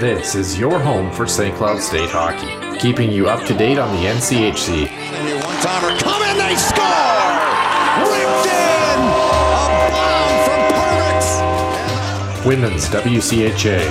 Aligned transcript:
This 0.00 0.34
is 0.34 0.58
your 0.58 0.80
home 0.80 1.12
for 1.12 1.24
St. 1.24 1.54
Cloud 1.54 1.80
State 1.80 2.10
hockey, 2.10 2.50
keeping 2.80 3.12
you 3.12 3.28
up 3.28 3.46
to 3.46 3.54
date 3.54 3.78
on 3.78 3.94
the 3.94 4.08
NCHC. 4.08 4.90
One 4.90 5.56
timer 5.62 5.94
coming, 6.02 6.34
they 6.34 6.56
score! 6.58 6.82
Ripped 8.02 8.50
in! 8.50 8.98
A 8.98 9.86
bomb 9.94 10.34
from 10.42 10.60
Perbix! 10.74 11.22
Women's 12.44 12.88
WCHA. 12.90 13.86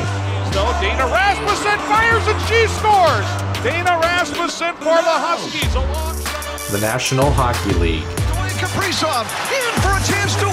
So 0.52 0.68
Dana 0.84 1.08
Rasmussen 1.08 1.80
fires 1.88 2.28
and 2.28 2.42
she 2.52 2.68
scores! 2.68 3.26
Dana 3.64 3.98
Rasmussen 4.04 4.76
for 4.84 5.00
the 5.00 5.18
Huskies 5.24 5.74
alongside. 5.74 6.70
The 6.70 6.80
National 6.82 7.32
Hockey 7.32 7.74
League. 7.80 8.04
Dwayne 8.04 8.60
Kaprizov 8.60 9.24
in 9.56 9.72
for 9.80 9.96
a 9.96 10.04
chance 10.04 10.36
to 10.36 10.53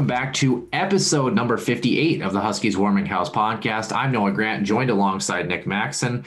Welcome 0.00 0.08
back 0.08 0.32
to 0.32 0.66
episode 0.72 1.34
number 1.34 1.58
58 1.58 2.22
of 2.22 2.32
the 2.32 2.40
Huskies 2.40 2.74
Warming 2.74 3.04
House 3.04 3.28
podcast. 3.28 3.94
I'm 3.94 4.10
Noah 4.10 4.32
Grant, 4.32 4.64
joined 4.64 4.88
alongside 4.88 5.46
Nick 5.46 5.66
Maxon. 5.66 6.24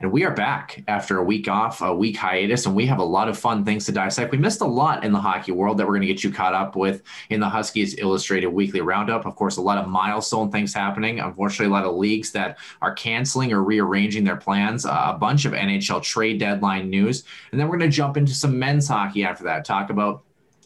And 0.00 0.10
we 0.10 0.24
are 0.24 0.34
back 0.34 0.82
after 0.88 1.18
a 1.18 1.22
week 1.22 1.46
off, 1.46 1.82
a 1.82 1.94
week 1.94 2.16
hiatus, 2.16 2.66
and 2.66 2.74
we 2.74 2.84
have 2.86 2.98
a 2.98 3.04
lot 3.04 3.28
of 3.28 3.38
fun 3.38 3.64
things 3.64 3.86
to 3.86 3.92
dissect. 3.92 4.32
We 4.32 4.38
missed 4.38 4.60
a 4.60 4.66
lot 4.66 5.04
in 5.04 5.12
the 5.12 5.20
hockey 5.20 5.52
world 5.52 5.78
that 5.78 5.86
we're 5.86 5.92
going 5.92 6.00
to 6.00 6.08
get 6.08 6.24
you 6.24 6.32
caught 6.32 6.52
up 6.52 6.74
with 6.74 7.04
in 7.30 7.38
the 7.38 7.48
Huskies 7.48 7.96
Illustrated 7.96 8.48
Weekly 8.48 8.80
Roundup. 8.80 9.24
Of 9.24 9.36
course, 9.36 9.56
a 9.56 9.62
lot 9.62 9.78
of 9.78 9.86
milestone 9.86 10.50
things 10.50 10.74
happening. 10.74 11.20
Unfortunately, 11.20 11.66
a 11.66 11.70
lot 11.70 11.84
of 11.84 11.94
leagues 11.94 12.32
that 12.32 12.58
are 12.80 12.92
canceling 12.92 13.52
or 13.52 13.62
rearranging 13.62 14.24
their 14.24 14.34
plans, 14.34 14.84
uh, 14.84 15.12
a 15.14 15.16
bunch 15.16 15.44
of 15.44 15.52
NHL 15.52 16.02
trade 16.02 16.40
deadline 16.40 16.90
news. 16.90 17.22
And 17.52 17.60
then 17.60 17.68
we're 17.68 17.78
going 17.78 17.88
to 17.88 17.96
jump 17.96 18.16
into 18.16 18.34
some 18.34 18.58
men's 18.58 18.88
hockey 18.88 19.22
after 19.22 19.44
that, 19.44 19.64
talk 19.64 19.90
about 19.90 20.24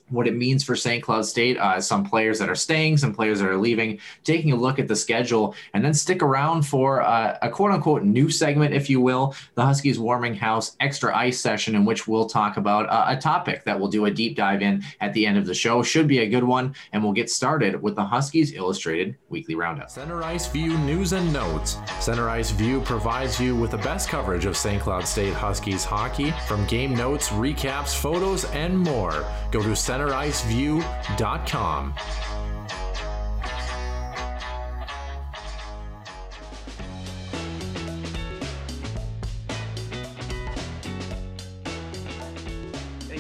what 0.09 0.27
it 0.27 0.37
means 0.37 0.63
for 0.63 0.77
St. 0.77 1.03
Cloud 1.03 1.27
State, 1.27 1.59
uh, 1.59 1.81
some 1.81 2.05
players 2.05 2.39
that 2.39 2.49
are 2.49 2.55
staying, 2.55 2.97
some 2.97 3.15
players 3.15 3.41
that 3.41 3.49
are 3.49 3.57
leaving, 3.57 3.99
taking 4.25 4.53
a 4.53 4.57
look 4.57 4.79
at 4.79 4.89
the 4.89 4.97
schedule, 4.97 5.55
and 5.75 5.85
then 5.85 5.95
stick 5.95 6.23
around 6.23 6.63
for 6.63 7.03
uh, 7.03 7.39
a 7.43 7.51
quote 7.51 7.73
unquote 7.73 8.03
new 8.03 8.31
segment, 8.31 8.75
if 8.75 8.89
you 8.89 9.01
will, 9.01 9.35
the 9.55 9.65
Huskies 9.65 9.99
Warming 9.99 10.35
House 10.35 10.77
Extra 10.81 11.17
Ice 11.17 11.41
session, 11.41 11.75
in 11.75 11.85
which 11.85 12.07
we'll 12.07 12.29
talk 12.29 12.57
about 12.57 12.89
uh, 12.89 13.07
a 13.09 13.17
topic 13.17 13.65
that 13.65 13.79
we'll 13.79 13.89
do 13.89 14.05
a 14.07 14.11
deep 14.11 14.37
dive 14.37 14.63
in 14.63 14.83
at 15.01 15.13
the 15.13 15.27
end 15.27 15.39
of 15.39 15.47
the 15.47 15.55
show. 15.55 15.83
Should 15.83 16.09
be 16.09 16.21
a 16.21 16.29
good 16.29 16.45
one, 16.45 16.75
and 16.93 17.03
we'll 17.03 17.13
get 17.13 17.31
started 17.31 17.81
with 17.83 17.97
the 17.97 18.05
Huskies 18.05 18.53
Illustrated 18.55 19.17
Weekly 19.29 19.55
Roundup. 19.55 19.91
Center 19.91 20.23
Ice 20.23 20.47
View 20.47 20.77
News 20.79 21.13
and 21.13 21.33
Notes. 21.33 21.79
Center 22.01 22.29
Ice 22.29 22.51
View 22.51 22.81
provides 22.81 23.41
you 23.41 23.57
with 23.57 23.71
the 23.71 23.79
best 23.79 24.09
coverage 24.09 24.45
of 24.45 24.57
St. 24.57 24.81
Cloud 24.81 25.07
State 25.07 25.35
Huskies 25.35 25.85
hockey 25.85 26.33
from 26.47 26.67
game 26.67 26.95
notes, 26.95 27.29
recaps, 27.29 27.95
photos, 27.95 28.45
and 28.47 28.79
more. 28.79 29.25
Go 29.51 29.63
to 29.63 29.75
centericeview.com. 29.97 31.95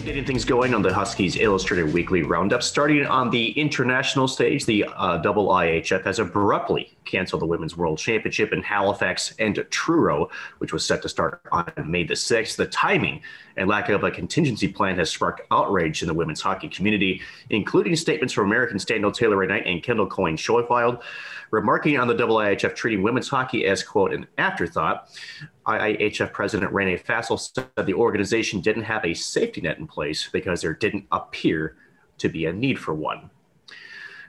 Getting 0.04 0.25
things 0.25 0.44
going 0.44 0.72
on 0.72 0.82
the 0.82 0.94
Huskies 0.94 1.36
Illustrated 1.36 1.92
Weekly 1.92 2.22
Roundup. 2.22 2.62
Starting 2.62 3.04
on 3.06 3.28
the 3.28 3.50
international 3.59 4.28
stage, 4.28 4.65
the 4.65 4.84
uh, 4.84 5.19
IHF 5.19 6.04
has 6.04 6.20
abruptly 6.20 6.95
canceled 7.06 7.42
the 7.42 7.46
Women's 7.46 7.76
World 7.76 7.98
Championship 7.98 8.52
in 8.52 8.62
Halifax 8.62 9.34
and 9.38 9.64
Truro, 9.70 10.28
which 10.58 10.72
was 10.72 10.84
set 10.84 11.02
to 11.02 11.08
start 11.08 11.40
on 11.52 11.72
May 11.86 12.04
the 12.04 12.14
6th. 12.14 12.56
The 12.56 12.66
timing 12.66 13.22
and 13.56 13.68
lack 13.68 13.88
of 13.88 14.04
a 14.04 14.10
contingency 14.10 14.68
plan 14.68 14.96
has 14.98 15.10
sparked 15.10 15.42
outrage 15.50 16.02
in 16.02 16.08
the 16.08 16.14
women's 16.14 16.40
hockey 16.40 16.68
community, 16.68 17.22
including 17.50 17.96
statements 17.96 18.34
from 18.34 18.46
American 18.46 18.78
Daniel 18.84 19.12
Taylor 19.12 19.46
Knight 19.46 19.66
and 19.66 19.82
Kendall 19.82 20.06
Coyne 20.06 20.36
Schofield, 20.36 21.02
remarking 21.50 21.98
on 21.98 22.08
the 22.08 22.14
double 22.14 22.36
IHF 22.36 22.74
treating 22.74 23.02
women's 23.02 23.28
hockey 23.28 23.66
as, 23.66 23.82
quote, 23.82 24.12
an 24.12 24.26
afterthought. 24.36 25.08
IIHF 25.66 26.32
President 26.32 26.72
Rene 26.72 26.98
Fasel 26.98 27.38
said 27.38 27.86
the 27.86 27.94
organization 27.94 28.60
didn't 28.60 28.82
have 28.82 29.04
a 29.04 29.14
safety 29.14 29.60
net 29.60 29.78
in 29.78 29.86
place 29.86 30.28
because 30.32 30.60
there 30.60 30.74
didn't 30.74 31.06
appear 31.12 31.76
to 32.18 32.28
be 32.28 32.46
a 32.46 32.52
need 32.52 32.78
for 32.78 32.94
one. 32.94 33.30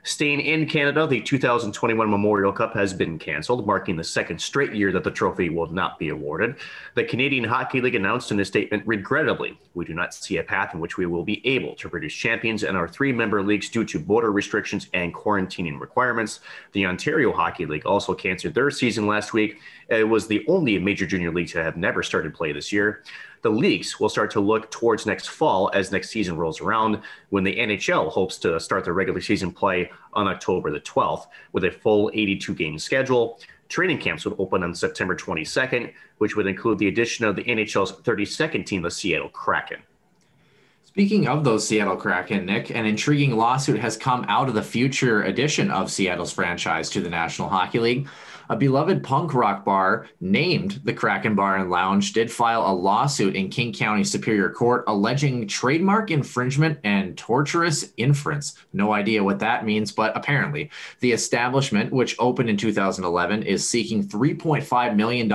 Staying 0.04 0.40
in 0.40 0.66
Canada, 0.66 1.06
the 1.06 1.20
2021 1.20 2.08
Memorial 2.08 2.52
Cup 2.52 2.72
has 2.74 2.92
been 2.92 3.18
canceled, 3.18 3.66
marking 3.66 3.96
the 3.96 4.04
second 4.04 4.40
straight 4.40 4.72
year 4.72 4.92
that 4.92 5.04
the 5.04 5.10
trophy 5.10 5.48
will 5.48 5.66
not 5.72 5.98
be 5.98 6.08
awarded. 6.10 6.56
The 6.94 7.04
Canadian 7.04 7.44
Hockey 7.44 7.80
League 7.80 7.96
announced 7.96 8.30
in 8.30 8.38
a 8.40 8.44
statement 8.44 8.84
Regrettably, 8.86 9.58
we 9.74 9.84
do 9.84 9.94
not 9.94 10.14
see 10.14 10.36
a 10.36 10.42
path 10.42 10.72
in 10.72 10.80
which 10.80 10.96
we 10.96 11.06
will 11.06 11.24
be 11.24 11.44
able 11.46 11.74
to 11.76 11.88
produce 11.88 12.14
champions 12.14 12.62
in 12.62 12.76
our 12.76 12.88
three 12.88 13.12
member 13.12 13.42
leagues 13.42 13.68
due 13.68 13.84
to 13.84 13.98
border 13.98 14.30
restrictions 14.30 14.88
and 14.94 15.12
quarantining 15.14 15.80
requirements. 15.80 16.40
The 16.72 16.86
Ontario 16.86 17.32
Hockey 17.32 17.66
League 17.66 17.86
also 17.86 18.14
canceled 18.14 18.54
their 18.54 18.70
season 18.70 19.06
last 19.06 19.32
week. 19.32 19.58
It 19.88 20.08
was 20.08 20.28
the 20.28 20.44
only 20.48 20.78
major 20.78 21.06
junior 21.06 21.32
league 21.32 21.48
to 21.48 21.62
have 21.62 21.76
never 21.76 22.02
started 22.02 22.34
play 22.34 22.52
this 22.52 22.72
year 22.72 23.02
the 23.42 23.50
leagues 23.50 23.98
will 24.00 24.08
start 24.08 24.30
to 24.32 24.40
look 24.40 24.70
towards 24.70 25.06
next 25.06 25.28
fall 25.28 25.70
as 25.74 25.92
next 25.92 26.10
season 26.10 26.36
rolls 26.36 26.60
around 26.60 27.00
when 27.30 27.44
the 27.44 27.56
NHL 27.56 28.10
hopes 28.10 28.38
to 28.38 28.58
start 28.58 28.84
their 28.84 28.94
regular 28.94 29.20
season 29.20 29.52
play 29.52 29.90
on 30.12 30.28
October 30.28 30.70
the 30.70 30.80
12th 30.80 31.26
with 31.52 31.64
a 31.64 31.70
full 31.70 32.10
82 32.14 32.54
game 32.54 32.78
schedule. 32.78 33.40
Training 33.68 33.98
camps 33.98 34.24
would 34.24 34.36
open 34.38 34.62
on 34.62 34.74
September 34.74 35.14
22nd, 35.14 35.92
which 36.18 36.36
would 36.36 36.46
include 36.46 36.78
the 36.78 36.88
addition 36.88 37.24
of 37.24 37.36
the 37.36 37.44
NHL's 37.44 37.92
32nd 37.92 38.64
team, 38.64 38.82
the 38.82 38.90
Seattle 38.90 39.28
Kraken. 39.28 39.82
Speaking 40.84 41.28
of 41.28 41.44
those 41.44 41.68
Seattle 41.68 41.96
Kraken, 41.96 42.46
Nick, 42.46 42.70
an 42.70 42.86
intriguing 42.86 43.36
lawsuit 43.36 43.78
has 43.78 43.96
come 43.96 44.24
out 44.26 44.48
of 44.48 44.54
the 44.54 44.62
future 44.62 45.22
addition 45.22 45.70
of 45.70 45.92
Seattle's 45.92 46.32
franchise 46.32 46.90
to 46.90 47.00
the 47.00 47.10
National 47.10 47.48
Hockey 47.48 47.78
League. 47.78 48.08
A 48.50 48.56
beloved 48.56 49.02
punk 49.02 49.34
rock 49.34 49.62
bar 49.62 50.06
named 50.22 50.80
the 50.82 50.94
Kraken 50.94 51.34
Bar 51.34 51.56
and 51.56 51.70
Lounge 51.70 52.14
did 52.14 52.32
file 52.32 52.66
a 52.66 52.72
lawsuit 52.72 53.36
in 53.36 53.50
King 53.50 53.74
County 53.74 54.04
Superior 54.04 54.48
Court 54.48 54.84
alleging 54.86 55.46
trademark 55.46 56.10
infringement 56.10 56.78
and 56.82 57.14
torturous 57.18 57.92
inference. 57.98 58.54
No 58.72 58.94
idea 58.94 59.22
what 59.22 59.40
that 59.40 59.66
means, 59.66 59.92
but 59.92 60.16
apparently 60.16 60.70
the 61.00 61.12
establishment, 61.12 61.92
which 61.92 62.16
opened 62.18 62.48
in 62.48 62.56
2011, 62.56 63.42
is 63.42 63.68
seeking 63.68 64.02
$3.5 64.02 64.96
million 64.96 65.30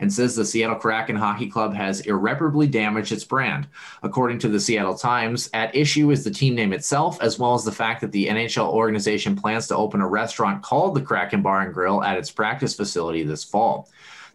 and 0.00 0.12
says 0.12 0.34
the 0.34 0.44
Seattle 0.44 0.74
Kraken 0.74 1.14
Hockey 1.14 1.48
Club 1.48 1.72
has 1.74 2.00
irreparably 2.00 2.66
damaged 2.66 3.12
its 3.12 3.22
brand. 3.22 3.68
According 4.02 4.40
to 4.40 4.48
the 4.48 4.58
Seattle 4.58 4.98
Times, 4.98 5.48
at 5.54 5.76
issue 5.76 6.10
is 6.10 6.24
the 6.24 6.30
team 6.30 6.56
name 6.56 6.72
itself, 6.72 7.22
as 7.22 7.38
well 7.38 7.54
as 7.54 7.64
the 7.64 7.70
fact 7.70 8.00
that 8.00 8.10
the 8.10 8.26
NHL 8.26 8.68
organization 8.68 9.36
plans 9.36 9.68
to 9.68 9.76
open 9.76 10.00
a 10.00 10.08
restaurant 10.08 10.60
called 10.62 10.96
the 10.96 11.02
Kraken 11.02 11.40
Bar 11.40 11.60
and 11.60 11.72
Grill 11.72 12.02
at 12.02 12.18
its 12.18 12.31
practice 12.32 12.74
facility 12.74 13.22
this 13.22 13.44
fall. 13.44 13.88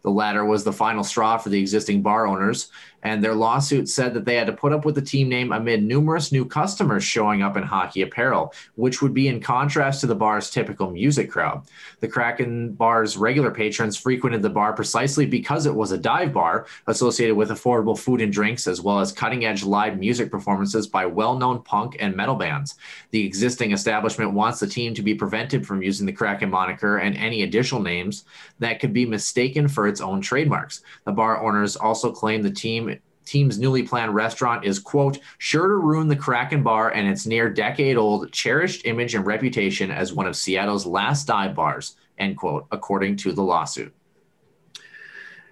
The 0.08 0.12
latter 0.12 0.46
was 0.46 0.64
the 0.64 0.72
final 0.72 1.04
straw 1.04 1.38
for 1.38 1.50
the 1.50 1.60
existing 1.60 2.02
bar 2.02 2.28
owners, 2.28 2.72
and 3.04 3.24
their 3.24 3.36
lawsuit 3.36 3.90
said 3.90 4.14
that 4.14 4.26
they 4.26 4.36
had 4.36 4.48
to 4.48 4.54
put 4.54 4.74
up 4.74 4.86
with 4.86 4.96
the 4.96 5.02
team 5.02 5.30
name 5.30 5.52
amid 5.52 5.84
numerous 5.84 6.32
new 6.32 6.46
customers 6.46 7.04
showing 7.04 7.42
up 7.42 7.58
in 7.58 7.64
hockey 7.64 8.02
apparel, 8.02 8.54
which 8.76 9.02
would 9.02 9.14
be 9.14 9.28
in 9.28 9.40
contrast 9.40 10.02
to 10.02 10.08
the 10.08 10.16
bar's 10.16 10.50
typical 10.50 10.90
music 10.92 11.30
crowd. 11.30 11.64
The 12.00 12.08
Kraken 12.08 12.74
bar's 12.74 13.18
regular 13.18 13.52
patrons 13.52 13.98
frequented 13.98 14.42
the 14.42 14.50
bar 14.50 14.74
precisely 14.74 15.26
because 15.26 15.66
it 15.66 15.76
was 15.76 15.92
a 15.92 15.98
dive 15.98 16.34
bar 16.34 16.68
associated 16.88 17.36
with 17.36 17.50
affordable 17.50 17.98
food 17.98 18.22
and 18.22 18.32
drinks, 18.34 18.66
as 18.66 18.82
well 18.82 19.00
as 19.00 19.12
cutting 19.12 19.46
edge 19.46 19.64
live 19.64 20.00
music 20.00 20.32
performances 20.32 20.88
by 20.88 21.06
well 21.06 21.38
known 21.38 21.62
punk 21.64 21.98
and 22.00 22.16
metal 22.16 22.36
bands. 22.36 22.76
The 23.12 23.26
existing 23.26 23.74
establishment 23.74 24.34
wants 24.34 24.60
the 24.60 24.68
team 24.68 24.94
to 24.96 25.02
be 25.02 25.14
prevented 25.14 25.68
from 25.68 25.84
using 25.84 26.06
the 26.06 26.14
Kraken 26.14 26.50
moniker 26.50 26.98
and 26.98 27.16
any 27.16 27.44
additional 27.44 27.82
names 27.82 28.24
that 28.60 28.80
could 28.80 28.94
be 28.94 29.06
mistaken 29.06 29.68
for 29.68 29.88
its 29.88 29.97
own 30.02 30.22
trademarks. 30.22 30.82
The 31.06 31.12
bar 31.12 31.42
owners 31.44 31.76
also 31.76 32.12
claim 32.12 32.42
the 32.42 32.52
team 32.52 33.00
team's 33.26 33.60
newly 33.60 33.84
planned 33.84 34.16
restaurant 34.16 34.64
is 34.64 34.80
quote 34.80 35.20
sure 35.38 35.68
to 35.68 35.76
ruin 35.76 36.08
the 36.08 36.16
kraken 36.16 36.64
bar 36.64 36.92
and 36.92 37.08
its 37.08 37.26
near 37.26 37.50
decade 37.50 37.98
old 37.98 38.32
cherished 38.32 38.86
image 38.86 39.16
and 39.16 39.26
reputation 39.26 39.92
as 39.92 40.14
one 40.14 40.26
of 40.26 40.36
seattle's 40.36 40.86
last 40.86 41.28
dive 41.28 41.54
bars 41.54 41.98
end 42.18 42.38
quote 42.38 42.66
according 42.72 43.18
to 43.18 43.34
the 43.34 43.44
lawsuit 43.44 43.94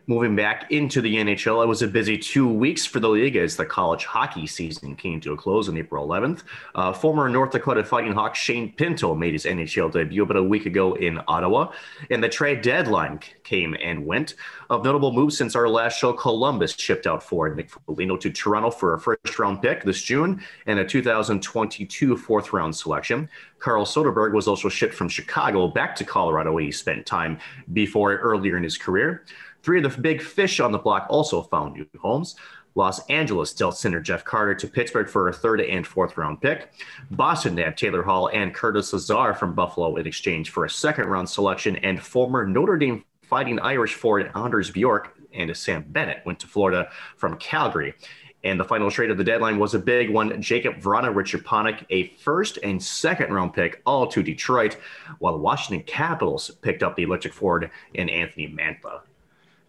Moving 0.07 0.35
back 0.35 0.71
into 0.71 1.01
the 1.01 1.15
NHL, 1.15 1.63
it 1.63 1.67
was 1.67 1.81
a 1.81 1.87
busy 1.87 2.15
two 2.15 2.47
weeks 2.47 2.85
for 2.85 2.99
the 2.99 3.09
league 3.09 3.35
as 3.35 3.55
the 3.55 3.65
college 3.65 4.05
hockey 4.05 4.45
season 4.45 4.95
came 4.95 5.19
to 5.21 5.33
a 5.33 5.37
close 5.37 5.67
on 5.67 5.77
April 5.77 6.07
11th. 6.07 6.43
Uh, 6.75 6.93
former 6.93 7.27
North 7.27 7.49
Dakota 7.49 7.83
Fighting 7.83 8.13
Hawk 8.13 8.35
Shane 8.35 8.71
Pinto 8.73 9.15
made 9.15 9.33
his 9.33 9.45
NHL 9.45 9.91
debut 9.91 10.21
about 10.21 10.37
a 10.37 10.43
week 10.43 10.67
ago 10.67 10.93
in 10.93 11.19
Ottawa, 11.27 11.71
and 12.11 12.23
the 12.23 12.29
trade 12.29 12.61
deadline 12.61 13.19
came 13.43 13.75
and 13.81 14.05
went. 14.05 14.35
Of 14.69 14.83
notable 14.83 15.11
moves 15.11 15.37
since 15.37 15.55
our 15.55 15.67
last 15.67 15.97
show, 15.97 16.13
Columbus 16.13 16.75
shipped 16.75 17.07
out 17.07 17.23
for 17.23 17.53
Nick 17.55 17.71
Foligno 17.71 18.15
to 18.17 18.29
Toronto 18.29 18.69
for 18.69 18.93
a 18.93 18.99
first 18.99 19.39
round 19.39 19.63
pick 19.63 19.83
this 19.83 20.03
June 20.03 20.43
and 20.67 20.77
a 20.77 20.85
2022 20.85 22.15
fourth 22.15 22.53
round 22.53 22.75
selection. 22.75 23.27
Carl 23.57 23.85
Soderberg 23.85 24.33
was 24.33 24.47
also 24.47 24.69
shipped 24.69 24.93
from 24.93 25.09
Chicago 25.09 25.67
back 25.67 25.95
to 25.95 26.03
Colorado, 26.03 26.53
where 26.53 26.63
he 26.63 26.71
spent 26.71 27.05
time 27.07 27.39
before 27.73 28.15
earlier 28.17 28.57
in 28.57 28.63
his 28.63 28.77
career. 28.77 29.23
Three 29.65 29.83
of 29.83 29.95
the 29.95 29.99
big 29.99 30.21
fish 30.21 30.59
on 30.59 30.71
the 30.71 30.77
block 30.77 31.07
also 31.09 31.41
found 31.41 31.73
new 31.73 31.87
homes. 31.99 32.35
Los 32.75 33.03
Angeles 33.07 33.51
dealt 33.51 33.75
center 33.75 33.99
Jeff 33.99 34.23
Carter 34.23 34.53
to 34.53 34.67
Pittsburgh 34.67 35.09
for 35.09 35.27
a 35.27 35.33
third 35.33 35.59
and 35.59 35.87
fourth 35.87 36.17
round 36.17 36.39
pick. 36.39 36.71
Boston 37.09 37.55
nabbed 37.55 37.79
Taylor 37.79 38.03
Hall 38.03 38.29
and 38.31 38.53
Curtis 38.53 38.93
Lazar 38.93 39.33
from 39.33 39.55
Buffalo 39.55 39.95
in 39.95 40.05
exchange 40.05 40.51
for 40.51 40.65
a 40.65 40.69
second 40.69 41.07
round 41.07 41.27
selection, 41.27 41.77
and 41.77 41.99
former 41.99 42.45
Notre 42.45 42.77
Dame 42.77 43.03
fighting 43.23 43.59
Irish 43.59 43.95
forward 43.95 44.31
Anders 44.35 44.69
Bjork 44.69 45.17
and 45.33 45.57
Sam 45.57 45.83
Bennett 45.87 46.23
went 46.27 46.39
to 46.41 46.47
Florida 46.47 46.87
from 47.17 47.35
Calgary. 47.37 47.95
And 48.43 48.59
the 48.59 48.65
final 48.65 48.91
trade 48.91 49.09
of 49.09 49.17
the 49.17 49.23
deadline 49.23 49.57
was 49.57 49.73
a 49.73 49.79
big 49.79 50.11
one. 50.11 50.29
Jakub 50.43 50.79
Vrana, 50.79 51.15
Richard 51.15 51.43
Panik, 51.43 51.83
a 51.89 52.09
first 52.17 52.59
and 52.61 52.83
second 52.83 53.33
round 53.33 53.55
pick, 53.55 53.81
all 53.87 54.05
to 54.09 54.21
Detroit, 54.21 54.77
while 55.17 55.33
the 55.33 55.39
Washington 55.39 55.83
Capitals 55.87 56.51
picked 56.61 56.83
up 56.83 56.95
the 56.95 57.01
electric 57.01 57.33
forward 57.33 57.71
in 57.95 58.09
Anthony 58.09 58.47
Mantha 58.47 59.01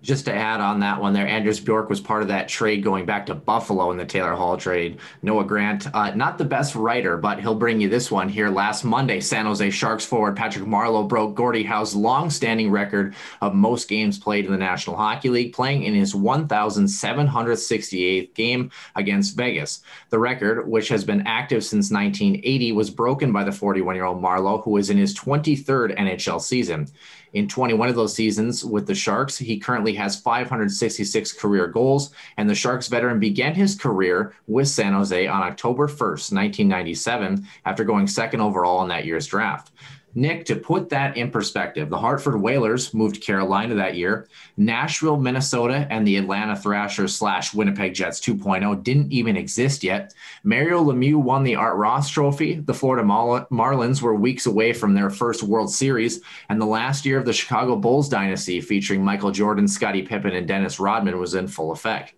just 0.02 0.26
to 0.26 0.32
add 0.32 0.60
on 0.60 0.78
that 0.80 1.00
one 1.00 1.14
there, 1.14 1.26
Anders 1.26 1.58
Bjork 1.58 1.88
was 1.88 2.00
part 2.00 2.22
of 2.22 2.28
that 2.28 2.48
trade 2.48 2.84
going 2.84 3.06
back 3.06 3.26
to 3.26 3.34
Buffalo 3.34 3.90
in 3.90 3.96
the 3.96 4.04
Taylor 4.04 4.34
Hall 4.34 4.56
trade. 4.56 4.98
Noah 5.22 5.44
Grant, 5.44 5.92
uh, 5.94 6.14
not 6.14 6.38
the 6.38 6.44
best 6.44 6.74
writer, 6.74 7.16
but 7.16 7.38
he'll 7.40 7.54
bring 7.54 7.80
you 7.80 7.88
this 7.88 8.10
one 8.10 8.28
here. 8.28 8.50
Last 8.50 8.82
Monday, 8.84 9.20
San 9.20 9.46
Jose 9.46 9.70
Sharks 9.70 10.04
forward 10.04 10.36
Patrick 10.36 10.66
Marleau 10.66 11.08
broke 11.08 11.34
Gordie 11.34 11.62
Howe's 11.64 11.94
long-standing 11.94 12.70
record 12.70 13.14
of 13.40 13.54
most 13.54 13.88
games 13.88 14.18
played 14.18 14.44
in 14.44 14.52
the 14.52 14.58
National 14.58 14.96
Hockey 14.96 15.30
League, 15.30 15.54
playing 15.54 15.84
in 15.84 15.94
his 15.94 16.14
1,768th 16.14 18.34
game 18.34 18.70
against 18.94 19.36
Vegas. 19.36 19.80
The 20.10 20.18
record, 20.18 20.68
which 20.68 20.88
has 20.88 21.04
been 21.04 21.26
active 21.26 21.64
since 21.64 21.90
1980, 21.90 22.72
was 22.72 22.90
broken 22.90 23.32
by 23.32 23.44
the 23.44 23.50
41-year-old 23.50 24.22
Marleau, 24.22 24.62
who 24.62 24.76
is 24.76 24.90
in 24.90 24.98
his 24.98 25.14
23rd 25.14 25.96
NHL 25.98 26.40
season. 26.40 26.88
In 27.36 27.48
21 27.48 27.90
of 27.90 27.96
those 27.96 28.14
seasons 28.14 28.64
with 28.64 28.86
the 28.86 28.94
Sharks, 28.94 29.36
he 29.36 29.58
currently 29.58 29.85
has 29.94 30.20
566 30.20 31.32
career 31.32 31.66
goals, 31.66 32.10
and 32.36 32.48
the 32.48 32.54
Sharks 32.54 32.88
veteran 32.88 33.20
began 33.20 33.54
his 33.54 33.74
career 33.74 34.34
with 34.46 34.68
San 34.68 34.92
Jose 34.92 35.26
on 35.26 35.42
October 35.42 35.88
1st, 35.88 36.32
1997, 36.32 37.46
after 37.64 37.84
going 37.84 38.06
second 38.06 38.40
overall 38.40 38.82
in 38.82 38.88
that 38.88 39.04
year's 39.04 39.26
draft. 39.26 39.72
Nick, 40.16 40.46
to 40.46 40.56
put 40.56 40.88
that 40.88 41.18
in 41.18 41.30
perspective, 41.30 41.90
the 41.90 41.98
Hartford 41.98 42.40
Whalers 42.40 42.94
moved 42.94 43.16
to 43.16 43.20
Carolina 43.20 43.74
that 43.74 43.96
year. 43.96 44.26
Nashville, 44.56 45.18
Minnesota, 45.18 45.86
and 45.90 46.06
the 46.06 46.16
Atlanta 46.16 46.56
Thrashers 46.56 47.14
slash 47.14 47.52
Winnipeg 47.52 47.92
Jets 47.92 48.18
2.0 48.20 48.82
didn't 48.82 49.12
even 49.12 49.36
exist 49.36 49.84
yet. 49.84 50.14
Mario 50.42 50.82
Lemieux 50.82 51.22
won 51.22 51.44
the 51.44 51.54
Art 51.54 51.76
Ross 51.76 52.08
Trophy. 52.08 52.54
The 52.54 52.72
Florida 52.72 53.06
Marlins 53.06 54.00
were 54.00 54.14
weeks 54.14 54.46
away 54.46 54.72
from 54.72 54.94
their 54.94 55.10
first 55.10 55.42
World 55.42 55.70
Series, 55.70 56.22
and 56.48 56.58
the 56.58 56.64
last 56.64 57.04
year 57.04 57.18
of 57.18 57.26
the 57.26 57.34
Chicago 57.34 57.76
Bulls 57.76 58.08
dynasty, 58.08 58.62
featuring 58.62 59.04
Michael 59.04 59.32
Jordan, 59.32 59.68
Scottie 59.68 60.00
Pippen, 60.00 60.34
and 60.34 60.48
Dennis 60.48 60.80
Rodman, 60.80 61.20
was 61.20 61.34
in 61.34 61.46
full 61.46 61.72
effect 61.72 62.14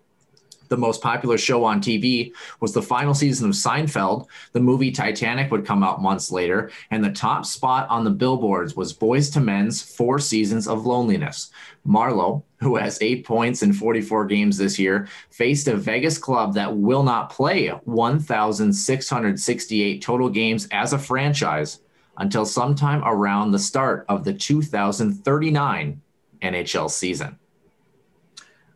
the 0.68 0.76
most 0.76 1.02
popular 1.02 1.38
show 1.38 1.64
on 1.64 1.80
TV 1.80 2.32
was 2.60 2.72
the 2.72 2.82
final 2.82 3.14
season 3.14 3.48
of 3.48 3.54
Seinfeld. 3.54 4.26
The 4.52 4.60
movie 4.60 4.90
Titanic 4.90 5.50
would 5.50 5.66
come 5.66 5.82
out 5.82 6.02
months 6.02 6.30
later, 6.30 6.70
and 6.90 7.02
the 7.02 7.12
top 7.12 7.46
spot 7.46 7.88
on 7.88 8.04
the 8.04 8.10
billboards 8.10 8.76
was 8.76 8.92
Boyz 8.92 9.34
II 9.36 9.42
Men's 9.42 9.82
Four 9.82 10.18
Seasons 10.18 10.68
of 10.68 10.84
Loneliness. 10.86 11.50
Marleau, 11.86 12.42
who 12.60 12.76
has 12.76 12.98
eight 13.00 13.24
points 13.26 13.62
in 13.62 13.72
44 13.72 14.26
games 14.26 14.58
this 14.58 14.78
year, 14.78 15.08
faced 15.30 15.68
a 15.68 15.76
Vegas 15.76 16.18
club 16.18 16.52
that 16.54 16.76
will 16.76 17.02
not 17.02 17.30
play 17.30 17.68
1,668 17.68 20.02
total 20.02 20.28
games 20.28 20.68
as 20.70 20.92
a 20.92 20.98
franchise 20.98 21.80
until 22.18 22.44
sometime 22.44 23.02
around 23.04 23.52
the 23.52 23.58
start 23.58 24.04
of 24.08 24.24
the 24.24 24.34
2039 24.34 26.02
NHL 26.42 26.90
season. 26.90 27.38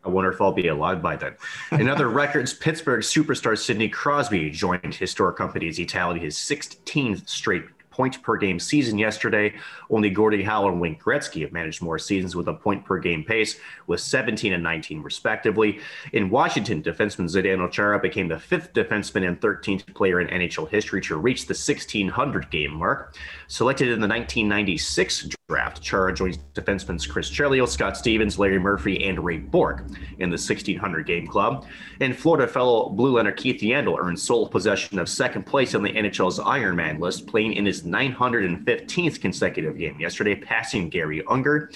I 0.05 0.09
wonder 0.09 0.33
if 0.33 0.41
I'll 0.41 0.53
be 0.53 0.69
alive 0.69 1.01
by 1.01 1.17
then. 1.17 1.35
In 1.73 1.89
other 1.89 2.09
records, 2.11 2.55
Pittsburgh 2.55 3.03
superstar 3.03 3.57
Sidney 3.57 3.89
Crosby 3.89 4.51
joined 4.51 4.95
historic 4.95 5.37
company 5.37 5.69
as 5.69 5.77
he 5.77 5.87
tallied 5.87 6.21
his 6.21 6.37
16th 6.37 7.29
straight 7.29 7.65
point 7.93 8.23
per 8.23 8.37
game 8.37 8.59
season 8.59 8.99
yesterday. 8.99 9.55
Only 9.91 10.11
Gordie 10.11 10.43
Howe 10.43 10.69
and 10.69 10.81
Wayne 10.81 10.99
Gretzky 10.99 11.43
have 11.43 11.53
managed 11.53 11.83
more 11.83 11.99
seasons 11.99 12.35
with 12.35 12.49
a 12.49 12.55
point 12.55 12.85
per 12.85 12.99
game 12.99 13.23
pace, 13.23 13.61
with 13.87 14.01
17 14.01 14.53
and 14.53 14.63
19 14.63 15.03
respectively. 15.03 15.79
In 16.13 16.31
Washington, 16.31 16.83
defenseman 16.83 17.29
Zdeno 17.29 17.71
Chara 17.71 17.99
became 17.99 18.29
the 18.29 18.39
fifth 18.39 18.73
defenseman 18.73 19.29
and 19.29 19.41
13th 19.41 19.95
player 19.95 20.21
in 20.21 20.29
NHL 20.29 20.69
history 20.69 21.01
to 21.03 21.17
reach 21.17 21.43
the 21.43 21.55
1600 21.55 22.51
game 22.51 22.73
mark. 22.73 23.15
Selected 23.49 23.89
in 23.89 24.01
the 24.01 24.09
1996 24.09 25.29
draft, 25.49 25.83
Chara 25.83 26.15
joins 26.15 26.39
defensemen 26.55 27.07
Chris 27.09 27.31
Chelios, 27.31 27.69
Scott 27.69 27.97
Stevens, 27.97 28.39
Larry 28.39 28.59
Murphy, 28.59 29.05
and 29.05 29.23
Ray 29.23 29.39
Bourque 29.39 29.85
in 30.19 30.31
the 30.31 30.35
1600 30.35 31.07
game 31.07 31.27
club. 31.27 31.67
And 32.01 32.17
Florida 32.17 32.51
fellow 32.51 32.89
blue 32.89 33.17
liner 33.17 33.33
Keith 33.33 33.61
Yandle 33.61 33.99
earned 33.99 34.19
sole 34.19 34.49
possession 34.49 34.99
of 34.99 35.09
second 35.09 35.45
place 35.45 35.75
on 35.75 35.83
the 35.83 35.93
NHL's 35.93 36.39
Ironman 36.39 37.01
list, 37.01 37.27
playing 37.27 37.55
in 37.55 37.67
his 37.67 37.82
915th 37.83 39.21
consecutive 39.21 39.79
game 39.79 39.99
yesterday, 40.01 40.35
passing 40.35 40.89
Garry 40.89 41.23
Unger. 41.29 41.71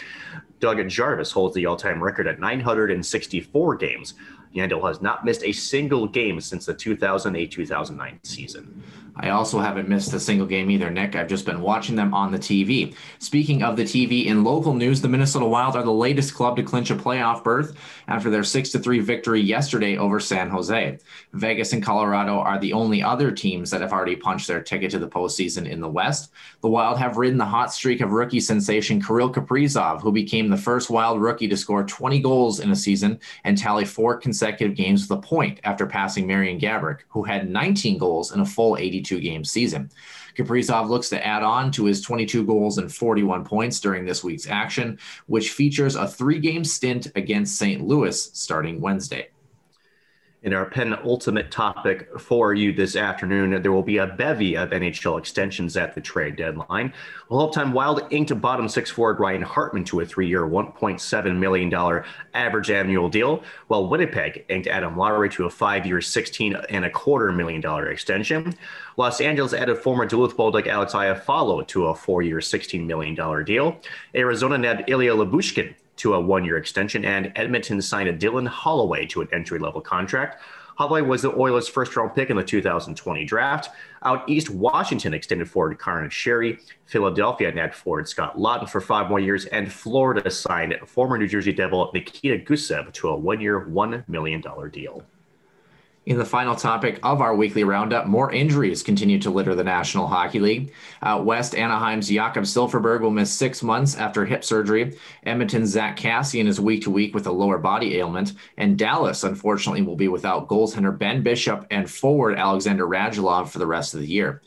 Doug 0.60 0.86
Jarvis 0.88 1.32
holds 1.32 1.54
the 1.54 1.66
all 1.66 1.76
time 1.76 2.02
record 2.02 2.26
at 2.26 2.40
964 2.40 3.76
games. 3.76 4.14
Yandle 4.54 4.86
has 4.88 5.02
not 5.02 5.24
missed 5.24 5.44
a 5.44 5.52
single 5.52 6.06
game 6.06 6.40
since 6.40 6.66
the 6.66 6.74
2008 6.74 7.50
2009 7.50 8.20
season. 8.22 8.82
I 9.18 9.30
also 9.30 9.60
haven't 9.60 9.88
missed 9.88 10.12
a 10.12 10.20
single 10.20 10.46
game 10.46 10.70
either, 10.70 10.90
Nick. 10.90 11.16
I've 11.16 11.28
just 11.28 11.46
been 11.46 11.62
watching 11.62 11.96
them 11.96 12.12
on 12.12 12.32
the 12.32 12.38
TV. 12.38 12.94
Speaking 13.18 13.62
of 13.62 13.76
the 13.76 13.84
TV, 13.84 14.26
in 14.26 14.44
local 14.44 14.74
news, 14.74 15.00
the 15.00 15.08
Minnesota 15.08 15.46
Wild 15.46 15.74
are 15.74 15.82
the 15.82 15.90
latest 15.90 16.34
club 16.34 16.56
to 16.56 16.62
clinch 16.62 16.90
a 16.90 16.94
playoff 16.94 17.42
berth 17.42 17.74
after 18.08 18.28
their 18.28 18.44
6 18.44 18.72
3 18.72 18.98
victory 19.00 19.40
yesterday 19.40 19.96
over 19.96 20.20
San 20.20 20.50
Jose. 20.50 20.98
Vegas 21.32 21.72
and 21.72 21.82
Colorado 21.82 22.38
are 22.38 22.58
the 22.58 22.74
only 22.74 23.02
other 23.02 23.32
teams 23.32 23.70
that 23.70 23.80
have 23.80 23.92
already 23.92 24.16
punched 24.16 24.48
their 24.48 24.62
ticket 24.62 24.90
to 24.90 24.98
the 24.98 25.08
postseason 25.08 25.66
in 25.66 25.80
the 25.80 25.88
West. 25.88 26.30
The 26.60 26.68
Wild 26.68 26.98
have 26.98 27.16
ridden 27.16 27.38
the 27.38 27.44
hot 27.46 27.72
streak 27.72 28.02
of 28.02 28.12
rookie 28.12 28.40
sensation 28.40 29.00
Kirill 29.00 29.32
Kaprizov, 29.32 30.02
who 30.02 30.12
became 30.12 30.50
the 30.50 30.56
first 30.58 30.90
Wild 30.90 31.22
rookie 31.22 31.48
to 31.48 31.56
score 31.56 31.84
20 31.84 32.20
goals 32.20 32.60
in 32.60 32.70
a 32.70 32.76
season 32.76 33.18
and 33.44 33.56
tally 33.56 33.86
four 33.86 34.18
consecutive 34.18 34.76
games 34.76 35.08
with 35.08 35.18
a 35.18 35.22
point 35.22 35.58
after 35.64 35.86
passing 35.86 36.26
Marian 36.26 36.60
Gaborik, 36.60 37.00
who 37.08 37.22
had 37.22 37.48
19 37.48 37.96
goals 37.96 38.32
in 38.32 38.40
a 38.40 38.44
full 38.44 38.76
82 38.76 39.05
22 39.06 39.20
game 39.20 39.44
season. 39.44 39.90
Kaprizov 40.36 40.88
looks 40.88 41.08
to 41.10 41.26
add 41.26 41.42
on 41.42 41.70
to 41.72 41.84
his 41.84 42.02
22 42.02 42.44
goals 42.44 42.78
and 42.78 42.92
41 42.92 43.44
points 43.44 43.80
during 43.80 44.04
this 44.04 44.22
week's 44.22 44.46
action, 44.46 44.98
which 45.26 45.52
features 45.52 45.96
a 45.96 46.06
three 46.06 46.40
game 46.40 46.64
stint 46.64 47.08
against 47.14 47.56
St. 47.56 47.82
Louis 47.82 48.30
starting 48.34 48.80
Wednesday. 48.80 49.28
In 50.42 50.52
our 50.52 50.66
penultimate 50.66 51.50
topic 51.50 52.08
for 52.20 52.52
you 52.52 52.72
this 52.72 52.94
afternoon, 52.94 53.62
there 53.62 53.72
will 53.72 53.82
be 53.82 53.96
a 53.96 54.06
bevy 54.06 54.54
of 54.54 54.70
NHL 54.70 55.18
extensions 55.18 55.78
at 55.78 55.94
the 55.94 56.00
trade 56.00 56.36
deadline. 56.36 56.92
Well, 57.30 57.48
Time 57.48 57.72
Wild 57.72 58.02
inked 58.10 58.30
a 58.30 58.34
bottom 58.34 58.68
six 58.68 58.90
forward 58.90 59.18
Ryan 59.18 59.40
Hartman 59.40 59.84
to 59.84 60.00
a 60.00 60.06
three 60.06 60.28
year, 60.28 60.42
$1.7 60.42 61.36
million 61.38 62.04
average 62.34 62.70
annual 62.70 63.08
deal, 63.08 63.42
while 63.68 63.88
Winnipeg 63.88 64.44
inked 64.50 64.68
Adam 64.68 64.96
Lowry 64.96 65.30
to 65.30 65.46
a 65.46 65.50
five 65.50 65.86
year, 65.86 66.02
16 66.02 66.54
and 66.68 66.84
a 66.84 66.90
quarter 66.90 67.32
million 67.32 67.62
dollar 67.62 67.88
extension. 67.88 68.54
Los 68.98 69.22
Angeles 69.22 69.54
added 69.54 69.78
former 69.78 70.04
Duluth 70.04 70.36
Bulldog 70.36 70.66
Alex 70.66 70.92
Iafallo 70.92 71.66
to 71.68 71.86
a 71.86 71.94
four 71.94 72.20
year, 72.22 72.38
$16 72.38 72.84
million 72.84 73.44
deal. 73.44 73.80
Arizona 74.14 74.58
nabbed 74.58 74.84
Ilya 74.88 75.14
Lyubushkin 75.14 75.74
to 75.96 76.14
a 76.14 76.20
one 76.20 76.44
year 76.44 76.56
extension, 76.56 77.04
and 77.04 77.32
Edmonton 77.36 77.80
signed 77.82 78.08
a 78.08 78.16
Dylan 78.16 78.46
Holloway 78.46 79.06
to 79.06 79.20
an 79.22 79.28
entry 79.32 79.58
level 79.58 79.80
contract. 79.80 80.42
Holloway 80.76 81.00
was 81.00 81.22
the 81.22 81.34
Oilers' 81.34 81.68
first 81.68 81.96
round 81.96 82.14
pick 82.14 82.28
in 82.28 82.36
the 82.36 82.44
2020 82.44 83.24
draft. 83.24 83.70
Out 84.02 84.28
east, 84.28 84.50
Washington 84.50 85.14
extended 85.14 85.48
forward 85.48 85.78
Conor 85.78 86.10
Sheary. 86.10 86.60
Philadelphia 86.84 87.50
nabbed 87.50 87.74
forward 87.74 88.06
Scott 88.06 88.36
Laughton 88.36 88.68
for 88.68 88.82
five 88.82 89.08
more 89.08 89.18
years, 89.18 89.46
and 89.46 89.72
Florida 89.72 90.30
signed 90.30 90.74
former 90.86 91.16
New 91.16 91.28
Jersey 91.28 91.52
Devil 91.52 91.90
Nikita 91.94 92.44
Gusev 92.44 92.92
to 92.92 93.08
a 93.08 93.16
one 93.16 93.40
year, 93.40 93.64
$1 93.64 94.06
million 94.06 94.42
deal. 94.70 95.02
In 96.06 96.18
the 96.18 96.24
final 96.24 96.54
topic 96.54 97.00
of 97.02 97.20
our 97.20 97.34
weekly 97.34 97.64
roundup, 97.64 98.06
more 98.06 98.30
injuries 98.30 98.84
continue 98.84 99.18
to 99.18 99.30
litter 99.30 99.56
the 99.56 99.64
National 99.64 100.06
Hockey 100.06 100.38
League. 100.38 100.72
Out 101.02 101.24
west, 101.24 101.56
Anaheim's 101.56 102.08
Jakob 102.08 102.44
Silfverberg 102.44 103.00
will 103.00 103.10
miss 103.10 103.32
six 103.32 103.60
months 103.60 103.96
after 103.96 104.24
hip 104.24 104.44
surgery. 104.44 104.96
Edmonton's 105.24 105.70
Zack 105.70 105.98
Kassian 105.98 106.46
is 106.46 106.60
week 106.60 106.84
to 106.84 106.92
week 106.92 107.12
with 107.12 107.26
a 107.26 107.32
lower 107.32 107.58
body 107.58 107.96
ailment. 107.96 108.34
And 108.56 108.78
Dallas, 108.78 109.24
unfortunately, 109.24 109.82
will 109.82 109.96
be 109.96 110.06
without 110.06 110.46
goaltender 110.46 110.96
Ben 110.96 111.24
Bishop 111.24 111.66
and 111.72 111.90
forward 111.90 112.38
Alexander 112.38 112.86
Radulov 112.86 113.48
for 113.48 113.58
the 113.58 113.66
rest 113.66 113.92
of 113.92 113.98
the 113.98 114.06
year. 114.06 114.42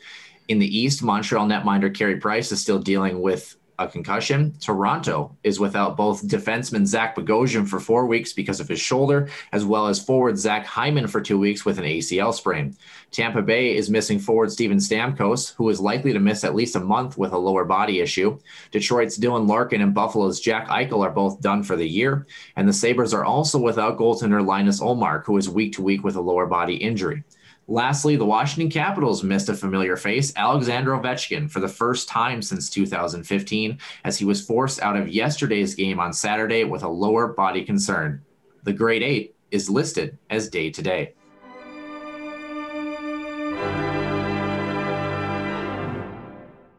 In 0.47 0.59
the 0.59 0.77
East, 0.77 1.03
Montreal 1.03 1.45
netminder 1.45 1.93
Carey 1.93 2.21
Price 2.21 2.53
is 2.53 2.61
still 2.61 2.79
dealing 2.79 3.21
with 3.21 3.57
a 3.79 3.88
concussion. 3.88 4.53
Toronto 4.59 5.36
is 5.43 5.59
without 5.59 5.95
both 5.95 6.27
defenseman 6.27 6.86
Zach 6.86 7.15
Bogosian 7.15 7.67
for 7.67 7.79
four 7.79 8.05
weeks 8.05 8.33
because 8.33 8.59
of 8.59 8.67
his 8.67 8.79
shoulder, 8.79 9.29
as 9.53 9.65
well 9.65 9.88
as 9.88 10.03
forward 10.03 10.38
Zach 10.38 10.65
Hyman 10.65 11.07
for 11.07 11.21
two 11.21 11.39
weeks 11.39 11.65
with 11.65 11.79
an 11.79 11.86
ACL 11.86 12.33
sprain. 12.33 12.75
Tampa 13.12 13.41
Bay 13.41 13.75
is 13.75 13.89
missing 13.89 14.19
forward 14.19 14.51
Steven 14.51 14.77
Stamkos, 14.77 15.55
who 15.55 15.69
is 15.69 15.79
likely 15.79 16.13
to 16.13 16.19
miss 16.19 16.43
at 16.43 16.53
least 16.53 16.75
a 16.75 16.79
month 16.79 17.17
with 17.17 17.31
a 17.31 17.38
lower 17.38 17.65
body 17.65 18.01
issue. 18.01 18.38
Detroit's 18.71 19.17
Dylan 19.17 19.48
Larkin 19.48 19.81
and 19.81 19.93
Buffalo's 19.93 20.39
Jack 20.39 20.67
Eichel 20.67 21.03
are 21.03 21.09
both 21.09 21.41
done 21.41 21.63
for 21.63 21.75
the 21.75 21.88
year. 21.88 22.27
And 22.57 22.67
the 22.67 22.74
Sabres 22.74 23.13
are 23.13 23.25
also 23.25 23.57
without 23.57 23.98
goaltender 23.98 24.45
Linus 24.45 24.81
Ullmark, 24.81 25.24
who 25.24 25.38
is 25.38 25.50
week 25.50 25.74
to 25.74 25.81
week 25.81 26.03
with 26.03 26.17
a 26.17 26.21
lower 26.21 26.45
body 26.45 26.75
injury. 26.75 27.24
Lastly, 27.71 28.15
the 28.15 28.25
Washington 28.25 28.71
Capitals 28.71 29.23
missed 29.23 29.47
a 29.47 29.53
familiar 29.53 29.95
face, 29.95 30.33
Alexander 30.35 30.93
Ovechkin, 30.93 31.51
for 31.51 31.59
the 31.59 31.67
first 31.67 32.09
time 32.09 32.41
since 32.41 32.67
2015, 32.67 33.77
as 34.03 34.17
he 34.17 34.25
was 34.25 34.43
forced 34.43 34.81
out 34.81 34.97
of 34.97 35.07
yesterday's 35.07 35.75
game 35.75 35.99
on 35.99 36.11
Saturday 36.11 36.63
with 36.63 36.81
a 36.81 36.88
lower 36.88 37.27
body 37.27 37.63
concern. 37.63 38.23
The 38.63 38.73
Great 38.73 39.03
8 39.03 39.35
is 39.51 39.69
listed 39.69 40.17
as 40.31 40.49
day 40.49 40.71
to 40.71 40.81
day. 40.81 41.13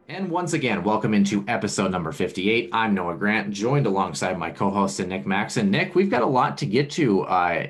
And 0.09 0.29
once 0.29 0.51
again, 0.51 0.83
welcome 0.83 1.13
into 1.13 1.45
episode 1.47 1.91
number 1.91 2.11
58. 2.11 2.69
I'm 2.73 2.93
Noah 2.93 3.15
Grant, 3.15 3.51
joined 3.51 3.85
alongside 3.85 4.37
my 4.37 4.51
co 4.51 4.69
host 4.69 4.99
Nick 4.99 5.25
Maxon. 5.25 5.71
Nick, 5.71 5.95
we've 5.95 6.09
got 6.09 6.21
a 6.21 6.25
lot 6.25 6.57
to 6.57 6.65
get 6.65 6.89
to. 6.91 7.21
Uh, 7.21 7.67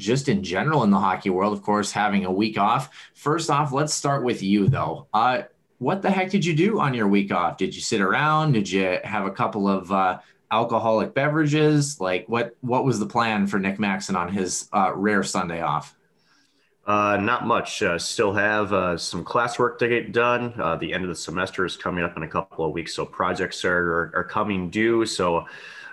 just 0.00 0.28
in 0.28 0.42
general 0.42 0.82
in 0.82 0.90
the 0.90 0.98
hockey 0.98 1.30
world, 1.30 1.52
of 1.52 1.62
course, 1.62 1.92
having 1.92 2.24
a 2.24 2.32
week 2.32 2.58
off. 2.58 2.90
First 3.14 3.50
off, 3.50 3.72
let's 3.72 3.94
start 3.94 4.24
with 4.24 4.42
you 4.42 4.68
though. 4.68 5.06
Uh, 5.12 5.42
what 5.78 6.02
the 6.02 6.10
heck 6.10 6.30
did 6.30 6.44
you 6.44 6.54
do 6.54 6.80
on 6.80 6.94
your 6.94 7.08
week 7.08 7.32
off? 7.32 7.56
Did 7.56 7.74
you 7.74 7.80
sit 7.80 8.00
around? 8.00 8.52
Did 8.52 8.70
you 8.70 8.98
have 9.04 9.26
a 9.26 9.30
couple 9.30 9.68
of 9.68 9.90
uh, 9.92 10.18
alcoholic 10.50 11.14
beverages? 11.14 12.00
Like 12.00 12.26
what 12.28 12.56
what 12.60 12.84
was 12.84 12.98
the 12.98 13.06
plan 13.06 13.46
for 13.46 13.58
Nick 13.58 13.78
Maxon 13.78 14.16
on 14.16 14.32
his 14.32 14.68
uh, 14.72 14.92
rare 14.94 15.22
Sunday 15.22 15.60
off? 15.60 15.96
Uh, 16.86 17.16
not 17.18 17.46
much. 17.46 17.82
Uh, 17.82 17.98
still 17.98 18.32
have 18.32 18.72
uh, 18.72 18.96
some 18.96 19.24
classwork 19.24 19.78
to 19.78 19.86
get 19.86 20.12
done. 20.12 20.52
Uh, 20.58 20.76
the 20.76 20.92
end 20.92 21.04
of 21.04 21.08
the 21.08 21.14
semester 21.14 21.64
is 21.64 21.76
coming 21.76 22.02
up 22.02 22.16
in 22.16 22.24
a 22.24 22.28
couple 22.28 22.64
of 22.64 22.72
weeks, 22.72 22.94
so 22.94 23.06
projects 23.06 23.64
are, 23.64 24.10
are 24.14 24.26
coming 24.28 24.70
due. 24.70 25.06
So 25.06 25.46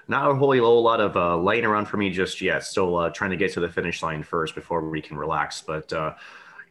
not 0.08 0.32
a 0.32 0.36
whole, 0.36 0.58
whole 0.58 0.84
lot 0.84 1.02
of 1.02 1.18
uh, 1.18 1.38
laying 1.38 1.66
around 1.66 1.86
for 1.86 1.98
me 1.98 2.10
just 2.10 2.42
yet. 2.42 2.64
Still 2.64 2.98
uh, 2.98 3.10
trying 3.10 3.32
to 3.32 3.38
get 3.38 3.54
to 3.54 3.60
the 3.60 3.70
finish 3.70 4.02
line 4.02 4.24
first 4.24 4.56
before 4.56 4.88
we 4.88 5.02
can 5.02 5.18
relax. 5.18 5.62
But 5.62 5.92
uh, 5.92 6.14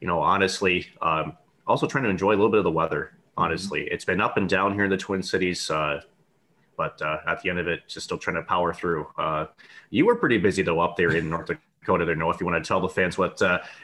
you 0.01 0.07
know, 0.07 0.21
honestly, 0.21 0.87
um, 1.03 1.37
also 1.67 1.87
trying 1.87 2.05
to 2.05 2.11
enjoy 2.11 2.31
a 2.31 2.37
little 2.37 2.51
bit 2.51 2.59
of 2.59 2.65
the 2.65 2.71
weather. 2.71 3.13
Honestly, 3.37 3.81
mm-hmm. 3.81 3.95
it's 3.95 4.05
been 4.05 4.21
up 4.21 4.37
and 4.37 4.49
down 4.49 4.73
here 4.75 4.85
in 4.85 4.91
the 4.91 4.97
Twin 4.97 5.23
Cities. 5.23 5.71
Uh, 5.71 6.01
but 6.77 7.01
uh, 7.01 7.19
at 7.27 7.43
the 7.43 7.51
end 7.51 7.59
of 7.59 7.69
it, 7.69 7.89
just 7.89 8.05
still 8.05 8.19
trying 8.19 8.37
to 8.37 8.43
power 8.43 8.73
through. 8.73 9.07
Uh, 9.17 9.47
you 9.91 10.07
were 10.07 10.17
pretty 10.17 10.39
busy 10.39 10.63
though 10.63 10.81
up 10.81 10.97
there 10.97 11.15
in 11.15 11.29
North 11.29 11.47
Dakota. 11.47 12.05
There, 12.05 12.17
know 12.17 12.31
if 12.31 12.41
you 12.41 12.47
want 12.47 12.63
to 12.63 12.67
tell 12.67 12.81
the 12.81 12.89
fans 12.89 13.17
what 13.17 13.41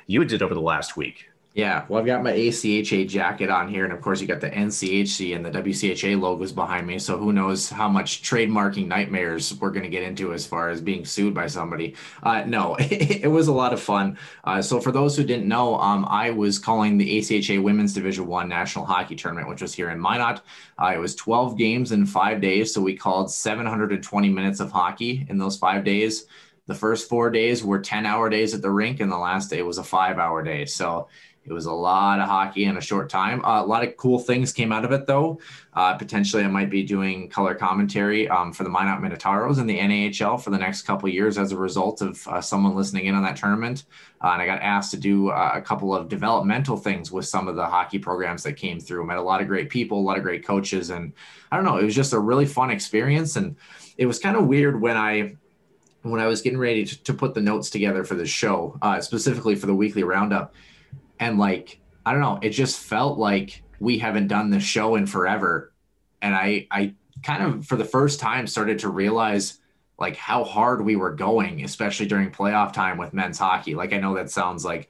you 0.07 0.25
did 0.25 0.43
over 0.43 0.55
the 0.55 0.61
last 0.61 0.97
week. 0.97 1.29
Yeah, 1.55 1.85
well, 1.87 2.01
I've 2.01 2.07
got 2.07 2.23
my 2.23 2.33
ACHA 2.33 3.07
jacket 3.09 3.51
on 3.51 3.69
here, 3.69 3.85
and 3.85 3.93
of 3.93 4.01
course, 4.01 4.23
you 4.23 4.27
got 4.27 4.41
the 4.41 4.49
NCHC 4.49 5.37
and 5.37 5.45
the 5.45 5.51
WCHA 5.51 6.19
logos 6.19 6.51
behind 6.51 6.87
me. 6.87 6.99
So 6.99 7.19
who 7.19 7.31
knows 7.31 7.69
how 7.69 7.91
much 7.91 8.23
trademarking 8.23 8.87
nightmares 8.87 9.53
we're 9.61 9.71
going 9.71 9.83
to 9.83 9.91
get 9.91 10.03
into 10.03 10.33
as 10.33 10.47
far 10.47 10.71
as 10.71 10.81
being 10.81 11.05
sued 11.05 11.35
by 11.35 11.49
somebody? 11.49 11.95
Uh, 12.23 12.45
no, 12.47 12.77
it, 12.77 12.93
it, 13.25 13.31
was 13.31 13.49
a 13.49 13.53
lot 13.53 13.75
of 13.75 13.83
fun. 13.83 14.17
Uh, 14.45 14.63
so 14.63 14.81
for 14.81 14.93
those 14.93 15.15
who 15.15 15.25
didn't 15.25 15.47
know, 15.47 15.79
um, 15.79 16.07
I 16.09 16.31
was 16.31 16.59
calling 16.59 16.97
the 16.97 17.19
ACHA 17.19 17.63
Women's 17.63 17.93
Division 17.93 18.27
One 18.27 18.49
National 18.49 18.87
Hockey 18.87 19.15
Tournament, 19.15 19.49
which 19.49 19.61
was 19.61 19.75
here 19.75 19.91
in 19.91 20.01
Minot. 20.01 20.41
Uh, 20.79 20.93
it 20.95 20.99
was 20.99 21.15
12 21.17 21.59
games 21.59 21.93
in 21.93 22.07
five 22.07 22.41
days, 22.41 22.73
so 22.73 22.81
we 22.81 22.97
called 22.97 23.31
720 23.31 24.31
minutes 24.31 24.61
of 24.61 24.73
hockey 24.73 25.27
in 25.29 25.37
those 25.37 25.59
five 25.59 25.85
days. 25.85 26.25
The 26.67 26.75
first 26.75 27.09
four 27.09 27.29
days 27.29 27.65
were 27.65 27.81
10 27.81 28.07
hour 28.07 28.31
days 28.31 28.55
at 28.55 28.63
the 28.63 28.71
rink, 28.71 29.01
and 29.01 29.11
the 29.11 29.19
last 29.19 29.51
day 29.51 29.63
was 29.63 29.79
a 29.79 29.85
five 29.85 30.19
hour 30.19 30.43
day. 30.43 30.65
So 30.65 31.09
it 31.45 31.53
was 31.53 31.67
a 31.67 31.73
lot 31.73 32.21
of 32.21 32.29
hockey 32.29 32.65
in 32.65 32.77
a 32.77 32.81
short 32.81 33.11
time. 33.11 33.45
Uh, 33.45 33.63
a 33.63 33.67
lot 33.67 33.83
of 33.83 33.97
cool 33.97 34.19
things 34.21 34.53
came 34.53 34.71
out 34.71 34.85
of 34.85 34.93
it, 34.93 35.07
though. 35.07 35.41
Uh, 35.75 35.95
potentially, 35.95 36.45
I 36.45 36.49
might 36.49 36.71
be 36.71 36.85
doing 36.85 37.29
color 37.29 37.55
commentary 37.55 38.29
um, 38.29 38.53
for 38.53 38.63
the 38.63 38.71
Minot 38.71 39.01
Minotauros 39.01 39.59
in 39.59 39.67
the 39.67 39.79
NAHL 39.79 40.41
for 40.41 40.51
the 40.51 40.59
next 40.59 40.83
couple 40.83 41.09
years 41.09 41.39
as 41.39 41.51
a 41.51 41.57
result 41.57 42.01
of 42.01 42.27
uh, 42.29 42.41
someone 42.41 42.77
listening 42.77 43.07
in 43.07 43.17
on 43.17 43.25
that 43.25 43.37
tournament. 43.37 43.85
Uh, 44.23 44.29
and 44.29 44.43
I 44.43 44.47
got 44.47 44.63
asked 44.63 44.93
to 44.93 44.97
do 44.97 45.31
uh, 45.31 45.53
a 45.55 45.61
couple 45.61 45.93
of 45.93 46.09
developmental 46.09 46.77
things 46.77 47.11
with 47.11 47.27
some 47.27 47.49
of 47.49 47.57
the 47.57 47.67
hockey 47.67 47.99
programs 47.99 48.45
that 48.45 48.53
came 48.53 48.79
through. 48.79 49.05
Met 49.05 49.19
a 49.19 49.23
lot 49.23 49.41
of 49.41 49.49
great 49.49 49.69
people, 49.69 49.99
a 49.99 50.01
lot 50.01 50.17
of 50.17 50.23
great 50.23 50.47
coaches, 50.47 50.91
and 50.91 51.13
I 51.51 51.57
don't 51.57 51.65
know. 51.65 51.79
It 51.79 51.85
was 51.85 51.97
just 51.97 52.13
a 52.13 52.21
really 52.21 52.47
fun 52.47 52.71
experience, 52.71 53.35
and 53.35 53.57
it 53.99 54.07
was 54.07 54.21
kind 54.21 54.37
of 54.37 54.47
weird 54.47 54.81
when 54.81 54.97
I 54.97 55.37
when 56.03 56.21
I 56.21 56.27
was 56.27 56.43
getting 56.43 56.59
ready 56.59 56.85
to, 56.85 57.03
to 57.05 57.15
put 57.15 57.33
the 57.33 57.41
notes 57.41 57.71
together 57.71 58.03
for 58.03 58.17
the 58.17 58.27
show, 58.27 58.77
uh, 58.83 59.01
specifically 59.01 59.55
for 59.55 59.67
the 59.67 59.75
weekly 59.75 60.03
roundup 60.03 60.53
and 61.23 61.39
like 61.39 61.79
I 62.05 62.11
don't 62.11 62.21
know, 62.21 62.41
it 62.43 62.51
just 62.51 62.81
felt 62.81 63.17
like 63.17 63.63
we 63.79 63.99
haven't 63.99 64.27
done 64.27 64.51
this 64.51 64.65
show 64.65 64.97
in 64.97 65.07
forever. 65.07 65.73
And 66.21 66.35
I 66.35 66.67
I 66.71 66.95
kind 67.23 67.45
of 67.45 67.67
for 67.67 67.77
the 67.77 67.85
first 67.85 68.19
time 68.19 68.49
started 68.49 68.81
to 68.81 68.89
realize 68.89 69.61
like 69.99 70.17
how 70.17 70.43
hard 70.43 70.85
we 70.85 70.97
were 70.97 71.13
going, 71.13 71.63
especially 71.63 72.07
during 72.07 72.33
playoff 72.33 72.73
time 72.73 72.99
with 72.99 73.15
men's 73.15 73.39
hockey. 73.39 73.77
Like 73.77 73.93
I 73.93 73.99
know 73.99 74.17
that 74.17 74.31
sounds 74.31 74.65
like 74.65 74.89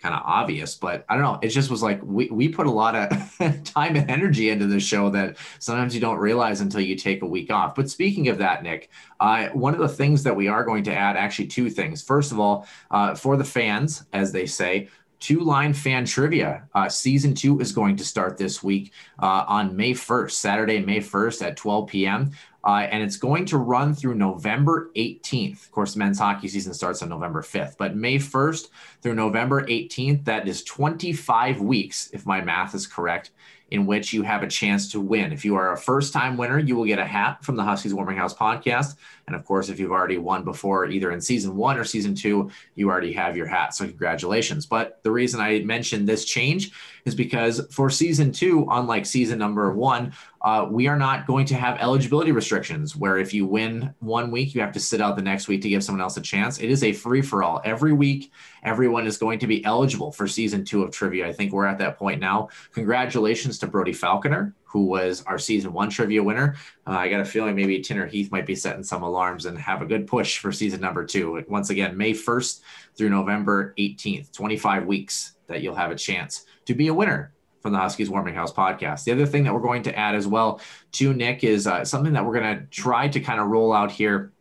kind 0.00 0.14
of 0.14 0.22
obvious, 0.24 0.74
but 0.76 1.04
I 1.08 1.14
don't 1.14 1.22
know. 1.22 1.38
It 1.42 1.48
just 1.48 1.70
was 1.70 1.82
like 1.82 2.00
we, 2.02 2.28
we 2.28 2.48
put 2.48 2.66
a 2.66 2.70
lot 2.70 2.94
of 2.94 3.38
time 3.64 3.96
and 3.96 4.08
energy 4.10 4.50
into 4.50 4.66
the 4.66 4.78
show 4.78 5.10
that 5.10 5.36
sometimes 5.58 5.94
you 5.94 6.00
don't 6.00 6.18
realize 6.18 6.60
until 6.60 6.80
you 6.80 6.94
take 6.94 7.22
a 7.22 7.26
week 7.26 7.50
off. 7.50 7.74
But 7.74 7.90
speaking 7.90 8.28
of 8.28 8.38
that, 8.38 8.62
Nick, 8.62 8.90
uh, 9.18 9.48
one 9.48 9.74
of 9.74 9.80
the 9.80 9.88
things 9.88 10.24
that 10.24 10.34
we 10.34 10.48
are 10.48 10.64
going 10.64 10.84
to 10.84 10.94
add, 10.94 11.16
actually, 11.16 11.46
two 11.46 11.70
things. 11.70 12.02
First 12.02 12.32
of 12.32 12.40
all, 12.40 12.66
uh, 12.90 13.14
for 13.14 13.36
the 13.36 13.44
fans, 13.44 14.04
as 14.12 14.32
they 14.32 14.46
say, 14.46 14.88
two 15.22 15.40
line 15.40 15.72
fan 15.72 16.04
trivia. 16.04 16.64
Uh, 16.74 16.88
season 16.88 17.32
two 17.32 17.60
is 17.60 17.70
going 17.70 17.96
to 17.96 18.04
start 18.04 18.36
this 18.36 18.62
week 18.62 18.92
uh, 19.22 19.44
on 19.46 19.76
May 19.76 19.92
1st, 19.92 20.32
Saturday, 20.32 20.80
May 20.80 20.98
1st 20.98 21.42
at 21.46 21.56
12 21.56 21.88
p.m. 21.88 22.32
Uh, 22.64 22.88
and 22.90 23.02
it's 23.02 23.16
going 23.16 23.44
to 23.46 23.58
run 23.58 23.94
through 23.94 24.16
November 24.16 24.90
18th. 24.96 25.64
Of 25.64 25.70
course, 25.70 25.94
men's 25.94 26.18
hockey 26.18 26.48
season 26.48 26.74
starts 26.74 27.02
on 27.02 27.08
November 27.08 27.40
5th, 27.40 27.76
but 27.78 27.96
May 27.96 28.18
1st 28.18 28.68
through 29.00 29.14
November 29.14 29.64
18th, 29.64 30.24
that 30.24 30.48
is 30.48 30.64
25 30.64 31.60
weeks, 31.60 32.10
if 32.12 32.26
my 32.26 32.40
math 32.40 32.74
is 32.74 32.86
correct, 32.86 33.30
in 33.72 33.86
which 33.86 34.12
you 34.12 34.22
have 34.22 34.42
a 34.42 34.46
chance 34.46 34.92
to 34.92 35.00
win. 35.00 35.32
If 35.32 35.46
you 35.46 35.56
are 35.56 35.72
a 35.72 35.78
first 35.78 36.12
time 36.12 36.36
winner, 36.36 36.58
you 36.58 36.76
will 36.76 36.84
get 36.84 36.98
a 36.98 37.06
hat 37.06 37.42
from 37.42 37.56
the 37.56 37.64
Huskies 37.64 37.94
Warming 37.94 38.18
House 38.18 38.34
podcast. 38.34 38.96
And 39.26 39.34
of 39.34 39.46
course, 39.46 39.70
if 39.70 39.80
you've 39.80 39.92
already 39.92 40.18
won 40.18 40.44
before, 40.44 40.84
either 40.86 41.10
in 41.10 41.22
season 41.22 41.56
one 41.56 41.78
or 41.78 41.84
season 41.84 42.14
two, 42.14 42.50
you 42.74 42.90
already 42.90 43.14
have 43.14 43.34
your 43.34 43.46
hat. 43.46 43.74
So 43.74 43.86
congratulations. 43.86 44.66
But 44.66 45.02
the 45.02 45.10
reason 45.10 45.40
I 45.40 45.60
mentioned 45.60 46.06
this 46.06 46.26
change 46.26 46.72
is 47.06 47.14
because 47.14 47.66
for 47.70 47.88
season 47.88 48.30
two, 48.30 48.66
unlike 48.70 49.06
season 49.06 49.38
number 49.38 49.72
one, 49.72 50.12
uh, 50.42 50.66
we 50.68 50.88
are 50.88 50.98
not 50.98 51.26
going 51.26 51.46
to 51.46 51.54
have 51.54 51.78
eligibility 51.78 52.32
restrictions 52.32 52.96
where 52.96 53.16
if 53.16 53.32
you 53.32 53.46
win 53.46 53.94
one 54.00 54.30
week, 54.30 54.54
you 54.54 54.60
have 54.60 54.72
to 54.72 54.80
sit 54.80 55.00
out 55.00 55.14
the 55.14 55.22
next 55.22 55.46
week 55.46 55.62
to 55.62 55.68
give 55.68 55.84
someone 55.84 56.00
else 56.00 56.16
a 56.16 56.20
chance. 56.20 56.58
It 56.58 56.68
is 56.68 56.82
a 56.82 56.92
free 56.92 57.22
for 57.22 57.44
all. 57.44 57.60
Every 57.64 57.92
week, 57.92 58.32
everyone 58.64 59.06
is 59.06 59.18
going 59.18 59.38
to 59.38 59.46
be 59.46 59.64
eligible 59.64 60.10
for 60.10 60.26
season 60.26 60.64
two 60.64 60.82
of 60.82 60.90
trivia. 60.90 61.28
I 61.28 61.32
think 61.32 61.52
we're 61.52 61.66
at 61.66 61.78
that 61.78 61.96
point 61.96 62.20
now. 62.20 62.48
Congratulations 62.72 63.58
to 63.60 63.68
Brody 63.68 63.92
Falconer, 63.92 64.52
who 64.64 64.86
was 64.86 65.22
our 65.26 65.38
season 65.38 65.72
one 65.72 65.90
trivia 65.90 66.22
winner. 66.22 66.56
Uh, 66.86 66.90
I 66.90 67.08
got 67.08 67.20
a 67.20 67.24
feeling 67.24 67.54
maybe 67.54 67.80
Tinner 67.80 68.06
Heath 68.06 68.32
might 68.32 68.46
be 68.46 68.56
setting 68.56 68.82
some 68.82 69.02
alarms 69.02 69.46
and 69.46 69.56
have 69.58 69.80
a 69.80 69.86
good 69.86 70.08
push 70.08 70.38
for 70.38 70.50
season 70.50 70.80
number 70.80 71.04
two. 71.04 71.44
Once 71.48 71.70
again, 71.70 71.96
May 71.96 72.12
1st 72.12 72.60
through 72.96 73.10
November 73.10 73.74
18th, 73.78 74.32
25 74.32 74.86
weeks 74.86 75.34
that 75.46 75.62
you'll 75.62 75.74
have 75.76 75.92
a 75.92 75.96
chance 75.96 76.46
to 76.64 76.74
be 76.74 76.88
a 76.88 76.94
winner 76.94 77.31
from 77.62 77.72
the 77.72 77.78
Huskies 77.78 78.10
Warming 78.10 78.34
House 78.34 78.52
podcast. 78.52 79.04
The 79.04 79.12
other 79.12 79.24
thing 79.24 79.44
that 79.44 79.54
we're 79.54 79.60
going 79.60 79.84
to 79.84 79.96
add 79.96 80.14
as 80.14 80.26
well 80.26 80.60
to 80.92 81.14
Nick 81.14 81.44
is 81.44 81.66
uh, 81.66 81.84
something 81.84 82.12
that 82.12 82.26
we're 82.26 82.38
going 82.38 82.58
to 82.58 82.66
try 82.66 83.08
to 83.08 83.20
kind 83.20 83.40
of 83.40 83.46
roll 83.46 83.72
out 83.72 83.92
here 83.92 84.32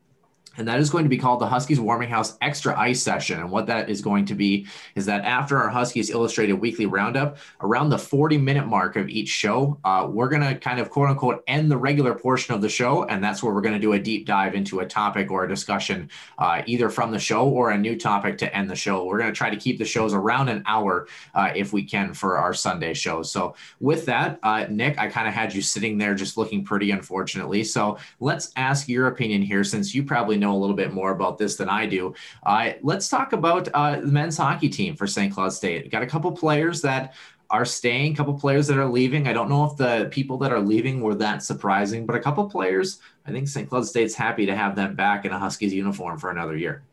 and 0.58 0.68
that 0.68 0.80
is 0.80 0.90
going 0.90 1.06
to 1.06 1.10
be 1.10 1.18
called 1.18 1.40
the 1.40 1.48
Huskies 1.48 1.80
Warming 1.80 2.10
House 2.10 2.38
Extra 2.42 2.78
Ice 2.78 3.02
Session. 3.02 3.40
And 3.40 3.50
what 3.50 3.68
that 3.68 3.90
is 3.90 4.02
going 4.02 4.26
to 4.26 4.36
be 4.36 4.68
is 4.96 5.06
that 5.06 5.24
after 5.24 5.58
our 5.58 5.70
Huskies 5.70 6.10
Illustrated 6.10 6.54
Weekly 6.54 6.86
Roundup, 6.86 7.38
around 7.62 7.90
the 7.90 7.98
40 7.98 8.38
minute 8.38 8.68
mark 8.68 8.98
of 8.98 9.08
each 9.08 9.30
show, 9.30 9.80
uh, 9.86 10.08
we're 10.12 10.28
going 10.28 10.42
to 10.42 10.56
kind 10.56 10.80
of 10.80 10.90
quote 10.90 11.10
unquote 11.10 11.44
end 11.48 11.72
the 11.72 11.78
regular 11.78 12.14
portion 12.14 12.54
of 12.54 12.62
the 12.62 12.68
show. 12.68 13.06
And 13.06 13.24
that's 13.24 13.42
where 13.42 13.54
we're 13.54 13.62
going 13.62 13.76
to 13.76 13.80
do 13.80 13.94
a 13.94 14.00
deep 14.00 14.26
dive 14.26 14.54
into 14.54 14.82
a 14.82 14.86
topic 14.86 15.32
or 15.32 15.46
a 15.46 15.48
discussion, 15.48 16.10
uh, 16.38 16.64
either 16.66 16.90
from 16.90 17.12
the 17.12 17.20
show 17.20 17.48
or 17.48 17.72
a 17.72 17.78
new 17.78 17.98
topic 17.98 18.38
to 18.40 18.56
end 18.56 18.70
the 18.70 18.76
show. 18.76 19.06
We're 19.06 19.20
going 19.20 19.32
to 19.32 19.36
try 19.36 19.50
to 19.50 19.58
keep 19.58 19.78
the 19.78 19.86
shows 19.86 20.14
around 20.14 20.50
an 20.50 20.64
hour 20.66 21.08
uh, 21.34 21.52
if 21.56 21.72
we 21.72 21.84
can 21.84 22.14
for 22.14 22.38
our 22.38 22.54
Sunday 22.54 22.94
shows. 22.94 23.32
So, 23.32 23.56
with 23.80 24.06
that, 24.08 24.40
uh, 24.44 24.66
Nick, 24.70 25.00
I 25.00 25.08
kind 25.08 25.28
of 25.28 25.34
had 25.34 25.54
you 25.54 25.62
sitting 25.62 25.98
there 25.98 26.14
just 26.14 26.38
looking 26.38 26.66
pretty, 26.66 26.92
unfortunately. 26.92 27.64
So, 27.64 27.98
let's 28.20 28.52
ask 28.58 28.90
your 28.90 29.08
opinion 29.08 29.42
here 29.42 29.64
since 29.64 29.96
you 29.96 30.04
probably 30.04 30.41
know 30.42 30.54
a 30.54 30.60
little 30.60 30.76
bit 30.76 30.92
more 30.92 31.12
about 31.12 31.38
this 31.38 31.56
than 31.56 31.70
I 31.70 31.86
do. 31.86 32.14
Uh, 32.44 32.72
let's 32.82 33.08
talk 33.08 33.32
about 33.32 33.70
uh, 33.74 34.02
the 34.02 34.08
men's 34.08 34.36
hockey 34.36 34.68
team 34.68 34.98
for 34.98 35.08
St. 35.08 35.34
Cloud 35.34 35.54
State. 35.54 35.90
Got 35.90 36.04
a 36.04 36.08
couple 36.08 36.32
players 36.34 36.82
that 36.82 37.14
are 37.50 37.66
staying, 37.66 38.14
a 38.14 38.16
couple 38.16 38.34
players 38.34 38.68
that 38.68 38.78
are 38.78 38.88
leaving. 38.88 39.28
I 39.28 39.34
don't 39.34 39.50
know 39.50 39.66
if 39.66 39.78
the 39.78 40.08
people 40.12 40.38
that 40.40 40.52
are 40.52 40.60
leaving 40.60 41.02
were 41.02 41.16
that 41.16 41.44
surprising, 41.44 42.06
but 42.06 42.16
a 42.16 42.20
couple 42.20 42.50
players, 42.50 43.00
I 43.26 43.32
think 43.32 43.48
St. 43.48 43.70
Cloud 43.70 43.86
State's 43.86 44.16
happy 44.16 44.46
to 44.46 44.56
have 44.56 44.76
them 44.76 44.96
back 44.96 45.26
in 45.26 45.32
a 45.32 45.40
Huskies 45.40 45.74
uniform 45.74 46.18
for 46.18 46.32
another 46.32 46.58
year. 46.58 46.84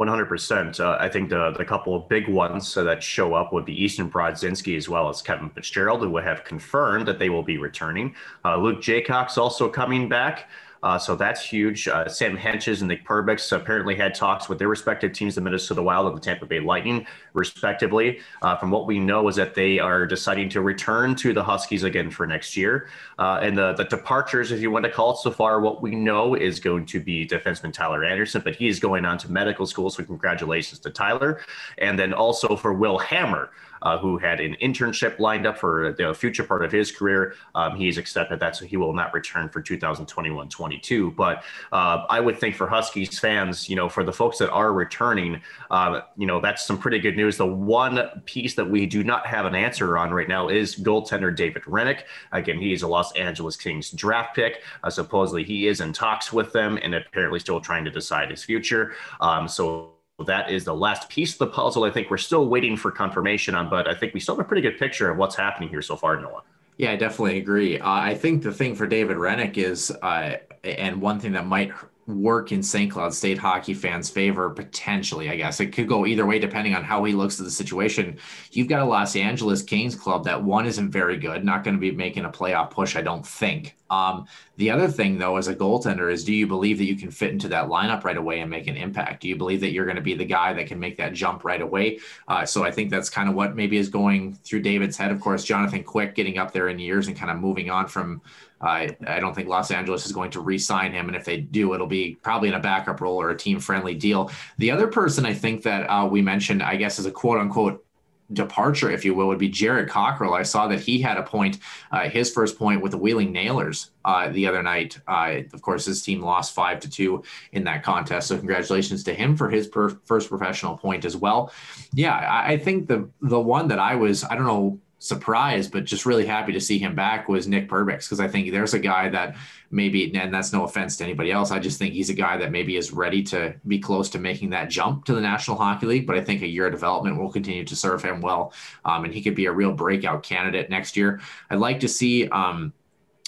100%. 0.00 0.80
Uh, 0.80 0.96
I 0.98 1.08
think 1.08 1.28
the, 1.28 1.50
the 1.50 1.64
couple 1.64 1.94
of 1.94 2.08
big 2.08 2.26
ones 2.26 2.74
uh, 2.76 2.84
that 2.84 3.02
show 3.02 3.34
up 3.34 3.52
would 3.52 3.66
be 3.66 3.84
Easton 3.84 4.10
Brodzinski 4.10 4.76
as 4.76 4.88
well 4.88 5.10
as 5.10 5.20
Kevin 5.20 5.50
Fitzgerald, 5.50 6.00
who 6.00 6.16
have 6.16 6.42
confirmed 6.44 7.06
that 7.06 7.18
they 7.18 7.28
will 7.28 7.42
be 7.42 7.58
returning. 7.58 8.14
Uh, 8.44 8.56
Luke 8.56 8.80
Jaycox 8.80 9.36
also 9.36 9.68
coming 9.68 10.08
back. 10.08 10.48
Uh, 10.82 10.98
so 10.98 11.14
that's 11.14 11.44
huge. 11.44 11.88
Uh, 11.88 12.08
Sam 12.08 12.36
Hentges 12.36 12.80
and 12.80 12.88
Nick 12.88 13.04
Perbix 13.04 13.52
apparently 13.52 13.94
had 13.94 14.14
talks 14.14 14.48
with 14.48 14.58
their 14.58 14.68
respective 14.68 15.12
teams, 15.12 15.34
the 15.34 15.40
Minnesota 15.40 15.82
Wild 15.82 16.06
and 16.06 16.16
the 16.16 16.20
Tampa 16.20 16.46
Bay 16.46 16.60
Lightning, 16.60 17.06
respectively. 17.34 18.20
Uh, 18.42 18.56
from 18.56 18.70
what 18.70 18.86
we 18.86 18.98
know 18.98 19.28
is 19.28 19.36
that 19.36 19.54
they 19.54 19.78
are 19.78 20.06
deciding 20.06 20.48
to 20.50 20.62
return 20.62 21.14
to 21.16 21.32
the 21.32 21.42
Huskies 21.42 21.82
again 21.82 22.10
for 22.10 22.26
next 22.26 22.56
year. 22.56 22.88
Uh, 23.18 23.40
and 23.42 23.56
the, 23.56 23.74
the 23.74 23.84
departures, 23.84 24.52
if 24.52 24.60
you 24.60 24.70
want 24.70 24.84
to 24.84 24.90
call 24.90 25.12
it 25.12 25.18
so 25.18 25.30
far, 25.30 25.60
what 25.60 25.82
we 25.82 25.94
know 25.94 26.34
is 26.34 26.60
going 26.60 26.86
to 26.86 27.00
be 27.00 27.26
defenseman 27.26 27.72
Tyler 27.72 28.04
Anderson, 28.04 28.40
but 28.42 28.56
he 28.56 28.68
is 28.68 28.80
going 28.80 29.04
on 29.04 29.18
to 29.18 29.30
medical 29.30 29.66
school. 29.66 29.90
So 29.90 30.02
congratulations 30.04 30.80
to 30.80 30.90
Tyler. 30.90 31.40
And 31.78 31.98
then 31.98 32.12
also 32.14 32.56
for 32.56 32.72
Will 32.72 32.98
Hammer 32.98 33.50
uh, 33.82 33.98
who 33.98 34.18
had 34.18 34.40
an 34.40 34.56
internship 34.62 35.18
lined 35.18 35.46
up 35.46 35.58
for 35.58 35.92
the 35.92 36.14
future 36.14 36.44
part 36.44 36.64
of 36.64 36.72
his 36.72 36.90
career. 36.90 37.34
Um, 37.54 37.76
he's 37.76 37.98
accepted 37.98 38.40
that, 38.40 38.56
so 38.56 38.64
he 38.64 38.76
will 38.76 38.92
not 38.92 39.12
return 39.14 39.48
for 39.48 39.62
2021-22. 39.62 41.14
But 41.14 41.44
uh, 41.72 42.04
I 42.08 42.20
would 42.20 42.38
think 42.38 42.54
for 42.54 42.66
Huskies 42.66 43.18
fans, 43.18 43.68
you 43.68 43.76
know, 43.76 43.88
for 43.88 44.04
the 44.04 44.12
folks 44.12 44.38
that 44.38 44.50
are 44.50 44.72
returning, 44.72 45.40
uh, 45.70 46.02
you 46.16 46.26
know, 46.26 46.40
that's 46.40 46.64
some 46.64 46.78
pretty 46.78 46.98
good 46.98 47.16
news. 47.16 47.36
The 47.36 47.46
one 47.46 48.22
piece 48.24 48.54
that 48.54 48.68
we 48.68 48.86
do 48.86 49.04
not 49.04 49.26
have 49.26 49.46
an 49.46 49.54
answer 49.54 49.96
on 49.98 50.12
right 50.12 50.28
now 50.28 50.48
is 50.48 50.76
goaltender 50.76 51.34
David 51.34 51.62
Hrenak. 51.62 52.02
Again, 52.32 52.58
he 52.58 52.72
is 52.72 52.82
a 52.82 52.88
Los 52.88 53.12
Angeles 53.12 53.56
Kings 53.56 53.90
draft 53.90 54.34
pick. 54.34 54.62
Uh, 54.82 54.90
supposedly, 54.90 55.44
he 55.44 55.66
is 55.66 55.80
in 55.80 55.92
talks 55.92 56.32
with 56.32 56.52
them 56.52 56.78
and 56.82 56.94
apparently 56.94 57.40
still 57.40 57.60
trying 57.60 57.84
to 57.84 57.90
decide 57.90 58.30
his 58.30 58.44
future. 58.44 58.92
Um, 59.20 59.48
so 59.48 59.92
that 60.26 60.50
is 60.50 60.64
the 60.64 60.74
last 60.74 61.08
piece 61.08 61.32
of 61.32 61.38
the 61.38 61.46
puzzle. 61.46 61.84
I 61.84 61.90
think 61.90 62.10
we're 62.10 62.18
still 62.18 62.48
waiting 62.48 62.76
for 62.76 62.90
confirmation 62.90 63.54
on, 63.54 63.68
but 63.68 63.88
I 63.88 63.94
think 63.94 64.14
we 64.14 64.20
still 64.20 64.36
have 64.36 64.44
a 64.44 64.48
pretty 64.48 64.62
good 64.62 64.78
picture 64.78 65.10
of 65.10 65.16
what's 65.16 65.36
happening 65.36 65.68
here 65.68 65.82
so 65.82 65.96
far, 65.96 66.20
Noah. 66.20 66.42
Yeah, 66.78 66.92
I 66.92 66.96
definitely 66.96 67.38
agree. 67.38 67.78
Uh, 67.78 67.90
I 67.90 68.14
think 68.14 68.42
the 68.42 68.52
thing 68.52 68.74
for 68.74 68.86
David 68.86 69.16
Hrenak 69.16 69.58
is, 69.58 69.90
uh, 69.90 70.36
and 70.64 71.00
one 71.00 71.20
thing 71.20 71.32
that 71.32 71.46
might 71.46 71.72
work 72.16 72.52
in 72.52 72.62
St. 72.62 72.90
Cloud 72.90 73.14
State 73.14 73.38
hockey 73.38 73.74
fans' 73.74 74.10
favor 74.10 74.50
potentially. 74.50 75.30
I 75.30 75.36
guess 75.36 75.60
it 75.60 75.72
could 75.72 75.88
go 75.88 76.06
either 76.06 76.26
way 76.26 76.38
depending 76.38 76.74
on 76.74 76.84
how 76.84 77.04
he 77.04 77.12
looks 77.12 77.38
at 77.38 77.44
the 77.44 77.50
situation. 77.50 78.18
You've 78.52 78.68
got 78.68 78.82
a 78.82 78.84
Los 78.84 79.16
Angeles 79.16 79.62
Kings 79.62 79.94
club 79.94 80.24
that 80.24 80.42
one 80.42 80.66
isn't 80.66 80.90
very 80.90 81.16
good, 81.16 81.44
not 81.44 81.64
going 81.64 81.74
to 81.74 81.80
be 81.80 81.92
making 81.92 82.24
a 82.24 82.30
playoff 82.30 82.70
push, 82.70 82.96
I 82.96 83.02
don't 83.02 83.26
think. 83.26 83.76
Um, 83.90 84.26
the 84.56 84.70
other 84.70 84.88
thing, 84.88 85.18
though, 85.18 85.36
as 85.36 85.48
a 85.48 85.54
goaltender, 85.54 86.12
is 86.12 86.24
do 86.24 86.32
you 86.32 86.46
believe 86.46 86.78
that 86.78 86.84
you 86.84 86.94
can 86.94 87.10
fit 87.10 87.32
into 87.32 87.48
that 87.48 87.68
lineup 87.68 88.04
right 88.04 88.16
away 88.16 88.40
and 88.40 88.48
make 88.48 88.68
an 88.68 88.76
impact? 88.76 89.22
Do 89.22 89.28
you 89.28 89.36
believe 89.36 89.60
that 89.60 89.72
you're 89.72 89.84
going 89.84 89.96
to 89.96 90.02
be 90.02 90.14
the 90.14 90.24
guy 90.24 90.52
that 90.52 90.66
can 90.66 90.78
make 90.78 90.96
that 90.98 91.12
jump 91.12 91.44
right 91.44 91.60
away? 91.60 91.98
Uh, 92.28 92.46
so 92.46 92.62
I 92.62 92.70
think 92.70 92.90
that's 92.90 93.10
kind 93.10 93.28
of 93.28 93.34
what 93.34 93.56
maybe 93.56 93.76
is 93.76 93.88
going 93.88 94.34
through 94.44 94.62
David's 94.62 94.96
head. 94.96 95.10
Of 95.10 95.20
course, 95.20 95.44
Jonathan 95.44 95.82
Quick 95.82 96.14
getting 96.14 96.38
up 96.38 96.52
there 96.52 96.68
in 96.68 96.78
years 96.78 97.08
and 97.08 97.16
kind 97.16 97.32
of 97.32 97.38
moving 97.38 97.68
on 97.68 97.88
from 97.88 98.22
I 98.60 98.96
I 99.06 99.20
don't 99.20 99.34
think 99.34 99.48
Los 99.48 99.70
Angeles 99.70 100.06
is 100.06 100.12
going 100.12 100.30
to 100.32 100.40
re-sign 100.40 100.92
him, 100.92 101.08
and 101.08 101.16
if 101.16 101.24
they 101.24 101.38
do, 101.38 101.74
it'll 101.74 101.86
be 101.86 102.16
probably 102.22 102.48
in 102.48 102.54
a 102.54 102.60
backup 102.60 103.00
role 103.00 103.20
or 103.20 103.30
a 103.30 103.36
team-friendly 103.36 103.94
deal. 103.94 104.30
The 104.58 104.70
other 104.70 104.86
person 104.86 105.24
I 105.24 105.34
think 105.34 105.62
that 105.62 105.86
uh, 105.86 106.06
we 106.06 106.22
mentioned, 106.22 106.62
I 106.62 106.76
guess, 106.76 106.98
is 106.98 107.06
a 107.06 107.10
quote-unquote 107.10 107.84
departure, 108.32 108.92
if 108.92 109.04
you 109.04 109.12
will, 109.12 109.26
would 109.26 109.38
be 109.38 109.48
Jared 109.48 109.88
Cockrell. 109.88 110.34
I 110.34 110.44
saw 110.44 110.68
that 110.68 110.78
he 110.78 111.00
had 111.00 111.16
a 111.16 111.22
point, 111.22 111.58
uh, 111.90 112.08
his 112.08 112.30
first 112.32 112.56
point 112.56 112.80
with 112.80 112.92
the 112.92 112.98
Wheeling 112.98 113.32
Nailers 113.32 113.90
uh, 114.04 114.28
the 114.28 114.46
other 114.46 114.62
night. 114.62 115.00
Uh, 115.08 115.38
of 115.52 115.62
course, 115.62 115.84
his 115.86 116.00
team 116.02 116.20
lost 116.20 116.54
five 116.54 116.78
to 116.80 116.88
two 116.88 117.24
in 117.50 117.64
that 117.64 117.82
contest. 117.82 118.28
So 118.28 118.38
congratulations 118.38 119.02
to 119.04 119.14
him 119.14 119.36
for 119.36 119.50
his 119.50 119.66
per- 119.66 119.98
first 120.04 120.28
professional 120.28 120.76
point 120.76 121.04
as 121.04 121.16
well. 121.16 121.52
Yeah, 121.92 122.16
I, 122.16 122.52
I 122.52 122.58
think 122.58 122.86
the 122.86 123.10
the 123.20 123.40
one 123.40 123.66
that 123.66 123.80
I 123.80 123.96
was, 123.96 124.22
I 124.22 124.36
don't 124.36 124.46
know 124.46 124.78
surprised, 125.00 125.72
but 125.72 125.84
just 125.84 126.04
really 126.04 126.26
happy 126.26 126.52
to 126.52 126.60
see 126.60 126.78
him 126.78 126.94
back 126.94 127.26
was 127.26 127.48
Nick 127.48 127.68
Perbix 127.68 128.04
because 128.04 128.20
I 128.20 128.28
think 128.28 128.52
there's 128.52 128.74
a 128.74 128.78
guy 128.78 129.08
that 129.08 129.34
maybe, 129.70 130.14
and 130.14 130.32
that's 130.32 130.52
no 130.52 130.64
offense 130.64 130.98
to 130.98 131.04
anybody 131.04 131.32
else. 131.32 131.50
I 131.50 131.58
just 131.58 131.78
think 131.78 131.94
he's 131.94 132.10
a 132.10 132.14
guy 132.14 132.36
that 132.36 132.52
maybe 132.52 132.76
is 132.76 132.92
ready 132.92 133.22
to 133.24 133.54
be 133.66 133.78
close 133.78 134.10
to 134.10 134.18
making 134.18 134.50
that 134.50 134.68
jump 134.68 135.06
to 135.06 135.14
the 135.14 135.20
National 135.20 135.56
Hockey 135.56 135.86
League. 135.86 136.06
But 136.06 136.16
I 136.16 136.20
think 136.20 136.42
a 136.42 136.46
year 136.46 136.66
of 136.66 136.72
development 136.72 137.18
will 137.18 137.32
continue 137.32 137.64
to 137.64 137.74
serve 137.74 138.02
him 138.02 138.20
well, 138.20 138.52
um, 138.84 139.04
and 139.04 139.14
he 139.14 139.22
could 139.22 139.34
be 139.34 139.46
a 139.46 139.52
real 139.52 139.72
breakout 139.72 140.22
candidate 140.22 140.68
next 140.68 140.96
year. 140.98 141.20
I'd 141.48 141.58
like 141.58 141.80
to 141.80 141.88
see, 141.88 142.28
um, 142.28 142.74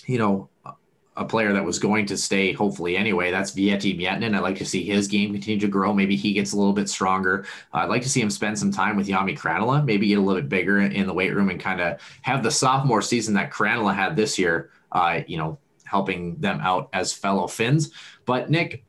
you 0.07 0.19
know, 0.19 0.51
a 1.17 1.25
player 1.25 1.53
that 1.53 1.65
was 1.65 1.79
going 1.79 2.07
to 2.07 2.17
stay, 2.17 2.53
hopefully 2.53 2.97
anyway. 2.97 3.31
That's 3.31 3.53
Veeti 3.53 3.99
Miettinen. 3.99 4.35
I'd 4.35 4.43
like 4.43 4.57
to 4.57 4.65
see 4.65 4.83
his 4.83 5.09
game 5.09 5.33
continue 5.33 5.61
to 5.61 5.69
grow. 5.69 5.93
Maybe 5.93 6.17
he 6.17 6.33
gets 6.33 6.53
a 6.53 6.57
little 6.57 6.73
bit 6.73 6.89
stronger. 6.89 7.45
Uh, 7.73 7.79
I'd 7.79 7.91
like 7.91 8.03
to 8.03 8.09
see 8.09 8.21
him 8.21 8.31
spend 8.31 8.59
some 8.59 8.71
time 8.71 8.97
with 8.97 9.09
Jami 9.09 9.37
Krannila, 9.37 9.85
maybe 9.85 10.07
get 10.07 10.19
a 10.19 10.23
little 10.23 10.41
bit 10.41 10.49
bigger 10.49 10.81
in 10.81 11.07
the 11.07 11.13
weight 11.13 11.35
room 11.35 11.51
and 11.51 11.61
kind 11.61 11.81
of 11.81 12.01
have 12.23 12.43
the 12.43 12.51
sophomore 12.51 13.03
season 13.03 13.35
that 13.35 13.53
Krannila 13.53 13.95
had 13.95 14.17
this 14.17 14.39
year, 14.39 14.71
uh, 14.93 15.21
you 15.27 15.37
know, 15.37 15.59
helping 15.85 16.37
them 16.41 16.61
out 16.61 16.89
as 16.95 17.13
fellow 17.13 17.47
Finns. 17.47 17.91
But 18.25 18.49
Nick, 18.49 18.85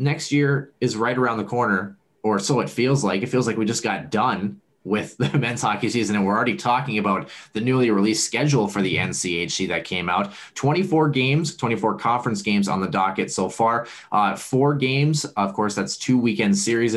next 0.00 0.32
year 0.32 0.72
is 0.80 0.96
right 0.96 1.16
around 1.16 1.38
the 1.38 1.44
corner, 1.44 1.96
or 2.24 2.40
so 2.40 2.58
it 2.60 2.68
feels 2.68 3.04
like. 3.04 3.22
It 3.22 3.28
feels 3.28 3.46
like 3.46 3.56
we 3.56 3.64
just 3.64 3.84
got 3.84 4.10
done 4.10 4.60
with 4.88 5.16
the 5.18 5.36
men's 5.38 5.62
hockey 5.62 5.88
season. 5.88 6.16
And 6.16 6.26
we're 6.26 6.36
already 6.36 6.56
talking 6.56 6.98
about 6.98 7.28
the 7.52 7.60
newly 7.60 7.90
released 7.90 8.24
schedule 8.24 8.68
for 8.68 8.82
the 8.82 8.96
NCHC 8.96 9.68
that 9.68 9.84
came 9.84 10.08
out 10.08 10.32
24 10.54 11.10
games, 11.10 11.54
24 11.56 11.98
conference 11.98 12.42
games 12.42 12.68
on 12.68 12.80
the 12.80 12.88
docket 12.88 13.30
so 13.30 13.48
far. 13.48 13.86
Uh, 14.10 14.34
four 14.34 14.74
games, 14.74 15.24
of 15.24 15.52
course, 15.54 15.74
that's 15.74 15.96
two 15.96 16.18
weekend 16.18 16.56
series 16.56 16.88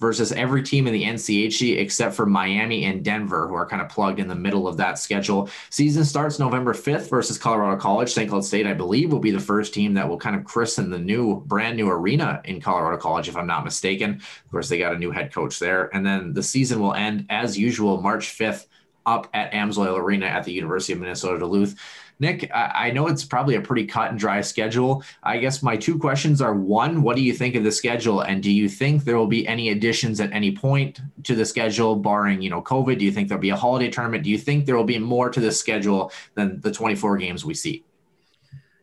versus 0.00 0.32
every 0.32 0.62
team 0.62 0.86
in 0.86 0.92
the 0.92 1.04
NCHC 1.04 1.78
except 1.78 2.14
for 2.14 2.26
Miami 2.26 2.84
and 2.84 3.04
Denver, 3.04 3.46
who 3.46 3.54
are 3.54 3.66
kind 3.66 3.80
of 3.80 3.88
plugged 3.88 4.18
in 4.18 4.28
the 4.28 4.34
middle 4.34 4.66
of 4.66 4.76
that 4.76 4.98
schedule. 4.98 5.48
Season 5.70 6.04
starts 6.04 6.38
November 6.38 6.72
5th 6.74 7.08
versus 7.08 7.38
Colorado 7.38 7.80
College. 7.80 8.12
St. 8.12 8.28
Cloud 8.28 8.44
State, 8.44 8.66
I 8.66 8.74
believe, 8.74 9.12
will 9.12 9.20
be 9.20 9.30
the 9.30 9.40
first 9.40 9.72
team 9.72 9.94
that 9.94 10.08
will 10.08 10.18
kind 10.18 10.36
of 10.36 10.44
christen 10.44 10.90
the 10.90 10.98
new, 10.98 11.40
brand 11.46 11.76
new 11.76 11.88
arena 11.88 12.40
in 12.44 12.60
Colorado 12.60 12.96
College, 12.96 13.28
if 13.28 13.36
I'm 13.36 13.46
not 13.46 13.64
mistaken. 13.64 14.14
Of 14.16 14.50
course, 14.50 14.68
they 14.68 14.78
got 14.78 14.94
a 14.94 14.98
new 14.98 15.10
head 15.10 15.32
coach 15.32 15.58
there. 15.58 15.94
And 15.94 16.04
then 16.04 16.32
the 16.32 16.42
season 16.42 16.80
will 16.80 16.94
end 16.94 17.26
as 17.42 17.58
usual, 17.58 18.00
March 18.00 18.36
5th 18.38 18.66
up 19.04 19.28
at 19.34 19.52
Amsoil 19.52 19.96
Arena 19.98 20.26
at 20.26 20.44
the 20.44 20.52
University 20.52 20.92
of 20.92 21.00
Minnesota 21.00 21.38
Duluth. 21.38 21.76
Nick, 22.18 22.50
I 22.54 22.90
know 22.90 23.08
it's 23.08 23.24
probably 23.24 23.56
a 23.56 23.60
pretty 23.60 23.84
cut 23.84 24.10
and 24.10 24.18
dry 24.18 24.40
schedule. 24.40 25.02
I 25.22 25.36
guess 25.36 25.62
my 25.62 25.76
two 25.76 25.98
questions 25.98 26.40
are 26.40 26.54
one, 26.54 27.02
what 27.02 27.14
do 27.14 27.22
you 27.22 27.34
think 27.34 27.54
of 27.54 27.62
the 27.62 27.70
schedule? 27.70 28.22
And 28.22 28.42
do 28.42 28.50
you 28.50 28.70
think 28.70 29.04
there 29.04 29.18
will 29.18 29.26
be 29.26 29.46
any 29.46 29.68
additions 29.68 30.18
at 30.18 30.32
any 30.32 30.56
point 30.56 31.00
to 31.24 31.34
the 31.34 31.44
schedule, 31.44 31.94
barring, 31.94 32.40
you 32.40 32.48
know, 32.48 32.62
COVID? 32.62 32.98
Do 32.98 33.04
you 33.04 33.12
think 33.12 33.28
there'll 33.28 33.42
be 33.42 33.50
a 33.50 33.56
holiday 33.56 33.90
tournament? 33.90 34.24
Do 34.24 34.30
you 34.30 34.38
think 34.38 34.64
there 34.64 34.76
will 34.76 34.84
be 34.84 34.98
more 34.98 35.28
to 35.28 35.40
the 35.40 35.52
schedule 35.52 36.10
than 36.34 36.58
the 36.62 36.72
24 36.72 37.18
games 37.18 37.44
we 37.44 37.52
see? 37.52 37.84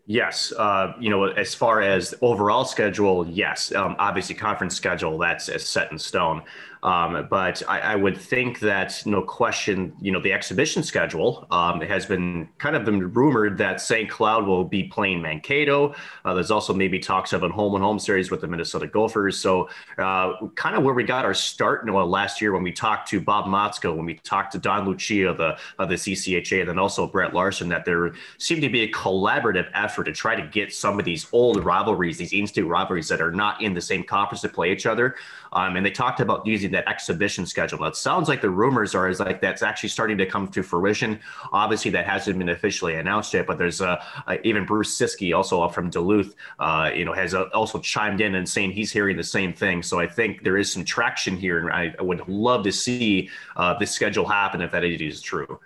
Yes, 0.05 0.51
uh, 0.57 0.93
you 0.99 1.09
know, 1.09 1.23
as 1.23 1.55
far 1.55 1.81
as 1.81 2.13
overall 2.21 2.65
schedule, 2.65 3.25
yes. 3.25 3.73
Um, 3.73 3.95
obviously, 3.99 4.35
conference 4.35 4.75
schedule 4.75 5.17
that's 5.17 5.45
set 5.63 5.91
in 5.93 5.97
stone. 5.97 6.43
Um, 6.83 7.27
but 7.29 7.63
I, 7.69 7.79
I, 7.79 7.95
would 7.95 8.17
think 8.17 8.59
that 8.59 9.01
no 9.05 9.21
question, 9.21 9.93
you 10.01 10.11
know, 10.11 10.19
the 10.19 10.33
exhibition 10.33 10.83
schedule 10.83 11.47
um, 11.49 11.79
has 11.79 12.05
been 12.05 12.49
kind 12.57 12.75
of 12.75 12.83
been 12.83 13.13
rumored 13.13 13.57
that 13.59 13.79
St. 13.79 14.09
Cloud 14.09 14.45
will 14.45 14.65
be 14.65 14.83
playing 14.83 15.21
Mankato. 15.21 15.95
Uh, 16.25 16.33
there's 16.33 16.51
also 16.51 16.73
maybe 16.73 16.99
talks 16.99 17.31
of 17.31 17.43
a 17.43 17.47
home 17.47 17.75
and 17.75 17.83
home 17.83 17.99
series 17.99 18.31
with 18.31 18.41
the 18.41 18.47
Minnesota 18.47 18.85
Gophers. 18.85 19.39
So 19.39 19.69
uh, 19.97 20.33
kind 20.55 20.75
of 20.75 20.83
where 20.83 20.93
we 20.93 21.05
got 21.05 21.23
our 21.23 21.33
start, 21.33 21.85
Noah, 21.85 22.03
last 22.03 22.41
year 22.41 22.51
when 22.51 22.63
we 22.63 22.73
talked 22.73 23.07
to 23.11 23.21
Bob 23.21 23.45
Motzko, 23.45 23.95
when 23.95 24.05
we 24.05 24.15
talked 24.15 24.51
to 24.51 24.57
Don 24.57 24.85
Lucia 24.85 25.29
of 25.29 25.37
the 25.37 25.57
of 25.79 25.87
the 25.87 25.95
CCHA, 25.95 26.59
and 26.59 26.69
then 26.69 26.79
also 26.79 27.07
Brett 27.07 27.33
Larson, 27.33 27.69
that 27.69 27.85
there 27.85 28.11
seemed 28.39 28.61
to 28.61 28.69
be 28.69 28.81
a 28.81 28.91
collaborative 28.91 29.69
effort 29.73 30.03
to 30.03 30.11
try 30.11 30.35
to 30.35 30.45
get 30.47 30.73
some 30.73 30.99
of 30.99 31.05
these 31.05 31.27
old 31.31 31.63
rivalries, 31.63 32.17
these 32.17 32.33
in-state 32.33 32.63
rivalries 32.63 33.07
that 33.07 33.21
are 33.21 33.31
not 33.31 33.61
in 33.61 33.73
the 33.73 33.81
same 33.81 34.03
conference 34.03 34.41
to 34.41 34.49
play 34.49 34.73
each 34.73 34.85
other. 34.85 35.15
Um, 35.53 35.77
and 35.77 35.85
they 35.85 35.91
talked 35.91 36.19
about 36.19 36.45
using 36.45 36.72
that 36.73 36.87
exhibition 36.87 37.45
schedule. 37.45 37.83
It 37.85 37.95
sounds 37.95 38.27
like 38.27 38.41
the 38.41 38.49
rumors 38.49 38.93
are 38.93 39.09
is 39.09 39.19
like 39.19 39.41
that's 39.41 39.63
actually 39.63 39.89
starting 39.89 40.17
to 40.17 40.25
come 40.25 40.47
to 40.49 40.63
fruition. 40.63 41.19
Obviously, 41.51 41.91
that 41.91 42.05
hasn't 42.05 42.37
been 42.37 42.49
officially 42.49 42.95
announced 42.95 43.33
yet, 43.33 43.47
but 43.47 43.57
there's 43.57 43.81
uh, 43.81 44.03
uh, 44.27 44.37
even 44.43 44.65
Bruce 44.65 44.97
Ciskie, 44.97 45.35
also 45.35 45.67
from 45.69 45.89
Duluth, 45.89 46.35
uh, 46.59 46.91
you 46.93 47.05
know, 47.05 47.13
has 47.13 47.33
uh, 47.33 47.43
also 47.53 47.79
chimed 47.79 48.21
in 48.21 48.35
and 48.35 48.47
saying 48.47 48.71
he's 48.71 48.91
hearing 48.91 49.17
the 49.17 49.23
same 49.23 49.53
thing. 49.53 49.81
So 49.81 49.99
I 49.99 50.07
think 50.07 50.43
there 50.43 50.57
is 50.57 50.71
some 50.71 50.83
traction 50.83 51.37
here, 51.37 51.59
and 51.59 51.71
I, 51.71 51.95
I 51.97 52.03
would 52.03 52.27
love 52.27 52.63
to 52.65 52.71
see 52.71 53.29
uh, 53.55 53.77
this 53.77 53.91
schedule 53.91 54.25
happen 54.25 54.61
if 54.61 54.71
that 54.71 54.83
is 54.83 55.21
true. 55.21 55.59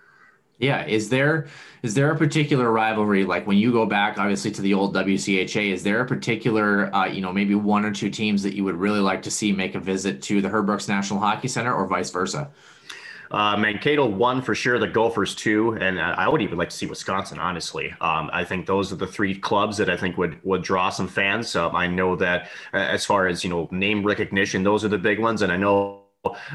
Yeah, 0.60 0.86
is 0.86 1.10
there 1.10 1.48
is 1.84 1.94
there 1.94 2.12
a 2.12 2.18
particular 2.18 2.72
rivalry 2.72 3.26
like 3.26 3.46
when 3.46 3.58
you 3.58 3.72
go 3.72 3.86
back 3.86 4.18
obviously 4.18 4.50
to 4.52 4.62
the 4.62 4.74
old 4.74 4.96
WCHA? 4.96 5.72
Is 5.72 5.84
there 5.84 6.02
a 6.02 6.06
particular 6.06 6.94
uh, 6.96 7.06
you 7.06 7.22
know 7.22 7.32
maybe 7.32 7.54
one 7.54 7.86
or 7.86 7.92
two 7.92 8.10
teams 8.10 8.42
that 8.44 8.56
you 8.56 8.64
would 8.64 8.76
really 8.76 9.00
like 9.00 9.22
to 9.24 9.32
see 9.32 9.52
make 9.52 9.76
a 9.76 9.80
visit 9.80 10.22
to 10.24 10.42
the 10.42 10.50
Herb 10.50 10.66
Brooks 10.66 10.88
National 10.88 11.20
Hockey 11.20 11.48
Center 11.48 11.74
or 11.74 11.86
vice 11.86 12.10
versa? 12.10 12.50
Uh, 13.30 13.58
Mankato 13.58 14.06
one 14.06 14.42
for 14.42 14.56
sure, 14.56 14.80
the 14.80 14.88
Gophers 14.88 15.36
two, 15.36 15.74
and 15.74 16.00
I 16.00 16.28
would 16.28 16.42
even 16.42 16.58
like 16.58 16.70
to 16.70 16.76
see 16.76 16.86
Wisconsin. 16.86 17.38
Honestly, 17.40 17.94
um, 18.00 18.30
I 18.34 18.44
think 18.44 18.66
those 18.66 18.92
are 18.92 18.96
the 18.96 19.06
three 19.06 19.36
clubs 19.36 19.78
that 19.78 19.90
I 19.90 19.98
think 19.98 20.18
would 20.18 20.40
would 20.44 20.64
draw 20.64 20.90
some 20.90 21.08
fans. 21.08 21.56
Um, 21.56 21.76
I 21.76 21.88
know 21.88 22.16
that 22.16 22.50
uh, 22.74 22.78
as 22.78 23.06
far 23.06 23.28
as 23.28 23.44
you 23.44 23.50
know 23.50 23.68
name 23.70 24.04
recognition, 24.04 24.64
those 24.64 24.84
are 24.86 24.90
the 24.90 24.98
big 24.98 25.20
ones, 25.20 25.42
and 25.44 25.52
I 25.52 25.58
know 25.58 26.07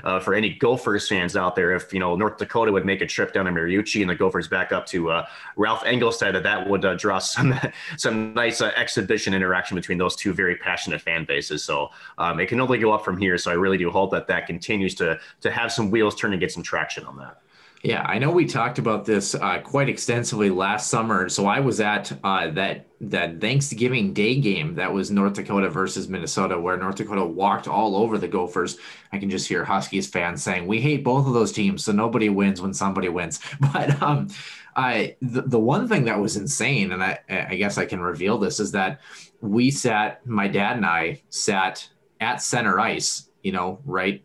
uh, 0.05 0.20
for 0.20 0.35
any 0.35 0.51
Gophers 0.51 1.09
fans 1.09 1.37
out 1.37 1.57
there, 1.57 1.75
if 1.75 1.92
you 1.92 2.01
know 2.01 2.16
North 2.16 2.38
Dakota 2.38 2.72
would 2.72 2.85
make 2.85 3.01
a 3.01 3.07
trip 3.07 3.33
down 3.33 3.46
to 3.46 3.51
Mariucci 3.51 4.01
and 4.01 4.11
the 4.11 4.14
Gophers 4.14 4.48
back 4.48 4.72
up 4.72 4.87
to 4.87 5.11
uh, 5.11 5.27
Ralph 5.57 5.83
Engelstad, 5.85 6.40
that 6.42 6.68
would 6.68 6.85
uh, 6.85 6.94
draw 6.94 7.18
some 7.18 7.59
some 7.96 8.35
nice 8.35 8.61
uh, 8.61 8.72
exhibition 8.77 9.35
interaction 9.35 9.75
between 9.75 9.98
those 9.98 10.16
two 10.16 10.33
very 10.33 10.57
passionate 10.57 11.01
fan 11.01 11.25
bases. 11.25 11.64
So 11.64 11.90
um, 12.18 12.40
it 12.40 12.46
can 12.46 12.61
only 12.61 12.79
go 12.79 12.92
up 12.92 13.05
from 13.05 13.18
here. 13.18 13.38
So 13.38 13.51
I 13.51 13.55
really 13.55 13.79
do 13.79 13.90
hope 13.90 14.11
that 14.12 14.27
that 14.29 14.46
continues 14.46 14.94
to 14.96 15.18
to 15.40 15.51
have 15.51 15.72
some 15.72 15.90
wheels 15.90 16.14
turn 16.14 16.33
and 16.33 16.40
get 16.40 16.53
some 16.53 16.62
traction 16.62 17.05
on 17.05 17.16
that. 17.18 17.41
Yeah, 17.83 18.03
I 18.03 18.21
know 18.21 18.31
we 18.31 18.47
talked 18.47 18.79
about 18.79 19.05
this 19.05 19.35
uh, 19.35 19.61
quite 19.61 19.88
extensively 19.88 20.51
last 20.51 20.88
summer. 20.88 21.29
So 21.29 21.47
I 21.47 21.59
was 21.59 21.81
at 21.81 22.12
uh, 22.23 22.51
that 22.53 22.87
that 23.01 23.40
Thanksgiving 23.40 24.12
Day 24.12 24.37
game 24.37 24.77
that 24.77 24.92
was 24.92 25.11
North 25.11 25.33
Dakota 25.35 25.68
versus 25.68 26.09
Minnesota, 26.09 26.61
where 26.61 26.77
North 26.77 26.95
Dakota 26.95 27.25
walked 27.25 27.66
all 27.66 27.97
over 27.97 28.18
the 28.18 28.29
Gophers. 28.29 28.79
I 29.12 29.18
can 29.18 29.31
just 29.31 29.49
hear 29.49 29.64
Huskies 29.64 30.07
fans 30.07 30.45
saying, 30.45 30.68
"We 30.68 30.81
hate 30.81 31.03
both 31.03 31.27
of 31.27 31.35
those 31.35 31.51
teams, 31.51 31.83
so 31.85 31.90
nobody 31.90 32.29
wins 32.29 32.62
when 32.62 32.73
somebody 32.73 33.09
wins." 33.09 33.40
But 33.73 34.01
um, 34.01 34.29
I 34.77 35.16
the, 35.21 35.42
the 35.42 35.59
one 35.59 35.88
thing 35.88 36.05
that 36.05 36.21
was 36.21 36.37
insane, 36.37 36.92
and 36.92 37.03
I, 37.03 37.18
I 37.29 37.57
guess 37.57 37.79
I 37.79 37.87
can 37.87 38.01
reveal 38.01 38.38
this, 38.38 38.61
is 38.61 38.71
that 38.73 39.01
we 39.40 39.73
sat, 39.73 40.25
my 40.25 40.47
dad 40.47 40.77
and 40.77 40.87
I 40.87 41.23
sat 41.31 41.88
at 42.21 42.42
center 42.42 42.79
ice, 42.79 43.29
you 43.42 43.51
know, 43.51 43.81
right 43.85 44.23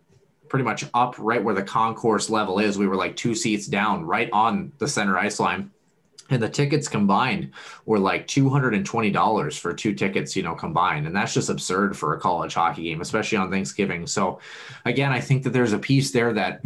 pretty 0.49 0.63
much 0.63 0.85
up 0.93 1.15
right 1.17 1.43
where 1.43 1.55
the 1.55 1.63
concourse 1.63 2.29
level 2.29 2.59
is. 2.59 2.77
We 2.77 2.87
were 2.87 2.95
like 2.95 3.15
two 3.15 3.35
seats 3.35 3.67
down, 3.67 4.05
right 4.05 4.29
on 4.31 4.71
the 4.77 4.87
center 4.87 5.17
ice 5.17 5.39
line. 5.39 5.71
And 6.29 6.43
the 6.43 6.49
tickets 6.49 6.89
combined 6.89 7.51
were 7.85 7.99
like 7.99 8.27
$220 8.27 9.59
for 9.59 9.73
two 9.73 9.93
tickets, 9.93 10.35
you 10.35 10.43
know, 10.43 10.55
combined. 10.55 11.07
And 11.07 11.15
that's 11.15 11.33
just 11.33 11.49
absurd 11.49 11.95
for 11.95 12.13
a 12.13 12.19
college 12.19 12.53
hockey 12.53 12.83
game, 12.83 12.99
especially 12.99 13.37
on 13.37 13.49
Thanksgiving. 13.49 14.05
So, 14.05 14.39
again, 14.83 15.13
I 15.13 15.21
think 15.21 15.43
that 15.43 15.51
there's 15.51 15.71
a 15.71 15.79
piece 15.79 16.11
there 16.11 16.33
that 16.33 16.61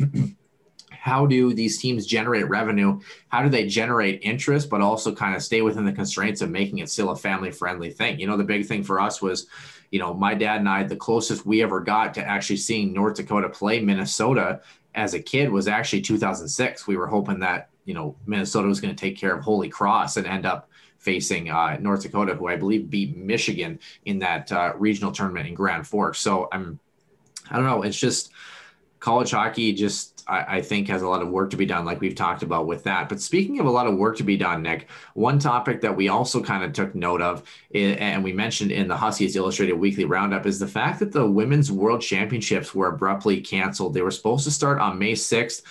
how 0.91 1.28
do 1.28 1.54
these 1.54 1.80
teams 1.80 2.08
generate 2.08 2.50
revenue? 2.50 3.00
How 3.30 3.44
do 3.44 3.50
they 3.50 3.67
generate 3.67 4.22
interest, 4.24 4.70
but 4.70 4.82
also 4.82 5.13
kind 5.13 5.36
of 5.36 5.44
stay 5.44 5.62
within 5.62 5.86
the 5.86 5.94
constraints 5.94 6.41
of 6.41 6.50
making 6.50 6.80
it 6.80 6.89
still 6.89 7.12
a 7.12 7.15
family 7.15 7.52
friendly 7.52 7.91
thing? 7.91 8.20
You 8.20 8.28
know, 8.28 8.38
the 8.38 8.44
big 8.44 8.65
thing 8.65 8.84
for 8.84 9.00
us 9.00 9.22
was, 9.22 9.48
you 9.92 10.00
know, 10.00 10.14
my 10.14 10.34
dad 10.34 10.62
and 10.62 10.70
I, 10.70 10.84
the 10.84 10.96
closest 10.96 11.46
we 11.46 11.62
ever 11.62 11.82
got 11.82 12.14
to 12.16 12.26
actually 12.26 12.58
seeing 12.58 12.94
North 12.94 13.18
Dakota 13.18 13.50
play 13.50 13.82
Minnesota 13.82 14.62
as 14.96 15.14
a 15.14 15.20
kid 15.20 15.52
was 15.52 15.68
actually 15.68 16.02
2006. 16.02 16.88
We 16.88 16.98
were 16.98 17.08
hoping 17.08 17.40
that, 17.40 17.70
you 17.86 17.94
know, 17.94 18.16
Minnesota 18.26 18.68
was 18.68 18.80
going 18.82 18.96
to 18.96 19.00
take 19.00 19.18
care 19.18 19.36
of 19.36 19.44
Holy 19.44 19.70
Cross 19.70 20.18
and 20.18 20.26
end 20.26 20.46
up 20.46 20.70
facing 20.98 21.50
uh, 21.50 21.78
North 21.80 22.04
Dakota, 22.04 22.36
who 22.36 22.48
I 22.48 22.56
believe 22.56 22.90
beat 22.90 23.18
Michigan 23.18 23.80
in 24.06 24.20
that 24.20 24.52
uh, 24.52 24.74
regional 24.78 25.12
tournament 25.12 25.48
in 25.48 25.54
Grand 25.54 25.86
Forks. 25.86 26.20
So 26.20 26.48
I'm, 26.52 26.80
I 27.50 27.58
don't 27.58 27.66
know. 27.66 27.82
It's 27.82 28.00
just 28.00 28.32
college 29.02 29.32
hockey 29.32 29.74
just 29.74 30.24
I, 30.28 30.58
I, 30.58 30.62
think 30.62 30.88
has 30.88 31.02
a 31.02 31.08
lot 31.08 31.24
of 31.24 31.30
work 31.30 31.50
to 31.50 31.58
be 31.58 31.66
done, 31.66 31.86
like 31.86 32.00
we've 32.00 32.16
talked 32.16 32.44
about 32.44 32.68
with 32.68 32.84
that. 32.84 33.10
But 33.10 33.20
speaking 33.20 33.60
of 33.60 33.66
a 33.66 33.72
lot 33.72 33.88
of 33.88 33.98
work 33.98 34.16
to 34.18 34.24
be 34.24 34.38
done, 34.38 34.62
Nick, 34.62 34.88
one 35.16 35.40
topic 35.40 35.82
that 35.82 35.96
we 35.96 36.08
also 36.08 36.42
kind 36.42 36.64
of 36.64 36.72
took 36.72 36.94
note 36.94 37.20
of, 37.20 37.44
and 37.74 38.24
we 38.24 38.32
mentioned 38.32 38.72
in 38.72 38.88
the 38.88 38.96
Huskies 38.96 39.36
Illustrated 39.36 39.74
Weekly 39.74 40.06
Roundup, 40.06 40.46
is 40.46 40.60
the 40.60 40.68
fact 40.68 41.00
that 41.00 41.12
the 41.12 41.26
Women's 41.26 41.72
World 41.72 42.02
Championships 42.02 42.76
were 42.76 42.90
abruptly 42.90 43.42
canceled. 43.42 43.96
They 43.96 44.04
were 44.04 44.12
supposed 44.12 44.44
to 44.46 44.52
start 44.52 44.80
on 44.80 45.00
May 45.00 45.14
6th, 45.14 45.64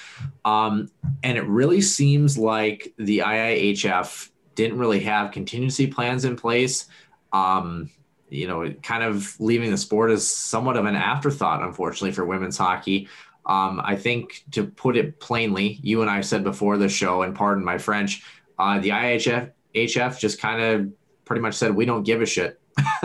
um, 0.44 0.90
and 1.22 1.38
it 1.38 1.46
really 1.46 1.80
seems 1.80 2.36
like 2.36 2.92
the 2.98 3.18
IIHF 3.18 4.30
didn't 4.56 4.78
really 4.78 5.00
have 5.00 5.30
contingency 5.30 5.86
plans 5.86 6.24
in 6.24 6.34
place. 6.34 6.86
Um, 7.32 7.90
you 8.30 8.46
know, 8.46 8.72
kind 8.82 9.02
of 9.02 9.38
leaving 9.40 9.70
the 9.70 9.76
sport 9.76 10.10
as 10.10 10.26
somewhat 10.26 10.76
of 10.76 10.86
an 10.86 10.96
afterthought, 10.96 11.62
unfortunately, 11.62 12.12
for 12.12 12.24
women's 12.24 12.56
hockey. 12.56 13.08
Um, 13.46 13.80
I 13.82 13.96
think 13.96 14.44
to 14.52 14.64
put 14.64 14.96
it 14.96 15.18
plainly, 15.18 15.78
you 15.82 16.02
and 16.02 16.10
I 16.10 16.20
said 16.20 16.44
before 16.44 16.76
the 16.76 16.88
show, 16.88 17.22
and 17.22 17.34
pardon 17.34 17.64
my 17.64 17.78
French, 17.78 18.22
uh, 18.58 18.78
the 18.78 18.90
IHF 18.90 19.50
HF 19.74 20.18
just 20.18 20.40
kind 20.40 20.62
of 20.62 20.92
pretty 21.24 21.42
much 21.42 21.54
said 21.54 21.74
we 21.74 21.84
don't 21.84 22.02
give 22.02 22.22
a 22.22 22.26
shit. 22.26 22.60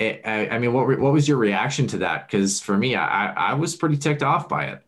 I, 0.00 0.48
I, 0.52 0.58
mean, 0.58 0.72
what 0.72 0.86
what 0.98 1.12
was 1.12 1.26
your 1.26 1.38
reaction 1.38 1.86
to 1.88 1.98
that? 1.98 2.26
Because 2.26 2.60
for 2.60 2.76
me, 2.76 2.94
I, 2.94 3.32
I 3.32 3.54
was 3.54 3.74
pretty 3.74 3.96
ticked 3.96 4.22
off 4.22 4.48
by 4.48 4.66
it. 4.66 4.82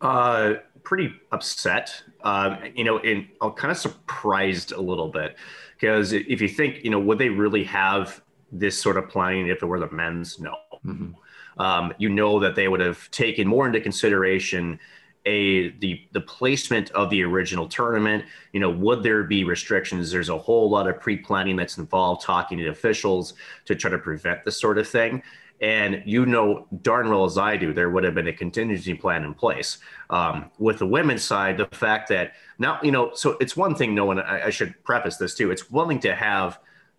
Uh, 0.00 0.54
pretty 0.82 1.12
upset. 1.32 2.02
Um, 2.22 2.58
you 2.74 2.84
know, 2.84 2.98
and 2.98 3.26
I'm 3.42 3.52
kind 3.52 3.70
of 3.70 3.76
surprised 3.76 4.72
a 4.72 4.80
little 4.80 5.08
bit 5.08 5.36
because 5.78 6.12
if 6.12 6.40
you 6.40 6.48
think, 6.48 6.84
you 6.84 6.90
know, 6.90 7.00
would 7.00 7.18
they 7.18 7.28
really 7.28 7.64
have 7.64 8.22
this 8.58 8.80
sort 8.80 8.96
of 8.96 9.08
planning 9.08 9.48
if 9.48 9.62
it 9.62 9.66
were 9.66 9.80
the 9.80 9.90
men's? 9.90 10.38
No. 10.38 10.56
Mm-hmm. 10.84 11.12
Um, 11.60 11.94
you 11.98 12.08
know 12.08 12.40
that 12.40 12.54
they 12.54 12.68
would 12.68 12.80
have 12.80 13.10
taken 13.10 13.46
more 13.46 13.66
into 13.66 13.80
consideration 13.80 14.78
a 15.26 15.70
the 15.78 16.06
the 16.12 16.20
placement 16.20 16.90
of 16.90 17.10
the 17.10 17.22
original 17.22 17.68
tournament. 17.68 18.24
You 18.52 18.60
know 18.60 18.70
would 18.70 19.02
there 19.02 19.24
be 19.24 19.44
restrictions? 19.44 20.10
There's 20.10 20.28
a 20.28 20.38
whole 20.38 20.68
lot 20.68 20.88
of 20.88 21.00
pre-planning 21.00 21.56
that's 21.56 21.78
involved 21.78 22.22
talking 22.22 22.58
to 22.58 22.68
officials 22.68 23.34
to 23.64 23.74
try 23.74 23.90
to 23.90 23.98
prevent 23.98 24.44
this 24.44 24.60
sort 24.60 24.78
of 24.78 24.88
thing. 24.88 25.22
And 25.60 26.02
you 26.04 26.26
know 26.26 26.66
darn 26.82 27.08
well 27.08 27.24
as 27.24 27.38
i 27.38 27.56
do 27.56 27.72
there 27.72 27.88
would 27.88 28.02
have 28.02 28.14
been 28.14 28.26
a 28.26 28.32
contingency 28.32 28.92
plan 28.92 29.24
in 29.24 29.34
place. 29.34 29.78
Um, 30.10 30.50
with 30.58 30.78
the 30.78 30.86
women's 30.86 31.22
side 31.22 31.56
the 31.56 31.66
fact 31.66 32.08
that 32.08 32.32
now 32.58 32.78
you 32.82 32.90
know 32.90 33.14
so 33.14 33.36
it's 33.40 33.56
one 33.56 33.74
thing 33.74 33.94
no 33.94 34.04
one 34.04 34.18
I, 34.20 34.46
I 34.46 34.50
should 34.50 34.82
preface 34.84 35.16
this 35.16 35.34
too. 35.34 35.50
It's 35.50 35.70
willing 35.70 36.00
to 36.00 36.14
have 36.14 36.58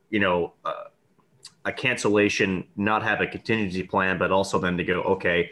you 0.09 0.19
know 0.19 0.53
uh, 0.63 0.85
a 1.65 1.71
cancellation, 1.71 2.67
not 2.75 3.03
have 3.03 3.21
a 3.21 3.27
contingency 3.27 3.83
plan, 3.83 4.17
but 4.17 4.31
also 4.31 4.59
then 4.59 4.77
to 4.77 4.83
go, 4.83 5.01
okay, 5.01 5.51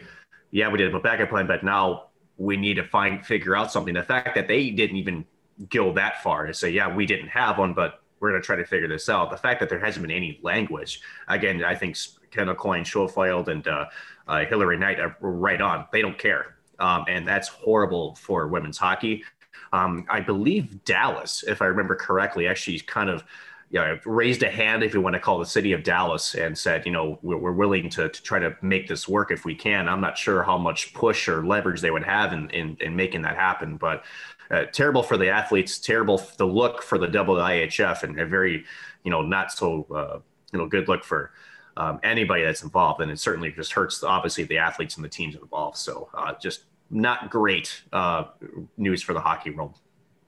yeah, 0.50 0.68
we 0.68 0.78
did 0.78 0.86
have 0.86 0.94
a 0.94 1.02
backup 1.02 1.28
plan, 1.28 1.46
but 1.46 1.64
now 1.64 2.06
we 2.38 2.56
need 2.56 2.74
to 2.74 2.84
find 2.84 3.26
figure 3.26 3.56
out 3.56 3.72
something. 3.72 3.94
The 3.94 4.02
fact 4.02 4.34
that 4.36 4.48
they 4.48 4.70
didn't 4.70 4.96
even 4.96 5.24
go 5.68 5.92
that 5.94 6.22
far 6.22 6.46
to 6.46 6.54
say, 6.54 6.70
yeah, 6.70 6.94
we 6.94 7.06
didn't 7.06 7.28
have 7.28 7.58
one, 7.58 7.74
but 7.74 8.02
we're 8.20 8.30
going 8.30 8.40
to 8.40 8.46
try 8.46 8.56
to 8.56 8.64
figure 8.64 8.88
this 8.88 9.08
out. 9.08 9.30
The 9.30 9.36
fact 9.36 9.60
that 9.60 9.68
there 9.68 9.78
hasn't 9.78 10.02
been 10.06 10.14
any 10.14 10.38
language, 10.42 11.00
again, 11.28 11.62
I 11.64 11.74
think 11.74 11.96
Kendall 12.30 12.54
Coyne, 12.54 12.84
Schofield, 12.84 13.48
and 13.48 13.66
uh, 13.66 13.86
uh, 14.26 14.44
Hilary 14.46 14.78
Knight 14.78 15.00
are 15.00 15.16
right 15.20 15.60
on. 15.60 15.86
They 15.92 16.00
don't 16.00 16.18
care, 16.18 16.56
um, 16.78 17.04
and 17.08 17.26
that's 17.26 17.48
horrible 17.48 18.14
for 18.14 18.48
women's 18.48 18.78
hockey. 18.78 19.24
Um, 19.72 20.06
I 20.08 20.20
believe 20.20 20.84
Dallas, 20.84 21.44
if 21.46 21.60
I 21.60 21.66
remember 21.66 21.96
correctly, 21.96 22.46
actually 22.46 22.78
kind 22.80 23.10
of 23.10 23.24
you 23.74 23.80
know, 23.80 23.98
raised 24.04 24.44
a 24.44 24.48
hand, 24.48 24.84
if 24.84 24.94
you 24.94 25.00
want 25.00 25.14
to 25.14 25.20
call 25.20 25.40
the 25.40 25.44
city 25.44 25.72
of 25.72 25.82
Dallas, 25.82 26.36
and 26.36 26.56
said, 26.56 26.86
you 26.86 26.92
know, 26.92 27.18
we're, 27.22 27.38
we're 27.38 27.52
willing 27.52 27.90
to, 27.90 28.08
to, 28.08 28.22
try 28.22 28.38
to 28.38 28.56
make 28.62 28.86
this 28.86 29.08
work 29.08 29.32
if 29.32 29.44
we 29.44 29.52
can. 29.52 29.88
I'm 29.88 30.00
not 30.00 30.16
sure 30.16 30.44
how 30.44 30.56
much 30.56 30.94
push 30.94 31.28
or 31.28 31.44
leverage 31.44 31.80
they 31.80 31.90
would 31.90 32.04
have 32.04 32.32
in, 32.32 32.48
in, 32.50 32.76
in 32.80 32.94
making 32.94 33.22
that 33.22 33.34
happen, 33.34 33.76
but 33.76 34.04
uh, 34.52 34.66
terrible 34.66 35.02
for 35.02 35.16
the 35.16 35.28
athletes, 35.28 35.80
terrible 35.80 36.24
the 36.36 36.46
look 36.46 36.84
for 36.84 36.98
the 36.98 37.08
IHF, 37.08 38.04
and 38.04 38.20
a 38.20 38.24
very, 38.24 38.64
you 39.02 39.10
know, 39.10 39.22
not 39.22 39.50
so, 39.50 39.84
uh, 39.92 40.20
you 40.52 40.60
know, 40.60 40.68
good 40.68 40.86
look 40.86 41.02
for 41.02 41.32
um, 41.76 41.98
anybody 42.04 42.44
that's 42.44 42.62
involved. 42.62 43.00
And 43.00 43.10
it 43.10 43.18
certainly 43.18 43.50
just 43.50 43.72
hurts, 43.72 44.04
obviously, 44.04 44.44
the 44.44 44.58
athletes 44.58 44.94
and 44.94 45.04
the 45.04 45.08
teams 45.08 45.34
involved. 45.34 45.78
So 45.78 46.10
uh, 46.14 46.34
just 46.40 46.66
not 46.90 47.28
great 47.28 47.82
uh, 47.92 48.26
news 48.76 49.02
for 49.02 49.14
the 49.14 49.20
hockey 49.20 49.50
world. 49.50 49.80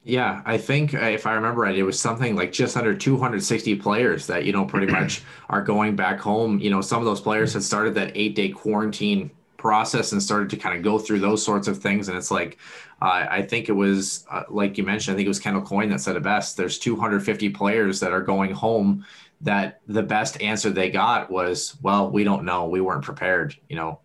Yeah, 0.07 0.41
I 0.45 0.57
think 0.57 0.93
uh, 0.93 0.99
if 0.99 1.27
I 1.27 1.33
remember 1.33 1.61
right, 1.61 1.75
it 1.75 1.83
was 1.83 1.99
something 1.99 2.33
like 2.33 2.53
just 2.53 2.77
under 2.77 2.95
260 2.95 3.75
players 3.75 4.25
that 4.27 4.45
you 4.45 4.53
know 4.53 4.63
pretty 4.63 4.89
much 4.89 5.21
are 5.49 5.61
going 5.61 5.97
back 5.97 6.17
home. 6.17 6.59
You 6.59 6.69
know, 6.69 6.79
some 6.79 6.99
of 6.99 7.05
those 7.05 7.19
players 7.19 7.51
had 7.51 7.61
started 7.61 7.93
that 7.95 8.13
eight 8.15 8.33
day 8.33 8.47
quarantine 8.47 9.29
process 9.57 10.13
and 10.13 10.23
started 10.23 10.49
to 10.51 10.55
kind 10.55 10.77
of 10.77 10.83
go 10.83 10.97
through 10.97 11.19
those 11.19 11.43
sorts 11.43 11.67
of 11.67 11.79
things. 11.79 12.07
And 12.07 12.17
it's 12.17 12.31
like, 12.31 12.57
uh, 13.01 13.27
I 13.29 13.41
think 13.41 13.67
it 13.67 13.73
was, 13.73 14.25
uh, 14.31 14.43
like 14.49 14.77
you 14.77 14.85
mentioned, 14.85 15.13
I 15.13 15.17
think 15.17 15.25
it 15.25 15.29
was 15.29 15.39
Kendall 15.39 15.63
Coyne 15.63 15.89
that 15.89 15.99
said 15.99 16.15
it 16.15 16.23
best. 16.23 16.55
There's 16.55 16.79
250 16.79 17.49
players 17.49 17.99
that 17.99 18.13
are 18.13 18.21
going 18.21 18.53
home 18.53 19.05
that 19.41 19.81
the 19.87 20.03
best 20.03 20.41
answer 20.41 20.69
they 20.69 20.89
got 20.89 21.29
was, 21.29 21.75
well, 21.81 22.09
we 22.09 22.23
don't 22.23 22.45
know. 22.45 22.69
We 22.69 22.79
weren't 22.79 23.03
prepared. 23.03 23.57
You 23.67 23.75
know, 23.75 23.99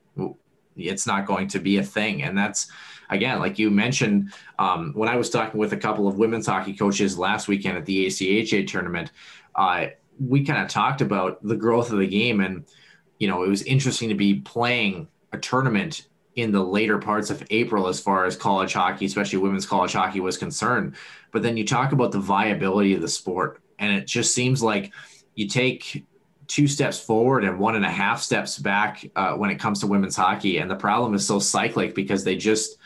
it's 0.76 1.06
not 1.06 1.26
going 1.26 1.46
to 1.48 1.60
be 1.60 1.76
a 1.76 1.84
thing. 1.84 2.22
And 2.22 2.36
that's, 2.36 2.68
again, 3.12 3.38
like 3.38 3.58
you 3.58 3.70
mentioned, 3.70 4.32
um, 4.58 4.92
when 4.94 5.08
I 5.08 5.16
was 5.16 5.30
talking 5.30 5.58
with 5.58 5.72
a 5.72 5.76
couple 5.76 6.08
of 6.08 6.18
women's 6.18 6.46
hockey 6.46 6.74
coaches 6.74 7.18
last 7.18 7.48
weekend 7.48 7.76
at 7.76 7.86
the 7.86 8.06
ACHA 8.06 8.66
tournament, 8.66 9.10
uh, 9.54 9.86
we 10.18 10.44
kind 10.44 10.62
of 10.62 10.68
talked 10.68 11.00
about 11.00 11.42
the 11.46 11.56
growth 11.56 11.92
of 11.92 11.98
the 11.98 12.06
game. 12.06 12.40
And, 12.40 12.64
you 13.18 13.28
know, 13.28 13.42
it 13.44 13.48
was 13.48 13.62
interesting 13.62 14.08
to 14.08 14.14
be 14.14 14.40
playing 14.40 15.08
a 15.32 15.38
tournament 15.38 16.08
in 16.34 16.50
the 16.50 16.62
later 16.62 16.98
parts 16.98 17.30
of 17.30 17.46
April 17.50 17.88
as 17.88 18.00
far 18.00 18.24
as 18.24 18.36
college 18.36 18.72
hockey, 18.72 19.04
especially 19.04 19.38
women's 19.38 19.66
college 19.66 19.92
hockey, 19.92 20.20
was 20.20 20.38
concerned. 20.38 20.94
But 21.30 21.42
then 21.42 21.56
you 21.56 21.66
talk 21.66 21.92
about 21.92 22.12
the 22.12 22.20
viability 22.20 22.94
of 22.94 23.02
the 23.02 23.08
sport, 23.08 23.60
and 23.78 23.92
it 23.92 24.06
just 24.06 24.34
seems 24.34 24.62
like 24.62 24.92
you 25.34 25.48
take 25.48 26.04
two 26.46 26.66
steps 26.68 27.00
forward 27.00 27.44
and 27.44 27.58
one 27.58 27.76
and 27.76 27.84
a 27.84 27.90
half 27.90 28.20
steps 28.20 28.58
back 28.58 29.08
uh, 29.16 29.32
when 29.34 29.50
it 29.50 29.58
comes 29.58 29.80
to 29.80 29.86
women's 29.86 30.16
hockey. 30.16 30.58
And 30.58 30.70
the 30.70 30.76
problem 30.76 31.14
is 31.14 31.26
so 31.26 31.38
cyclic 31.38 31.94
because 31.94 32.24
they 32.24 32.36
just 32.36 32.76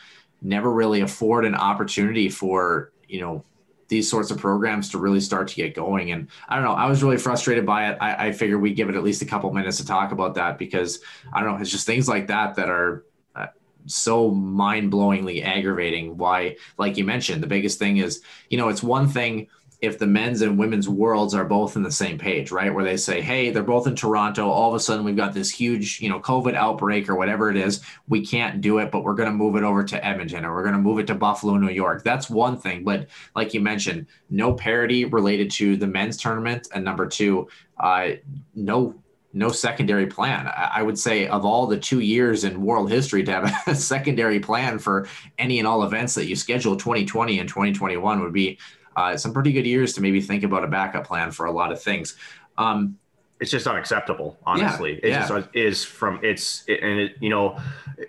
never 0.41 0.71
really 0.71 1.01
afford 1.01 1.45
an 1.45 1.55
opportunity 1.55 2.29
for, 2.29 2.91
you 3.07 3.21
know, 3.21 3.43
these 3.87 4.09
sorts 4.09 4.31
of 4.31 4.37
programs 4.37 4.89
to 4.89 4.97
really 4.97 5.19
start 5.21 5.47
to 5.47 5.55
get 5.55 5.73
going. 5.73 6.11
And 6.11 6.27
I 6.49 6.55
don't 6.55 6.65
know, 6.65 6.73
I 6.73 6.87
was 6.87 7.01
really 7.03 7.17
frustrated 7.17 7.65
by 7.65 7.89
it. 7.89 7.97
I, 8.01 8.27
I 8.27 8.31
figured 8.31 8.61
we'd 8.61 8.75
give 8.75 8.89
it 8.89 8.95
at 8.95 9.03
least 9.03 9.21
a 9.21 9.25
couple 9.25 9.51
minutes 9.53 9.77
to 9.77 9.85
talk 9.85 10.11
about 10.11 10.35
that 10.35 10.57
because 10.57 10.99
I 11.31 11.41
don't 11.41 11.55
know, 11.55 11.61
it's 11.61 11.71
just 11.71 11.85
things 11.85 12.07
like 12.07 12.27
that 12.27 12.55
that 12.55 12.69
are 12.69 13.05
uh, 13.35 13.47
so 13.85 14.29
mind 14.29 14.91
blowingly 14.91 15.43
aggravating. 15.43 16.17
Why, 16.17 16.57
like 16.77 16.97
you 16.97 17.05
mentioned, 17.05 17.41
the 17.41 17.47
biggest 17.47 17.79
thing 17.79 17.97
is, 17.97 18.21
you 18.49 18.57
know, 18.57 18.67
it's 18.67 18.83
one 18.83 19.07
thing 19.07 19.47
if 19.79 19.99
the 19.99 20.07
men's 20.07 20.41
and 20.41 20.57
women's 20.57 20.89
worlds 20.89 21.35
are 21.35 21.45
both 21.45 21.75
in 21.75 21.83
the 21.83 21.91
same 21.91 22.17
page, 22.17 22.51
right? 22.51 22.73
Where 22.73 22.83
they 22.83 22.97
say, 22.97 23.21
hey, 23.21 23.51
they're 23.51 23.61
both 23.61 23.85
in 23.85 23.95
Toronto. 23.95 24.49
All 24.49 24.69
of 24.69 24.75
a 24.75 24.79
sudden, 24.79 25.05
we've 25.05 25.15
got 25.15 25.33
this 25.33 25.51
huge, 25.51 26.01
you 26.01 26.09
know, 26.09 26.19
COVID 26.19 26.55
outbreak 26.55 27.09
or 27.09 27.15
whatever 27.15 27.51
it 27.51 27.57
is. 27.57 27.81
We 28.07 28.25
can't 28.25 28.59
do 28.59 28.79
it, 28.79 28.91
but 28.91 29.03
we're 29.03 29.13
going 29.13 29.29
to 29.29 29.35
move 29.35 29.55
it 29.55 29.63
over 29.63 29.83
to 29.83 30.05
Edmonton 30.05 30.45
or 30.45 30.55
we're 30.55 30.63
going 30.63 30.73
to 30.73 30.81
move 30.81 30.97
it 30.97 31.07
to 31.07 31.15
Buffalo, 31.15 31.57
New 31.57 31.69
York. 31.69 32.03
That's 32.03 32.27
one 32.27 32.57
thing. 32.57 32.83
But 32.83 33.07
like 33.35 33.53
you 33.53 33.61
mentioned, 33.61 34.07
no 34.31 34.53
parity 34.53 35.05
related 35.05 35.51
to 35.51 35.77
the 35.77 35.87
men's 35.87 36.17
tournament. 36.17 36.67
And 36.73 36.83
number 36.83 37.05
two, 37.05 37.47
uh, 37.79 38.11
no 38.55 38.95
no 39.33 39.49
secondary 39.49 40.07
plan. 40.07 40.51
I 40.55 40.81
would 40.81 40.97
say 40.97 41.27
of 41.27 41.45
all 41.45 41.67
the 41.67 41.77
two 41.77 41.99
years 41.99 42.43
in 42.43 42.61
world 42.61 42.89
history 42.89 43.23
to 43.23 43.31
have 43.31 43.53
a 43.67 43.75
secondary 43.75 44.39
plan 44.39 44.79
for 44.79 45.07
any 45.37 45.59
and 45.59 45.67
all 45.67 45.83
events 45.83 46.15
that 46.15 46.25
you 46.25 46.35
schedule 46.35 46.75
2020 46.75 47.39
and 47.39 47.47
2021 47.47 48.21
would 48.21 48.33
be 48.33 48.57
uh, 48.97 49.15
some 49.15 49.31
pretty 49.31 49.53
good 49.53 49.65
years 49.65 49.93
to 49.93 50.01
maybe 50.01 50.19
think 50.19 50.43
about 50.43 50.63
a 50.63 50.67
backup 50.67 51.05
plan 51.05 51.31
for 51.31 51.45
a 51.45 51.51
lot 51.51 51.71
of 51.71 51.81
things. 51.81 52.15
Um, 52.57 52.97
it's 53.39 53.51
just 53.51 53.67
unacceptable, 53.67 54.35
honestly. 54.43 54.93
Yeah, 54.93 54.99
it 55.03 55.09
yeah. 55.09 55.27
just 55.27 55.47
is 55.53 55.85
from 55.85 56.19
it's 56.23 56.63
it, 56.67 56.81
and 56.81 56.99
it, 56.99 57.15
you 57.19 57.29
know, 57.29 57.59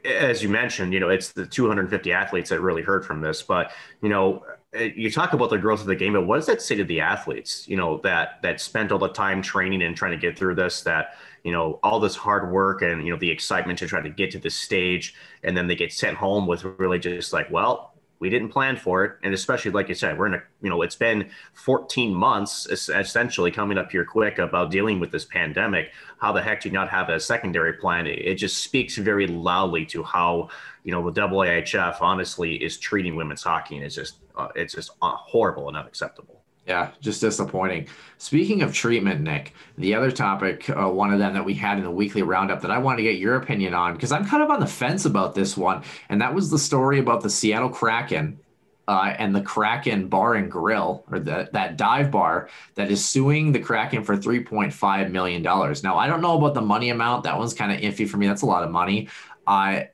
as 0.03 0.43
you 0.43 0.49
mentioned, 0.49 0.95
you 0.95 1.01
know, 1.01 1.11
it's 1.11 1.33
the 1.33 1.45
250 1.45 2.11
athletes 2.13 2.49
that 2.49 2.63
really 2.63 2.81
heard 2.81 3.05
from 3.05 3.21
this. 3.21 3.43
But 3.43 3.73
you 4.01 4.09
know, 4.09 4.43
you 4.73 5.11
talk 5.11 5.35
about 5.35 5.51
the 5.51 5.59
growth 5.59 5.83
of 5.83 5.87
the 5.87 5.97
game, 5.97 6.15
but 6.15 6.27
what 6.27 6.37
does 6.37 6.47
that 6.47 6.63
say 6.63 6.77
to 6.77 6.85
the 6.85 7.01
athletes? 7.01 7.69
You 7.69 7.77
know, 7.77 7.99
that 7.99 8.41
that 8.41 8.59
spent 8.59 8.91
all 8.91 8.99
the 8.99 9.09
time 9.09 9.43
training 9.43 9.83
and 9.83 9.95
trying 9.95 10.13
to 10.13 10.19
get 10.19 10.39
through 10.39 10.55
this. 10.55 10.81
That 10.83 11.17
you 11.45 11.53
know, 11.53 11.79
all 11.83 12.01
this 12.01 12.17
hard 12.17 12.51
work 12.51 12.81
and 12.81 13.05
you 13.05 13.13
know 13.13 13.19
the 13.19 13.31
excitement 13.31 13.79
to 13.81 13.87
try 13.87 14.01
to 14.01 14.09
get 14.09 14.31
to 14.31 14.39
this 14.39 14.55
stage, 14.55 15.15
and 15.43 15.55
then 15.55 15.67
they 15.67 15.77
get 15.77 15.93
sent 15.93 16.17
home 16.17 16.47
with 16.47 16.65
really 16.65 16.99
just 16.99 17.35
like, 17.35 17.51
well, 17.51 17.93
we 18.21 18.31
didn't 18.31 18.49
plan 18.49 18.77
for 18.77 19.05
it. 19.05 19.17
And 19.23 19.33
especially 19.35 19.71
like 19.71 19.89
you 19.89 19.95
said 19.95 20.19
we're 20.19 20.27
in 20.27 20.35
a 20.35 20.43
you 20.63 20.71
know 20.71 20.83
it's 20.83 20.97
been 20.97 21.31
14 21.55 22.15
months 22.15 22.67
essentially 22.67 23.51
coming 23.51 23.79
up 23.79 23.91
here 23.91 24.05
quick 24.05 24.39
about 24.39 24.71
dealing 24.71 25.01
with 25.01 25.11
this 25.11 25.25
pandemic. 25.25 25.93
How 26.19 26.33
the 26.33 26.43
heck 26.43 26.63
do 26.63 26.69
you 26.69 26.73
not 26.73 26.89
have 26.89 27.09
a 27.09 27.21
secondary 27.21 27.75
plan? 27.75 28.07
It 28.07 28.35
just 28.35 28.59
speaks 28.59 28.97
very 28.97 29.27
loudly 29.27 29.87
to 29.87 30.03
how 30.03 30.49
you 30.85 30.93
know 30.93 31.11
the 31.11 31.21
AAHF 31.21 32.01
honestly 32.01 32.57
is 32.57 32.79
treating 32.79 33.17
women's 33.17 33.43
hockey 33.43 33.77
and 33.77 33.85
it's 33.85 33.95
just 33.95 34.17
uh, 34.37 34.49
it's 34.55 34.75
just 34.75 34.91
uh, 35.03 35.17
horrible 35.17 35.69
and 35.69 35.77
unacceptable 35.77 36.38
yeah, 36.69 36.91
just 37.01 37.23
disappointing. 37.23 37.89
Speaking 38.19 38.61
of 38.61 38.75
treatment, 38.75 39.23
Nick, 39.23 39.55
the 39.79 39.95
other 39.95 40.11
topic, 40.11 40.69
uh, 40.69 40.89
one 40.89 41.13
of 41.13 41.19
them 41.19 41.33
that 41.33 41.45
we 41.45 41.55
had 41.55 41.79
in 41.79 41.85
the 41.85 41.91
weekly 41.91 42.23
roundup 42.23 42.61
that 42.61 42.71
I 42.71 42.77
wanted 42.77 42.99
to 42.99 43.03
get 43.05 43.19
your 43.19 43.37
opinion 43.37 43.73
on, 43.73 43.95
because 43.95 44.13
I'm 44.13 44.27
kind 44.27 44.43
of 44.43 44.51
on 44.51 44.61
the 44.61 44.67
fence 44.67 45.07
about 45.07 45.35
this 45.35 45.57
one, 45.57 45.83
and 46.11 46.21
that 46.21 46.35
was 46.35 46.51
the 46.51 46.59
story 46.59 46.99
about 46.99 47.23
the 47.23 47.31
Seattle 47.31 47.71
Kraken 47.71 48.39
uh, 48.87 49.15
and 49.19 49.35
the 49.35 49.41
Kraken 49.41 50.09
Bar 50.09 50.35
and 50.35 50.51
Grill, 50.51 51.05
or 51.11 51.19
the, 51.21 51.49
that 51.53 51.79
dive 51.79 52.11
bar 52.11 52.51
that 52.75 52.91
is 52.91 53.03
suing 53.03 53.53
the 53.53 53.61
Kraken 53.61 54.05
for 54.05 54.17
$3.5 54.17 55.11
million. 55.11 55.43
Now, 55.43 55.97
I 55.97 56.07
don't 56.07 56.21
know 56.21 56.37
about 56.37 56.53
the 56.53 56.61
money 56.61 56.91
amount. 56.91 57.25
That 57.25 57.39
one's 57.39 57.55
kind 57.55 57.73
of 57.73 57.81
iffy 57.81 58.07
for 58.07 58.19
me. 58.19 58.27
That's 58.27 58.43
a 58.43 58.47
lot 58.47 58.63
of 58.63 58.71
money. 58.71 59.09
Uh, 59.47 59.85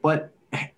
but 0.00 0.32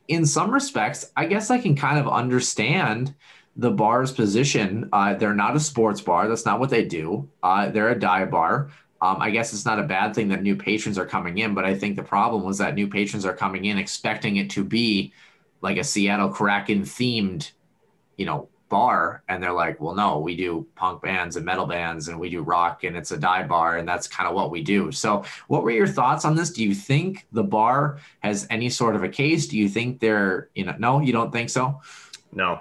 in 0.08 0.26
some 0.26 0.50
respects, 0.50 1.12
I 1.16 1.26
guess 1.26 1.50
I 1.50 1.58
can 1.58 1.76
kind 1.76 2.00
of 2.00 2.08
understand– 2.08 3.14
the 3.58 3.70
bar's 3.70 4.12
position. 4.12 4.88
Uh, 4.92 5.14
they're 5.14 5.34
not 5.34 5.56
a 5.56 5.60
sports 5.60 6.00
bar. 6.00 6.28
That's 6.28 6.46
not 6.46 6.60
what 6.60 6.70
they 6.70 6.84
do. 6.84 7.28
Uh, 7.42 7.68
they're 7.68 7.90
a 7.90 7.98
dive 7.98 8.30
bar. 8.30 8.70
Um, 9.02 9.18
I 9.20 9.30
guess 9.30 9.52
it's 9.52 9.66
not 9.66 9.78
a 9.78 9.84
bad 9.84 10.14
thing 10.14 10.28
that 10.28 10.42
new 10.42 10.56
patrons 10.56 10.96
are 10.96 11.06
coming 11.06 11.38
in, 11.38 11.54
but 11.54 11.64
I 11.64 11.74
think 11.74 11.96
the 11.96 12.02
problem 12.02 12.44
was 12.44 12.58
that 12.58 12.74
new 12.74 12.88
patrons 12.88 13.26
are 13.26 13.34
coming 13.34 13.64
in 13.66 13.76
expecting 13.76 14.36
it 14.36 14.50
to 14.50 14.64
be 14.64 15.12
like 15.60 15.76
a 15.76 15.84
Seattle 15.84 16.28
Kraken 16.28 16.82
themed, 16.82 17.50
you 18.16 18.26
know, 18.26 18.48
bar, 18.68 19.22
and 19.28 19.42
they're 19.42 19.52
like, 19.52 19.80
well, 19.80 19.94
no, 19.94 20.18
we 20.18 20.36
do 20.36 20.66
punk 20.74 21.02
bands 21.02 21.36
and 21.36 21.44
metal 21.44 21.66
bands, 21.66 22.08
and 22.08 22.18
we 22.18 22.28
do 22.28 22.42
rock, 22.42 22.84
and 22.84 22.96
it's 22.96 23.12
a 23.12 23.16
dive 23.16 23.48
bar, 23.48 23.78
and 23.78 23.88
that's 23.88 24.06
kind 24.06 24.28
of 24.28 24.34
what 24.34 24.50
we 24.50 24.62
do. 24.62 24.92
So, 24.92 25.24
what 25.46 25.62
were 25.62 25.70
your 25.70 25.86
thoughts 25.86 26.24
on 26.24 26.36
this? 26.36 26.50
Do 26.50 26.62
you 26.62 26.74
think 26.74 27.26
the 27.32 27.42
bar 27.42 27.98
has 28.20 28.46
any 28.50 28.68
sort 28.68 28.94
of 28.94 29.02
a 29.02 29.08
case? 29.08 29.46
Do 29.46 29.56
you 29.56 29.68
think 29.68 30.00
they're, 30.00 30.50
you 30.54 30.64
know, 30.64 30.74
no, 30.78 31.00
you 31.00 31.12
don't 31.12 31.32
think 31.32 31.50
so? 31.50 31.80
No. 32.32 32.60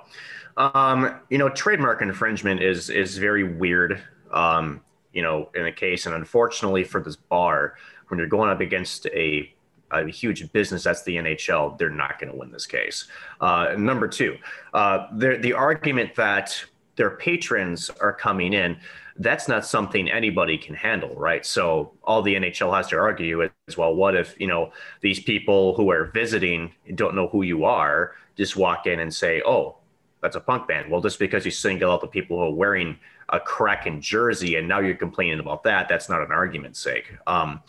Um, 0.57 1.19
you 1.29 1.37
know, 1.37 1.49
trademark 1.49 2.01
infringement 2.01 2.61
is 2.61 2.89
is 2.89 3.17
very 3.17 3.43
weird. 3.43 4.01
Um, 4.31 4.81
you 5.13 5.21
know, 5.21 5.49
in 5.55 5.65
a 5.65 5.71
case, 5.71 6.05
and 6.05 6.15
unfortunately 6.15 6.83
for 6.83 7.01
this 7.01 7.15
bar, 7.15 7.75
when 8.09 8.17
you're 8.17 8.27
going 8.27 8.49
up 8.49 8.59
against 8.59 9.05
a 9.07 9.53
a 9.91 10.05
huge 10.07 10.51
business 10.51 10.83
that's 10.83 11.03
the 11.03 11.15
NHL, 11.15 11.77
they're 11.77 11.89
not 11.89 12.19
going 12.19 12.31
to 12.31 12.37
win 12.37 12.51
this 12.51 12.65
case. 12.65 13.07
Uh, 13.39 13.73
number 13.77 14.07
two, 14.07 14.37
uh, 14.73 15.07
the 15.13 15.53
argument 15.53 16.13
that 16.15 16.61
their 16.97 17.11
patrons 17.11 17.89
are 18.01 18.11
coming 18.11 18.53
in, 18.53 18.77
that's 19.19 19.47
not 19.47 19.65
something 19.65 20.09
anybody 20.11 20.57
can 20.57 20.75
handle, 20.75 21.15
right? 21.15 21.45
So 21.45 21.93
all 22.03 22.21
the 22.21 22.35
NHL 22.35 22.75
has 22.75 22.87
to 22.87 22.97
argue 22.97 23.49
is, 23.67 23.77
well, 23.77 23.95
what 23.95 24.15
if 24.15 24.35
you 24.39 24.47
know 24.47 24.71
these 25.01 25.19
people 25.19 25.75
who 25.75 25.89
are 25.91 26.05
visiting 26.05 26.73
don't 26.95 27.15
know 27.15 27.27
who 27.27 27.43
you 27.43 27.63
are, 27.63 28.15
just 28.35 28.57
walk 28.57 28.87
in 28.87 28.99
and 28.99 29.13
say, 29.13 29.41
oh, 29.45 29.77
that's 30.21 30.35
a 30.35 30.39
punk 30.39 30.67
band. 30.67 30.91
Well, 30.91 31.01
just 31.01 31.19
because 31.19 31.45
you 31.45 31.51
single 31.51 31.91
out 31.91 32.01
the 32.01 32.07
people 32.07 32.37
who 32.37 32.43
are 32.43 32.53
wearing 32.53 32.97
a 33.29 33.39
Kraken 33.39 34.01
jersey 34.01 34.55
and 34.55 34.67
now 34.67 34.79
you're 34.79 34.95
complaining 34.95 35.39
about 35.39 35.63
that, 35.63 35.87
that's 35.87 36.09
not 36.09 36.21
an 36.21 36.31
argument's 36.31 36.79
sake. 36.79 37.15
Um, 37.27 37.61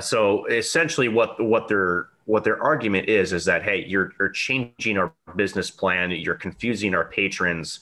so 0.00 0.46
essentially, 0.46 1.08
what 1.08 1.42
what 1.42 1.68
their 1.68 2.08
what 2.24 2.44
their 2.44 2.62
argument 2.62 3.08
is 3.08 3.32
is 3.32 3.44
that 3.44 3.62
hey, 3.62 3.84
you're, 3.86 4.12
you're 4.18 4.30
changing 4.30 4.96
our 4.96 5.12
business 5.36 5.70
plan, 5.70 6.10
you're 6.10 6.34
confusing 6.34 6.94
our 6.94 7.04
patrons. 7.04 7.80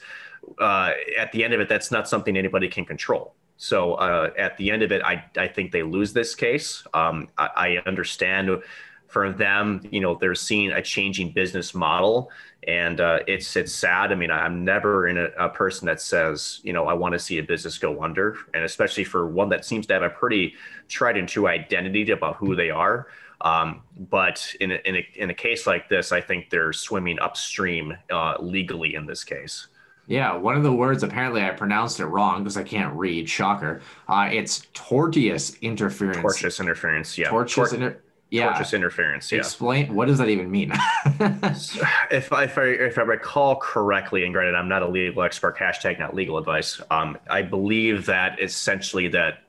Uh, 0.58 0.92
at 1.18 1.30
the 1.32 1.44
end 1.44 1.52
of 1.52 1.60
it, 1.60 1.68
that's 1.68 1.90
not 1.90 2.08
something 2.08 2.36
anybody 2.36 2.68
can 2.68 2.84
control. 2.84 3.34
So 3.58 3.94
uh, 3.94 4.30
at 4.38 4.56
the 4.56 4.70
end 4.70 4.82
of 4.82 4.90
it, 4.90 5.02
I, 5.02 5.22
I 5.36 5.46
think 5.46 5.70
they 5.70 5.82
lose 5.82 6.14
this 6.14 6.34
case. 6.34 6.82
Um, 6.94 7.28
I, 7.36 7.50
I 7.54 7.82
understand 7.86 8.62
for 9.06 9.30
them, 9.32 9.82
you 9.90 10.00
know, 10.00 10.14
they're 10.14 10.34
seeing 10.34 10.70
a 10.70 10.80
changing 10.80 11.32
business 11.32 11.74
model 11.74 12.30
and 12.66 13.00
uh, 13.00 13.20
it's 13.26 13.56
it's 13.56 13.72
sad. 13.72 14.12
I 14.12 14.14
mean, 14.14 14.30
I'm 14.30 14.64
never 14.64 15.08
in 15.08 15.16
a, 15.16 15.28
a, 15.38 15.48
person 15.48 15.86
that 15.86 16.00
says, 16.00 16.60
you 16.62 16.72
know, 16.72 16.86
I 16.86 16.92
want 16.92 17.14
to 17.14 17.18
see 17.18 17.38
a 17.38 17.42
business 17.42 17.78
go 17.78 18.02
under, 18.02 18.36
and 18.52 18.64
especially 18.64 19.04
for 19.04 19.26
one 19.26 19.48
that 19.48 19.64
seems 19.64 19.86
to 19.86 19.94
have 19.94 20.02
a 20.02 20.10
pretty 20.10 20.54
tried 20.88 21.16
and 21.16 21.28
true 21.28 21.46
identity 21.46 22.10
about 22.10 22.36
who 22.36 22.54
they 22.54 22.70
are. 22.70 23.06
Um, 23.40 23.82
but 23.96 24.54
in 24.60 24.72
a, 24.72 24.74
in 24.84 24.96
a 24.96 25.08
in 25.14 25.30
a 25.30 25.34
case 25.34 25.66
like 25.66 25.88
this, 25.88 26.12
I 26.12 26.20
think 26.20 26.50
they're 26.50 26.74
swimming 26.74 27.18
upstream 27.18 27.96
uh, 28.12 28.34
legally 28.38 28.94
in 28.94 29.06
this 29.06 29.24
case. 29.24 29.68
Yeah, 30.06 30.34
one 30.34 30.56
of 30.56 30.64
the 30.64 30.72
words 30.72 31.02
apparently 31.02 31.42
I 31.42 31.50
pronounced 31.50 32.00
it 32.00 32.06
wrong 32.06 32.42
because 32.42 32.56
I 32.56 32.64
can't 32.64 32.94
read. 32.96 33.28
Shocker. 33.28 33.80
Uh, 34.08 34.28
it's 34.30 34.66
tortious 34.74 35.58
interference. 35.62 36.18
Tortious 36.18 36.60
interference. 36.60 37.16
Yeah. 37.16 37.28
Tortious 37.28 37.54
Tor- 37.54 37.74
inter- 37.74 38.00
yeah. 38.30 38.52
tortious 38.52 38.72
interference. 38.74 39.30
Yeah. 39.30 39.38
Explain 39.38 39.94
what 39.94 40.06
does 40.06 40.18
that 40.18 40.28
even 40.28 40.50
mean? 40.50 40.72
if, 41.04 42.32
I, 42.32 42.44
if 42.44 42.58
I 42.58 42.64
if 42.64 42.98
I 42.98 43.02
recall 43.02 43.56
correctly, 43.56 44.24
and 44.24 44.32
granted, 44.32 44.54
I'm 44.54 44.68
not 44.68 44.82
a 44.82 44.88
legal 44.88 45.22
expert. 45.22 45.58
Hashtag 45.58 45.98
not 45.98 46.14
legal 46.14 46.38
advice. 46.38 46.80
Um, 46.90 47.18
I 47.28 47.42
believe 47.42 48.06
that 48.06 48.40
essentially 48.40 49.08
that 49.08 49.42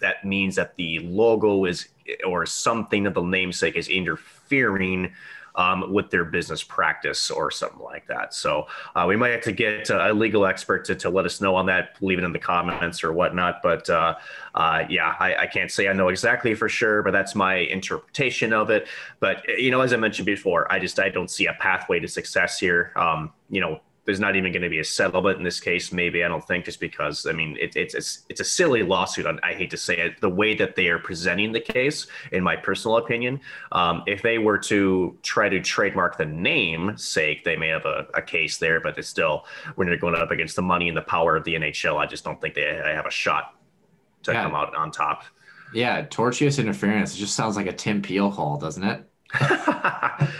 that 0.00 0.24
means 0.24 0.56
that 0.56 0.76
the 0.76 0.98
logo 1.00 1.64
is 1.64 1.88
or 2.26 2.46
something 2.46 3.06
of 3.06 3.14
the 3.14 3.22
namesake 3.22 3.76
is 3.76 3.88
interfering 3.88 5.12
um, 5.56 5.92
with 5.92 6.10
their 6.10 6.24
business 6.24 6.62
practice 6.62 7.30
or 7.30 7.50
something 7.50 7.80
like 7.80 8.06
that. 8.06 8.34
So 8.34 8.66
uh, 8.94 9.06
we 9.08 9.16
might 9.16 9.30
have 9.30 9.42
to 9.42 9.52
get 9.52 9.90
a 9.90 10.12
legal 10.12 10.46
expert 10.46 10.84
to, 10.86 10.94
to 10.96 11.10
let 11.10 11.24
us 11.24 11.40
know 11.40 11.54
on 11.56 11.66
that, 11.66 11.96
leave 12.00 12.18
it 12.18 12.24
in 12.24 12.32
the 12.32 12.38
comments 12.38 13.02
or 13.02 13.12
whatnot. 13.12 13.62
But 13.62 13.88
uh, 13.88 14.16
uh, 14.54 14.84
yeah, 14.88 15.14
I, 15.18 15.34
I, 15.36 15.46
can't 15.46 15.70
say 15.70 15.88
I 15.88 15.92
know 15.92 16.08
exactly 16.08 16.54
for 16.54 16.68
sure, 16.68 17.02
but 17.02 17.12
that's 17.12 17.34
my 17.34 17.56
interpretation 17.56 18.52
of 18.52 18.70
it. 18.70 18.86
But 19.20 19.46
you 19.48 19.70
know, 19.70 19.80
as 19.80 19.92
I 19.92 19.96
mentioned 19.96 20.26
before, 20.26 20.70
I 20.70 20.78
just 20.78 20.98
I 20.98 21.08
don't 21.08 21.30
see 21.30 21.46
a 21.46 21.54
pathway 21.54 22.00
to 22.00 22.08
success 22.08 22.58
here. 22.58 22.92
Um, 22.96 23.32
you 23.48 23.60
know, 23.60 23.80
there's 24.06 24.20
not 24.20 24.36
even 24.36 24.52
going 24.52 24.62
to 24.62 24.70
be 24.70 24.78
a 24.78 24.84
settlement 24.84 25.36
in 25.36 25.42
this 25.42 25.60
case. 25.60 25.92
Maybe 25.92 26.24
I 26.24 26.28
don't 26.28 26.46
think 26.46 26.64
just 26.64 26.80
because 26.80 27.26
I 27.26 27.32
mean 27.32 27.56
it, 27.60 27.76
it's 27.76 27.94
it's 27.94 28.24
it's 28.28 28.40
a 28.40 28.44
silly 28.44 28.82
lawsuit. 28.82 29.26
I 29.42 29.52
hate 29.52 29.70
to 29.70 29.76
say 29.76 29.98
it. 29.98 30.20
The 30.20 30.28
way 30.28 30.54
that 30.54 30.76
they 30.76 30.88
are 30.88 30.98
presenting 30.98 31.52
the 31.52 31.60
case, 31.60 32.06
in 32.32 32.42
my 32.42 32.56
personal 32.56 32.98
opinion, 32.98 33.40
um, 33.72 34.04
if 34.06 34.22
they 34.22 34.38
were 34.38 34.58
to 34.58 35.18
try 35.22 35.48
to 35.48 35.60
trademark 35.60 36.16
the 36.16 36.24
name 36.24 36.96
sake, 36.96 37.44
they 37.44 37.56
may 37.56 37.68
have 37.68 37.84
a, 37.84 38.06
a 38.14 38.22
case 38.22 38.58
there. 38.58 38.80
But 38.80 38.96
it's 38.96 39.08
still 39.08 39.44
when 39.74 39.88
they're 39.88 39.98
going 39.98 40.14
up 40.14 40.30
against 40.30 40.56
the 40.56 40.62
money 40.62 40.88
and 40.88 40.96
the 40.96 41.02
power 41.02 41.36
of 41.36 41.44
the 41.44 41.54
NHL, 41.54 41.96
I 41.96 42.06
just 42.06 42.24
don't 42.24 42.40
think 42.40 42.54
they 42.54 42.80
have 42.84 43.06
a 43.06 43.10
shot 43.10 43.54
to 44.22 44.32
yeah. 44.32 44.44
come 44.44 44.54
out 44.54 44.74
on 44.74 44.92
top. 44.92 45.24
Yeah, 45.74 46.06
tortious 46.06 46.60
interference. 46.60 47.14
It 47.14 47.18
just 47.18 47.34
sounds 47.34 47.56
like 47.56 47.66
a 47.66 47.72
Tim 47.72 48.02
Peel 48.02 48.30
call, 48.30 48.56
doesn't 48.56 48.84
it? 48.84 49.04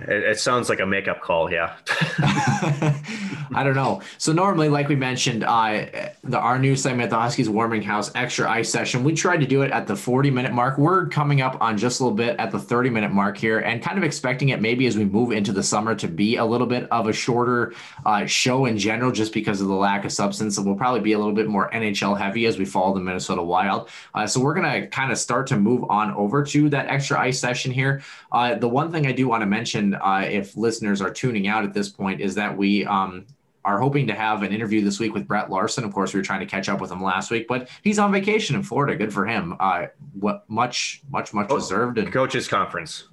It, 0.00 0.22
it 0.24 0.40
sounds 0.40 0.68
like 0.68 0.80
a 0.80 0.86
makeup 0.86 1.20
call. 1.20 1.50
Yeah. 1.50 1.76
I 3.54 3.62
don't 3.62 3.74
know. 3.74 4.02
So 4.18 4.32
normally, 4.32 4.68
like 4.68 4.88
we 4.88 4.96
mentioned, 4.96 5.44
uh, 5.44 5.86
the 6.24 6.38
our 6.38 6.58
new 6.58 6.74
segment, 6.74 7.10
the 7.10 7.16
Huskies 7.16 7.48
Warming 7.48 7.82
House 7.82 8.10
Extra 8.14 8.50
Ice 8.50 8.68
Session, 8.68 9.04
we 9.04 9.14
tried 9.14 9.40
to 9.40 9.46
do 9.46 9.62
it 9.62 9.70
at 9.70 9.86
the 9.86 9.94
40 9.94 10.30
minute 10.30 10.52
mark. 10.52 10.76
We're 10.76 11.06
coming 11.06 11.40
up 11.40 11.56
on 11.60 11.78
just 11.78 12.00
a 12.00 12.04
little 12.04 12.16
bit 12.16 12.36
at 12.38 12.50
the 12.50 12.58
30 12.58 12.90
minute 12.90 13.12
mark 13.12 13.36
here, 13.36 13.60
and 13.60 13.82
kind 13.82 13.96
of 13.96 14.04
expecting 14.04 14.48
it 14.48 14.60
maybe 14.60 14.86
as 14.86 14.96
we 14.96 15.04
move 15.04 15.30
into 15.32 15.52
the 15.52 15.62
summer 15.62 15.94
to 15.94 16.08
be 16.08 16.36
a 16.36 16.44
little 16.44 16.66
bit 16.66 16.88
of 16.90 17.06
a 17.06 17.12
shorter 17.12 17.74
uh, 18.04 18.26
show 18.26 18.66
in 18.66 18.76
general, 18.76 19.12
just 19.12 19.32
because 19.32 19.60
of 19.60 19.68
the 19.68 19.74
lack 19.74 20.04
of 20.04 20.12
substance. 20.12 20.56
And 20.56 20.66
we'll 20.66 20.76
probably 20.76 21.00
be 21.00 21.12
a 21.12 21.18
little 21.18 21.32
bit 21.32 21.46
more 21.46 21.70
NHL 21.70 22.18
heavy 22.18 22.46
as 22.46 22.58
we 22.58 22.64
follow 22.64 22.94
the 22.94 23.00
Minnesota 23.00 23.42
Wild. 23.42 23.88
Uh, 24.14 24.26
so 24.26 24.40
we're 24.40 24.54
gonna 24.54 24.86
kind 24.88 25.12
of 25.12 25.18
start 25.18 25.46
to 25.48 25.56
move 25.56 25.84
on 25.88 26.12
over 26.14 26.42
to 26.42 26.68
that 26.70 26.88
Extra 26.88 27.20
Ice 27.20 27.38
Session 27.38 27.70
here. 27.70 28.02
Uh, 28.32 28.54
the 28.54 28.68
one 28.68 28.90
thing 28.90 29.06
I 29.06 29.12
do 29.12 29.28
want 29.28 29.42
to 29.42 29.46
mention, 29.46 29.94
uh, 29.94 30.24
if 30.28 30.56
listeners 30.56 31.00
are 31.00 31.10
tuning 31.10 31.46
out 31.46 31.64
at 31.64 31.72
this 31.72 31.88
point, 31.88 32.20
is 32.20 32.34
that 32.34 32.56
we 32.56 32.84
um, 32.84 33.26
are 33.64 33.80
hoping 33.80 34.06
to 34.06 34.14
have 34.14 34.42
an 34.42 34.52
interview 34.52 34.82
this 34.82 35.00
week 35.00 35.14
with 35.14 35.26
Brett 35.26 35.50
Larson. 35.50 35.84
Of 35.84 35.92
course, 35.92 36.12
we 36.12 36.20
were 36.20 36.24
trying 36.24 36.40
to 36.40 36.46
catch 36.46 36.68
up 36.68 36.80
with 36.80 36.90
him 36.90 37.02
last 37.02 37.30
week, 37.30 37.48
but 37.48 37.68
he's 37.82 37.98
on 37.98 38.12
vacation 38.12 38.56
in 38.56 38.62
Florida. 38.62 38.96
Good 38.96 39.12
for 39.12 39.26
him. 39.26 39.56
Uh, 39.58 39.86
what 40.12 40.44
much, 40.48 41.02
much, 41.10 41.32
much 41.32 41.46
oh, 41.50 41.56
deserved. 41.56 41.98
And 41.98 42.12
coaches 42.12 42.48
conference. 42.48 43.08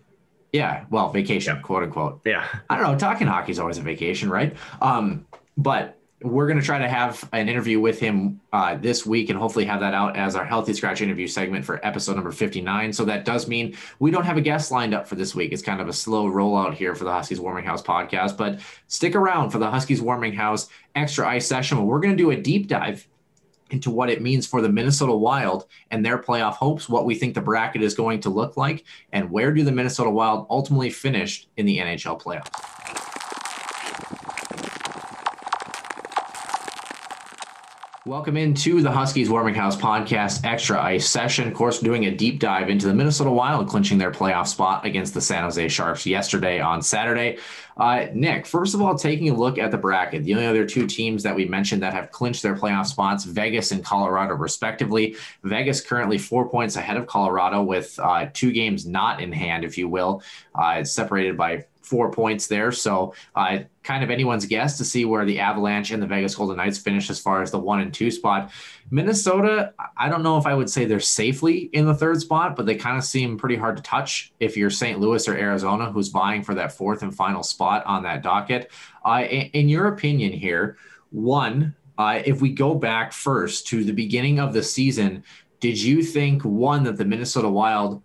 Yeah, 0.51 0.85
well, 0.89 1.09
vacation, 1.09 1.55
yeah. 1.55 1.61
quote 1.61 1.83
unquote. 1.83 2.21
Yeah. 2.25 2.45
I 2.69 2.77
don't 2.77 2.91
know. 2.91 2.97
Talking 2.97 3.27
hockey 3.27 3.51
is 3.51 3.59
always 3.59 3.77
a 3.77 3.81
vacation, 3.81 4.29
right? 4.29 4.55
Um, 4.81 5.25
but 5.57 5.97
we're 6.23 6.45
going 6.45 6.59
to 6.59 6.65
try 6.65 6.77
to 6.77 6.87
have 6.87 7.27
an 7.33 7.49
interview 7.49 7.79
with 7.79 7.99
him 7.99 8.39
uh, 8.53 8.75
this 8.75 9.05
week 9.05 9.29
and 9.29 9.39
hopefully 9.39 9.65
have 9.65 9.79
that 9.79 9.93
out 9.93 10.15
as 10.15 10.35
our 10.35 10.45
healthy 10.45 10.73
scratch 10.73 11.01
interview 11.01 11.27
segment 11.27 11.65
for 11.65 11.83
episode 11.85 12.15
number 12.15 12.31
59 12.31 12.93
so 12.93 13.05
that 13.05 13.25
does 13.25 13.47
mean 13.47 13.75
we 13.99 14.11
don't 14.11 14.25
have 14.25 14.37
a 14.37 14.41
guest 14.41 14.71
lined 14.71 14.93
up 14.93 15.07
for 15.07 15.15
this 15.15 15.33
week 15.33 15.51
it's 15.51 15.61
kind 15.61 15.81
of 15.81 15.87
a 15.87 15.93
slow 15.93 16.25
rollout 16.29 16.73
here 16.73 16.93
for 16.93 17.03
the 17.05 17.11
huskies 17.11 17.39
warming 17.39 17.65
house 17.65 17.81
podcast 17.81 18.37
but 18.37 18.59
stick 18.87 19.15
around 19.15 19.49
for 19.49 19.57
the 19.57 19.69
huskies 19.69 20.01
warming 20.01 20.33
house 20.33 20.69
extra 20.95 21.27
ice 21.27 21.47
session 21.47 21.77
where 21.77 21.87
we're 21.87 21.99
going 21.99 22.15
to 22.15 22.23
do 22.23 22.31
a 22.31 22.35
deep 22.35 22.67
dive 22.67 23.07
into 23.71 23.89
what 23.89 24.09
it 24.09 24.21
means 24.21 24.45
for 24.45 24.61
the 24.61 24.69
Minnesota 24.69 25.13
Wild 25.13 25.65
and 25.91 26.05
their 26.05 26.17
playoff 26.17 26.55
hopes, 26.55 26.89
what 26.89 27.05
we 27.05 27.15
think 27.15 27.33
the 27.33 27.41
bracket 27.41 27.81
is 27.81 27.95
going 27.95 28.19
to 28.19 28.29
look 28.29 28.57
like, 28.57 28.83
and 29.13 29.31
where 29.31 29.53
do 29.53 29.63
the 29.63 29.71
Minnesota 29.71 30.09
Wild 30.09 30.45
ultimately 30.49 30.89
finish 30.89 31.47
in 31.55 31.65
the 31.65 31.77
NHL 31.77 32.21
playoffs. 32.21 33.10
Welcome 38.07 38.35
into 38.35 38.81
the 38.81 38.89
Huskies 38.89 39.29
Warming 39.29 39.53
House 39.53 39.75
podcast 39.75 40.43
extra 40.43 40.81
ice 40.81 41.07
session. 41.07 41.47
Of 41.47 41.53
course, 41.53 41.77
doing 41.77 42.05
a 42.05 42.11
deep 42.11 42.39
dive 42.39 42.67
into 42.67 42.87
the 42.87 42.95
Minnesota 42.95 43.29
Wild 43.29 43.69
clinching 43.69 43.99
their 43.99 44.09
playoff 44.09 44.47
spot 44.47 44.87
against 44.87 45.13
the 45.13 45.21
San 45.21 45.43
Jose 45.43 45.67
Sharks 45.67 46.07
yesterday 46.07 46.59
on 46.59 46.81
Saturday. 46.81 47.37
Uh, 47.77 48.07
Nick, 48.15 48.47
first 48.47 48.73
of 48.73 48.81
all, 48.81 48.97
taking 48.97 49.29
a 49.29 49.35
look 49.35 49.59
at 49.59 49.69
the 49.69 49.77
bracket, 49.77 50.23
the 50.23 50.33
only 50.33 50.47
other 50.47 50.65
two 50.65 50.87
teams 50.87 51.21
that 51.21 51.35
we 51.35 51.45
mentioned 51.45 51.83
that 51.83 51.93
have 51.93 52.09
clinched 52.09 52.41
their 52.41 52.55
playoff 52.55 52.87
spots, 52.87 53.23
Vegas 53.23 53.71
and 53.71 53.85
Colorado, 53.85 54.33
respectively. 54.33 55.15
Vegas 55.43 55.79
currently 55.79 56.17
four 56.17 56.49
points 56.49 56.77
ahead 56.77 56.97
of 56.97 57.05
Colorado 57.05 57.61
with 57.61 57.99
uh, 58.01 58.25
two 58.33 58.51
games 58.51 58.87
not 58.87 59.21
in 59.21 59.31
hand, 59.31 59.63
if 59.63 59.77
you 59.77 59.87
will. 59.87 60.23
Uh, 60.55 60.77
it's 60.79 60.91
separated 60.91 61.37
by 61.37 61.65
four 61.83 62.09
points 62.09 62.47
there. 62.47 62.71
So, 62.71 63.13
uh, 63.35 63.59
kind 63.83 64.03
of 64.03 64.09
anyone's 64.09 64.45
guess 64.45 64.77
to 64.77 64.85
see 64.85 65.05
where 65.05 65.25
the 65.25 65.39
Avalanche 65.39 65.91
and 65.91 66.01
the 66.01 66.07
Vegas 66.07 66.35
Golden 66.35 66.57
Knights 66.57 66.77
finish 66.77 67.09
as 67.09 67.19
far 67.19 67.41
as 67.41 67.51
the 67.51 67.59
one 67.59 67.81
and 67.81 67.93
two 67.93 68.11
spot. 68.11 68.51
Minnesota, 68.91 69.73
I 69.97 70.09
don't 70.09 70.23
know 70.23 70.37
if 70.37 70.45
I 70.45 70.53
would 70.53 70.69
say 70.69 70.85
they're 70.85 70.99
safely 70.99 71.69
in 71.73 71.85
the 71.85 71.93
third 71.93 72.21
spot, 72.21 72.55
but 72.55 72.65
they 72.65 72.75
kind 72.75 72.97
of 72.97 73.03
seem 73.03 73.37
pretty 73.37 73.55
hard 73.55 73.77
to 73.77 73.83
touch 73.83 74.33
if 74.39 74.55
you're 74.55 74.69
St. 74.69 74.99
Louis 74.99 75.27
or 75.27 75.33
Arizona, 75.33 75.91
who's 75.91 76.09
vying 76.09 76.43
for 76.43 76.53
that 76.55 76.71
fourth 76.71 77.01
and 77.01 77.15
final 77.15 77.43
spot 77.43 77.85
on 77.85 78.03
that 78.03 78.21
docket. 78.21 78.71
Uh, 79.03 79.23
in, 79.23 79.67
your 79.67 79.87
opinion, 79.87 80.31
here, 80.31 80.77
one, 81.09 81.75
uh, 81.97 82.21
if 82.23 82.41
we 82.41 82.51
go 82.51 82.75
back 82.75 83.13
first 83.13 83.67
to 83.67 83.83
the 83.83 83.93
beginning 83.93 84.39
of 84.39 84.53
the 84.53 84.63
season, 84.63 85.23
did 85.59 85.81
you 85.81 86.03
think 86.03 86.43
one 86.43 86.83
that 86.83 86.97
the 86.97 87.05
Minnesota 87.05 87.49
Wild 87.49 88.03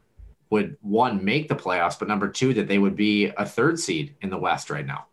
would 0.51 0.77
one 0.81 1.25
make 1.25 1.49
the 1.49 1.55
playoffs, 1.55 1.99
but 1.99 2.09
number 2.09 2.29
two 2.29 2.55
that 2.55 2.69
they 2.69 2.79
would 2.79 2.97
be 2.97 3.27
a 3.37 3.45
third 3.45 3.79
seed 3.79 4.15
in 4.21 4.31
the 4.31 4.39
West 4.39 4.71
right 4.71 4.87
now. 4.87 5.07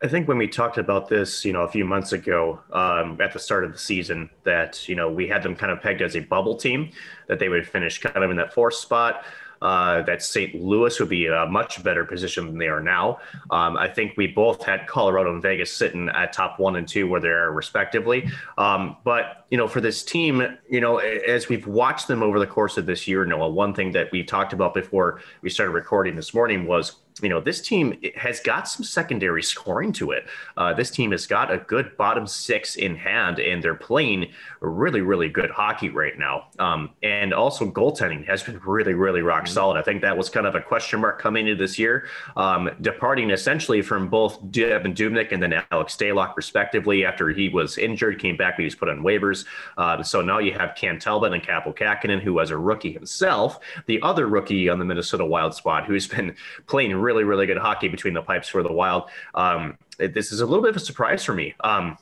I 0.00 0.06
think 0.06 0.28
when 0.28 0.38
we 0.38 0.46
talked 0.46 0.78
about 0.78 1.08
this, 1.08 1.44
you 1.44 1.52
know, 1.52 1.62
a 1.62 1.68
few 1.68 1.84
months 1.84 2.12
ago 2.12 2.60
um, 2.72 3.20
at 3.20 3.32
the 3.32 3.38
start 3.40 3.64
of 3.64 3.72
the 3.72 3.78
season, 3.78 4.30
that 4.44 4.88
you 4.88 4.94
know 4.94 5.10
we 5.10 5.26
had 5.26 5.42
them 5.42 5.56
kind 5.56 5.72
of 5.72 5.80
pegged 5.80 6.02
as 6.02 6.14
a 6.14 6.20
bubble 6.20 6.56
team, 6.56 6.90
that 7.26 7.40
they 7.40 7.48
would 7.48 7.66
finish 7.66 7.98
kind 7.98 8.24
of 8.24 8.30
in 8.30 8.36
that 8.36 8.52
fourth 8.52 8.74
spot 8.74 9.24
uh, 9.62 10.02
that 10.02 10.22
St. 10.22 10.54
Louis 10.54 10.98
would 11.00 11.08
be 11.08 11.26
a 11.26 11.46
much 11.46 11.82
better 11.82 12.04
position 12.04 12.46
than 12.46 12.58
they 12.58 12.68
are 12.68 12.80
now. 12.80 13.18
Um, 13.50 13.76
I 13.76 13.88
think 13.88 14.16
we 14.16 14.26
both 14.26 14.62
had 14.64 14.86
Colorado 14.86 15.32
and 15.32 15.42
Vegas 15.42 15.72
sitting 15.72 16.08
at 16.10 16.32
top 16.32 16.58
one 16.58 16.76
and 16.76 16.86
two 16.86 17.08
where 17.08 17.20
they 17.20 17.28
are 17.28 17.52
respectively. 17.52 18.28
Um, 18.56 18.96
but 19.04 19.46
you 19.50 19.58
know, 19.58 19.68
for 19.68 19.80
this 19.80 20.02
team, 20.02 20.58
you 20.70 20.80
know, 20.80 20.98
as 20.98 21.48
we've 21.48 21.66
watched 21.66 22.08
them 22.08 22.22
over 22.22 22.38
the 22.38 22.46
course 22.46 22.76
of 22.76 22.86
this 22.86 23.08
year, 23.08 23.24
Noah, 23.24 23.48
one 23.48 23.74
thing 23.74 23.92
that 23.92 24.12
we 24.12 24.22
talked 24.22 24.52
about 24.52 24.74
before 24.74 25.20
we 25.42 25.50
started 25.50 25.72
recording 25.72 26.16
this 26.16 26.32
morning 26.34 26.66
was 26.66 26.96
you 27.22 27.28
know, 27.28 27.40
this 27.40 27.60
team 27.60 27.98
has 28.16 28.40
got 28.40 28.68
some 28.68 28.84
secondary 28.84 29.42
scoring 29.42 29.92
to 29.92 30.12
it. 30.12 30.26
Uh, 30.56 30.74
this 30.74 30.90
team 30.90 31.10
has 31.12 31.26
got 31.26 31.52
a 31.52 31.58
good 31.58 31.96
bottom 31.96 32.26
six 32.26 32.76
in 32.76 32.96
hand, 32.96 33.38
and 33.38 33.62
they're 33.62 33.74
playing 33.74 34.30
really, 34.60 35.00
really 35.00 35.28
good 35.28 35.50
hockey 35.50 35.88
right 35.88 36.18
now. 36.18 36.48
Um, 36.58 36.90
and 37.02 37.32
also, 37.32 37.70
goaltending 37.70 38.26
has 38.26 38.42
been 38.42 38.58
really, 38.60 38.94
really 38.94 39.22
rock 39.22 39.44
mm-hmm. 39.44 39.54
solid. 39.54 39.78
I 39.78 39.82
think 39.82 40.02
that 40.02 40.16
was 40.16 40.28
kind 40.28 40.46
of 40.46 40.54
a 40.54 40.60
question 40.60 41.00
mark 41.00 41.20
coming 41.20 41.46
into 41.46 41.58
this 41.58 41.78
year, 41.78 42.06
um, 42.36 42.70
departing 42.80 43.30
essentially 43.30 43.82
from 43.82 44.08
both 44.08 44.42
Devan 44.50 44.94
Dubnyk 44.94 45.32
and 45.32 45.42
then 45.42 45.62
Alex 45.70 45.96
Stalock, 45.96 46.36
respectively, 46.36 47.04
after 47.04 47.30
he 47.30 47.48
was 47.48 47.78
injured, 47.78 48.18
came 48.18 48.36
back, 48.36 48.56
but 48.56 48.60
he 48.60 48.64
was 48.64 48.74
put 48.74 48.88
on 48.88 49.00
waivers. 49.00 49.44
Uh, 49.76 50.02
so 50.02 50.20
now 50.20 50.38
you 50.38 50.52
have 50.52 50.74
Cam 50.74 50.98
Talbot 50.98 51.32
and 51.32 51.42
Kaapo 51.42 51.76
Kähkönen, 51.76 52.20
who 52.20 52.34
was 52.34 52.50
a 52.50 52.56
rookie 52.56 52.92
himself, 52.92 53.60
the 53.86 54.00
other 54.02 54.26
rookie 54.26 54.68
on 54.68 54.78
the 54.78 54.84
Minnesota 54.84 55.24
Wild 55.24 55.54
spot, 55.54 55.86
who's 55.86 56.06
been 56.06 56.34
playing 56.66 56.94
really, 56.94 57.07
really 57.08 57.24
really 57.24 57.46
good 57.46 57.56
hockey 57.66 57.88
between 57.88 58.14
the 58.14 58.22
pipes 58.30 58.48
for 58.48 58.62
the 58.62 58.72
Wild. 58.72 59.02
Um, 59.34 59.78
it, 59.98 60.12
this 60.12 60.30
is 60.32 60.40
a 60.40 60.46
little 60.46 60.62
bit 60.62 60.70
of 60.70 60.76
a 60.76 60.86
surprise 60.90 61.24
for 61.24 61.34
me. 61.34 61.54
Um, 61.60 61.96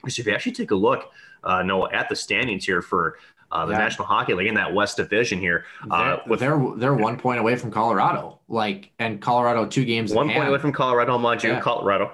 because 0.00 0.18
if 0.18 0.26
you 0.26 0.34
actually 0.34 0.52
take 0.52 0.72
a 0.72 0.80
look, 0.88 1.12
uh, 1.44 1.62
no, 1.62 1.88
at 1.88 2.08
the 2.08 2.16
standings 2.16 2.64
here 2.64 2.82
for 2.82 3.18
uh, 3.52 3.66
the 3.66 3.72
yeah. 3.72 3.78
National 3.78 4.06
Hockey 4.06 4.34
League 4.34 4.48
in 4.48 4.54
that 4.54 4.74
West 4.74 4.96
Division 4.96 5.38
here. 5.38 5.64
Uh, 5.90 6.16
they're, 6.16 6.22
with, 6.26 6.40
they're 6.40 6.72
they're 6.76 6.94
one 6.94 7.16
point 7.16 7.38
away 7.38 7.54
from 7.56 7.70
Colorado, 7.70 8.40
like 8.48 8.90
and 8.98 9.20
Colorado 9.20 9.66
two 9.66 9.84
games. 9.84 10.12
One 10.12 10.30
point 10.30 10.48
away 10.48 10.58
from 10.58 10.72
Colorado, 10.72 11.16
mind 11.18 11.42
you, 11.42 11.50
yeah. 11.50 11.60
Colorado 11.60 12.10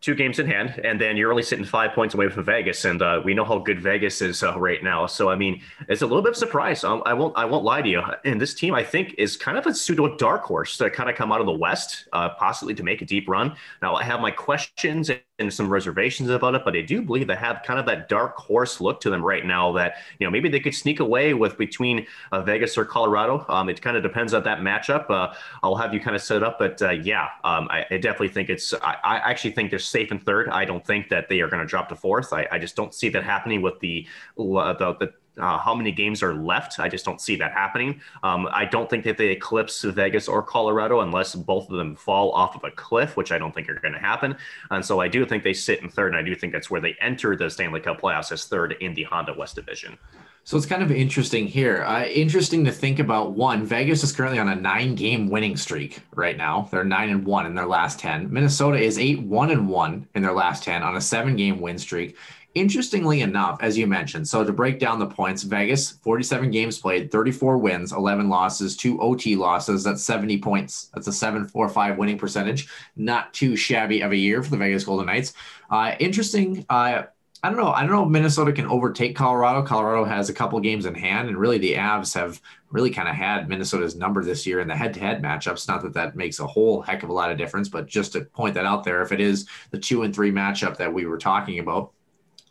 two 0.00 0.14
games 0.14 0.38
in 0.38 0.46
hand, 0.46 0.80
and 0.84 1.00
then 1.00 1.16
you're 1.16 1.30
only 1.30 1.42
sitting 1.42 1.64
five 1.64 1.92
points 1.92 2.14
away 2.14 2.28
from 2.28 2.44
Vegas, 2.44 2.84
and 2.84 3.02
uh, 3.02 3.20
we 3.24 3.34
know 3.34 3.44
how 3.44 3.58
good 3.58 3.80
Vegas 3.80 4.22
is 4.22 4.42
uh, 4.42 4.58
right 4.58 4.82
now. 4.82 5.06
So 5.06 5.28
I 5.28 5.36
mean, 5.36 5.60
it's 5.88 6.02
a 6.02 6.06
little 6.06 6.22
bit 6.22 6.30
of 6.30 6.36
surprise. 6.36 6.84
Um, 6.84 7.02
I 7.06 7.14
won't 7.14 7.36
I 7.36 7.44
won't 7.44 7.64
lie 7.64 7.82
to 7.82 7.88
you. 7.88 8.02
And 8.24 8.40
this 8.40 8.54
team, 8.54 8.74
I 8.74 8.84
think, 8.84 9.14
is 9.18 9.36
kind 9.36 9.58
of 9.58 9.66
a 9.66 9.74
pseudo 9.74 10.16
dark 10.16 10.42
horse 10.44 10.76
to 10.78 10.90
kind 10.90 11.10
of 11.10 11.16
come 11.16 11.32
out 11.32 11.40
of 11.40 11.46
the 11.46 11.52
West, 11.52 12.08
uh, 12.12 12.30
possibly 12.30 12.74
to 12.74 12.82
make 12.82 13.02
a 13.02 13.04
deep 13.04 13.28
run. 13.28 13.56
Now 13.82 13.94
I 13.94 14.04
have 14.04 14.20
my 14.20 14.30
questions 14.30 15.10
and 15.38 15.52
some 15.52 15.68
reservations 15.68 16.30
about 16.30 16.54
it, 16.54 16.62
but 16.64 16.76
I 16.76 16.82
do 16.82 17.00
believe 17.00 17.28
they 17.28 17.36
have 17.36 17.62
kind 17.64 17.78
of 17.78 17.86
that 17.86 18.08
dark 18.08 18.36
horse 18.36 18.80
look 18.80 19.00
to 19.02 19.10
them 19.10 19.24
right 19.24 19.44
now. 19.44 19.72
That 19.72 19.96
you 20.18 20.26
know 20.26 20.30
maybe 20.30 20.48
they 20.48 20.60
could 20.60 20.74
sneak 20.74 21.00
away 21.00 21.34
with 21.34 21.56
between 21.56 22.06
uh, 22.32 22.42
Vegas 22.42 22.76
or 22.76 22.84
Colorado. 22.84 23.44
Um, 23.48 23.68
it 23.68 23.80
kind 23.80 23.96
of 23.96 24.02
depends 24.02 24.34
on 24.34 24.42
that 24.44 24.60
matchup. 24.60 25.08
Uh, 25.10 25.32
I'll 25.62 25.76
have 25.76 25.94
you 25.94 26.00
kind 26.00 26.16
of 26.16 26.22
set 26.22 26.42
up, 26.42 26.58
but 26.58 26.80
uh, 26.82 26.90
yeah, 26.90 27.28
um, 27.44 27.68
I, 27.70 27.86
I, 27.90 27.98
definitely 27.98 28.28
think 28.28 28.50
it's. 28.50 28.74
I, 28.74 28.96
I 29.04 29.16
actually 29.30 29.52
think 29.52 29.70
they're 29.70 29.78
safe 29.78 30.10
in 30.10 30.18
third. 30.18 30.48
I 30.48 30.64
don't 30.64 30.84
think 30.84 31.08
that 31.10 31.28
they 31.28 31.40
are 31.40 31.48
going 31.48 31.62
to 31.62 31.66
drop 31.66 31.88
to 31.90 31.96
fourth. 31.96 32.32
I, 32.32 32.48
I, 32.50 32.58
just 32.58 32.74
don't 32.74 32.92
see 32.92 33.08
that 33.10 33.22
happening 33.22 33.62
with 33.62 33.78
the 33.80 34.06
the, 34.36 34.96
the 34.98 35.12
uh, 35.38 35.58
how 35.58 35.74
many 35.74 35.92
games 35.92 36.22
are 36.22 36.34
left. 36.34 36.78
I 36.80 36.88
just 36.88 37.04
don't 37.04 37.20
see 37.20 37.36
that 37.36 37.52
happening. 37.52 38.00
Um, 38.22 38.48
I 38.52 38.64
don't 38.64 38.88
think 38.88 39.04
that 39.04 39.18
they 39.18 39.28
eclipse 39.28 39.82
Vegas 39.82 40.28
or 40.28 40.42
Colorado 40.42 41.00
unless 41.00 41.34
both 41.34 41.70
of 41.70 41.76
them 41.76 41.96
fall 41.96 42.32
off 42.32 42.56
of 42.56 42.64
a 42.64 42.70
cliff, 42.70 43.16
which 43.16 43.32
I 43.32 43.38
don't 43.38 43.54
think 43.54 43.68
are 43.68 43.74
going 43.74 43.94
to 43.94 44.00
happen. 44.00 44.36
And 44.70 44.84
so 44.84 45.00
I 45.00 45.08
do 45.08 45.24
think 45.24 45.44
they 45.44 45.52
sit 45.52 45.82
in 45.82 45.88
third, 45.88 46.08
and 46.08 46.16
I 46.16 46.22
do 46.22 46.34
think 46.34 46.52
that's 46.52 46.70
where 46.70 46.80
they 46.80 46.96
enter 47.00 47.36
the 47.36 47.50
Stanley 47.50 47.80
Cup 47.80 48.00
playoffs 48.00 48.32
as 48.32 48.44
third 48.44 48.76
in 48.80 48.94
the 48.94 49.04
Honda 49.04 49.34
West 49.34 49.54
Division. 49.54 49.98
So 50.48 50.56
it's 50.56 50.64
kind 50.64 50.82
of 50.82 50.90
interesting 50.90 51.46
here. 51.46 51.84
Uh, 51.84 52.06
interesting 52.06 52.64
to 52.64 52.72
think 52.72 53.00
about. 53.00 53.32
One, 53.32 53.66
Vegas 53.66 54.02
is 54.02 54.12
currently 54.12 54.38
on 54.38 54.48
a 54.48 54.54
nine-game 54.54 55.28
winning 55.28 55.58
streak 55.58 56.00
right 56.14 56.38
now. 56.38 56.70
They're 56.70 56.84
nine 56.84 57.10
and 57.10 57.26
one 57.26 57.44
in 57.44 57.54
their 57.54 57.66
last 57.66 57.98
ten. 57.98 58.32
Minnesota 58.32 58.78
is 58.78 58.98
eight 58.98 59.20
one 59.20 59.50
and 59.50 59.68
one 59.68 60.08
in 60.14 60.22
their 60.22 60.32
last 60.32 60.64
ten 60.64 60.82
on 60.82 60.96
a 60.96 61.02
seven-game 61.02 61.60
win 61.60 61.76
streak. 61.76 62.16
Interestingly 62.54 63.20
enough, 63.20 63.58
as 63.60 63.76
you 63.76 63.86
mentioned, 63.86 64.26
so 64.26 64.42
to 64.42 64.50
break 64.50 64.78
down 64.78 64.98
the 64.98 65.06
points, 65.06 65.42
Vegas 65.42 65.90
47 65.90 66.50
games 66.50 66.78
played, 66.78 67.12
34 67.12 67.58
wins, 67.58 67.92
11 67.92 68.30
losses, 68.30 68.74
two 68.74 68.98
OT 69.02 69.36
losses. 69.36 69.84
That's 69.84 70.02
70 70.02 70.38
points. 70.38 70.90
That's 70.94 71.08
a 71.08 71.10
7.45 71.10 71.98
winning 71.98 72.16
percentage. 72.16 72.68
Not 72.96 73.34
too 73.34 73.54
shabby 73.54 74.00
of 74.00 74.12
a 74.12 74.16
year 74.16 74.42
for 74.42 74.48
the 74.48 74.56
Vegas 74.56 74.84
Golden 74.84 75.04
Knights. 75.04 75.34
Uh, 75.70 75.94
interesting. 76.00 76.64
Uh, 76.70 77.02
I 77.42 77.50
don't 77.50 77.58
know. 77.58 77.70
I 77.70 77.82
don't 77.82 77.92
know 77.92 78.02
if 78.02 78.10
Minnesota 78.10 78.52
can 78.52 78.66
overtake 78.66 79.14
Colorado. 79.14 79.62
Colorado 79.62 80.04
has 80.04 80.28
a 80.28 80.34
couple 80.34 80.58
games 80.58 80.86
in 80.86 80.94
hand, 80.94 81.28
and 81.28 81.38
really 81.38 81.58
the 81.58 81.74
Avs 81.74 82.12
have 82.14 82.40
really 82.70 82.90
kind 82.90 83.08
of 83.08 83.14
had 83.14 83.48
Minnesota's 83.48 83.94
number 83.94 84.24
this 84.24 84.44
year 84.44 84.58
in 84.58 84.66
the 84.66 84.76
head-to-head 84.76 85.22
matchups. 85.22 85.68
Not 85.68 85.82
that 85.82 85.94
that 85.94 86.16
makes 86.16 86.40
a 86.40 86.46
whole 86.46 86.82
heck 86.82 87.04
of 87.04 87.10
a 87.10 87.12
lot 87.12 87.30
of 87.30 87.38
difference, 87.38 87.68
but 87.68 87.86
just 87.86 88.12
to 88.14 88.22
point 88.22 88.54
that 88.54 88.66
out 88.66 88.82
there, 88.82 89.02
if 89.02 89.12
it 89.12 89.20
is 89.20 89.48
the 89.70 89.78
two 89.78 90.02
and 90.02 90.12
three 90.12 90.32
matchup 90.32 90.76
that 90.78 90.92
we 90.92 91.06
were 91.06 91.18
talking 91.18 91.60
about, 91.60 91.92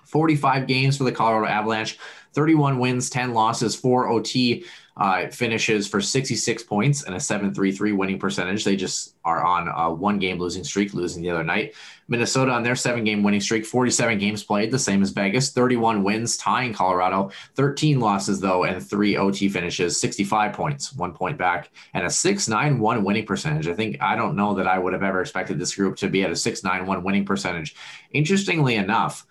45 0.05 0.67
games 0.67 0.97
for 0.97 1.03
the 1.03 1.11
Colorado 1.11 1.51
Avalanche, 1.51 1.99
31 2.33 2.79
wins, 2.79 3.09
10 3.09 3.33
losses, 3.33 3.75
four 3.75 4.07
OT 4.07 4.63
uh, 4.97 5.27
finishes 5.27 5.87
for 5.87 6.01
66 6.01 6.63
points 6.63 7.03
and 7.03 7.13
a 7.13 7.19
7.33 7.19 7.95
winning 7.95 8.19
percentage. 8.19 8.63
They 8.63 8.75
just 8.75 9.15
are 9.23 9.43
on 9.43 9.67
a 9.67 9.93
one 9.93 10.17
game 10.17 10.39
losing 10.39 10.63
streak, 10.63 10.93
losing 10.93 11.21
the 11.21 11.29
other 11.29 11.43
night. 11.43 11.75
Minnesota 12.07 12.51
on 12.51 12.63
their 12.63 12.75
seven 12.75 13.03
game 13.03 13.21
winning 13.21 13.41
streak, 13.41 13.65
47 13.65 14.17
games 14.17 14.43
played, 14.43 14.71
the 14.71 14.79
same 14.79 15.01
as 15.01 15.11
Vegas, 15.11 15.51
31 15.51 16.03
wins, 16.03 16.37
tying 16.37 16.73
Colorado, 16.73 17.31
13 17.55 17.99
losses 17.99 18.39
though, 18.39 18.63
and 18.63 18.81
three 18.81 19.17
OT 19.17 19.49
finishes, 19.49 19.99
65 19.99 20.53
points, 20.53 20.93
one 20.93 21.13
point 21.13 21.37
back, 21.37 21.69
and 21.93 22.05
a 22.05 22.09
6.91 22.09 23.03
winning 23.03 23.25
percentage. 23.25 23.67
I 23.67 23.73
think 23.73 24.01
I 24.01 24.15
don't 24.15 24.35
know 24.35 24.55
that 24.55 24.67
I 24.67 24.79
would 24.79 24.93
have 24.93 25.03
ever 25.03 25.21
expected 25.21 25.59
this 25.59 25.75
group 25.75 25.97
to 25.97 26.09
be 26.09 26.23
at 26.23 26.31
a 26.31 26.33
6.91 26.33 27.03
winning 27.03 27.25
percentage. 27.25 27.75
Interestingly 28.11 28.75
enough, 28.75 29.27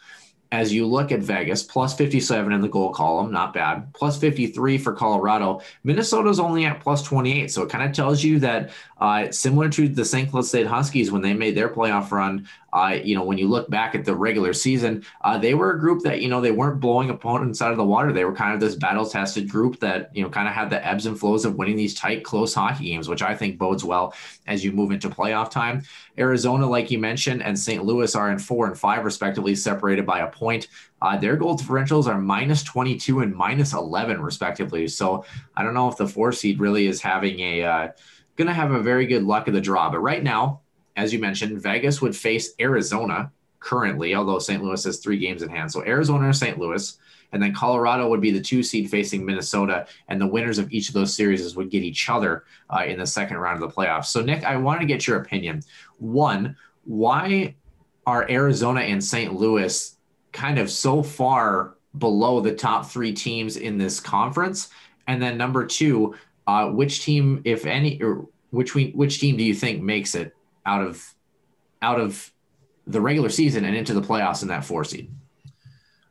as 0.53 0.73
you 0.73 0.87
look 0.87 1.13
at 1.13 1.21
Vegas, 1.21 1.63
plus 1.63 1.95
57 1.95 2.53
in 2.53 2.61
the 2.61 2.69
goal 2.69 2.93
column, 2.93 3.33
not 3.33 3.53
bad. 3.53 3.93
Plus 3.95 4.19
53 4.19 4.79
for 4.79 4.93
Colorado. 4.93 5.61
Minnesota's 5.85 6.39
only 6.39 6.65
at 6.65 6.81
plus 6.81 7.03
28. 7.03 7.51
So 7.51 7.63
it 7.63 7.69
kind 7.69 7.89
of 7.89 7.95
tells 7.95 8.23
you 8.23 8.39
that 8.41 8.71
uh, 8.99 9.31
similar 9.31 9.69
to 9.69 9.89
the 9.89 10.05
St. 10.05 10.31
Cloud 10.31 10.47
State 10.47 10.67
Huskies 10.67 11.13
when 11.13 11.23
they 11.23 11.35
made 11.35 11.55
their 11.55 11.69
playoff 11.69 12.11
run, 12.11 12.49
uh, 12.73 12.99
you 13.03 13.15
know, 13.15 13.25
when 13.25 13.39
you 13.39 13.49
look 13.49 13.71
back 13.71 13.95
at 13.95 14.05
the 14.05 14.15
regular 14.15 14.53
season, 14.53 15.05
uh, 15.23 15.39
they 15.39 15.55
were 15.55 15.71
a 15.71 15.79
group 15.79 16.03
that, 16.03 16.21
you 16.21 16.29
know, 16.29 16.41
they 16.41 16.51
weren't 16.51 16.81
blowing 16.81 17.11
opponents 17.11 17.63
out 17.63 17.71
of 17.71 17.77
the 17.77 17.85
water. 17.85 18.13
They 18.13 18.25
were 18.25 18.35
kind 18.35 18.55
of 18.55 18.61
this 18.61 18.75
battle 18.75 19.07
tested 19.07 19.49
group 19.49 19.81
that, 19.81 20.15
you 20.15 20.23
know, 20.23 20.29
kind 20.29 20.49
of 20.49 20.55
had 20.55 20.71
the 20.71 20.87
ebbs 20.87 21.07
and 21.07 21.19
flows 21.19 21.45
of 21.45 21.57
winning 21.57 21.77
these 21.77 21.95
tight, 21.95 22.25
close 22.25 22.55
hockey 22.55 22.85
games, 22.85 23.09
which 23.09 23.23
I 23.23 23.35
think 23.35 23.59
bodes 23.59 23.85
well 23.85 24.15
as 24.47 24.65
you 24.65 24.73
move 24.73 24.91
into 24.91 25.09
playoff 25.09 25.51
time. 25.51 25.83
Arizona, 26.19 26.69
like 26.69 26.91
you 26.91 26.99
mentioned, 26.99 27.43
and 27.43 27.59
St. 27.59 27.85
Louis 27.85 28.15
are 28.15 28.31
in 28.31 28.39
four 28.39 28.67
and 28.67 28.79
five, 28.79 29.05
respectively, 29.05 29.55
separated 29.55 30.05
by 30.05 30.21
a 30.21 30.31
point. 30.31 30.69
Uh, 31.01 31.17
their 31.17 31.37
goal 31.37 31.57
differentials 31.57 32.07
are 32.07 32.19
minus 32.19 32.63
22 32.63 33.21
and 33.21 33.35
minus 33.35 33.73
11, 33.75 34.23
respectively. 34.23 34.89
So 34.89 35.25
I 35.55 35.63
don't 35.63 35.75
know 35.75 35.89
if 35.89 35.97
the 35.97 36.09
four 36.09 36.33
seed 36.33 36.61
really 36.61 36.87
is 36.87 37.01
having 37.01 37.41
a, 37.41 37.63
uh, 37.63 37.89
going 38.37 38.49
to 38.49 38.55
have 38.55 38.71
a 38.71 38.83
very 38.83 39.07
good 39.07 39.25
luck 39.25 39.49
of 39.49 39.55
the 39.55 39.61
draw. 39.61 39.91
But 39.91 40.01
right 40.01 40.23
now, 40.23 40.61
as 40.97 41.13
you 41.13 41.19
mentioned, 41.19 41.61
Vegas 41.61 42.01
would 42.01 42.17
face 42.17 42.55
Arizona 42.61 43.31
currently, 43.61 44.15
although 44.15 44.39
St. 44.39 44.63
Louis 44.63 44.85
has 44.85 44.99
three 44.99 45.19
games 45.19 45.43
in 45.43 45.49
hand. 45.49 45.71
So 45.73 45.85
Arizona 45.85 46.29
or 46.29 46.33
St. 46.33 46.59
Louis, 46.59 46.99
and 47.33 47.43
then 47.43 47.53
Colorado 47.53 48.09
would 48.09 48.21
be 48.21 48.31
the 48.31 48.41
two 48.41 48.63
seed 48.63 48.89
facing 48.91 49.25
Minnesota, 49.25 49.87
and 50.09 50.21
the 50.21 50.27
winners 50.27 50.59
of 50.59 50.73
each 50.73 50.89
of 50.89 50.95
those 50.95 51.15
series 51.15 51.57
would 51.57 51.71
get 51.71 51.83
each 51.83 52.09
other 52.09 52.45
uh, 52.71 52.85
in 52.87 52.99
the 52.99 53.07
second 53.07 53.39
round 53.39 53.63
of 53.63 53.69
the 53.69 53.75
playoffs. 53.75 54.07
So 54.07 54.23
Nick, 54.23 54.45
I 54.45 54.57
want 54.57 54.81
to 54.81 54.87
get 54.87 55.07
your 55.07 55.21
opinion. 55.21 55.63
One, 55.99 56.57
why 56.85 57.55
are 58.07 58.31
Arizona 58.31 58.81
and 58.83 59.03
St. 59.03 59.35
Louis 59.35 59.97
kind 60.33 60.59
of 60.59 60.71
so 60.71 61.03
far 61.03 61.75
below 61.99 62.41
the 62.41 62.55
top 62.55 62.87
three 62.87 63.13
teams 63.13 63.57
in 63.57 63.77
this 63.77 63.99
conference? 63.99 64.71
And 65.09 65.21
then 65.21 65.37
number 65.37 65.67
two, 65.67 66.15
uh, 66.47 66.69
which 66.69 67.03
team, 67.03 67.43
if 67.45 67.67
any, 67.67 68.01
or 68.03 68.29
which 68.51 68.75
we, 68.75 68.91
which 68.93 69.21
team 69.21 69.37
do 69.37 69.45
you 69.45 69.55
think 69.55 69.83
makes 69.83 70.15
it 70.15 70.35
out 70.65 70.83
of 70.83 71.15
out 71.83 72.01
of 72.01 72.33
the 72.87 73.01
regular 73.01 73.29
season 73.29 73.65
and 73.65 73.77
into 73.77 73.93
the 73.93 74.01
playoffs 74.01 74.43
in 74.43 74.49
that 74.49 74.65
four 74.65 74.85
seed? 74.85 75.11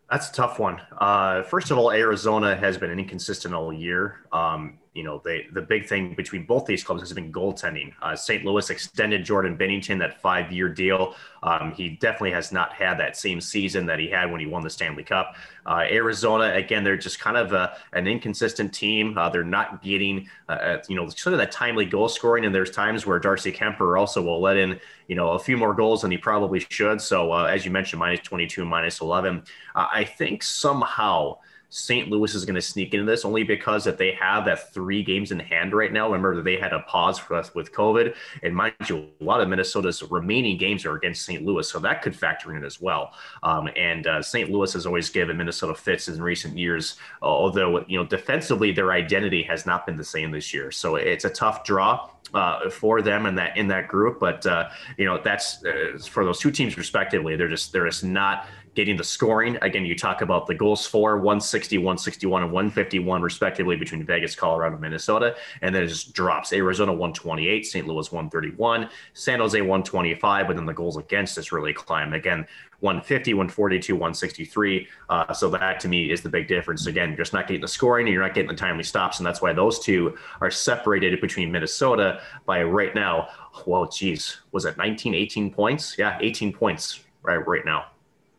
That's 0.09 0.29
a 0.29 0.33
tough 0.33 0.59
one. 0.59 0.81
Uh, 0.97 1.43
first 1.43 1.71
of 1.71 1.77
all, 1.77 1.91
Arizona 1.91 2.55
has 2.55 2.77
been 2.77 2.91
inconsistent 2.91 3.53
all 3.53 3.73
year. 3.73 4.27
Um, 4.31 4.77
you 4.95 5.03
know, 5.03 5.21
they, 5.25 5.45
the 5.51 5.61
big 5.61 5.85
thing 5.85 6.13
between 6.15 6.45
both 6.45 6.65
these 6.65 6.81
clubs 6.81 7.01
has 7.01 7.11
been 7.11 7.31
goaltending. 7.31 7.93
Uh, 8.01 8.15
St. 8.15 8.45
Louis 8.45 8.69
extended 8.69 9.25
Jordan 9.25 9.57
Binnington 9.57 9.99
that 9.99 10.21
five 10.21 10.53
year 10.53 10.69
deal. 10.69 11.15
Um, 11.43 11.73
he 11.73 11.89
definitely 11.89 12.31
has 12.31 12.53
not 12.53 12.71
had 12.71 12.97
that 12.97 13.17
same 13.17 13.41
season 13.41 13.85
that 13.87 13.99
he 13.99 14.09
had 14.09 14.31
when 14.31 14.39
he 14.39 14.47
won 14.47 14.63
the 14.63 14.69
Stanley 14.69 15.03
Cup. 15.03 15.35
Uh, 15.65 15.83
Arizona, 15.91 16.53
again, 16.55 16.85
they're 16.85 16.95
just 16.95 17.19
kind 17.19 17.35
of 17.35 17.51
a, 17.51 17.77
an 17.91 18.07
inconsistent 18.07 18.73
team. 18.73 19.17
Uh, 19.17 19.29
they're 19.29 19.43
not 19.43 19.83
getting, 19.83 20.29
uh, 20.47 20.53
uh, 20.53 20.81
you 20.87 20.95
know, 20.95 21.09
sort 21.09 21.33
of 21.33 21.39
that 21.39 21.51
timely 21.51 21.85
goal 21.85 22.07
scoring. 22.07 22.45
And 22.45 22.55
there's 22.55 22.71
times 22.71 23.05
where 23.05 23.19
Darcy 23.19 23.51
Kuemper 23.51 23.99
also 23.99 24.21
will 24.21 24.39
let 24.39 24.55
in, 24.55 24.79
you 25.09 25.15
know, 25.15 25.31
a 25.31 25.39
few 25.39 25.57
more 25.57 25.73
goals 25.73 26.03
than 26.03 26.11
he 26.11 26.17
probably 26.17 26.61
should. 26.69 27.01
So, 27.01 27.33
uh, 27.33 27.43
as 27.43 27.65
you 27.65 27.71
mentioned, 27.71 27.99
minus 27.99 28.21
22, 28.21 28.63
minus 28.63 29.01
11. 29.01 29.43
I 29.75 30.05
think 30.05 30.41
somehow 30.41 31.39
St. 31.69 32.09
Louis 32.09 32.33
is 32.33 32.45
going 32.45 32.55
to 32.55 32.61
sneak 32.61 32.93
into 32.93 33.05
this 33.05 33.25
only 33.25 33.43
because 33.43 33.83
that 33.83 33.97
they 33.97 34.11
have 34.13 34.45
that 34.45 34.73
three 34.73 35.03
games 35.03 35.31
in 35.31 35.39
hand 35.39 35.73
right 35.73 35.91
now. 35.91 36.07
Remember 36.07 36.35
that 36.35 36.43
they 36.43 36.57
had 36.57 36.73
a 36.73 36.79
pause 36.81 37.17
for 37.17 37.35
us 37.35 37.53
with 37.53 37.71
COVID, 37.73 38.15
and 38.43 38.55
mind 38.55 38.73
you, 38.87 39.09
a 39.19 39.23
lot 39.23 39.41
of 39.41 39.49
Minnesota's 39.49 40.03
remaining 40.03 40.57
games 40.57 40.85
are 40.85 40.95
against 40.95 41.23
St. 41.25 41.43
Louis, 41.45 41.69
so 41.69 41.79
that 41.79 42.01
could 42.01 42.15
factor 42.15 42.55
in 42.55 42.63
as 42.63 42.79
well. 42.79 43.13
Um, 43.43 43.69
and 43.75 44.07
uh, 44.07 44.21
St. 44.21 44.49
Louis 44.49 44.71
has 44.73 44.85
always 44.85 45.09
given 45.09 45.37
Minnesota 45.37 45.75
fits 45.75 46.07
in 46.07 46.21
recent 46.21 46.57
years, 46.57 46.97
uh, 47.21 47.25
although 47.25 47.85
you 47.87 47.97
know 47.97 48.05
defensively 48.05 48.71
their 48.71 48.91
identity 48.91 49.43
has 49.43 49.65
not 49.65 49.85
been 49.85 49.97
the 49.97 50.03
same 50.03 50.31
this 50.31 50.53
year. 50.53 50.71
So 50.71 50.95
it's 50.95 51.25
a 51.25 51.29
tough 51.29 51.63
draw. 51.63 52.09
Uh, 52.33 52.69
for 52.69 53.01
them 53.01 53.27
in 53.27 53.35
that 53.35 53.55
in 53.55 53.67
that 53.67 53.87
group. 53.87 54.19
But 54.19 54.45
uh, 54.45 54.69
you 54.97 55.05
know 55.05 55.21
that's 55.23 55.63
uh, 55.63 55.97
for 56.09 56.25
those 56.25 56.39
two 56.39 56.51
teams 56.51 56.75
respectively. 56.75 57.35
They're 57.35 57.47
just 57.47 57.71
they're 57.71 57.85
just 57.85 58.03
not 58.03 58.47
getting 58.75 58.97
the 58.97 59.03
scoring. 59.03 59.57
Again, 59.61 59.85
you 59.85 59.95
talk 59.95 60.21
about 60.21 60.45
the 60.45 60.53
goals 60.53 60.85
for 60.85 61.15
160, 61.15 61.77
161, 61.77 62.43
and 62.43 62.51
151 62.51 63.21
respectively 63.21 63.75
between 63.75 64.05
Vegas, 64.05 64.35
Colorado, 64.35 64.77
Minnesota, 64.77 65.35
and 65.61 65.73
then 65.73 65.83
it 65.83 65.87
just 65.87 66.13
drops. 66.13 66.53
Arizona 66.53 66.91
128, 66.91 67.65
St. 67.65 67.87
Louis 67.87 68.11
131, 68.11 68.89
San 69.13 69.39
Jose 69.39 69.59
125, 69.59 70.47
but 70.47 70.55
then 70.55 70.65
the 70.65 70.73
goals 70.73 70.97
against 70.97 71.37
us 71.37 71.51
really 71.51 71.73
climb. 71.73 72.13
Again, 72.13 72.45
150, 72.81 73.33
142, 73.33 73.95
163. 73.95 74.87
Uh, 75.09 75.33
so 75.33 75.49
that 75.49 75.79
to 75.79 75.87
me 75.87 76.11
is 76.11 76.21
the 76.21 76.29
big 76.29 76.47
difference. 76.47 76.85
Again, 76.85 77.09
you're 77.09 77.17
just 77.17 77.33
not 77.33 77.47
getting 77.47 77.61
the 77.61 77.67
scoring 77.67 78.05
and 78.05 78.13
you're 78.13 78.21
not 78.21 78.33
getting 78.33 78.49
the 78.49 78.55
timely 78.55 78.83
stops. 78.83 79.19
And 79.19 79.25
that's 79.25 79.41
why 79.41 79.53
those 79.53 79.79
two 79.79 80.17
are 80.41 80.51
separated 80.51 81.19
between 81.21 81.51
Minnesota 81.51 82.21
by 82.45 82.61
right 82.63 82.93
now. 82.93 83.29
Whoa, 83.65 83.87
geez, 83.87 84.41
was 84.51 84.65
it 84.65 84.77
19, 84.77 85.15
18 85.15 85.51
points? 85.51 85.97
Yeah, 85.97 86.17
18 86.21 86.51
points 86.51 86.99
right 87.23 87.37
right 87.47 87.65
now. 87.65 87.85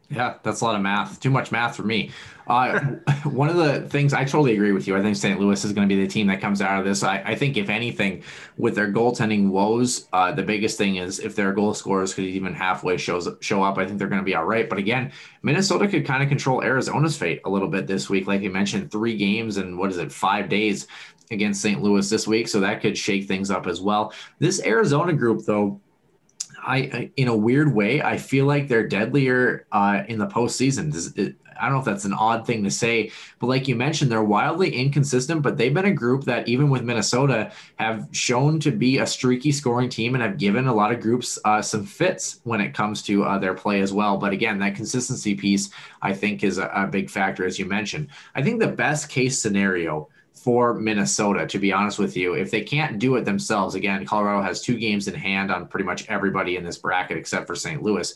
Yeah, 0.08 0.34
that's 0.44 0.60
a 0.60 0.64
lot 0.64 0.76
of 0.76 0.82
math. 0.82 1.18
Too 1.18 1.30
much 1.30 1.50
math 1.50 1.74
for 1.74 1.82
me. 1.82 2.10
Uh, 2.46 2.78
one 3.24 3.48
of 3.48 3.56
the 3.56 3.80
things 3.88 4.14
I 4.14 4.22
totally 4.22 4.54
agree 4.54 4.70
with 4.70 4.86
you. 4.86 4.96
I 4.96 5.02
think 5.02 5.16
St. 5.16 5.40
Louis 5.40 5.64
is 5.64 5.72
going 5.72 5.88
to 5.88 5.92
be 5.92 6.00
the 6.00 6.08
team 6.08 6.28
that 6.28 6.40
comes 6.40 6.62
out 6.62 6.78
of 6.78 6.84
this. 6.84 7.02
I, 7.02 7.18
I 7.22 7.34
think, 7.34 7.56
if 7.56 7.68
anything, 7.68 8.22
with 8.56 8.76
their 8.76 8.92
goaltending 8.92 9.48
woes, 9.48 10.06
uh, 10.12 10.30
the 10.30 10.44
biggest 10.44 10.78
thing 10.78 10.96
is 10.96 11.18
if 11.18 11.34
their 11.34 11.52
goal 11.52 11.74
scorers 11.74 12.14
could 12.14 12.24
even 12.24 12.54
halfway 12.54 12.96
shows 12.96 13.28
show 13.40 13.64
up, 13.64 13.78
I 13.78 13.86
think 13.86 13.98
they're 13.98 14.06
going 14.06 14.20
to 14.20 14.24
be 14.24 14.36
all 14.36 14.44
right. 14.44 14.68
But 14.68 14.78
again, 14.78 15.10
Minnesota 15.42 15.88
could 15.88 16.06
kind 16.06 16.22
of 16.22 16.28
control 16.28 16.62
Arizona's 16.62 17.16
fate 17.16 17.40
a 17.44 17.50
little 17.50 17.68
bit 17.68 17.88
this 17.88 18.08
week. 18.08 18.28
Like 18.28 18.42
you 18.42 18.50
mentioned, 18.50 18.92
three 18.92 19.16
games 19.16 19.56
and 19.56 19.76
what 19.76 19.90
is 19.90 19.98
it, 19.98 20.12
five 20.12 20.48
days 20.48 20.86
against 21.32 21.60
St. 21.60 21.82
Louis 21.82 22.08
this 22.08 22.28
week. 22.28 22.46
So 22.46 22.60
that 22.60 22.80
could 22.80 22.96
shake 22.96 23.26
things 23.26 23.50
up 23.50 23.66
as 23.66 23.80
well. 23.80 24.12
This 24.38 24.62
Arizona 24.64 25.12
group, 25.12 25.44
though, 25.44 25.80
I, 26.62 27.10
in 27.16 27.28
a 27.28 27.36
weird 27.36 27.74
way, 27.74 28.02
I 28.02 28.16
feel 28.18 28.46
like 28.46 28.68
they're 28.68 28.86
deadlier 28.86 29.66
uh, 29.72 30.02
in 30.08 30.18
the 30.18 30.26
postseason. 30.26 31.16
It, 31.16 31.36
I 31.58 31.64
don't 31.64 31.72
know 31.72 31.78
if 31.78 31.84
that's 31.84 32.04
an 32.04 32.12
odd 32.12 32.46
thing 32.46 32.64
to 32.64 32.70
say, 32.70 33.10
but 33.38 33.46
like 33.46 33.68
you 33.68 33.76
mentioned, 33.76 34.10
they're 34.10 34.22
wildly 34.22 34.74
inconsistent, 34.74 35.42
but 35.42 35.56
they've 35.56 35.72
been 35.72 35.86
a 35.86 35.92
group 35.92 36.24
that 36.24 36.46
even 36.48 36.70
with 36.70 36.82
Minnesota 36.82 37.50
have 37.76 38.08
shown 38.12 38.60
to 38.60 38.70
be 38.70 38.98
a 38.98 39.06
streaky 39.06 39.52
scoring 39.52 39.88
team 39.88 40.14
and 40.14 40.22
have 40.22 40.38
given 40.38 40.66
a 40.66 40.74
lot 40.74 40.92
of 40.92 41.00
groups 41.00 41.38
uh, 41.44 41.62
some 41.62 41.84
fits 41.84 42.40
when 42.44 42.60
it 42.60 42.74
comes 42.74 43.02
to 43.02 43.24
uh, 43.24 43.38
their 43.38 43.54
play 43.54 43.80
as 43.80 43.92
well. 43.92 44.16
But 44.16 44.32
again, 44.32 44.58
that 44.58 44.74
consistency 44.74 45.34
piece, 45.34 45.70
I 46.02 46.12
think, 46.12 46.44
is 46.44 46.58
a, 46.58 46.66
a 46.74 46.86
big 46.86 47.10
factor, 47.10 47.46
as 47.46 47.58
you 47.58 47.66
mentioned. 47.66 48.08
I 48.34 48.42
think 48.42 48.60
the 48.60 48.68
best 48.68 49.08
case 49.08 49.38
scenario 49.38 50.08
for 50.36 50.74
Minnesota, 50.74 51.46
to 51.46 51.58
be 51.58 51.72
honest 51.72 51.98
with 51.98 52.16
you. 52.16 52.34
If 52.34 52.50
they 52.50 52.62
can't 52.62 52.98
do 52.98 53.16
it 53.16 53.24
themselves, 53.24 53.74
again, 53.74 54.04
Colorado 54.04 54.42
has 54.42 54.62
two 54.62 54.76
games 54.76 55.08
in 55.08 55.14
hand 55.14 55.50
on 55.50 55.66
pretty 55.66 55.84
much 55.84 56.08
everybody 56.08 56.56
in 56.56 56.64
this 56.64 56.78
bracket 56.78 57.16
except 57.16 57.46
for 57.46 57.54
St. 57.54 57.82
Louis. 57.82 58.14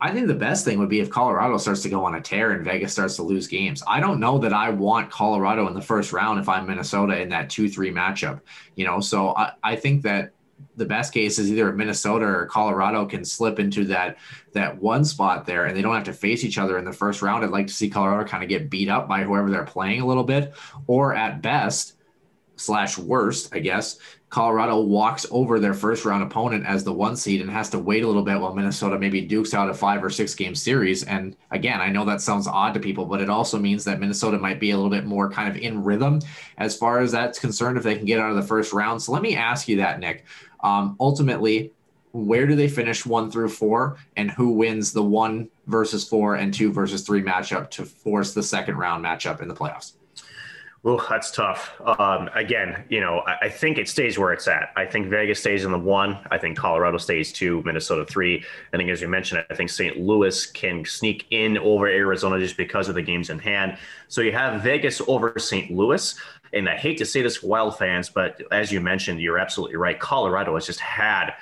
I 0.00 0.10
think 0.10 0.26
the 0.26 0.34
best 0.34 0.64
thing 0.64 0.78
would 0.80 0.88
be 0.88 1.00
if 1.00 1.08
Colorado 1.08 1.56
starts 1.56 1.82
to 1.82 1.88
go 1.88 2.04
on 2.04 2.16
a 2.16 2.20
tear 2.20 2.50
and 2.50 2.64
Vegas 2.64 2.92
starts 2.92 3.16
to 3.16 3.22
lose 3.22 3.46
games. 3.46 3.82
I 3.86 4.00
don't 4.00 4.20
know 4.20 4.38
that 4.38 4.52
I 4.52 4.70
want 4.70 5.10
Colorado 5.10 5.68
in 5.68 5.74
the 5.74 5.80
first 5.80 6.12
round 6.12 6.40
if 6.40 6.48
I'm 6.48 6.66
Minnesota 6.66 7.20
in 7.20 7.28
that 7.30 7.48
2 7.48 7.68
3 7.68 7.90
matchup. 7.92 8.40
You 8.74 8.84
know, 8.84 9.00
so 9.00 9.34
I, 9.36 9.52
I 9.62 9.76
think 9.76 10.02
that 10.02 10.32
the 10.76 10.84
best 10.84 11.12
case 11.12 11.38
is 11.38 11.50
either 11.50 11.72
Minnesota 11.72 12.24
or 12.24 12.46
Colorado 12.46 13.06
can 13.06 13.24
slip 13.24 13.58
into 13.58 13.84
that 13.86 14.18
that 14.52 14.80
one 14.80 15.04
spot 15.04 15.46
there, 15.46 15.66
and 15.66 15.76
they 15.76 15.82
don't 15.82 15.94
have 15.94 16.04
to 16.04 16.12
face 16.12 16.44
each 16.44 16.58
other 16.58 16.78
in 16.78 16.84
the 16.84 16.92
first 16.92 17.22
round. 17.22 17.44
I'd 17.44 17.50
like 17.50 17.66
to 17.66 17.72
see 17.72 17.90
Colorado 17.90 18.28
kind 18.28 18.42
of 18.42 18.48
get 18.48 18.70
beat 18.70 18.88
up 18.88 19.08
by 19.08 19.22
whoever 19.22 19.50
they're 19.50 19.64
playing 19.64 20.00
a 20.00 20.06
little 20.06 20.24
bit, 20.24 20.54
or 20.86 21.14
at 21.14 21.42
best 21.42 21.94
slash 22.56 22.98
worst, 22.98 23.54
I 23.54 23.58
guess, 23.58 23.98
Colorado 24.34 24.80
walks 24.80 25.26
over 25.30 25.60
their 25.60 25.74
first 25.74 26.04
round 26.04 26.24
opponent 26.24 26.66
as 26.66 26.82
the 26.82 26.92
one 26.92 27.14
seed 27.14 27.40
and 27.40 27.48
has 27.48 27.70
to 27.70 27.78
wait 27.78 28.02
a 28.02 28.06
little 28.06 28.24
bit 28.24 28.40
while 28.40 28.52
Minnesota 28.52 28.98
maybe 28.98 29.20
dukes 29.20 29.54
out 29.54 29.70
a 29.70 29.74
five 29.74 30.02
or 30.02 30.10
six 30.10 30.34
game 30.34 30.56
series. 30.56 31.04
And 31.04 31.36
again, 31.52 31.80
I 31.80 31.90
know 31.90 32.04
that 32.04 32.20
sounds 32.20 32.48
odd 32.48 32.74
to 32.74 32.80
people, 32.80 33.04
but 33.04 33.20
it 33.20 33.30
also 33.30 33.60
means 33.60 33.84
that 33.84 34.00
Minnesota 34.00 34.36
might 34.38 34.58
be 34.58 34.72
a 34.72 34.76
little 34.76 34.90
bit 34.90 35.04
more 35.04 35.30
kind 35.30 35.48
of 35.48 35.56
in 35.56 35.84
rhythm 35.84 36.20
as 36.58 36.76
far 36.76 36.98
as 36.98 37.12
that's 37.12 37.38
concerned 37.38 37.78
if 37.78 37.84
they 37.84 37.94
can 37.94 38.06
get 38.06 38.18
out 38.18 38.30
of 38.30 38.36
the 38.36 38.42
first 38.42 38.72
round. 38.72 39.00
So 39.00 39.12
let 39.12 39.22
me 39.22 39.36
ask 39.36 39.68
you 39.68 39.76
that, 39.76 40.00
Nick. 40.00 40.24
Um, 40.64 40.96
ultimately, 40.98 41.70
where 42.12 42.46
do 42.46 42.56
they 42.56 42.68
finish 42.68 43.04
one 43.04 43.30
through 43.30 43.50
four, 43.50 43.98
and 44.16 44.30
who 44.30 44.50
wins 44.50 44.92
the 44.92 45.02
one 45.02 45.48
versus 45.66 46.08
four 46.08 46.36
and 46.36 46.52
two 46.52 46.72
versus 46.72 47.02
three 47.02 47.22
matchup 47.22 47.70
to 47.70 47.84
force 47.84 48.34
the 48.34 48.42
second 48.42 48.76
round 48.76 49.04
matchup 49.04 49.42
in 49.42 49.48
the 49.48 49.54
playoffs? 49.54 49.92
Well, 50.84 51.02
that's 51.08 51.30
tough. 51.30 51.72
Um, 51.98 52.28
again, 52.34 52.84
you 52.90 53.00
know, 53.00 53.22
I, 53.26 53.46
I, 53.46 53.48
think 53.48 53.78
it 53.78 53.88
stays 53.88 54.18
where 54.18 54.34
it's 54.34 54.46
at. 54.46 54.70
I 54.76 54.84
think 54.84 55.08
Vegas 55.08 55.40
stays 55.40 55.64
in 55.64 55.72
the 55.72 55.78
one. 55.78 56.18
I 56.30 56.36
think 56.36 56.58
Colorado 56.58 56.98
stays 56.98 57.32
two, 57.32 57.62
Minnesota 57.64 58.04
three. 58.04 58.44
I 58.70 58.76
think, 58.76 58.90
as 58.90 59.00
you 59.00 59.08
mentioned, 59.08 59.46
I 59.48 59.54
think 59.54 59.70
St. 59.70 59.96
Louis 59.96 60.44
can 60.44 60.84
sneak 60.84 61.26
in 61.30 61.56
over 61.56 61.86
Arizona 61.86 62.38
just 62.38 62.58
because 62.58 62.90
of 62.90 62.96
the 62.96 63.02
games 63.02 63.30
in 63.30 63.38
hand. 63.38 63.78
So 64.08 64.20
you 64.20 64.32
have 64.32 64.62
Vegas 64.62 65.00
over 65.08 65.38
St. 65.38 65.70
Louis. 65.70 66.14
And 66.54 66.68
I 66.68 66.76
hate 66.76 66.98
to 66.98 67.04
say 67.04 67.20
this, 67.22 67.42
Wild 67.42 67.76
fans, 67.76 68.08
but 68.08 68.40
as 68.52 68.70
you 68.72 68.80
mentioned, 68.80 69.20
you're 69.20 69.38
absolutely 69.38 69.76
right. 69.76 69.98
Colorado 69.98 70.54
has 70.54 70.66
just 70.66 70.80
had 70.80 71.32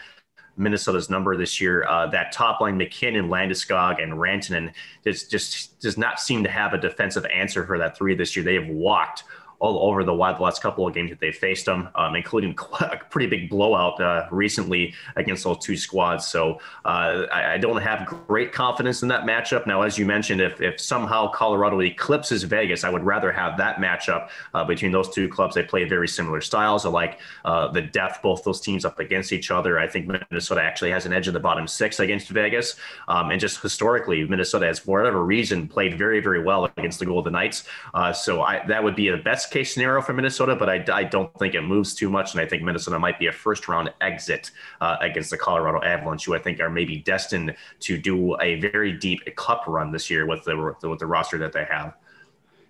Minnesota's 0.56 1.10
number 1.10 1.36
this 1.36 1.60
year. 1.60 1.84
Uh, 1.88 2.06
that 2.08 2.32
top 2.32 2.60
line, 2.60 2.76
MacKinnon, 2.76 3.28
Landeskog, 3.28 4.02
and 4.02 4.12
Rantanen, 4.14 4.72
just, 5.04 5.30
just 5.30 5.80
does 5.80 5.96
not 5.96 6.20
seem 6.20 6.42
to 6.44 6.50
have 6.50 6.74
a 6.74 6.78
defensive 6.78 7.26
answer 7.26 7.66
for 7.66 7.78
that 7.78 7.96
three 7.96 8.14
this 8.14 8.36
year. 8.36 8.44
They 8.44 8.54
have 8.54 8.68
walked 8.68 9.24
all 9.62 9.88
over 9.88 10.02
the 10.02 10.12
the 10.12 10.42
last 10.42 10.60
couple 10.60 10.86
of 10.86 10.92
games 10.92 11.10
that 11.10 11.20
they 11.20 11.30
faced 11.30 11.66
them, 11.66 11.88
um, 11.94 12.16
including 12.16 12.56
a 12.80 12.96
pretty 13.10 13.28
big 13.28 13.48
blowout 13.48 14.00
uh, 14.00 14.26
recently 14.30 14.92
against 15.16 15.44
those 15.44 15.58
two 15.58 15.76
squads. 15.76 16.26
So 16.26 16.60
uh, 16.84 17.26
I, 17.32 17.54
I, 17.54 17.58
don't 17.58 17.80
have 17.80 18.06
great 18.26 18.52
confidence 18.52 19.02
in 19.02 19.08
that 19.08 19.22
matchup. 19.22 19.66
Now, 19.66 19.82
as 19.82 19.96
you 19.96 20.04
mentioned, 20.04 20.40
if, 20.40 20.60
if 20.60 20.80
somehow 20.80 21.30
Colorado 21.30 21.80
eclipses 21.80 22.42
Vegas, 22.42 22.84
I 22.84 22.90
would 22.90 23.04
rather 23.04 23.30
have 23.30 23.56
that 23.58 23.76
matchup 23.76 24.28
uh, 24.52 24.64
between 24.64 24.90
those 24.92 25.08
two 25.08 25.28
clubs. 25.28 25.54
They 25.54 25.62
play 25.62 25.84
very 25.84 26.08
similar 26.08 26.40
styles. 26.40 26.84
I 26.84 26.90
like 26.90 27.20
uh, 27.44 27.68
the 27.68 27.82
depth, 27.82 28.20
both 28.22 28.42
those 28.42 28.60
teams 28.60 28.84
up 28.84 28.98
against 28.98 29.32
each 29.32 29.50
other. 29.50 29.78
I 29.78 29.86
think 29.86 30.08
Minnesota 30.08 30.62
actually 30.62 30.90
has 30.90 31.06
an 31.06 31.12
edge 31.12 31.28
in 31.28 31.34
the 31.34 31.40
bottom 31.40 31.68
six 31.68 32.00
against 32.00 32.28
Vegas. 32.28 32.76
Um, 33.08 33.30
and 33.30 33.40
just 33.40 33.62
historically, 33.62 34.26
Minnesota 34.26 34.66
has, 34.66 34.80
for 34.80 34.98
whatever 34.98 35.24
reason, 35.24 35.68
played 35.68 35.96
very, 35.96 36.20
very 36.20 36.42
well 36.42 36.64
against 36.64 36.98
the 36.98 37.06
Golden 37.06 37.32
Knights. 37.32 37.64
Uh, 37.94 38.12
so 38.12 38.42
I, 38.42 38.66
that 38.66 38.82
would 38.82 38.96
be 38.96 39.08
the 39.08 39.18
best 39.18 39.51
case 39.52 39.74
scenario 39.74 40.00
for 40.00 40.14
Minnesota, 40.14 40.56
but 40.56 40.68
I, 40.68 40.84
I 40.92 41.04
don't 41.04 41.32
think 41.38 41.54
it 41.54 41.60
moves 41.60 41.94
too 41.94 42.08
much. 42.08 42.32
And 42.32 42.40
I 42.40 42.46
think 42.46 42.62
Minnesota 42.62 42.98
might 42.98 43.18
be 43.18 43.26
a 43.26 43.32
first 43.32 43.68
round 43.68 43.92
exit 44.00 44.50
uh, 44.80 44.96
against 45.00 45.30
the 45.30 45.36
Colorado 45.36 45.84
Avalanche, 45.84 46.24
who 46.24 46.34
I 46.34 46.38
think 46.38 46.58
are 46.60 46.70
maybe 46.70 46.96
destined 46.96 47.54
to 47.80 47.98
do 47.98 48.40
a 48.40 48.58
very 48.60 48.92
deep 48.92 49.20
cup 49.36 49.64
run 49.66 49.92
this 49.92 50.08
year 50.10 50.26
with 50.26 50.44
the, 50.44 50.74
with 50.82 50.98
the 50.98 51.06
roster 51.06 51.38
that 51.38 51.52
they 51.52 51.64
have. 51.64 51.96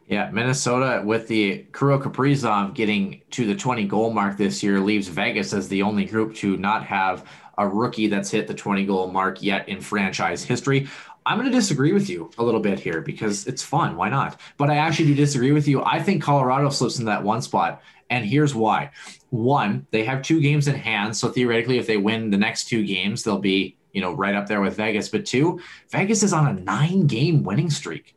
Yeah, 0.09 0.30
Minnesota 0.30 1.03
with 1.05 1.28
the 1.28 1.64
Kirill 1.72 2.01
Kaprizov 2.01 2.74
getting 2.74 3.22
to 3.30 3.47
the 3.47 3.55
20 3.55 3.87
goal 3.87 4.12
mark 4.12 4.37
this 4.37 4.62
year 4.62 4.80
leaves 4.80 5.07
Vegas 5.09 5.53
as 5.53 5.68
the 5.68 5.83
only 5.83 6.05
group 6.05 6.35
to 6.37 6.57
not 6.57 6.85
have 6.85 7.24
a 7.59 7.68
rookie 7.68 8.09
that's 8.09 8.30
hit 8.30 8.49
the 8.49 8.55
20 8.55 8.85
goal 8.85 9.11
mark 9.11 9.43
yet 9.43 9.68
in 9.68 9.80
franchise 9.80 10.43
history. 10.43 10.89
I'm 11.25 11.39
going 11.39 11.51
to 11.51 11.57
disagree 11.57 11.93
with 11.93 12.09
you 12.09 12.31
a 12.39 12.43
little 12.43 12.61
bit 12.61 12.81
here 12.81 13.01
because 13.01 13.47
it's 13.47 13.62
fun. 13.62 13.97
Why 13.97 14.09
not? 14.09 14.41
But 14.57 14.70
I 14.70 14.77
actually 14.77 15.07
do 15.07 15.14
disagree 15.14 15.53
with 15.53 15.68
you. 15.68 15.83
I 15.85 16.03
think 16.03 16.23
Colorado 16.23 16.68
slips 16.70 16.99
in 16.99 17.05
that 17.07 17.23
one 17.23 17.43
spot. 17.43 17.83
And 18.11 18.25
here's 18.25 18.55
why. 18.55 18.91
One, 19.31 19.87
they 19.91 20.05
have 20.05 20.23
two 20.23 20.41
games 20.41 20.68
in 20.68 20.75
hand. 20.75 21.16
So 21.16 21.29
theoretically, 21.29 21.79
if 21.79 21.87
they 21.87 21.97
win 21.97 22.31
the 22.31 22.37
next 22.37 22.68
two 22.68 22.85
games, 22.85 23.23
they'll 23.23 23.39
be, 23.39 23.77
you 23.93 24.01
know, 24.01 24.12
right 24.12 24.35
up 24.35 24.47
there 24.47 24.61
with 24.61 24.77
Vegas. 24.77 25.09
But 25.09 25.25
two, 25.25 25.61
Vegas 25.91 26.23
is 26.23 26.33
on 26.33 26.47
a 26.47 26.61
nine 26.61 27.07
game 27.07 27.43
winning 27.43 27.70
streak. 27.70 28.14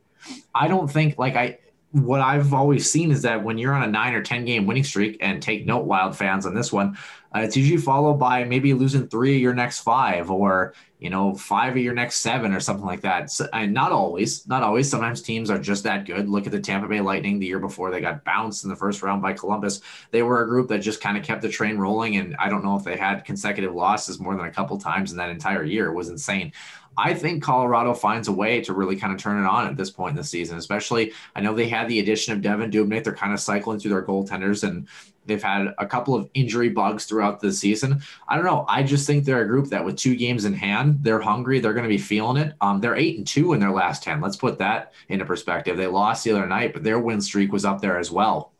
I 0.54 0.68
don't 0.68 0.90
think 0.90 1.18
like 1.18 1.36
I 1.36 1.58
what 2.02 2.20
I've 2.20 2.52
always 2.52 2.90
seen 2.90 3.10
is 3.10 3.22
that 3.22 3.42
when 3.42 3.56
you're 3.56 3.72
on 3.72 3.82
a 3.82 3.86
nine 3.86 4.12
or 4.14 4.22
10 4.22 4.44
game 4.44 4.66
winning 4.66 4.84
streak, 4.84 5.16
and 5.20 5.42
take 5.42 5.64
note, 5.64 5.86
Wild 5.86 6.14
fans, 6.14 6.44
on 6.44 6.54
this 6.54 6.70
one, 6.70 6.98
uh, 7.34 7.40
it's 7.40 7.56
usually 7.56 7.80
followed 7.80 8.14
by 8.14 8.44
maybe 8.44 8.74
losing 8.74 9.08
three 9.08 9.36
of 9.36 9.40
your 9.40 9.54
next 9.54 9.80
five 9.80 10.30
or, 10.30 10.74
you 10.98 11.08
know, 11.08 11.34
five 11.34 11.72
of 11.72 11.82
your 11.82 11.94
next 11.94 12.16
seven 12.16 12.52
or 12.52 12.60
something 12.60 12.84
like 12.84 13.00
that. 13.00 13.30
So, 13.30 13.46
and 13.52 13.72
not 13.72 13.92
always, 13.92 14.46
not 14.46 14.62
always. 14.62 14.90
Sometimes 14.90 15.22
teams 15.22 15.48
are 15.48 15.58
just 15.58 15.84
that 15.84 16.04
good. 16.04 16.28
Look 16.28 16.46
at 16.46 16.52
the 16.52 16.60
Tampa 16.60 16.86
Bay 16.86 17.00
Lightning 17.00 17.38
the 17.38 17.46
year 17.46 17.60
before 17.60 17.90
they 17.90 18.00
got 18.00 18.24
bounced 18.24 18.64
in 18.64 18.70
the 18.70 18.76
first 18.76 19.02
round 19.02 19.22
by 19.22 19.32
Columbus. 19.32 19.80
They 20.10 20.22
were 20.22 20.42
a 20.42 20.46
group 20.46 20.68
that 20.68 20.78
just 20.78 21.00
kind 21.00 21.16
of 21.16 21.24
kept 21.24 21.40
the 21.40 21.48
train 21.48 21.78
rolling. 21.78 22.16
And 22.16 22.36
I 22.36 22.50
don't 22.50 22.64
know 22.64 22.76
if 22.76 22.84
they 22.84 22.96
had 22.96 23.24
consecutive 23.24 23.74
losses 23.74 24.20
more 24.20 24.36
than 24.36 24.46
a 24.46 24.50
couple 24.50 24.76
times 24.78 25.12
in 25.12 25.16
that 25.18 25.30
entire 25.30 25.64
year. 25.64 25.86
It 25.86 25.94
was 25.94 26.10
insane. 26.10 26.52
I 26.96 27.14
think 27.14 27.42
Colorado 27.42 27.94
finds 27.94 28.28
a 28.28 28.32
way 28.32 28.60
to 28.62 28.72
really 28.72 28.96
kind 28.96 29.12
of 29.12 29.18
turn 29.18 29.42
it 29.42 29.46
on 29.46 29.66
at 29.66 29.76
this 29.76 29.90
point 29.90 30.12
in 30.12 30.16
the 30.16 30.24
season, 30.24 30.58
especially 30.58 31.12
I 31.34 31.40
know 31.40 31.54
they 31.54 31.68
had 31.68 31.88
the 31.88 32.00
addition 32.00 32.32
of 32.32 32.40
Devan 32.40 32.72
Dubnyk. 32.72 33.04
They're 33.04 33.14
kind 33.14 33.32
of 33.32 33.40
cycling 33.40 33.78
through 33.78 33.90
their 33.90 34.04
goaltenders 34.04 34.66
and 34.66 34.88
they've 35.26 35.42
had 35.42 35.74
a 35.78 35.86
couple 35.86 36.14
of 36.14 36.30
injury 36.34 36.68
bugs 36.68 37.04
throughout 37.04 37.40
the 37.40 37.52
season. 37.52 38.00
I 38.28 38.36
don't 38.36 38.44
know. 38.44 38.64
I 38.68 38.82
just 38.82 39.06
think 39.06 39.24
they're 39.24 39.42
a 39.42 39.46
group 39.46 39.68
that 39.68 39.84
with 39.84 39.96
two 39.96 40.16
games 40.16 40.44
in 40.44 40.54
hand, 40.54 40.98
they're 41.02 41.20
hungry. 41.20 41.60
They're 41.60 41.74
going 41.74 41.84
to 41.84 41.88
be 41.88 41.98
feeling 41.98 42.42
it. 42.42 42.54
Um, 42.60 42.80
they're 42.80 42.96
eight 42.96 43.18
and 43.18 43.26
two 43.26 43.52
in 43.52 43.60
their 43.60 43.72
last 43.72 44.02
10. 44.02 44.20
Let's 44.20 44.36
put 44.36 44.58
that 44.58 44.92
into 45.08 45.24
perspective. 45.24 45.76
They 45.76 45.86
lost 45.86 46.24
the 46.24 46.32
other 46.32 46.46
night, 46.46 46.72
but 46.72 46.84
their 46.84 46.98
win 46.98 47.20
streak 47.20 47.52
was 47.52 47.64
up 47.64 47.80
there 47.80 47.98
as 47.98 48.10
well. 48.10 48.52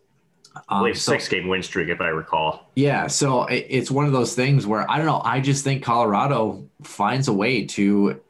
Um, 0.69 0.93
so, 0.95 1.13
six 1.13 1.29
game 1.29 1.49
win 1.49 1.63
streak, 1.63 1.89
if 1.89 2.01
I 2.01 2.09
recall. 2.09 2.71
Yeah. 2.77 3.09
So 3.09 3.45
it, 3.45 3.67
it's 3.69 3.91
one 3.91 4.07
of 4.07 4.13
those 4.13 4.35
things 4.35 4.67
where 4.67 4.91
I 4.91 4.97
don't 4.97 5.07
know. 5.07 5.21
I 5.25 5.41
just 5.41 5.65
think 5.65 5.83
Colorado 5.83 6.67
finds 6.83 7.29
a 7.29 7.33
way 7.33 7.67
to 7.67 8.21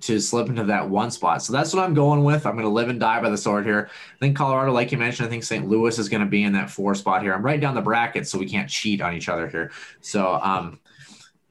to 0.00 0.20
slip 0.20 0.48
into 0.48 0.64
that 0.64 0.88
one 0.88 1.10
spot. 1.10 1.42
So 1.42 1.52
that's 1.52 1.72
what 1.72 1.82
I'm 1.82 1.94
going 1.94 2.24
with. 2.24 2.46
I'm 2.46 2.54
going 2.54 2.64
to 2.64 2.72
live 2.72 2.88
and 2.88 2.98
die 2.98 3.20
by 3.20 3.30
the 3.30 3.36
sword 3.36 3.64
here. 3.64 3.88
I 3.90 4.18
think 4.18 4.36
Colorado, 4.36 4.72
like 4.72 4.90
you 4.90 4.98
mentioned, 4.98 5.26
I 5.26 5.30
think 5.30 5.44
St. 5.44 5.68
Louis 5.68 5.98
is 5.98 6.08
going 6.08 6.22
to 6.22 6.28
be 6.28 6.44
in 6.44 6.52
that 6.54 6.70
four 6.70 6.94
spot 6.94 7.22
here. 7.22 7.34
I'm 7.34 7.44
right 7.44 7.60
down 7.60 7.74
the 7.74 7.82
bracket, 7.82 8.26
so 8.26 8.38
we 8.38 8.48
can't 8.48 8.68
cheat 8.68 9.00
on 9.00 9.14
each 9.14 9.28
other 9.28 9.48
here. 9.48 9.70
So, 10.00 10.34
um, 10.42 10.80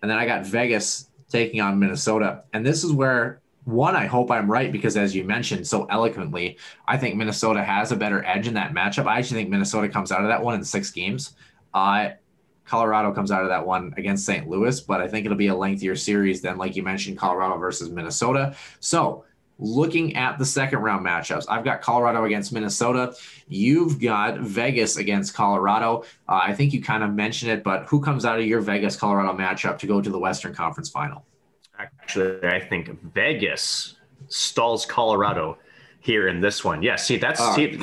and 0.02 0.10
then 0.10 0.18
I 0.18 0.26
got 0.26 0.46
Vegas 0.46 1.10
taking 1.30 1.62
on 1.62 1.80
Minnesota. 1.80 2.44
And 2.54 2.66
this 2.66 2.84
is 2.84 2.92
where 2.92 3.42
one, 3.66 3.96
I 3.96 4.08
hope 4.08 4.32
I'm 4.32 4.50
right 4.50 4.72
because 4.72 4.98
as 4.98 5.16
you 5.16 5.24
mentioned 5.24 5.68
so 5.68 5.86
eloquently, 5.86 6.58
I 6.88 6.98
think 6.98 7.16
Minnesota 7.16 7.64
has 7.64 7.92
a 7.92 7.96
better 7.96 8.24
edge 8.26 8.48
in 8.48 8.56
that 8.56 8.74
matchup. 8.74 9.06
I 9.06 9.20
actually 9.20 9.42
think 9.42 9.50
Minnesota 9.50 9.88
comes 9.88 10.12
out 10.12 10.22
of 10.22 10.28
that 10.28 10.44
one 10.44 10.56
in 10.56 10.64
six 10.64 10.92
games. 10.92 11.34
Uh, 11.74 12.10
Colorado 12.72 13.12
comes 13.12 13.32
out 13.32 13.44
of 13.44 13.50
that 13.50 13.66
one 13.66 13.94
against 13.98 14.26
St. 14.26 14.48
Louis, 14.48 14.80
but 14.80 15.02
I 15.02 15.08
think 15.10 15.26
it'll 15.26 15.38
be 15.38 15.48
a 15.48 15.56
lengthier 15.56 15.94
series 15.94 16.42
than, 16.42 16.58
like 16.58 16.78
you 16.78 16.84
mentioned, 16.84 17.18
Colorado 17.18 17.58
versus 17.58 17.90
Minnesota. 17.90 18.56
So, 18.80 19.26
looking 19.60 20.16
at 20.16 20.40
the 20.40 20.46
second 20.46 20.80
round 20.80 21.06
matchups, 21.06 21.48
I've 21.50 21.66
got 21.66 21.82
Colorado 21.82 22.24
against 22.24 22.54
Minnesota. 22.54 23.14
You've 23.50 24.00
got 24.00 24.40
Vegas 24.40 24.96
against 24.96 25.34
Colorado. 25.34 26.06
Uh, 26.30 26.40
I 26.44 26.54
think 26.54 26.72
you 26.72 26.82
kind 26.82 27.04
of 27.04 27.14
mentioned 27.14 27.52
it, 27.52 27.62
but 27.62 27.88
who 27.88 28.00
comes 28.00 28.24
out 28.24 28.40
of 28.40 28.46
your 28.46 28.62
Vegas 28.62 28.96
Colorado 28.96 29.38
matchup 29.38 29.78
to 29.80 29.86
go 29.86 30.00
to 30.00 30.10
the 30.10 30.20
Western 30.20 30.56
Conference 30.56 30.90
final? 30.90 31.26
Actually, 31.78 32.48
I 32.48 32.62
think 32.62 32.90
Vegas 33.14 33.98
stalls 34.30 34.86
Colorado 34.86 35.58
here 36.00 36.30
in 36.30 36.40
this 36.40 36.64
one. 36.64 36.82
Yeah, 36.82 36.96
see, 36.96 37.18
that's 37.18 37.44
see, 37.54 37.76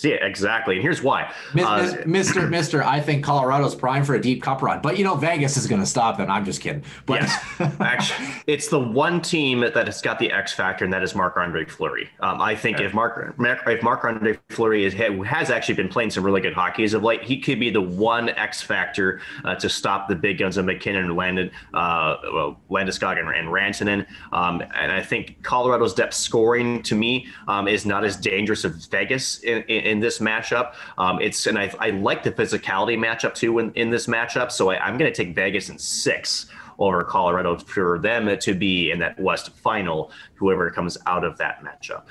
see, 0.00 0.12
exactly. 0.12 0.76
And 0.76 0.82
here's 0.82 1.02
why. 1.02 1.32
Uh, 1.52 1.92
Mr. 2.06 2.48
Mister, 2.48 2.82
I 2.82 3.00
think 3.00 3.24
Colorado's 3.24 3.74
prime 3.74 4.04
for 4.04 4.14
a 4.14 4.20
deep 4.20 4.42
cup 4.42 4.62
run, 4.62 4.80
but 4.80 4.96
you 4.96 5.04
know 5.04 5.14
Vegas 5.14 5.56
is 5.56 5.66
going 5.66 5.80
to 5.80 5.86
stop 5.86 6.16
them. 6.16 6.30
I'm 6.30 6.44
just 6.44 6.60
kidding. 6.60 6.82
But 7.06 7.22
yes, 7.22 7.62
actually, 7.80 8.28
it's 8.46 8.68
the 8.68 8.80
one 8.80 9.20
team 9.20 9.60
that 9.60 9.86
has 9.86 10.00
got 10.00 10.18
the 10.18 10.32
X 10.32 10.52
factor, 10.52 10.84
and 10.84 10.92
that 10.92 11.02
is 11.02 11.14
Marc 11.14 11.36
Andre 11.36 11.66
Fleury. 11.66 12.08
Um, 12.20 12.40
I 12.40 12.54
think 12.54 12.80
if 12.80 12.94
Mark 12.94 13.34
if 13.38 13.82
Marc 13.82 14.04
Andre 14.04 14.38
Fleury 14.48 14.84
is, 14.84 14.94
has 14.94 15.50
actually 15.50 15.74
been 15.74 15.88
playing 15.88 16.10
some 16.10 16.24
really 16.24 16.40
good 16.40 16.54
hockey 16.54 16.84
as 16.84 16.94
of 16.94 17.02
late, 17.02 17.22
he 17.22 17.38
could 17.38 17.60
be 17.60 17.70
the 17.70 17.80
one 17.80 18.30
X 18.30 18.62
factor 18.62 19.20
uh, 19.44 19.54
to 19.56 19.68
stop 19.68 20.08
the 20.08 20.16
big 20.16 20.38
guns 20.38 20.56
of 20.56 20.64
MacKinnon, 20.64 21.14
Landon, 21.14 21.50
uh, 21.74 22.16
well, 22.32 22.60
Landeskog, 22.70 23.18
and, 23.18 23.28
and 23.28 23.48
Rantanen. 23.48 24.06
Um, 24.32 24.62
and 24.74 24.90
I 24.90 25.02
think 25.02 25.42
Colorado's 25.42 25.92
depth 25.92 26.14
scoring 26.14 26.82
to 26.84 26.94
me. 26.94 27.26
Um, 27.46 27.58
um, 27.58 27.68
is 27.68 27.84
not 27.84 28.04
as 28.04 28.16
dangerous 28.16 28.64
as 28.64 28.86
Vegas 28.86 29.40
in, 29.40 29.62
in, 29.64 29.82
in 29.88 30.00
this 30.00 30.18
matchup. 30.18 30.74
Um, 30.96 31.20
it's 31.20 31.46
and 31.46 31.58
I, 31.58 31.72
I, 31.78 31.90
like 31.90 32.22
the 32.22 32.30
physicality 32.30 32.96
matchup 32.96 33.34
too 33.34 33.58
in, 33.58 33.72
in 33.72 33.90
this 33.90 34.06
matchup. 34.06 34.52
So 34.52 34.70
I, 34.70 34.78
I'm 34.84 34.98
going 34.98 35.12
to 35.12 35.24
take 35.24 35.34
Vegas 35.34 35.68
in 35.68 35.78
six 35.78 36.46
over 36.78 37.02
Colorado 37.02 37.58
for 37.58 37.98
them 37.98 38.38
to 38.38 38.54
be 38.54 38.90
in 38.90 38.98
that 39.00 39.18
West 39.18 39.50
final, 39.50 40.12
whoever 40.34 40.70
comes 40.70 40.96
out 41.06 41.24
of 41.24 41.36
that 41.38 41.62
matchup. 41.64 42.04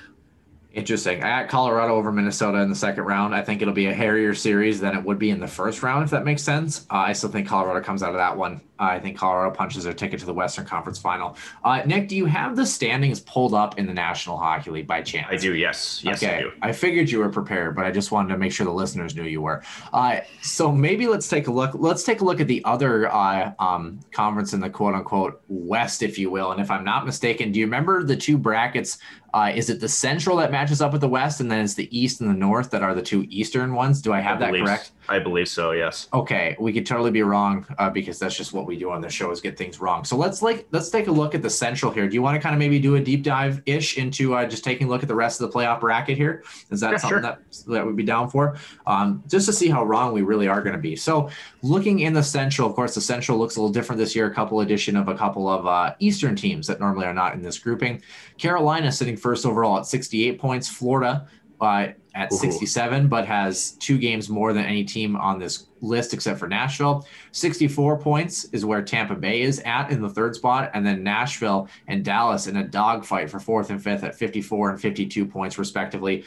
Interesting. 0.77 1.23
I 1.23 1.41
got 1.41 1.49
Colorado 1.49 1.95
over 1.95 2.11
Minnesota 2.11 2.59
in 2.59 2.69
the 2.69 2.75
second 2.75 3.05
round. 3.05 3.33
I 3.33 3.41
think 3.41 3.63
it'll 3.63 3.73
be 3.73 3.87
a 3.87 3.93
hairier 3.95 4.35
series 4.35 4.79
than 4.79 4.95
it 4.95 5.03
would 5.03 5.17
be 5.17 5.31
in 5.31 5.39
the 5.39 5.47
first 5.47 5.81
round, 5.81 6.03
if 6.03 6.11
that 6.11 6.23
makes 6.23 6.43
sense. 6.43 6.85
Uh, 6.91 6.97
I 6.97 7.13
still 7.13 7.31
think 7.31 7.47
Colorado 7.47 7.83
comes 7.83 8.03
out 8.03 8.11
of 8.11 8.17
that 8.17 8.37
one. 8.37 8.61
Uh, 8.79 8.83
I 8.83 8.99
think 8.99 9.17
Colorado 9.17 9.55
punches 9.55 9.85
their 9.85 9.93
ticket 9.93 10.19
to 10.19 10.27
the 10.27 10.33
Western 10.35 10.65
Conference 10.65 10.99
Final. 10.99 11.35
Uh, 11.63 11.81
Nick, 11.87 12.07
do 12.07 12.15
you 12.15 12.27
have 12.27 12.55
the 12.55 12.63
standings 12.63 13.19
pulled 13.19 13.55
up 13.55 13.79
in 13.79 13.87
the 13.87 13.93
National 13.93 14.37
Hockey 14.37 14.69
League 14.69 14.85
by 14.85 15.01
chance? 15.01 15.25
I 15.31 15.37
do. 15.37 15.55
Yes. 15.55 16.01
Yes, 16.03 16.21
okay. 16.21 16.35
I 16.35 16.41
do. 16.41 16.51
I 16.61 16.71
figured 16.73 17.09
you 17.09 17.17
were 17.17 17.29
prepared, 17.29 17.75
but 17.75 17.85
I 17.85 17.89
just 17.89 18.11
wanted 18.11 18.29
to 18.33 18.37
make 18.37 18.51
sure 18.51 18.67
the 18.67 18.71
listeners 18.71 19.15
knew 19.15 19.23
you 19.23 19.41
were. 19.41 19.63
Uh, 19.91 20.19
so 20.43 20.71
maybe 20.71 21.07
let's 21.07 21.27
take 21.27 21.47
a 21.47 21.51
look. 21.51 21.71
Let's 21.73 22.03
take 22.03 22.21
a 22.21 22.23
look 22.23 22.39
at 22.39 22.45
the 22.45 22.63
other 22.65 23.11
uh, 23.11 23.51
um, 23.57 23.99
conference 24.11 24.53
in 24.53 24.59
the 24.59 24.69
quote 24.69 24.93
unquote 24.93 25.41
West, 25.47 26.03
if 26.03 26.19
you 26.19 26.29
will. 26.29 26.51
And 26.51 26.61
if 26.61 26.69
I'm 26.69 26.83
not 26.83 27.03
mistaken, 27.03 27.51
do 27.51 27.59
you 27.59 27.65
remember 27.65 28.03
the 28.03 28.15
two 28.15 28.37
brackets 28.37 28.99
uh, 29.33 29.51
is 29.53 29.69
it 29.69 29.79
the 29.79 29.89
Central 29.89 30.37
that 30.37 30.51
matches 30.51 30.81
up 30.81 30.91
with 30.91 31.01
the 31.01 31.09
West, 31.09 31.41
and 31.41 31.51
then 31.51 31.63
it's 31.63 31.73
the 31.73 31.97
East 31.97 32.21
and 32.21 32.29
the 32.29 32.33
North 32.33 32.71
that 32.71 32.83
are 32.83 32.93
the 32.93 33.01
two 33.01 33.25
Eastern 33.29 33.73
ones? 33.73 34.01
Do 34.01 34.13
I 34.13 34.19
have 34.19 34.41
I 34.41 34.51
that 34.51 34.59
correct? 34.59 34.91
I 35.09 35.19
believe 35.19 35.47
so. 35.47 35.71
Yes. 35.71 36.07
Okay, 36.13 36.55
we 36.59 36.73
could 36.73 36.85
totally 36.85 37.11
be 37.11 37.23
wrong 37.23 37.65
uh, 37.77 37.89
because 37.89 38.19
that's 38.19 38.35
just 38.35 38.53
what 38.53 38.65
we 38.65 38.77
do 38.77 38.91
on 38.91 39.01
the 39.01 39.09
show 39.09 39.31
is 39.31 39.41
get 39.41 39.57
things 39.57 39.79
wrong. 39.79 40.03
So 40.03 40.17
let's 40.17 40.41
like 40.41 40.67
let's 40.71 40.89
take 40.89 41.07
a 41.07 41.11
look 41.11 41.33
at 41.33 41.41
the 41.41 41.49
Central 41.49 41.91
here. 41.91 42.07
Do 42.07 42.13
you 42.13 42.21
want 42.21 42.35
to 42.35 42.41
kind 42.41 42.53
of 42.53 42.59
maybe 42.59 42.79
do 42.79 42.95
a 42.95 42.99
deep 42.99 43.23
dive 43.23 43.61
ish 43.65 43.97
into 43.97 44.35
uh, 44.35 44.45
just 44.45 44.63
taking 44.63 44.87
a 44.87 44.89
look 44.89 45.01
at 45.01 45.07
the 45.07 45.15
rest 45.15 45.39
of 45.41 45.49
the 45.49 45.57
playoff 45.57 45.79
bracket 45.79 46.17
here? 46.17 46.43
Is 46.69 46.79
that 46.81 46.91
yeah, 46.91 46.97
something 46.97 47.15
sure. 47.15 47.21
that 47.21 47.39
that 47.67 47.85
would 47.85 47.95
be 47.95 48.03
down 48.03 48.29
for? 48.29 48.57
Um, 48.85 49.23
just 49.27 49.45
to 49.45 49.53
see 49.53 49.69
how 49.69 49.83
wrong 49.83 50.13
we 50.13 50.21
really 50.21 50.47
are 50.47 50.61
going 50.61 50.75
to 50.75 50.81
be. 50.81 50.95
So 50.95 51.29
looking 51.61 51.99
in 51.99 52.13
the 52.13 52.23
Central, 52.23 52.67
of 52.69 52.75
course, 52.75 52.95
the 52.95 53.01
Central 53.01 53.37
looks 53.37 53.55
a 53.55 53.61
little 53.61 53.73
different 53.73 53.99
this 53.99 54.15
year. 54.15 54.27
A 54.27 54.33
couple 54.33 54.59
addition 54.61 54.95
of 54.97 55.07
a 55.07 55.15
couple 55.15 55.47
of 55.47 55.65
uh, 55.65 55.95
Eastern 55.99 56.35
teams 56.35 56.67
that 56.67 56.79
normally 56.79 57.05
are 57.05 57.13
not 57.13 57.33
in 57.33 57.41
this 57.41 57.57
grouping. 57.57 58.01
Carolina 58.37 58.91
sitting 58.91 59.17
first 59.17 59.45
overall 59.45 59.77
at 59.77 59.85
68 59.85 60.39
points. 60.39 60.67
Florida 60.67 61.27
uh, 61.59 61.87
at 62.17 62.33
Ooh. 62.33 62.37
67, 62.37 63.07
but 63.07 63.25
has 63.27 63.71
two 63.73 63.97
games 63.97 64.27
more 64.27 64.51
than 64.51 64.65
any 64.65 64.83
team 64.83 65.15
on 65.15 65.37
this 65.37 65.67
list 65.81 66.13
except 66.13 66.39
for 66.39 66.47
Nashville. 66.47 67.05
64 67.31 67.99
points 67.99 68.45
is 68.45 68.65
where 68.65 68.81
Tampa 68.81 69.13
Bay 69.13 69.41
is 69.41 69.59
at 69.59 69.91
in 69.91 70.01
the 70.01 70.09
third 70.09 70.35
spot, 70.35 70.71
and 70.73 70.85
then 70.85 71.03
Nashville 71.03 71.69
and 71.87 72.03
Dallas 72.03 72.47
in 72.47 72.57
a 72.57 72.67
dogfight 72.67 73.29
for 73.29 73.39
fourth 73.39 73.69
and 73.69 73.81
fifth 73.81 74.03
at 74.03 74.15
54 74.15 74.71
and 74.71 74.81
52 74.81 75.25
points, 75.27 75.59
respectively. 75.59 76.25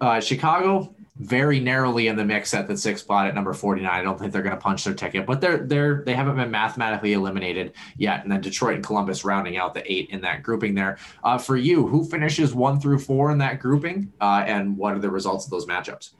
Uh, 0.00 0.20
Chicago 0.20 0.92
very 1.18 1.58
narrowly 1.60 2.08
in 2.08 2.16
the 2.16 2.24
mix 2.24 2.54
at 2.54 2.68
the 2.68 2.76
sixth 2.76 3.04
spot 3.04 3.26
at 3.26 3.34
number 3.34 3.52
49. 3.52 3.90
I 3.90 4.02
don't 4.02 4.18
think 4.18 4.32
they're 4.32 4.42
going 4.42 4.54
to 4.54 4.60
punch 4.60 4.84
their 4.84 4.94
ticket, 4.94 5.26
but 5.26 5.40
they're 5.40 5.58
they're 5.58 6.02
they 6.04 6.14
haven't 6.14 6.36
been 6.36 6.50
mathematically 6.50 7.12
eliminated 7.12 7.72
yet. 7.96 8.22
And 8.22 8.30
then 8.30 8.40
Detroit 8.40 8.76
and 8.76 8.84
Columbus 8.84 9.24
rounding 9.24 9.56
out 9.56 9.74
the 9.74 9.90
eight 9.90 10.10
in 10.10 10.20
that 10.22 10.42
grouping 10.42 10.74
there. 10.74 10.98
Uh, 11.24 11.38
for 11.38 11.56
you, 11.56 11.86
who 11.86 12.04
finishes 12.04 12.54
one 12.54 12.80
through 12.80 12.98
four 12.98 13.30
in 13.30 13.38
that 13.38 13.60
grouping, 13.60 14.12
uh, 14.20 14.44
and 14.46 14.76
what 14.76 14.94
are 14.94 15.00
the 15.00 15.10
results 15.10 15.44
of 15.44 15.50
those 15.50 15.66
matchups? 15.66 16.12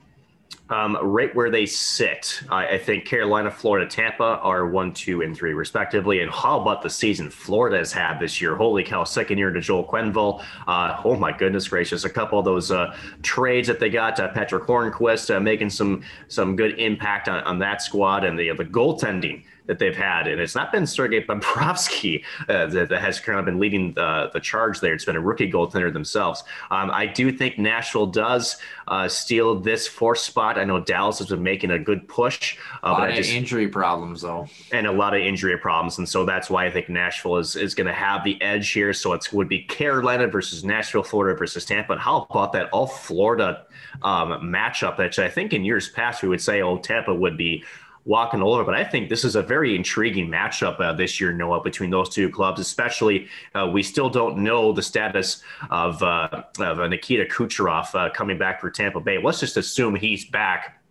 Um, 0.69 0.97
right 1.01 1.33
where 1.35 1.49
they 1.49 1.65
sit. 1.65 2.41
I, 2.49 2.67
I, 2.67 2.77
think 2.77 3.05
Carolina, 3.05 3.49
Florida, 3.49 3.89
Tampa 3.89 4.39
are 4.41 4.67
one, 4.67 4.93
two, 4.93 5.21
and 5.21 5.35
three, 5.35 5.53
respectively. 5.53 6.21
And 6.21 6.31
how 6.31 6.59
about 6.61 6.81
the 6.81 6.89
season 6.89 7.29
Florida 7.29 7.77
has 7.77 7.91
had 7.91 8.19
this 8.19 8.39
year? 8.39 8.55
Holy 8.55 8.83
cow, 8.83 9.03
second 9.03 9.37
year 9.37 9.51
to 9.51 9.59
Joel 9.59 9.85
Quenneville. 9.85 10.43
Uh, 10.67 11.01
oh, 11.03 11.15
my 11.15 11.35
goodness 11.35 11.67
gracious. 11.67 12.05
A 12.05 12.09
couple 12.09 12.37
of 12.37 12.45
those 12.45 12.71
uh, 12.71 12.95
trades 13.23 13.67
that 13.67 13.79
they 13.79 13.89
got, 13.89 14.19
uh, 14.19 14.27
Patric 14.29 14.63
Hornqvist 14.63 15.35
uh, 15.35 15.39
making 15.39 15.69
some 15.69 16.03
some 16.27 16.55
good 16.55 16.79
impact 16.79 17.27
on, 17.27 17.43
on 17.43 17.59
that 17.59 17.81
squad, 17.81 18.23
and 18.23 18.37
the, 18.37 18.51
the 18.51 18.65
goaltending 18.65 19.43
that 19.69 19.77
they've 19.77 19.95
had, 19.95 20.27
and 20.27 20.41
it's 20.41 20.55
not 20.55 20.71
been 20.71 20.87
Sergei 20.87 21.23
Bobrovsky 21.23 22.23
uh, 22.49 22.65
that, 22.65 22.89
that, 22.89 23.01
has 23.01 23.19
kind 23.19 23.37
of 23.37 23.45
been 23.45 23.59
leading 23.59 23.93
the, 23.93 24.31
the 24.33 24.39
charge 24.39 24.79
there. 24.79 24.95
It's 24.95 25.05
been 25.05 25.15
a 25.15 25.21
rookie 25.21 25.49
goaltender 25.49 25.93
themselves. 25.93 26.43
Um, 26.71 26.89
I 26.89 27.05
do 27.05 27.31
think 27.31 27.59
Nashville 27.59 28.07
does 28.07 28.57
uh, 28.87 29.07
steal 29.07 29.59
this 29.59 29.87
fourth 29.87 30.17
spot. 30.17 30.57
I 30.57 30.63
know 30.63 30.79
Dallas 30.79 31.19
has 31.19 31.27
been 31.27 31.43
making 31.43 31.69
a 31.69 31.77
good 31.77 32.07
push, 32.07 32.57
uh, 32.81 32.97
but 32.97 33.13
just, 33.13 33.29
injury 33.29 33.67
problems 33.67 34.23
though, 34.23 34.47
and 34.71 34.87
a 34.87 34.91
lot 34.91 35.13
of 35.13 35.21
injury 35.21 35.55
problems, 35.59 35.99
and 35.99 36.09
so 36.09 36.25
that's 36.25 36.49
why 36.49 36.65
I 36.65 36.71
think 36.71 36.89
Nashville 36.89 37.37
is 37.37 37.55
is 37.55 37.75
going 37.75 37.85
to 37.85 37.93
have 37.93 38.23
the 38.23 38.41
edge 38.41 38.71
here. 38.71 38.91
So 38.91 39.13
it 39.13 39.31
would 39.31 39.47
be 39.47 39.61
Carolina 39.65 40.25
versus 40.25 40.63
Nashville, 40.63 41.03
Florida 41.03 41.37
versus 41.37 41.63
Tampa. 41.63 41.93
And 41.93 42.01
how 42.01 42.25
about 42.31 42.53
that 42.53 42.69
all 42.71 42.87
Florida 42.87 43.67
um, 44.01 44.31
matchup? 44.41 44.97
That 44.97 45.19
I 45.19 45.29
think 45.29 45.53
in 45.53 45.63
years 45.63 45.89
past 45.89 46.23
we 46.23 46.29
would 46.29 46.41
say, 46.41 46.63
oh, 46.63 46.79
Tampa 46.79 47.13
would 47.13 47.37
be 47.37 47.63
walking 48.09 48.41
all 48.41 48.55
over. 48.55 48.65
But 48.65 48.73
I 48.73 48.83
think 48.83 49.07
this 49.07 49.23
is 49.23 49.35
a 49.35 49.43
very 49.43 49.75
intriguing 49.75 50.27
matchup 50.29 50.81
uh, 50.81 50.93
this 50.93 51.21
year, 51.21 51.31
Noah, 51.31 51.61
between 51.61 51.91
those 51.91 52.09
two 52.09 52.29
clubs. 52.29 52.59
Especially, 52.59 53.27
uh, 53.53 53.69
we 53.71 53.83
still 53.83 54.09
don't 54.09 54.39
know 54.39 54.73
the 54.73 54.81
status 54.81 55.43
of, 55.69 56.01
uh, 56.01 56.43
of 56.59 56.89
Nikita 56.89 57.25
Kucherov 57.25 57.93
uh, 57.93 58.09
coming 58.11 58.39
back 58.39 58.59
for 58.59 58.71
Tampa 58.71 58.99
Bay. 58.99 59.19
Let's 59.23 59.39
just 59.39 59.57
assume 59.57 59.95
he's 59.95 60.25
back. 60.25 60.81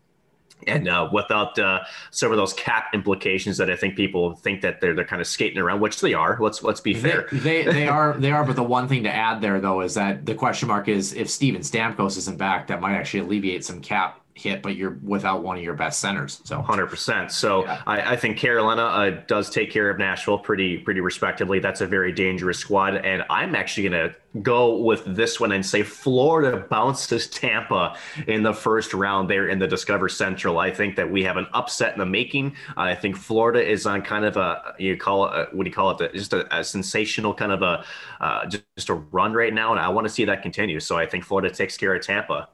And 0.66 0.88
uh, 0.88 1.08
without 1.12 1.58
uh, 1.58 1.80
some 2.10 2.30
of 2.30 2.36
those 2.36 2.52
cap 2.52 2.90
implications 2.92 3.56
that 3.58 3.70
I 3.70 3.76
think 3.76 3.96
people 3.96 4.34
think 4.34 4.60
that 4.62 4.80
they're 4.80 4.94
they're 4.94 5.04
kind 5.04 5.20
of 5.20 5.28
skating 5.28 5.58
around, 5.58 5.80
which 5.80 6.00
they 6.00 6.14
are. 6.14 6.36
Let's 6.40 6.64
let's 6.64 6.80
be 6.80 6.94
fair. 6.94 7.28
They, 7.30 7.62
they, 7.62 7.72
they 7.72 7.88
are 7.88 8.14
they 8.18 8.32
are. 8.32 8.44
But 8.44 8.56
the 8.56 8.64
one 8.64 8.88
thing 8.88 9.04
to 9.04 9.14
add 9.14 9.40
there 9.40 9.60
though 9.60 9.82
is 9.82 9.94
that 9.94 10.26
the 10.26 10.34
question 10.34 10.66
mark 10.66 10.88
is 10.88 11.14
if 11.14 11.30
Steven 11.30 11.62
Stamkos 11.62 12.18
isn't 12.18 12.38
back, 12.38 12.66
that 12.66 12.80
might 12.80 12.96
actually 12.96 13.20
alleviate 13.20 13.64
some 13.64 13.80
cap 13.80 14.20
hit, 14.38 14.62
but 14.62 14.76
you're 14.76 14.98
without 15.02 15.42
one 15.42 15.56
of 15.56 15.62
your 15.62 15.74
best 15.74 16.00
centers. 16.00 16.40
So 16.44 16.60
100%. 16.60 17.30
So 17.30 17.64
yeah. 17.64 17.82
I, 17.86 18.12
I, 18.12 18.16
think 18.16 18.38
Carolina 18.38 18.82
uh, 18.82 19.22
does 19.26 19.50
take 19.50 19.70
care 19.70 19.90
of 19.90 19.98
Nashville 19.98 20.38
pretty 20.38 20.78
pretty 20.78 21.00
respectively. 21.00 21.58
That's 21.58 21.80
a 21.80 21.86
very 21.86 22.12
dangerous 22.12 22.58
squad, 22.58 22.96
and 22.96 23.24
I'm 23.30 23.54
actually 23.54 23.88
going 23.88 24.10
to 24.10 24.14
go 24.42 24.76
with 24.76 25.04
this 25.04 25.40
one 25.40 25.52
and 25.52 25.64
say 25.64 25.82
Florida 25.82 26.66
bounces 26.68 27.26
Tampa 27.28 27.96
in 28.26 28.42
the 28.42 28.52
first 28.52 28.92
round 28.94 29.28
there 29.28 29.48
in 29.48 29.58
the 29.58 29.66
Discover 29.66 30.08
Central. 30.08 30.58
I 30.58 30.70
think 30.70 30.96
that 30.96 31.10
we 31.10 31.24
have 31.24 31.36
an 31.36 31.46
upset 31.54 31.92
in 31.92 31.98
the 31.98 32.06
making. 32.06 32.54
I 32.76 32.94
think 32.94 33.16
Florida 33.16 33.66
is 33.66 33.86
on 33.86 34.02
kind 34.02 34.24
of 34.24 34.36
a 34.36 34.74
you 34.78 34.96
call 34.96 35.26
it 35.26 35.34
a, 35.34 35.56
what 35.56 35.64
do 35.64 35.70
you 35.70 35.74
call 35.74 35.98
it? 35.98 36.14
Just 36.14 36.32
a, 36.32 36.56
a 36.56 36.62
sensational 36.62 37.34
kind 37.34 37.52
of 37.52 37.62
a 37.62 37.84
uh, 38.20 38.46
just 38.46 38.88
a 38.88 38.94
run 38.94 39.32
right 39.32 39.52
now, 39.52 39.72
and 39.72 39.80
I 39.80 39.88
want 39.88 40.06
to 40.06 40.12
see 40.12 40.24
that 40.26 40.42
continue. 40.42 40.80
So 40.80 40.96
I 40.96 41.06
think 41.06 41.24
Florida 41.24 41.50
takes 41.50 41.76
care 41.76 41.94
of 41.94 42.02
Tampa. 42.02 42.48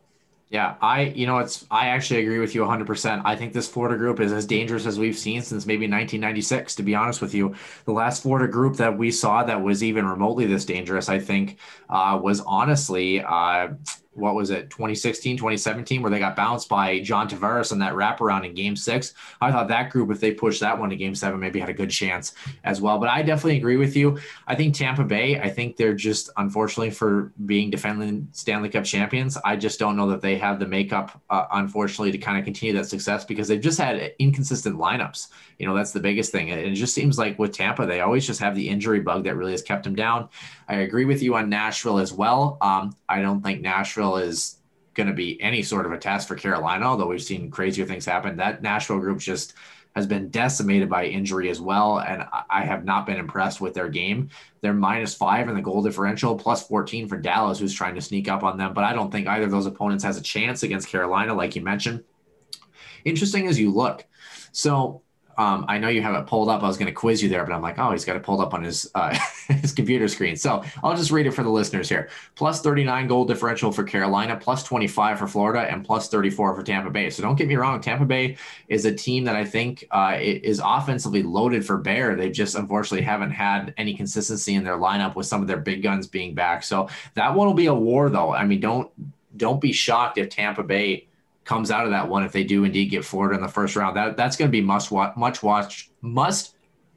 Yeah, 0.55 0.77
I 0.81 1.03
you 1.17 1.27
know 1.27 1.39
it's 1.39 1.67
I 1.69 1.89
actually 1.89 2.21
agree 2.21 2.39
with 2.39 2.55
you 2.55 2.61
100%. 2.61 3.23
I 3.25 3.35
think 3.35 3.53
this 3.53 3.67
Florida 3.69 3.97
group 3.97 4.21
is 4.21 4.33
as 4.33 4.47
dangerous 4.47 4.87
as 4.87 5.01
we've 5.01 5.19
seen 5.19 5.43
since 5.43 5.67
maybe 5.67 5.89
1996 5.89 6.77
to 6.77 6.85
be 6.85 6.95
honest 6.95 7.21
with 7.21 7.35
you. 7.35 7.57
The 7.87 7.93
last 7.93 8.23
Florida 8.23 8.47
group 8.53 8.77
that 8.77 8.97
we 8.97 9.11
saw 9.11 9.43
that 9.43 9.63
was 9.63 9.83
even 9.83 10.07
remotely 10.07 10.47
this 10.47 10.65
dangerous 10.65 11.09
I 11.09 11.19
think 11.19 11.59
uh, 11.91 12.21
was 12.23 12.41
honestly 12.43 13.21
uh, 13.21 13.71
what 14.15 14.35
was 14.35 14.51
it 14.51 14.71
2016 14.71 15.37
2017 15.37 16.03
where 16.03 16.11
they 16.11 16.19
got 16.19 16.37
bounced 16.37 16.69
by 16.69 17.01
john 17.01 17.29
tavares 17.29 17.73
on 17.73 17.79
that 17.79 17.95
wraparound 17.95 18.45
in 18.45 18.55
game 18.55 18.77
six. 18.77 19.15
I 19.41 19.51
thought 19.51 19.69
that 19.69 19.91
group 19.91 20.11
if 20.11 20.21
they 20.21 20.33
pushed 20.33 20.61
that 20.61 20.79
one 20.79 20.91
to 20.91 20.97
game 20.97 21.15
seven 21.15 21.41
maybe 21.41 21.61
had 21.61 21.69
a 21.69 21.75
good 21.75 21.91
chance 21.91 22.35
as 22.65 22.81
well. 22.81 22.99
But 22.99 23.09
i 23.09 23.23
definitely 23.23 23.59
agree 23.59 23.77
with 23.77 23.97
you. 23.97 24.19
I 24.47 24.55
think 24.55 24.75
tampa 24.75 25.05
bay 25.05 25.41
i 25.41 25.49
think 25.49 25.77
they're 25.77 25.95
just 25.95 26.31
unfortunately 26.37 26.91
for 26.91 27.33
being 27.47 27.71
defending 27.71 28.29
stanley 28.33 28.69
cup 28.69 28.85
champions 28.85 29.37
i 29.45 29.57
just 29.57 29.79
don't 29.79 29.97
know 29.97 30.09
that 30.09 30.21
they 30.21 30.37
have 30.37 30.59
the 30.59 30.67
makeup 30.67 31.21
uh, 31.31 31.47
unfortunately 31.53 32.13
to 32.13 32.19
kind 32.19 32.39
of 32.39 32.45
continue 32.45 32.75
that 32.75 32.87
success 32.87 33.25
because 33.25 33.49
they've 33.49 33.61
just 33.61 33.79
had 33.79 34.13
inconsistent 34.19 34.77
lineups. 34.77 35.29
You 35.59 35.67
know 35.67 35.75
that's 35.75 35.93
the 35.93 36.01
biggest 36.01 36.33
thing. 36.33 36.51
And 36.51 36.61
it 36.61 36.75
just 36.75 36.95
seems 36.95 37.19
like 37.19 37.39
with 37.39 37.53
tampa 37.53 37.87
they 37.87 38.01
always 38.01 38.27
just 38.27 38.41
have 38.41 38.55
the 38.55 38.69
injury 38.69 39.01
bug 39.01 39.25
that 39.25 39.37
really 39.37 39.53
has 39.53 39.63
kept 39.63 39.85
them 39.85 39.95
down. 39.95 40.29
I 40.69 40.77
agree 40.77 41.05
with 41.05 41.23
you 41.23 41.35
on 41.37 41.49
nashville 41.49 41.99
as 41.99 42.13
well. 42.13 42.59
Um, 42.61 42.97
i 43.09 43.21
don't 43.23 43.43
think 43.43 43.61
nashville 43.61 44.04
Nashville 44.05 44.29
is 44.29 44.57
going 44.95 45.07
to 45.09 45.15
be 45.15 45.41
any 45.41 45.63
sort 45.63 45.87
of 45.87 45.93
a 45.93 45.99
test 45.99 46.29
for 46.29 46.37
Carolina, 46.37 46.85
although 46.85 47.09
we've 47.09 47.23
seen 47.23 47.51
crazier 47.51 47.85
things 47.85 48.05
happen. 48.05 48.37
That 48.37 48.63
Nashville 48.63 49.01
group 49.01 49.19
just 49.19 49.55
has 49.97 50.07
been 50.07 50.29
decimated 50.29 50.89
by 50.89 51.07
injury 51.07 51.49
as 51.51 51.61
well. 51.61 52.01
And 52.01 52.25
I 52.51 52.65
have 52.65 52.85
not 52.85 53.07
been 53.07 53.17
impressed 53.17 53.61
with 53.61 53.75
their 53.75 53.89
game. 53.89 54.29
They're 54.61 54.75
minus 54.75 55.15
five 55.15 55.49
in 55.49 55.55
the 55.55 55.63
goal 55.63 55.83
differential, 55.83 56.37
plus 56.37 56.67
14 56.67 57.09
for 57.09 57.17
Dallas, 57.17 57.59
who's 57.59 57.75
trying 57.75 57.95
to 57.95 58.01
sneak 58.01 58.29
up 58.29 58.43
on 58.43 58.59
them. 58.59 58.75
But 58.75 58.85
I 58.85 58.93
don't 58.93 59.11
think 59.11 59.27
either 59.27 59.45
of 59.45 59.53
those 59.53 59.67
opponents 59.67 60.05
has 60.05 60.17
a 60.17 60.23
chance 60.23 60.63
against 60.65 60.89
Carolina, 60.89 61.33
like 61.33 61.57
you 61.57 61.63
mentioned. 61.63 62.03
Interesting 63.05 63.47
as 63.47 63.59
you 63.59 63.71
look. 63.73 64.05
So 64.53 65.03
um, 65.39 65.65
I 65.69 65.79
know 65.79 65.89
you 65.89 66.03
have 66.03 66.15
it 66.15 66.27
pulled 66.27 66.49
up. 66.49 66.63
I 66.63 66.67
was 66.67 66.77
going 66.77 66.87
to 66.87 66.93
quiz 66.93 67.23
you 67.23 67.29
there, 67.29 67.45
but 67.45 67.53
I'm 67.53 67.63
like, 67.63 67.79
oh, 67.79 67.93
he's 67.93 68.05
got 68.05 68.17
it 68.17 68.23
pulled 68.23 68.41
up 68.41 68.55
on 68.55 68.63
his 68.63 68.91
uh, 68.95 69.17
his 69.49 69.73
computer 69.73 70.09
screen. 70.09 70.37
So 70.37 70.63
I'll 70.83 70.97
just 70.97 71.11
read 71.11 71.27
it 71.27 71.33
for 71.33 71.43
the 71.43 71.51
listeners 71.51 71.89
here. 71.89 72.09
Plus 72.35 72.61
39 72.61 73.09
goal 73.09 73.25
differential 73.25 73.73
for 73.73 73.85
Carolina, 73.85 74.37
plus 74.37 74.63
25 74.65 75.19
for 75.19 75.27
Florida, 75.27 75.61
and 75.71 75.85
plus 75.85 76.09
34 76.09 76.55
for 76.55 76.63
Tampa 76.63 76.91
Bay. 76.91 77.11
So 77.11 77.23
don't 77.23 77.37
get 77.37 77.49
me 77.49 77.57
wrong, 77.57 77.81
Tampa 77.81 78.05
Bay 78.05 78.37
is 78.69 78.85
a 78.85 78.95
team 78.95 79.25
that 79.25 79.37
I 79.37 79.45
think 79.45 79.87
uh, 79.91 80.17
is 80.21 80.61
offensively 80.65 81.23
loaded 81.23 81.67
for 81.67 81.79
bear. 81.79 82.17
They 82.17 82.31
just 82.31 82.55
unfortunately 82.55 83.05
haven't 83.05 83.33
had 83.33 83.75
any 83.77 83.95
consistency 83.95 84.55
in 84.55 84.65
their 84.65 84.79
lineup 84.79 85.17
with 85.17 85.27
some 85.27 85.43
of 85.43 85.49
their 85.49 85.59
big 85.59 85.83
guns 85.83 86.07
being 86.07 86.35
back. 86.35 86.63
So 86.63 86.89
that 87.15 87.35
one 87.35 87.47
will 87.47 87.55
be 87.55 87.67
a 87.67 87.75
war, 87.75 88.11
though. 88.11 88.35
I 88.35 88.45
mean, 88.45 88.61
don't 88.61 88.91
don't 89.37 89.61
be 89.61 89.73
shocked 89.73 90.19
if 90.19 90.29
Tampa 90.29 90.63
Bay 90.63 91.09
comes 91.45 91.71
out 91.71 91.85
of 91.85 91.91
that 91.91 92.09
one 92.09 92.25
if 92.25 92.33
they 92.33 92.45
do 92.45 92.65
indeed 92.65 92.87
get 92.87 93.05
Florida 93.05 93.37
in 93.37 93.43
the 93.43 93.49
first 93.49 93.77
round. 93.77 93.97
That 93.97 94.17
that's 94.17 94.37
going 94.37 94.49
to 94.49 94.53
be 94.53 94.61
must 94.61 94.91
watch, 94.91 95.17
much 95.17 95.43
watch, 95.43 95.91
must 96.01 96.57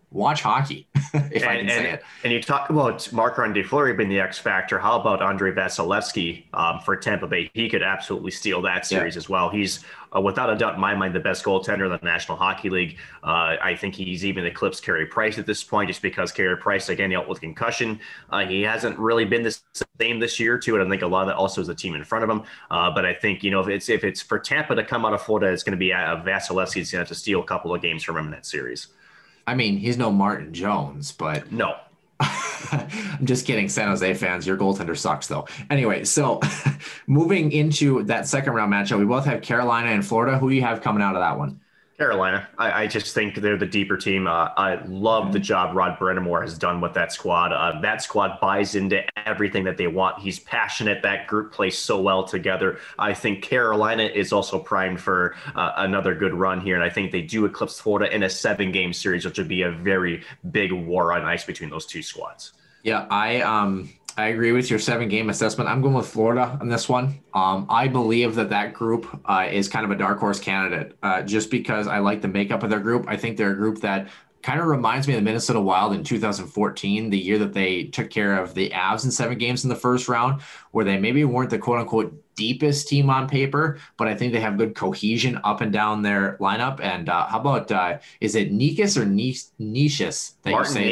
watch 0.09 0.41
hockey, 0.41 0.87
if 0.95 1.13
and, 1.13 1.43
I 1.43 1.57
can 1.57 1.59
and, 1.59 1.69
say 1.69 1.91
it. 1.91 2.03
And 2.23 2.33
you 2.33 2.41
talk 2.41 2.69
about 2.69 3.11
Marc 3.11 3.37
Andre 3.39 3.63
Fleury 3.63 3.93
being 3.93 4.09
the 4.09 4.19
X 4.19 4.37
factor. 4.37 4.79
How 4.79 4.99
about 4.99 5.21
Andre 5.21 5.51
Vasilevskiy 5.51 6.45
um, 6.53 6.79
for 6.79 6.95
Tampa 6.95 7.27
Bay? 7.27 7.49
He 7.53 7.69
could 7.69 7.83
absolutely 7.83 8.31
steal 8.31 8.61
that 8.63 8.85
series 8.85 9.15
yeah. 9.15 9.19
as 9.19 9.29
well. 9.29 9.49
He's 9.49 9.83
uh, 10.17 10.21
without 10.21 10.49
a 10.49 10.55
doubt, 10.55 10.75
in 10.75 10.79
my 10.79 10.95
mind, 10.95 11.13
the 11.13 11.19
best 11.19 11.43
goaltender 11.43 11.85
in 11.85 11.91
the 11.91 11.99
National 12.01 12.37
Hockey 12.37 12.69
League. 12.69 12.97
Uh, 13.23 13.55
I 13.61 13.75
think 13.79 13.95
he's 13.95 14.25
even 14.25 14.45
eclipsed 14.45 14.83
Carey 14.83 15.05
Price 15.05 15.37
at 15.37 15.45
this 15.45 15.63
point, 15.63 15.89
just 15.89 16.01
because 16.01 16.31
Carey 16.31 16.57
Price, 16.57 16.89
again, 16.89 17.11
dealt 17.11 17.27
with 17.27 17.41
concussion. 17.41 17.99
Uh, 18.29 18.45
he 18.45 18.61
hasn't 18.61 18.97
really 18.97 19.25
been 19.25 19.43
the 19.43 19.57
same 19.99 20.19
this 20.19 20.39
year, 20.39 20.57
too. 20.57 20.75
And 20.75 20.83
I 20.83 20.89
think 20.89 21.01
a 21.01 21.07
lot 21.07 21.21
of 21.21 21.27
that 21.27 21.35
also 21.35 21.61
is 21.61 21.67
the 21.67 21.75
team 21.75 21.95
in 21.95 22.03
front 22.03 22.23
of 22.23 22.29
him. 22.29 22.43
Uh, 22.71 22.91
but 22.91 23.05
I 23.05 23.13
think, 23.13 23.43
you 23.43 23.51
know, 23.51 23.59
if 23.61 23.67
it's 23.67 23.89
if 23.89 24.03
it's 24.03 24.21
for 24.21 24.39
Tampa 24.39 24.75
to 24.75 24.83
come 24.83 25.05
out 25.05 25.13
of 25.13 25.21
Florida, 25.21 25.51
it's 25.51 25.63
going 25.63 25.71
to 25.71 25.77
be 25.77 25.93
uh, 25.93 26.17
Vasilevskiy's 26.23 26.91
going 26.91 26.97
to 26.97 26.97
have 26.97 27.07
to 27.09 27.15
steal 27.15 27.41
a 27.41 27.45
couple 27.45 27.73
of 27.73 27.81
games 27.81 28.03
from 28.03 28.17
him 28.17 28.25
in 28.25 28.31
that 28.31 28.45
series. 28.45 28.87
I 29.45 29.55
mean, 29.55 29.77
he's 29.77 29.97
no 29.97 30.11
Martin 30.11 30.53
Jones, 30.53 31.11
but 31.11 31.51
no. 31.51 31.77
I'm 32.19 33.25
just 33.25 33.45
kidding, 33.45 33.69
San 33.69 33.89
Jose 33.89 34.13
fans. 34.15 34.45
Your 34.45 34.57
goaltender 34.57 34.97
sucks, 34.97 35.27
though. 35.27 35.47
Anyway, 35.69 36.03
so 36.03 36.39
moving 37.07 37.51
into 37.51 38.03
that 38.03 38.27
second 38.27 38.53
round 38.53 38.73
matchup, 38.73 38.99
we 38.99 39.05
both 39.05 39.25
have 39.25 39.41
Carolina 39.41 39.89
and 39.91 40.05
Florida. 40.05 40.37
Who 40.37 40.49
do 40.49 40.55
you 40.55 40.61
have 40.63 40.81
coming 40.81 41.01
out 41.01 41.15
of 41.15 41.21
that 41.21 41.37
one? 41.37 41.61
Carolina. 41.97 42.47
I, 42.59 42.83
I, 42.83 42.87
just 42.87 43.15
think 43.15 43.35
they're 43.35 43.57
the 43.57 43.65
deeper 43.65 43.97
team. 43.97 44.27
Uh, 44.27 44.49
I 44.55 44.75
love 44.85 45.33
the 45.33 45.39
job 45.39 45.75
Rod 45.75 45.97
Brind'Amour 45.97 46.41
has 46.41 46.55
done 46.55 46.79
with 46.79 46.93
that 46.93 47.11
squad. 47.11 47.51
Uh, 47.51 47.81
that 47.81 48.03
squad 48.03 48.39
buys 48.39 48.75
into 48.75 49.03
everything 49.25 49.63
that 49.63 49.77
they 49.77 49.87
want. 49.87 50.19
He's 50.19 50.37
passionate. 50.37 51.01
That 51.01 51.25
group 51.25 51.51
plays 51.51 51.75
so 51.75 51.99
well 51.99 52.23
together. 52.23 52.77
I 52.99 53.15
think 53.15 53.41
Carolina 53.41 54.03
is 54.03 54.31
also 54.31 54.59
primed 54.59 55.01
for 55.01 55.35
uh, 55.55 55.73
another 55.77 56.13
good 56.13 56.35
run 56.35 56.61
here, 56.61 56.75
and 56.75 56.83
I 56.83 56.89
think 56.91 57.11
they 57.11 57.23
do 57.23 57.45
eclipse 57.45 57.79
Florida 57.79 58.13
in 58.13 58.21
a 58.21 58.29
seven-game 58.29 58.93
series, 58.93 59.25
which 59.25 59.39
would 59.39 59.47
be 59.47 59.63
a 59.63 59.71
very 59.71 60.23
big 60.51 60.71
war 60.71 61.13
on 61.13 61.25
ice 61.25 61.45
between 61.45 61.71
those 61.71 61.87
two 61.87 62.03
squads. 62.03 62.53
Yeah, 62.83 63.07
I 63.09 63.41
um 63.41 63.89
I 64.17 64.29
agree 64.29 64.51
with 64.51 64.71
your 64.71 64.79
seven 64.79 65.09
game 65.09 65.29
assessment. 65.29 65.69
I'm 65.69 65.79
going 65.79 65.93
with 65.93 66.07
Florida 66.07 66.57
on 66.59 66.69
this 66.69 66.89
one. 66.89 67.19
Um, 67.35 67.67
I 67.69 67.87
believe 67.87 68.33
that 68.33 68.49
that 68.49 68.73
group 68.73 69.07
uh, 69.25 69.47
is 69.49 69.67
kind 69.67 69.85
of 69.85 69.91
a 69.91 69.95
dark 69.95 70.19
horse 70.19 70.39
candidate 70.39 70.97
uh, 71.03 71.21
just 71.21 71.51
because 71.51 71.87
I 71.87 71.99
like 71.99 72.23
the 72.23 72.27
makeup 72.27 72.63
of 72.63 72.71
their 72.71 72.79
group. 72.79 73.05
I 73.07 73.15
think 73.15 73.37
they're 73.37 73.51
a 73.51 73.55
group 73.55 73.79
that 73.81 74.09
kind 74.47 74.61
of 74.61 74.67
reminds 74.67 75.09
me 75.09 75.13
of 75.13 75.17
the 75.17 75.25
Minnesota 75.25 75.59
Wild 75.59 75.91
in 75.91 76.05
2014, 76.05 77.09
the 77.09 77.19
year 77.19 77.37
that 77.37 77.51
they 77.51 77.83
took 77.83 78.09
care 78.09 78.41
of 78.41 78.53
the 78.53 78.69
Avs 78.69 79.03
in 79.03 79.11
seven 79.11 79.37
games 79.37 79.65
in 79.65 79.69
the 79.69 79.75
first 79.75 80.07
round, 80.07 80.41
where 80.71 80.85
they 80.85 80.97
maybe 80.97 81.25
weren't 81.25 81.49
the 81.49 81.59
quote 81.59 81.79
unquote 81.79 82.15
deepest 82.35 82.87
team 82.87 83.09
on 83.09 83.27
paper, 83.27 83.77
but 83.97 84.07
I 84.07 84.15
think 84.15 84.31
they 84.31 84.39
have 84.39 84.57
good 84.57 84.73
cohesion 84.73 85.37
up 85.43 85.59
and 85.59 85.73
down 85.73 86.01
their 86.01 86.37
lineup. 86.39 86.79
And 86.79 87.09
uh, 87.09 87.25
how 87.27 87.41
about 87.41 87.69
uh, 87.73 87.97
is 88.21 88.35
it 88.35 88.53
Nikas 88.53 88.95
or 88.95 89.03
Nishis 89.05 90.35
that 90.43 90.51
Martin 90.51 90.75
you 90.75 90.91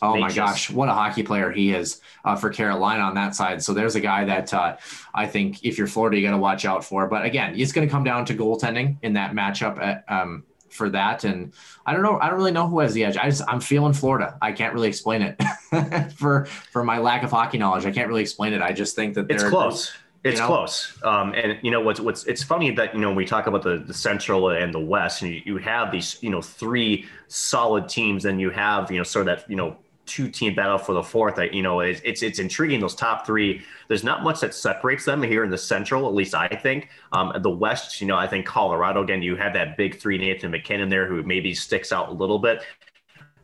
Oh 0.00 0.16
my 0.16 0.32
gosh, 0.32 0.70
what 0.70 0.88
a 0.88 0.94
hockey 0.94 1.22
player 1.22 1.50
he 1.50 1.74
is 1.74 2.00
uh, 2.24 2.34
for 2.34 2.48
Carolina 2.48 3.02
on 3.02 3.14
that 3.16 3.34
side. 3.34 3.62
So 3.62 3.74
there's 3.74 3.96
a 3.96 4.00
guy 4.00 4.24
that 4.24 4.54
uh, 4.54 4.78
I 5.14 5.26
think 5.26 5.62
if 5.62 5.76
you're 5.76 5.86
Florida, 5.86 6.16
you 6.16 6.26
got 6.26 6.32
to 6.32 6.38
watch 6.38 6.64
out 6.64 6.82
for. 6.82 7.06
But 7.08 7.26
again, 7.26 7.60
it's 7.60 7.72
going 7.72 7.86
to 7.86 7.92
come 7.92 8.04
down 8.04 8.24
to 8.24 8.34
goaltending 8.34 8.96
in 9.02 9.12
that 9.12 9.32
matchup. 9.32 9.78
At, 9.82 10.04
um, 10.08 10.44
for 10.76 10.90
that. 10.90 11.24
And 11.24 11.52
I 11.84 11.92
don't 11.92 12.02
know. 12.02 12.18
I 12.20 12.28
don't 12.28 12.38
really 12.38 12.52
know 12.52 12.68
who 12.68 12.80
has 12.80 12.94
the 12.94 13.04
edge. 13.04 13.16
I 13.16 13.28
just 13.28 13.42
I'm 13.48 13.60
feeling 13.60 13.92
Florida. 13.92 14.36
I 14.40 14.52
can't 14.52 14.74
really 14.74 14.88
explain 14.88 15.22
it 15.22 16.12
for 16.16 16.44
for 16.44 16.84
my 16.84 16.98
lack 16.98 17.22
of 17.22 17.30
hockey 17.30 17.58
knowledge. 17.58 17.86
I 17.86 17.90
can't 17.90 18.08
really 18.08 18.22
explain 18.22 18.52
it. 18.52 18.62
I 18.62 18.72
just 18.72 18.94
think 18.94 19.14
that 19.14 19.30
it's 19.30 19.42
close. 19.42 19.92
It's 20.24 20.40
know? 20.40 20.46
close. 20.46 20.98
Um, 21.04 21.34
and 21.34 21.58
you 21.62 21.70
know 21.70 21.80
what's 21.80 22.00
what's 22.00 22.24
it's 22.24 22.42
funny 22.42 22.70
that 22.72 22.94
you 22.94 23.00
know 23.00 23.08
when 23.08 23.16
we 23.16 23.26
talk 23.26 23.46
about 23.46 23.62
the, 23.62 23.78
the 23.78 23.94
central 23.94 24.50
and 24.50 24.72
the 24.74 24.80
west, 24.80 25.22
and 25.22 25.32
you, 25.32 25.42
you 25.44 25.56
have 25.58 25.92
these 25.92 26.18
you 26.20 26.30
know 26.30 26.42
three 26.42 27.06
solid 27.28 27.88
teams, 27.88 28.24
and 28.24 28.40
you 28.40 28.50
have 28.50 28.90
you 28.90 28.98
know 28.98 29.04
sort 29.04 29.28
of 29.28 29.38
that 29.38 29.50
you 29.50 29.56
know 29.56 29.76
two 30.06 30.28
team 30.28 30.54
battle 30.54 30.78
for 30.78 30.92
the 30.92 31.02
fourth. 31.02 31.38
I, 31.38 31.44
you 31.44 31.62
know, 31.62 31.80
it's, 31.80 32.00
it's, 32.04 32.22
it's 32.22 32.38
intriguing. 32.38 32.80
Those 32.80 32.94
top 32.94 33.26
three, 33.26 33.62
there's 33.88 34.04
not 34.04 34.22
much 34.22 34.40
that 34.40 34.54
separates 34.54 35.04
them 35.04 35.22
here 35.22 35.44
in 35.44 35.50
the 35.50 35.58
Central, 35.58 36.06
at 36.06 36.14
least 36.14 36.34
I 36.34 36.48
think. 36.48 36.88
Um, 37.12 37.32
the 37.40 37.50
West, 37.50 38.00
you 38.00 38.06
know, 38.06 38.16
I 38.16 38.26
think 38.26 38.46
Colorado 38.46 39.02
again. 39.02 39.22
You 39.22 39.36
have 39.36 39.52
that 39.54 39.76
big 39.76 40.00
three, 40.00 40.18
Nathan 40.18 40.50
MacKinnon 40.50 40.88
there, 40.88 41.06
who 41.06 41.22
maybe 41.22 41.54
sticks 41.54 41.92
out 41.92 42.08
a 42.08 42.12
little 42.12 42.38
bit. 42.38 42.62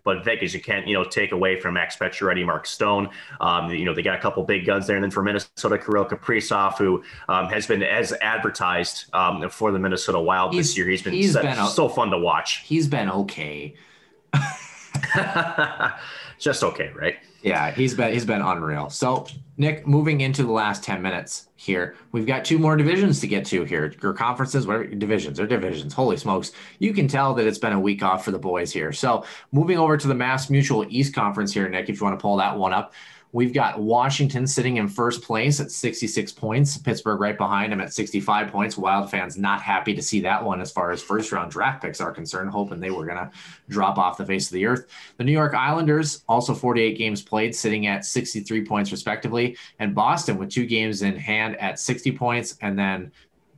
But 0.05 0.25
Vegas, 0.25 0.53
you 0.53 0.61
can't, 0.61 0.87
you 0.89 0.95
know, 0.95 1.05
take 1.05 1.31
away 1.31 1.61
from 1.61 1.75
Max 1.75 1.97
Pacioretty, 1.97 2.45
Mark 2.45 2.67
Stone. 2.67 3.11
Um, 3.41 3.71
you 3.71 3.85
know, 3.85 3.95
they 3.95 4.03
got 4.03 4.19
a 4.19 4.21
couple 4.21 4.43
big 4.43 4.67
guns 4.67 4.89
there, 4.89 4.97
and 4.97 5.03
then 5.03 5.13
for 5.13 5.23
Minnesota, 5.23 5.79
Kirill 5.79 6.07
Kaprizov, 6.07 6.77
who 6.77 7.05
um, 7.29 7.49
has 7.51 7.69
been 7.69 7.85
as 7.85 8.13
advertised 8.21 9.05
um, 9.15 9.49
for 9.49 9.71
the 9.71 9.79
Minnesota 9.79 10.19
Wild 10.19 10.55
he's, 10.55 10.71
this 10.71 10.77
year. 10.77 10.89
He's 10.89 11.03
been, 11.03 11.13
he's 11.13 11.35
so, 11.35 11.43
been 11.43 11.67
so 11.67 11.89
fun 11.89 12.11
to 12.11 12.19
watch. 12.19 12.63
He's 12.65 12.89
been 12.89 13.11
okay. 13.11 13.77
just 16.43 16.65
okay, 16.65 16.91
right? 16.95 17.17
Yeah, 17.43 17.71
he's 17.71 17.95
been 17.95 18.13
he's 18.13 18.25
been 18.25 18.41
unreal. 18.41 18.91
So 18.91 19.27
Nick, 19.57 19.87
moving 19.87 20.21
into 20.21 20.43
the 20.43 20.53
last 20.53 20.83
ten 20.83 21.03
minutes 21.03 21.49
here, 21.57 21.97
we've 22.13 22.27
got 22.27 22.45
two 22.45 22.59
more 22.59 22.77
divisions 22.77 23.21
to 23.21 23.27
get 23.27 23.45
to 23.47 23.65
here, 23.65 23.93
or 24.03 24.13
conferences, 24.13 24.67
whatever 24.67 24.87
divisions 24.87 25.41
or 25.41 25.47
divisions. 25.47 25.93
Holy 25.93 26.17
smokes! 26.17 26.53
You 26.79 26.93
can 26.93 27.09
tell 27.09 27.35
that 27.35 27.47
it's 27.47 27.59
been 27.59 27.73
a 27.73 27.81
week 27.81 28.03
off 28.03 28.25
for 28.25 28.31
the 28.31 28.39
boys 28.39 28.73
here. 28.73 28.93
So 28.93 29.25
moving 29.51 29.79
over 29.79 29.97
to 29.97 30.09
the 30.09 30.15
Mass 30.15 30.51
Mutual 30.51 30.85
East 30.89 31.15
Conference 31.15 31.53
here, 31.53 31.69
Nick, 31.69 31.89
if 31.89 32.01
you 32.01 32.05
want 32.05 32.19
to 32.19 32.23
pull 32.23 32.37
that 32.37 32.57
one 32.57 32.73
up. 32.73 32.93
We've 33.35 33.55
got 33.55 33.81
Washington 33.81 34.47
sitting 34.47 34.77
in 34.77 34.89
first 34.89 35.23
place 35.23 35.59
at 35.59 35.71
66 35.71 36.33
points. 36.33 36.77
Pittsburgh 36.77 37.19
right 37.19 37.37
behind 37.37 37.73
him 37.73 37.81
at 37.81 37.95
65 37.95 38.53
points. 38.53 38.77
Wild 38.77 39.11
fans 39.11 39.39
not 39.39 39.63
happy 39.63 39.95
to 39.95 40.03
see 40.03 40.21
that 40.21 40.45
one 40.45 40.61
as 40.61 40.71
far 40.71 40.91
as 40.91 41.03
first 41.03 41.33
round 41.33 41.51
draft 41.51 41.83
picks 41.83 42.01
are 42.01 42.13
concerned, 42.13 42.51
hoping 42.51 42.79
they 42.79 42.91
were 42.91 43.07
going 43.07 43.17
to 43.17 43.31
drop 43.71 43.97
off 43.97 44.19
the 44.19 44.27
face 44.27 44.49
of 44.49 44.53
the 44.53 44.67
earth. 44.67 44.87
The 45.17 45.25
New 45.25 45.33
York 45.33 45.55
Islanders, 45.55 46.25
also 46.29 46.55
48 46.55 46.99
games 46.99 47.23
played, 47.23 47.55
sitting 47.55 47.87
at 47.87 48.05
63 48.05 48.67
points 48.67 48.93
respectively. 48.93 49.57
And 49.79 49.95
Boston 49.95 50.37
with 50.37 50.51
two 50.51 50.67
games 50.67 51.01
in 51.01 51.17
hand 51.17 51.57
at 51.57 51.79
60 51.79 52.13
points. 52.13 52.59
And 52.61 52.79
then 52.79 53.11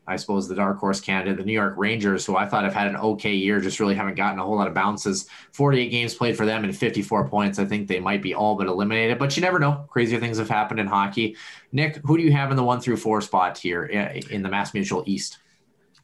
I 0.07 0.17
suppose 0.17 0.49
the 0.49 0.55
dark 0.55 0.79
horse 0.79 1.01
candidate, 1.01 1.39
the 1.39 1.45
New 1.45 1.53
York 1.53 1.75
Rangers, 1.77 2.27
who 2.27 2.37
I 2.37 2.47
thought 2.47 2.65
have 2.65 2.75
had 2.75 2.89
an 2.89 2.97
okay 2.97 3.35
year, 3.35 3.61
just 3.61 3.81
really 3.81 3.95
haven't 3.95 4.17
gotten 4.17 4.39
a 4.39 4.45
whole 4.45 4.57
lot 4.57 4.69
of 4.69 4.75
bounces. 4.75 5.27
48 5.53 5.89
games 5.89 6.15
played 6.15 6.37
for 6.37 6.45
them 6.45 6.65
and 6.65 6.77
54 6.77 7.29
points. 7.29 7.59
I 7.59 7.65
think 7.65 7.89
they 7.89 8.01
might 8.01 8.23
be 8.23 8.35
all 8.35 8.55
but 8.55 8.67
eliminated, 8.67 9.19
but 9.19 9.37
you 9.37 9.43
never 9.43 9.59
know. 9.59 9.85
Crazier 9.89 10.21
things 10.21 10.39
have 10.39 10.49
happened 10.49 10.81
in 10.81 10.87
hockey. 10.87 11.37
Nick, 11.73 11.97
who 12.05 12.17
do 12.17 12.23
you 12.23 12.33
have 12.33 12.51
in 12.51 12.57
the 12.57 12.65
one 12.65 12.81
through 12.81 12.97
four 12.97 13.21
spot 13.21 13.57
here 13.57 13.89
eh, 13.93 14.21
in 14.31 14.43
the 14.43 14.49
Mass 14.49 14.75
Mutual 14.75 15.05
East? 15.07 15.39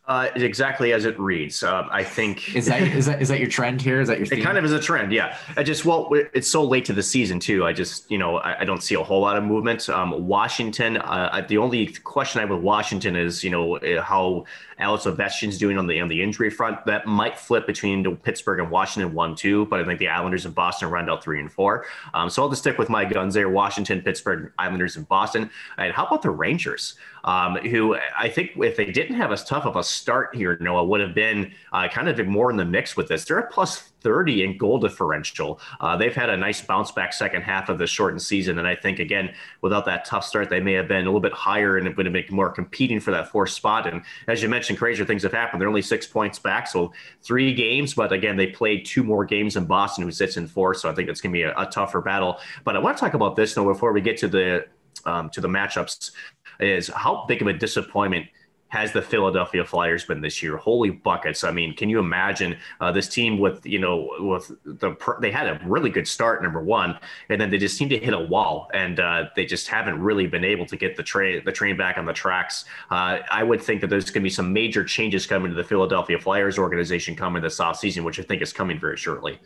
Uh, 0.06 0.28
exactly 0.34 0.92
as 0.92 1.04
it 1.04 1.16
reads. 1.20 1.62
Um, 1.62 1.88
I 1.92 2.02
think 2.02 2.56
is 2.56 2.66
that 2.66 2.82
is 2.82 3.06
that 3.06 3.22
is 3.22 3.28
that 3.28 3.38
your 3.38 3.48
trend 3.48 3.80
here? 3.80 4.00
Is 4.00 4.08
that 4.08 4.18
your? 4.18 4.26
Theme? 4.26 4.40
It 4.40 4.42
kind 4.42 4.58
of 4.58 4.64
is 4.64 4.72
a 4.72 4.80
trend. 4.80 5.12
Yeah. 5.12 5.38
I 5.56 5.62
just 5.62 5.84
well, 5.84 6.10
it's 6.34 6.48
so 6.48 6.64
late 6.64 6.84
to 6.86 6.92
the 6.92 7.02
season 7.02 7.38
too. 7.38 7.64
I 7.64 7.72
just 7.72 8.10
you 8.10 8.18
know 8.18 8.38
I, 8.38 8.62
I 8.62 8.64
don't 8.64 8.82
see 8.82 8.96
a 8.96 9.04
whole 9.04 9.20
lot 9.20 9.36
of 9.36 9.44
movement. 9.44 9.88
Um, 9.88 10.26
Washington. 10.26 10.96
Uh, 10.96 11.44
the 11.48 11.58
only 11.58 11.88
question 11.88 12.40
I 12.40 12.42
have 12.42 12.50
with 12.50 12.60
Washington 12.60 13.14
is 13.14 13.44
you 13.44 13.50
know 13.50 13.76
eh, 13.76 14.00
how 14.00 14.46
Alex 14.80 15.04
Ovechkin's 15.04 15.58
doing 15.58 15.78
on 15.78 15.86
the 15.86 16.00
on 16.00 16.08
the 16.08 16.20
injury 16.20 16.50
front. 16.50 16.84
That 16.86 17.06
might 17.06 17.38
flip 17.38 17.66
between 17.66 18.16
Pittsburgh 18.16 18.58
and 18.58 18.70
Washington 18.70 19.14
one 19.14 19.36
two, 19.36 19.66
but 19.66 19.78
I 19.80 19.84
think 19.84 20.00
the 20.00 20.08
Islanders 20.08 20.44
and 20.44 20.54
Boston 20.54 20.90
round 20.90 21.08
out 21.08 21.22
three 21.22 21.38
and 21.38 21.52
four. 21.52 21.84
Um, 22.14 22.28
so 22.30 22.42
I'll 22.42 22.48
just 22.48 22.62
stick 22.62 22.78
with 22.78 22.88
my 22.88 23.04
guns 23.04 23.34
there: 23.34 23.48
Washington, 23.48 24.00
Pittsburgh, 24.00 24.50
Islanders, 24.58 24.96
and 24.96 25.06
Boston. 25.06 25.50
And 25.78 25.92
how 25.92 26.06
about 26.06 26.22
the 26.22 26.30
Rangers? 26.30 26.94
Um, 27.22 27.56
who 27.56 27.98
I 28.18 28.30
think 28.30 28.52
if 28.56 28.78
they 28.78 28.86
didn't 28.86 29.16
have 29.16 29.30
as 29.30 29.44
tough 29.44 29.66
of 29.66 29.76
a 29.76 29.84
start 29.90 30.34
here, 30.34 30.56
Noah, 30.60 30.84
would 30.84 31.00
have 31.00 31.14
been 31.14 31.52
uh, 31.72 31.88
kind 31.88 32.08
of 32.08 32.26
more 32.26 32.50
in 32.50 32.56
the 32.56 32.64
mix 32.64 32.96
with 32.96 33.08
this. 33.08 33.24
They're 33.24 33.38
a 33.38 33.46
plus 33.50 33.90
30 34.02 34.44
in 34.44 34.58
goal 34.58 34.78
differential. 34.78 35.60
Uh, 35.80 35.96
they've 35.96 36.14
had 36.14 36.30
a 36.30 36.36
nice 36.36 36.60
bounce 36.60 36.90
back 36.90 37.12
second 37.12 37.42
half 37.42 37.68
of 37.68 37.78
the 37.78 37.86
shortened 37.86 38.22
season. 38.22 38.58
And 38.58 38.66
I 38.66 38.74
think, 38.74 38.98
again, 38.98 39.34
without 39.60 39.84
that 39.86 40.04
tough 40.04 40.24
start, 40.24 40.48
they 40.48 40.60
may 40.60 40.72
have 40.72 40.88
been 40.88 41.02
a 41.02 41.04
little 41.04 41.20
bit 41.20 41.32
higher 41.32 41.76
and 41.76 41.94
would 41.96 42.06
have 42.06 42.12
been 42.12 42.24
more 42.30 42.50
competing 42.50 43.00
for 43.00 43.10
that 43.10 43.28
fourth 43.28 43.50
spot. 43.50 43.86
And 43.86 44.02
as 44.26 44.42
you 44.42 44.48
mentioned, 44.48 44.78
crazier 44.78 45.04
things 45.04 45.22
have 45.22 45.32
happened. 45.32 45.60
They're 45.60 45.68
only 45.68 45.82
six 45.82 46.06
points 46.06 46.38
back. 46.38 46.66
So 46.66 46.92
three 47.22 47.54
games, 47.54 47.94
but 47.94 48.12
again, 48.12 48.36
they 48.36 48.48
played 48.48 48.84
two 48.84 49.02
more 49.02 49.24
games 49.24 49.56
in 49.56 49.64
Boston, 49.64 50.04
who 50.04 50.10
sits 50.10 50.36
in 50.36 50.46
fourth. 50.46 50.78
So 50.78 50.90
I 50.90 50.94
think 50.94 51.08
it's 51.08 51.20
going 51.20 51.32
to 51.32 51.38
be 51.38 51.42
a, 51.42 51.54
a, 51.56 51.66
tougher 51.66 52.00
battle. 52.00 52.38
But 52.64 52.76
I 52.76 52.78
want 52.80 52.96
to 52.96 53.00
talk 53.00 53.14
about 53.14 53.36
this, 53.36 53.54
though, 53.54 53.64
before 53.64 53.92
we 53.92 54.00
get 54.00 54.16
to 54.18 54.28
the 54.28 54.66
um, 55.06 55.30
to 55.30 55.40
the 55.40 55.48
matchups, 55.48 56.10
is 56.58 56.88
how 56.88 57.24
big 57.26 57.42
of 57.42 57.48
a 57.48 57.52
disappointment– 57.52 58.26
has 58.70 58.92
the 58.92 59.02
Philadelphia 59.02 59.64
Flyers 59.64 60.04
been 60.04 60.20
this 60.20 60.42
year? 60.42 60.56
Holy 60.56 60.90
buckets! 60.90 61.44
I 61.44 61.50
mean, 61.50 61.74
can 61.74 61.90
you 61.90 61.98
imagine 61.98 62.56
uh, 62.80 62.90
this 62.90 63.08
team 63.08 63.38
with 63.38 63.64
you 63.66 63.78
know 63.78 64.08
with 64.18 64.50
the 64.64 64.96
they 65.20 65.30
had 65.30 65.46
a 65.46 65.60
really 65.64 65.90
good 65.90 66.08
start, 66.08 66.42
number 66.42 66.62
one, 66.62 66.98
and 67.28 67.40
then 67.40 67.50
they 67.50 67.58
just 67.58 67.76
seem 67.76 67.88
to 67.90 67.98
hit 67.98 68.14
a 68.14 68.18
wall, 68.18 68.70
and 68.72 68.98
uh, 68.98 69.26
they 69.36 69.44
just 69.44 69.68
haven't 69.68 70.00
really 70.00 70.26
been 70.26 70.44
able 70.44 70.66
to 70.66 70.76
get 70.76 70.96
the 70.96 71.02
train 71.02 71.42
the 71.44 71.52
train 71.52 71.76
back 71.76 71.98
on 71.98 72.06
the 72.06 72.12
tracks. 72.12 72.64
Uh, 72.90 73.18
I 73.30 73.42
would 73.42 73.62
think 73.62 73.80
that 73.82 73.88
there's 73.88 74.06
going 74.06 74.22
to 74.22 74.26
be 74.26 74.30
some 74.30 74.52
major 74.52 74.84
changes 74.84 75.26
coming 75.26 75.50
to 75.50 75.56
the 75.56 75.64
Philadelphia 75.64 76.18
Flyers 76.18 76.58
organization 76.58 77.14
coming 77.14 77.42
this 77.42 77.58
offseason, 77.58 78.04
which 78.04 78.18
I 78.18 78.22
think 78.22 78.40
is 78.40 78.52
coming 78.52 78.80
very 78.80 78.96
shortly. 78.96 79.38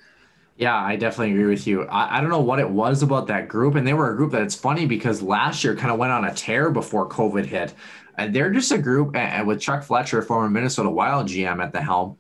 Yeah, 0.56 0.76
I 0.76 0.94
definitely 0.94 1.32
agree 1.32 1.46
with 1.46 1.66
you. 1.66 1.82
I, 1.84 2.18
I, 2.18 2.20
don't 2.20 2.30
know 2.30 2.40
what 2.40 2.60
it 2.60 2.70
was 2.70 3.02
about 3.02 3.26
that 3.26 3.48
group. 3.48 3.74
And 3.74 3.84
they 3.84 3.92
were 3.92 4.12
a 4.12 4.16
group 4.16 4.30
that 4.32 4.42
it's 4.42 4.54
funny 4.54 4.86
because 4.86 5.20
last 5.20 5.64
year 5.64 5.74
kind 5.74 5.90
of 5.90 5.98
went 5.98 6.12
on 6.12 6.24
a 6.24 6.32
tear 6.32 6.70
before 6.70 7.08
COVID 7.08 7.44
hit. 7.44 7.74
And 8.16 8.34
they're 8.34 8.50
just 8.50 8.70
a 8.72 8.78
group, 8.78 9.16
and 9.16 9.46
with 9.46 9.60
Chuck 9.60 9.82
Fletcher, 9.82 10.22
former 10.22 10.48
Minnesota 10.48 10.90
Wild 10.90 11.26
GM 11.26 11.62
at 11.62 11.72
the 11.72 11.82
helm, 11.82 12.18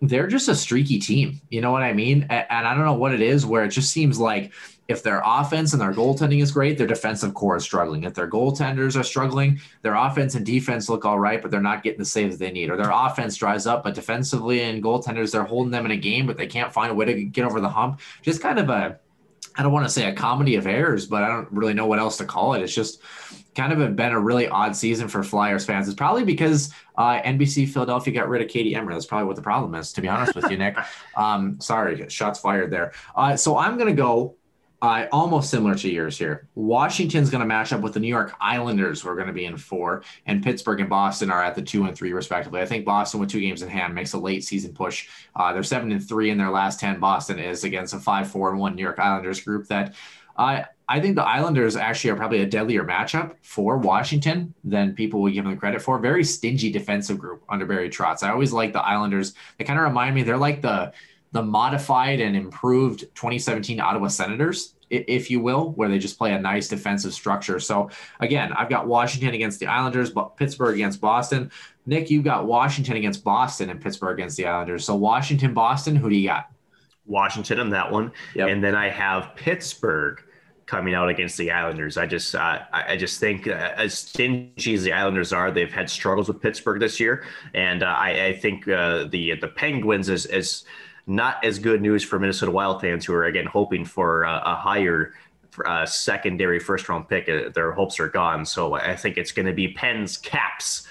they're 0.00 0.26
just 0.26 0.48
a 0.48 0.54
streaky 0.54 0.98
team. 0.98 1.40
You 1.48 1.60
know 1.60 1.70
what 1.70 1.84
I 1.84 1.92
mean? 1.92 2.26
And, 2.28 2.46
and 2.50 2.66
I 2.66 2.74
don't 2.74 2.84
know 2.84 2.94
what 2.94 3.14
it 3.14 3.20
is 3.20 3.46
where 3.46 3.64
it 3.64 3.68
just 3.68 3.92
seems 3.92 4.18
like 4.18 4.52
if 4.88 5.02
their 5.02 5.22
offense 5.24 5.72
and 5.72 5.80
their 5.80 5.92
goaltending 5.92 6.42
is 6.42 6.50
great, 6.50 6.76
their 6.76 6.88
defensive 6.88 7.34
core 7.34 7.56
is 7.56 7.62
struggling. 7.62 8.02
If 8.02 8.14
their 8.14 8.28
goaltenders 8.28 8.98
are 8.98 9.04
struggling, 9.04 9.60
their 9.82 9.94
offense 9.94 10.34
and 10.34 10.44
defense 10.44 10.88
look 10.88 11.04
all 11.04 11.20
right, 11.20 11.40
but 11.40 11.50
they're 11.50 11.60
not 11.60 11.84
getting 11.84 12.00
the 12.00 12.04
saves 12.04 12.36
they 12.36 12.50
need. 12.50 12.68
Or 12.68 12.76
their 12.76 12.90
offense 12.92 13.36
dries 13.36 13.66
up, 13.66 13.84
but 13.84 13.94
defensively 13.94 14.62
and 14.62 14.82
goaltenders, 14.82 15.30
they're 15.30 15.44
holding 15.44 15.70
them 15.70 15.86
in 15.86 15.92
a 15.92 15.96
game, 15.96 16.26
but 16.26 16.36
they 16.36 16.48
can't 16.48 16.72
find 16.72 16.90
a 16.90 16.94
way 16.94 17.06
to 17.06 17.24
get 17.24 17.44
over 17.44 17.60
the 17.60 17.68
hump. 17.68 18.00
Just 18.22 18.42
kind 18.42 18.58
of 18.58 18.68
a, 18.70 18.98
I 19.56 19.62
don't 19.62 19.72
want 19.72 19.86
to 19.86 19.92
say 19.92 20.08
a 20.08 20.14
comedy 20.14 20.56
of 20.56 20.66
errors, 20.66 21.06
but 21.06 21.22
I 21.22 21.28
don't 21.28 21.50
really 21.52 21.74
know 21.74 21.86
what 21.86 22.00
else 22.00 22.16
to 22.18 22.24
call 22.24 22.54
it. 22.54 22.62
It's 22.62 22.74
just 22.74 23.00
kind 23.54 23.72
of 23.72 23.96
been 23.96 24.12
a 24.12 24.20
really 24.20 24.48
odd 24.48 24.74
season 24.74 25.08
for 25.08 25.22
Flyers 25.22 25.64
fans. 25.64 25.86
It's 25.86 25.96
probably 25.96 26.24
because 26.24 26.72
uh, 26.96 27.20
NBC 27.20 27.68
Philadelphia 27.68 28.14
got 28.14 28.28
rid 28.28 28.42
of 28.42 28.48
Katie 28.48 28.74
Emmer. 28.74 28.92
That's 28.92 29.06
probably 29.06 29.26
what 29.26 29.36
the 29.36 29.42
problem 29.42 29.74
is, 29.74 29.92
to 29.92 30.00
be 30.00 30.08
honest 30.08 30.34
with 30.34 30.50
you, 30.50 30.56
Nick. 30.56 30.76
Um, 31.14 31.60
sorry, 31.60 32.08
shots 32.08 32.40
fired 32.40 32.70
there. 32.70 32.92
Uh, 33.14 33.36
so 33.36 33.58
I'm 33.58 33.76
going 33.76 33.88
to 33.88 33.94
go 33.94 34.36
uh, 34.82 35.06
almost 35.12 35.48
similar 35.50 35.74
to 35.76 35.90
yours 35.90 36.18
here. 36.18 36.48
Washington's 36.54 37.30
going 37.30 37.40
to 37.40 37.46
match 37.46 37.72
up 37.72 37.82
with 37.82 37.94
the 37.94 38.00
New 38.00 38.08
York 38.08 38.34
Islanders, 38.40 39.00
who 39.00 39.10
are 39.10 39.14
going 39.14 39.28
to 39.28 39.32
be 39.32 39.44
in 39.44 39.56
four, 39.56 40.02
and 40.26 40.42
Pittsburgh 40.42 40.80
and 40.80 40.88
Boston 40.90 41.30
are 41.30 41.42
at 41.42 41.54
the 41.54 41.62
two 41.62 41.84
and 41.84 41.96
three, 41.96 42.12
respectively. 42.12 42.60
I 42.60 42.66
think 42.66 42.84
Boston, 42.84 43.20
with 43.20 43.30
two 43.30 43.40
games 43.40 43.62
in 43.62 43.68
hand, 43.68 43.94
makes 43.94 44.14
a 44.14 44.18
late 44.18 44.42
season 44.42 44.74
push. 44.74 45.08
Uh, 45.36 45.52
they're 45.52 45.62
seven 45.62 45.92
and 45.92 46.06
three 46.06 46.30
in 46.30 46.38
their 46.38 46.50
last 46.50 46.80
10. 46.80 46.98
Boston 46.98 47.38
is 47.38 47.62
against 47.62 47.94
a 47.94 47.98
five, 47.98 48.28
four, 48.30 48.50
and 48.50 48.58
one 48.58 48.74
New 48.74 48.82
York 48.82 48.98
Islanders 48.98 49.40
group 49.40 49.68
that 49.68 49.94
uh, 50.36 50.62
I 50.88 51.00
think 51.00 51.16
the 51.16 51.24
Islanders 51.24 51.76
actually 51.76 52.10
are 52.10 52.16
probably 52.16 52.42
a 52.42 52.46
deadlier 52.46 52.84
matchup 52.84 53.36
for 53.42 53.78
Washington 53.78 54.54
than 54.64 54.94
people 54.94 55.22
would 55.22 55.32
give 55.32 55.44
them 55.44 55.56
credit 55.56 55.80
for. 55.80 55.98
Very 55.98 56.24
stingy 56.24 56.70
defensive 56.70 57.18
group 57.18 57.42
under 57.48 57.66
Barry 57.66 57.88
Trotz. 57.88 58.22
I 58.22 58.30
always 58.30 58.52
like 58.52 58.72
the 58.72 58.82
Islanders. 58.82 59.34
They 59.58 59.64
kind 59.64 59.78
of 59.78 59.84
remind 59.84 60.14
me, 60.14 60.22
they're 60.22 60.36
like 60.36 60.60
the 60.60 60.92
the 61.32 61.42
modified 61.42 62.20
and 62.20 62.36
improved 62.36 63.00
2017 63.14 63.80
Ottawa 63.80 64.08
Senators, 64.08 64.74
if 64.90 65.30
you 65.30 65.40
will, 65.40 65.70
where 65.72 65.88
they 65.88 65.98
just 65.98 66.18
play 66.18 66.34
a 66.34 66.38
nice 66.38 66.68
defensive 66.68 67.14
structure. 67.14 67.58
So 67.58 67.88
again, 68.20 68.52
I've 68.52 68.68
got 68.68 68.86
Washington 68.86 69.32
against 69.32 69.58
the 69.58 69.66
Islanders, 69.66 70.10
but 70.10 70.36
Pittsburgh 70.36 70.74
against 70.74 71.00
Boston. 71.00 71.50
Nick, 71.86 72.10
you've 72.10 72.24
got 72.24 72.46
Washington 72.46 72.96
against 72.96 73.24
Boston 73.24 73.70
and 73.70 73.80
Pittsburgh 73.80 74.18
against 74.18 74.36
the 74.36 74.44
Islanders. 74.44 74.84
So 74.84 74.94
Washington, 74.94 75.54
Boston, 75.54 75.96
who 75.96 76.10
do 76.10 76.16
you 76.16 76.28
got? 76.28 76.50
Washington 77.06 77.58
on 77.58 77.70
that 77.70 77.90
one, 77.90 78.12
yep. 78.34 78.48
and 78.48 78.62
then 78.62 78.76
I 78.76 78.88
have 78.88 79.34
Pittsburgh 79.34 80.22
coming 80.66 80.94
out 80.94 81.08
against 81.08 81.36
the 81.36 81.50
Islanders. 81.50 81.96
I 81.96 82.06
just 82.06 82.34
uh, 82.34 82.60
I 82.72 82.96
just 82.96 83.20
think 83.20 83.46
uh, 83.46 83.72
as 83.76 83.94
stingy 83.98 84.74
as 84.74 84.82
the 84.82 84.92
Islanders 84.92 85.32
are, 85.32 85.50
they've 85.50 85.72
had 85.72 85.90
struggles 85.90 86.28
with 86.28 86.40
Pittsburgh 86.40 86.80
this 86.80 87.00
year, 87.00 87.24
and 87.54 87.82
uh, 87.82 87.86
I, 87.86 88.26
I, 88.26 88.32
think 88.32 88.68
uh, 88.68 89.04
the 89.04 89.34
the 89.40 89.48
Penguins 89.48 90.08
is 90.08 90.26
is 90.26 90.64
not 91.06 91.44
as 91.44 91.58
good 91.58 91.82
news 91.82 92.04
for 92.04 92.18
Minnesota 92.18 92.52
Wild 92.52 92.80
fans 92.80 93.04
who 93.04 93.12
are 93.12 93.24
again 93.24 93.46
hoping 93.46 93.84
for 93.84 94.22
a 94.22 94.54
higher 94.54 95.14
uh, 95.64 95.84
secondary 95.84 96.58
first 96.58 96.88
round 96.88 97.08
pick. 97.08 97.26
Their 97.54 97.72
hopes 97.72 97.98
are 98.00 98.08
gone. 98.08 98.44
So 98.44 98.74
I 98.74 98.96
think 98.96 99.18
it's 99.18 99.32
going 99.32 99.46
to 99.46 99.52
be 99.52 99.68
Pens 99.68 100.16
Caps 100.16 100.86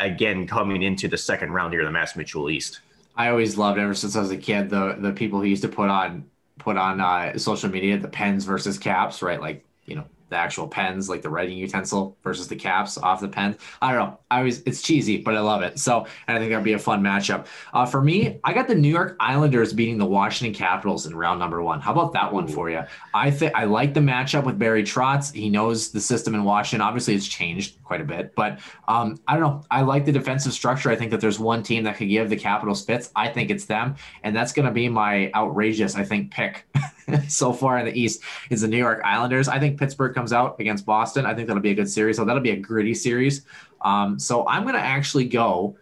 again 0.00 0.46
coming 0.46 0.82
into 0.82 1.08
the 1.08 1.18
second 1.18 1.52
round 1.52 1.72
here 1.72 1.82
in 1.82 1.86
the 1.86 1.92
Mass 1.92 2.16
Mutual 2.16 2.50
East. 2.50 2.80
I 3.16 3.28
always 3.28 3.58
loved 3.58 3.78
ever 3.78 3.94
since 3.94 4.16
I 4.16 4.20
was 4.20 4.30
a 4.30 4.36
kid 4.36 4.70
the 4.70 4.96
the 4.98 5.12
people 5.12 5.40
who 5.40 5.46
used 5.46 5.62
to 5.62 5.68
put 5.68 5.90
on 5.90 6.24
put 6.60 6.76
on 6.76 7.00
uh, 7.00 7.36
social 7.38 7.68
media 7.68 7.98
the 7.98 8.08
pens 8.08 8.44
versus 8.44 8.78
caps, 8.78 9.22
right? 9.22 9.40
Like 9.40 9.64
you 9.86 9.96
know 9.96 10.04
the 10.30 10.36
actual 10.36 10.66
pens, 10.66 11.08
like 11.08 11.22
the 11.22 11.28
writing 11.28 11.58
utensil 11.58 12.16
versus 12.22 12.48
the 12.48 12.56
caps 12.56 12.96
off 12.96 13.20
the 13.20 13.28
pen. 13.28 13.56
I 13.82 13.92
don't 13.92 14.00
know. 14.00 14.18
I 14.30 14.38
always 14.38 14.62
it's 14.62 14.80
cheesy, 14.80 15.18
but 15.18 15.36
I 15.36 15.40
love 15.40 15.62
it. 15.62 15.78
So 15.78 16.06
and 16.26 16.36
I 16.36 16.40
think 16.40 16.50
that'd 16.50 16.64
be 16.64 16.72
a 16.72 16.78
fun 16.78 17.02
matchup. 17.02 17.46
Uh, 17.74 17.84
for 17.84 18.00
me, 18.00 18.38
I 18.44 18.52
got 18.52 18.68
the 18.68 18.74
New 18.74 18.88
York 18.88 19.16
Islanders 19.20 19.72
beating 19.72 19.98
the 19.98 20.06
Washington 20.06 20.54
Capitals 20.54 21.06
in 21.06 21.14
round 21.14 21.38
number 21.38 21.62
one. 21.62 21.80
How 21.80 21.92
about 21.92 22.12
that 22.14 22.32
one 22.32 22.46
for 22.48 22.70
you? 22.70 22.82
I 23.12 23.30
think 23.30 23.54
I 23.54 23.64
like 23.64 23.92
the 23.92 24.00
matchup 24.00 24.44
with 24.44 24.58
Barry 24.58 24.84
Trotz. 24.84 25.34
He 25.34 25.50
knows 25.50 25.90
the 25.90 26.00
system 26.00 26.34
in 26.34 26.44
Washington. 26.44 26.80
Obviously, 26.80 27.14
it's 27.14 27.26
changed 27.26 27.82
quite 27.82 28.00
a 28.00 28.04
bit, 28.04 28.34
but 28.36 28.60
um, 28.88 29.20
I 29.26 29.34
don't 29.34 29.42
know. 29.42 29.64
I 29.70 29.82
like 29.82 30.04
the 30.04 30.12
defensive 30.12 30.52
structure. 30.52 30.90
I 30.90 30.96
think 30.96 31.10
that 31.10 31.20
there's 31.20 31.40
one 31.40 31.62
team 31.62 31.82
that 31.84 31.96
could 31.96 32.08
give 32.08 32.30
the 32.30 32.36
Capitals 32.36 32.84
fits. 32.84 33.10
I 33.16 33.28
think 33.28 33.50
it's 33.50 33.64
them, 33.64 33.96
and 34.22 34.34
that's 34.34 34.52
going 34.52 34.66
to 34.66 34.72
be 34.72 34.88
my 34.88 35.30
outrageous, 35.34 35.96
I 35.96 36.04
think, 36.04 36.30
pick. 36.30 36.66
so 37.28 37.52
far 37.52 37.78
in 37.78 37.86
the 37.86 37.98
East 37.98 38.22
is 38.50 38.62
the 38.62 38.68
New 38.68 38.78
York 38.78 39.00
Islanders. 39.04 39.48
I 39.48 39.58
think 39.58 39.78
Pittsburgh 39.78 40.14
comes 40.14 40.32
out 40.32 40.58
against 40.60 40.86
Boston. 40.86 41.26
I 41.26 41.34
think 41.34 41.48
that'll 41.48 41.62
be 41.62 41.70
a 41.70 41.74
good 41.74 41.90
series. 41.90 42.16
So 42.16 42.24
that'll 42.24 42.42
be 42.42 42.50
a 42.50 42.56
gritty 42.56 42.94
series. 42.94 43.44
Um, 43.82 44.18
so 44.18 44.46
I'm 44.46 44.62
going 44.62 44.74
to 44.74 44.80
actually 44.80 45.26
go 45.26 45.76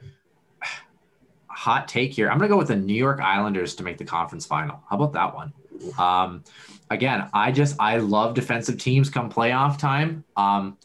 hot 1.47 1.89
take 1.89 2.13
here. 2.13 2.31
I'm 2.31 2.39
going 2.39 2.49
to 2.49 2.55
go 2.55 2.59
with 2.59 2.69
the 2.69 2.77
New 2.77 2.95
York 2.95 3.21
Islanders 3.21 3.75
to 3.77 3.83
make 3.83 3.99
the 3.99 4.05
conference 4.05 4.47
final. 4.47 4.81
How 4.89 4.97
about 4.97 5.13
that 5.15 5.35
one? 5.35 5.53
Um, 5.99 6.45
again, 6.91 7.29
I 7.33 7.53
just 7.53 7.77
I 7.79 7.99
love 7.99 8.35
defensive 8.35 8.79
teams 8.79 9.11
come 9.11 9.31
playoff 9.31 9.79
time. 9.79 10.25
Um, 10.37 10.77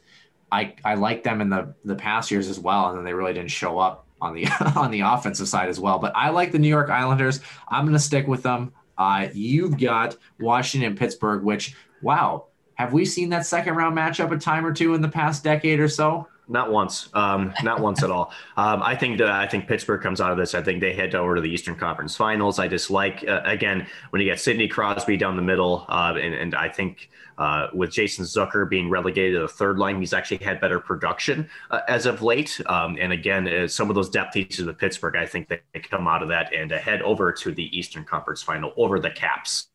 I 0.52 0.76
I 0.84 0.96
like 0.96 1.24
them 1.24 1.41
in 1.41 1.50
the 1.50 1.74
the 1.84 1.96
past 1.96 2.32
years 2.32 2.48
as 2.48 2.60
well, 2.60 2.89
and 2.89 2.98
then 2.98 3.06
they 3.06 3.14
really 3.14 3.34
didn't 3.34 3.52
show 3.52 3.80
up 3.80 4.08
on 4.22 4.34
the 4.34 4.48
on 4.76 4.91
the 4.91 5.02
offensive 5.02 5.48
side 5.48 5.70
as 5.70 5.80
well. 5.80 6.00
But 6.00 6.14
I 6.16 6.30
like 6.30 6.52
the 6.52 6.60
New 6.60 6.70
York 6.70 6.89
Islanders. 6.89 7.39
I'm 7.68 7.86
going 7.86 7.94
to 7.94 8.00
stick 8.00 8.28
with 8.28 8.44
them. 8.44 8.74
Uh, 8.98 9.28
you've 9.34 9.80
got 9.80 10.18
Washington 10.39 10.96
Pittsburgh, 10.96 11.44
which, 11.44 11.76
wow, 12.02 12.46
have 12.76 12.94
we 12.94 13.06
seen 13.06 13.30
that 13.30 13.46
second 13.46 13.76
round 13.76 13.96
matchup 13.96 14.32
a 14.32 14.38
time 14.38 14.66
or 14.66 14.74
two 14.74 14.94
in 14.94 15.02
the 15.02 15.10
past 15.10 15.44
decade 15.44 15.80
or 15.80 15.88
so? 15.88 16.28
Not 16.48 16.72
once, 16.72 17.10
um, 17.14 17.54
not 17.64 17.80
once 17.80 18.04
at 18.04 18.12
all. 18.12 18.34
Um, 18.58 18.84
I 18.84 18.96
think 18.96 19.22
I 19.22 19.48
think 19.48 19.68
Pittsburgh 19.68 20.02
comes 20.02 20.20
out 20.20 20.32
of 20.32 20.38
this. 20.38 20.54
I 20.54 20.62
think 20.62 20.82
they 20.82 20.94
head 20.94 21.16
over 21.16 21.36
to 21.36 21.41
the 21.41 21.50
Eastern 21.50 21.76
Conference 21.76 22.18
Finals. 22.18 22.60
I 22.60 22.68
just 22.68 22.91
like 22.91 23.24
uh, 23.28 23.41
again 23.46 23.88
when 24.10 24.22
you 24.22 24.28
get 24.28 24.39
Sidney 24.41 24.68
Crosby 24.68 25.16
down 25.16 25.38
the 25.38 25.41
middle, 25.41 25.86
uh, 25.88 26.14
and, 26.16 26.34
and 26.34 26.54
I 26.54 26.68
think 26.68 27.10
uh, 27.38 27.68
with 27.74 27.91
Jason 27.91 28.26
Zucker 28.26 28.70
being 28.70 28.89
relegated 28.89 29.36
to 29.36 29.41
the 29.41 29.48
third 29.48 29.80
line, 29.80 30.00
he's 30.00 30.14
actually 30.14 30.38
had 30.38 30.60
better 30.60 30.80
production 30.80 31.50
uh, 31.72 31.82
as 31.88 32.06
of 32.06 32.22
late. 32.22 32.60
Um, 32.68 32.98
and 33.00 33.14
again, 33.14 33.48
uh, 33.48 33.68
some 33.68 33.89
of 33.89 33.96
those 33.96 34.10
depth 34.10 34.34
pieces 34.34 34.66
with 34.66 34.78
Pittsburgh, 34.78 35.16
I 35.16 35.26
think 35.26 35.48
they 35.48 35.62
come 35.80 36.08
out 36.08 36.22
of 36.22 36.30
that 36.30 36.54
and 36.54 36.72
head 36.72 37.02
over 37.02 37.32
to 37.32 37.52
the 37.52 37.76
Eastern 37.78 38.04
Conference 38.04 38.41
Final 38.44 38.74
over 38.78 39.00
the 39.00 39.12
Caps. 39.12 39.70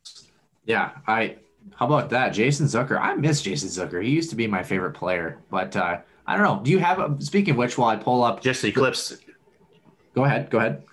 Yeah, 0.66 0.90
I. 1.06 1.36
How 1.76 1.86
about 1.86 2.08
that, 2.10 2.30
Jason 2.30 2.66
Zucker? 2.66 2.98
I 2.98 3.14
miss 3.14 3.42
Jason 3.42 3.68
Zucker. 3.68 4.02
He 4.02 4.10
used 4.10 4.30
to 4.30 4.36
be 4.36 4.46
my 4.46 4.62
favorite 4.62 4.92
player, 4.92 5.38
but 5.50 5.76
uh, 5.76 5.98
I 6.28 6.36
don't 6.36 6.44
know. 6.44 6.62
Do 6.62 6.70
you 6.70 6.78
have? 6.78 7.00
A, 7.00 7.16
speaking 7.20 7.52
of 7.52 7.56
which, 7.56 7.76
while 7.76 7.88
I 7.88 7.96
pull 7.96 8.22
up, 8.22 8.40
just 8.40 8.62
eclipse. 8.62 9.16
Go 10.14 10.24
ahead. 10.24 10.50
Go 10.50 10.58
ahead 10.58 10.84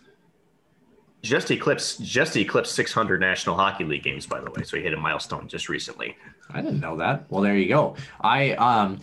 just 1.26 1.50
eclipsed 1.52 2.04
just 2.04 2.38
eclipsed 2.38 2.74
600 2.76 3.20
National 3.20 3.56
Hockey 3.56 3.84
League 3.84 4.04
games, 4.04 4.26
by 4.26 4.40
the 4.40 4.50
way. 4.52 4.64
So 4.64 4.78
he 4.78 4.84
hit 4.84 4.94
a 4.94 4.98
milestone 4.98 5.48
just 5.48 5.68
recently. 5.68 6.16
I 6.52 6.62
didn't 6.62 6.80
know 6.80 6.98
that. 6.98 7.26
Well, 7.30 7.42
there 7.42 7.58
you 7.58 7.68
go. 7.68 7.96
I 8.22 8.52
um, 8.52 9.00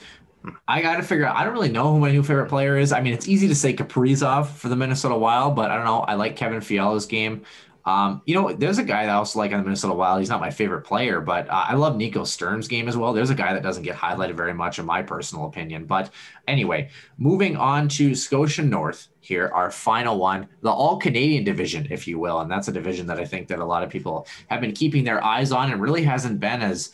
I 0.66 0.80
got 0.80 0.96
to 0.96 1.02
figure 1.02 1.26
out. 1.26 1.36
I 1.36 1.44
don't 1.44 1.52
really 1.52 1.68
know 1.68 1.92
who 1.92 1.98
my 1.98 2.10
new 2.10 2.22
favorite 2.22 2.48
player 2.48 2.78
is. 2.78 2.92
I 2.92 3.00
mean, 3.00 3.12
it's 3.12 3.28
easy 3.28 3.48
to 3.48 3.54
say 3.54 3.74
Kaprizov 3.74 4.46
for 4.46 4.68
the 4.68 4.76
Minnesota 4.76 5.16
Wild, 5.16 5.56
but 5.56 5.70
I 5.70 5.76
don't 5.76 5.84
know. 5.84 6.00
I 6.00 6.14
like 6.14 6.36
Kevin 6.36 6.60
Fiala's 6.60 7.06
game. 7.06 7.42
Um, 7.84 8.22
you 8.26 8.34
know, 8.34 8.52
there's 8.52 8.78
a 8.78 8.84
guy 8.84 9.06
that 9.06 9.12
I 9.12 9.14
also 9.14 9.38
like 9.38 9.52
on 9.52 9.58
the 9.58 9.64
Minnesota 9.64 9.94
Wild. 9.94 10.20
He's 10.20 10.28
not 10.28 10.40
my 10.40 10.50
favorite 10.50 10.82
player, 10.82 11.20
but 11.20 11.48
uh, 11.48 11.64
I 11.68 11.74
love 11.74 11.96
Nico 11.96 12.22
Sturm's 12.24 12.68
game 12.68 12.86
as 12.88 12.96
well. 12.96 13.12
There's 13.12 13.30
a 13.30 13.34
guy 13.34 13.52
that 13.52 13.62
doesn't 13.62 13.82
get 13.82 13.96
highlighted 13.96 14.36
very 14.36 14.54
much, 14.54 14.78
in 14.78 14.86
my 14.86 15.02
personal 15.02 15.46
opinion. 15.46 15.86
But 15.86 16.10
anyway, 16.46 16.90
moving 17.18 17.56
on 17.56 17.88
to 17.88 18.14
Scotia 18.14 18.62
North 18.62 19.08
here, 19.20 19.50
our 19.52 19.70
final 19.70 20.18
one, 20.18 20.48
the 20.62 20.70
All 20.70 20.96
Canadian 20.96 21.42
division, 21.42 21.88
if 21.90 22.06
you 22.06 22.18
will, 22.18 22.40
and 22.40 22.50
that's 22.50 22.68
a 22.68 22.72
division 22.72 23.06
that 23.08 23.18
I 23.18 23.24
think 23.24 23.48
that 23.48 23.58
a 23.58 23.64
lot 23.64 23.82
of 23.82 23.90
people 23.90 24.26
have 24.48 24.60
been 24.60 24.72
keeping 24.72 25.02
their 25.02 25.22
eyes 25.24 25.50
on, 25.50 25.72
and 25.72 25.82
really 25.82 26.04
hasn't 26.04 26.38
been 26.38 26.62
as 26.62 26.92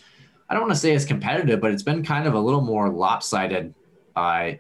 I 0.49 0.55
don't 0.55 0.63
want 0.63 0.73
to 0.73 0.81
say 0.81 0.95
as 0.95 1.05
competitive, 1.05 1.61
but 1.61 1.73
it's 1.73 1.83
been 1.83 2.03
kind 2.03 2.27
of 2.27 2.33
a 2.33 2.41
little 2.41 2.63
more 2.63 2.89
lopsided, 2.89 3.75
uh, 4.17 4.53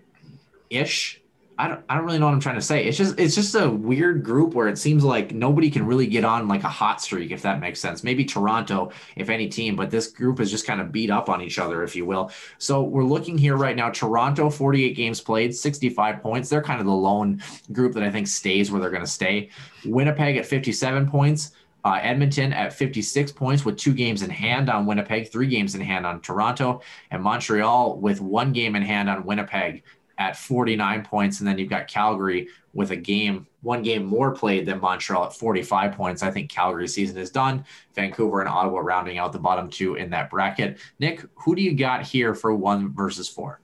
ish 0.68 1.22
I 1.60 1.66
don't, 1.66 1.84
I 1.88 1.96
don't 1.96 2.04
really 2.04 2.20
know 2.20 2.26
what 2.26 2.34
I'm 2.34 2.40
trying 2.40 2.54
to 2.54 2.62
say. 2.62 2.84
It's 2.84 2.96
just 2.96 3.18
it's 3.18 3.34
just 3.34 3.54
a 3.56 3.68
weird 3.68 4.22
group 4.22 4.54
where 4.54 4.68
it 4.68 4.78
seems 4.78 5.02
like 5.02 5.34
nobody 5.34 5.70
can 5.70 5.84
really 5.84 6.06
get 6.06 6.24
on 6.24 6.46
like 6.46 6.62
a 6.62 6.68
hot 6.68 7.02
streak, 7.02 7.32
if 7.32 7.42
that 7.42 7.58
makes 7.58 7.80
sense. 7.80 8.04
Maybe 8.04 8.24
Toronto, 8.24 8.92
if 9.16 9.28
any 9.28 9.48
team, 9.48 9.74
but 9.74 9.90
this 9.90 10.06
group 10.06 10.38
is 10.38 10.52
just 10.52 10.66
kind 10.66 10.80
of 10.80 10.92
beat 10.92 11.10
up 11.10 11.28
on 11.28 11.42
each 11.42 11.58
other, 11.58 11.82
if 11.82 11.96
you 11.96 12.06
will. 12.06 12.30
So 12.58 12.84
we're 12.84 13.02
looking 13.02 13.36
here 13.36 13.56
right 13.56 13.74
now. 13.74 13.90
Toronto, 13.90 14.50
48 14.50 14.94
games 14.94 15.20
played, 15.20 15.52
65 15.52 16.22
points. 16.22 16.48
They're 16.48 16.62
kind 16.62 16.78
of 16.78 16.86
the 16.86 16.92
lone 16.92 17.42
group 17.72 17.92
that 17.94 18.04
I 18.04 18.10
think 18.10 18.28
stays 18.28 18.70
where 18.70 18.80
they're 18.80 18.90
going 18.90 19.04
to 19.04 19.10
stay. 19.10 19.50
Winnipeg 19.84 20.36
at 20.36 20.46
57 20.46 21.10
points. 21.10 21.52
Uh, 21.84 22.00
Edmonton 22.02 22.52
at 22.52 22.72
56 22.72 23.32
points 23.32 23.64
with 23.64 23.76
two 23.76 23.94
games 23.94 24.22
in 24.22 24.30
hand 24.30 24.68
on 24.68 24.84
Winnipeg, 24.84 25.30
three 25.30 25.46
games 25.46 25.76
in 25.76 25.80
hand 25.80 26.04
on 26.04 26.20
Toronto, 26.20 26.82
and 27.12 27.22
Montreal 27.22 27.98
with 27.98 28.20
one 28.20 28.52
game 28.52 28.74
in 28.74 28.82
hand 28.82 29.08
on 29.08 29.24
Winnipeg 29.24 29.84
at 30.18 30.36
49 30.36 31.04
points. 31.04 31.38
And 31.38 31.48
then 31.48 31.58
you've 31.58 31.70
got 31.70 31.88
Calgary 31.88 32.48
with 32.74 32.90
a 32.90 32.96
game, 32.96 33.46
one 33.62 33.82
game 33.82 34.04
more 34.04 34.34
played 34.34 34.66
than 34.66 34.80
Montreal 34.80 35.24
at 35.24 35.34
45 35.34 35.92
points. 35.92 36.22
I 36.22 36.30
think 36.30 36.50
Calgary's 36.50 36.94
season 36.94 37.16
is 37.16 37.30
done. 37.30 37.64
Vancouver 37.94 38.40
and 38.40 38.48
Ottawa 38.48 38.80
rounding 38.80 39.18
out 39.18 39.32
the 39.32 39.38
bottom 39.38 39.70
two 39.70 39.94
in 39.94 40.10
that 40.10 40.30
bracket. 40.30 40.78
Nick, 40.98 41.24
who 41.34 41.54
do 41.54 41.62
you 41.62 41.74
got 41.74 42.02
here 42.02 42.34
for 42.34 42.54
one 42.54 42.92
versus 42.94 43.28
four? 43.28 43.60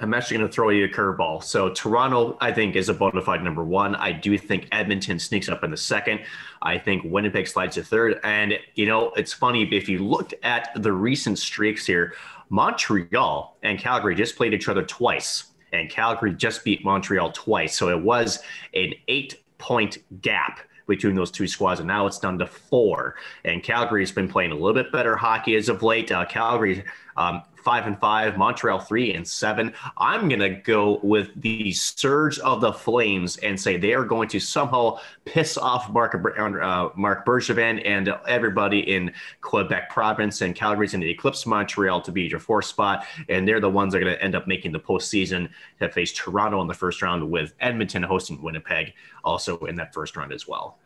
I'm 0.00 0.14
actually 0.14 0.38
going 0.38 0.48
to 0.48 0.52
throw 0.52 0.70
you 0.70 0.86
a 0.86 0.88
curveball. 0.88 1.44
So 1.44 1.70
Toronto, 1.70 2.36
I 2.40 2.50
think, 2.50 2.74
is 2.74 2.88
a 2.88 2.94
bona 2.94 3.22
fide 3.22 3.44
number 3.44 3.62
one. 3.62 3.94
I 3.94 4.10
do 4.10 4.36
think 4.36 4.66
Edmonton 4.72 5.18
sneaks 5.20 5.48
up 5.48 5.62
in 5.62 5.70
the 5.70 5.76
second. 5.76 6.22
I 6.60 6.76
think 6.76 7.04
Winnipeg 7.04 7.46
slides 7.46 7.76
to 7.76 7.84
third. 7.84 8.18
And 8.24 8.54
you 8.74 8.86
know, 8.86 9.10
it's 9.10 9.32
funny 9.32 9.62
if 9.72 9.88
you 9.88 10.00
looked 10.00 10.34
at 10.42 10.70
the 10.74 10.92
recent 10.92 11.38
streaks 11.38 11.86
here, 11.86 12.14
Montreal 12.48 13.56
and 13.62 13.78
Calgary 13.78 14.16
just 14.16 14.36
played 14.36 14.52
each 14.52 14.68
other 14.68 14.82
twice 14.82 15.51
and 15.72 15.90
Calgary 15.90 16.34
just 16.34 16.64
beat 16.64 16.84
Montreal 16.84 17.32
twice. 17.32 17.76
So 17.76 17.88
it 17.88 18.02
was 18.02 18.40
an 18.74 18.94
eight 19.08 19.42
point 19.58 19.98
gap 20.20 20.60
between 20.86 21.14
those 21.14 21.30
two 21.30 21.46
squads, 21.46 21.80
and 21.80 21.86
now 21.86 22.06
it's 22.06 22.18
down 22.18 22.38
to 22.38 22.46
four. 22.46 23.14
And 23.44 23.62
Calgary's 23.62 24.12
been 24.12 24.28
playing 24.28 24.52
a 24.52 24.54
little 24.54 24.74
bit 24.74 24.92
better 24.92 25.16
hockey 25.16 25.54
as 25.56 25.68
of 25.68 25.82
late. 25.82 26.10
Uh, 26.10 26.24
Calgary 26.24 26.84
um, 27.16 27.42
five 27.62 27.86
and 27.86 27.98
five, 27.98 28.36
Montreal 28.36 28.80
three 28.80 29.14
and 29.14 29.26
seven. 29.26 29.72
I'm 29.96 30.28
gonna 30.28 30.60
go 30.60 31.00
with 31.02 31.30
the 31.40 31.72
surge 31.72 32.38
of 32.40 32.60
the 32.60 32.72
Flames 32.72 33.36
and 33.38 33.60
say 33.60 33.76
they 33.76 33.94
are 33.94 34.04
going 34.04 34.28
to 34.30 34.40
somehow 34.40 34.98
piss 35.24 35.56
off 35.56 35.90
Mark 35.90 36.14
uh, 36.14 36.88
Marc 36.96 37.26
Bergevin 37.26 37.82
and 37.84 38.08
everybody 38.26 38.80
in 38.80 39.12
Quebec 39.40 39.90
province 39.90 40.40
and 40.40 40.54
Calgary's 40.54 40.92
going 40.92 41.02
to 41.02 41.10
eclipse 41.10 41.46
Montreal 41.46 42.00
to 42.02 42.12
be 42.12 42.22
your 42.22 42.40
fourth 42.40 42.64
spot, 42.66 43.06
and 43.28 43.46
they're 43.46 43.60
the 43.60 43.70
ones 43.70 43.92
that 43.92 43.98
are 43.98 44.04
going 44.04 44.16
to 44.16 44.22
end 44.22 44.34
up 44.34 44.46
making 44.46 44.72
the 44.72 44.80
postseason 44.80 45.48
to 45.78 45.88
face 45.88 46.12
Toronto 46.12 46.60
in 46.60 46.68
the 46.68 46.74
first 46.74 47.02
round 47.02 47.30
with 47.30 47.54
Edmonton 47.60 48.02
hosting 48.02 48.40
Winnipeg 48.42 48.94
also 49.24 49.58
in 49.60 49.76
that 49.76 49.94
first 49.94 50.16
round 50.16 50.32
as 50.32 50.48
well. 50.48 50.78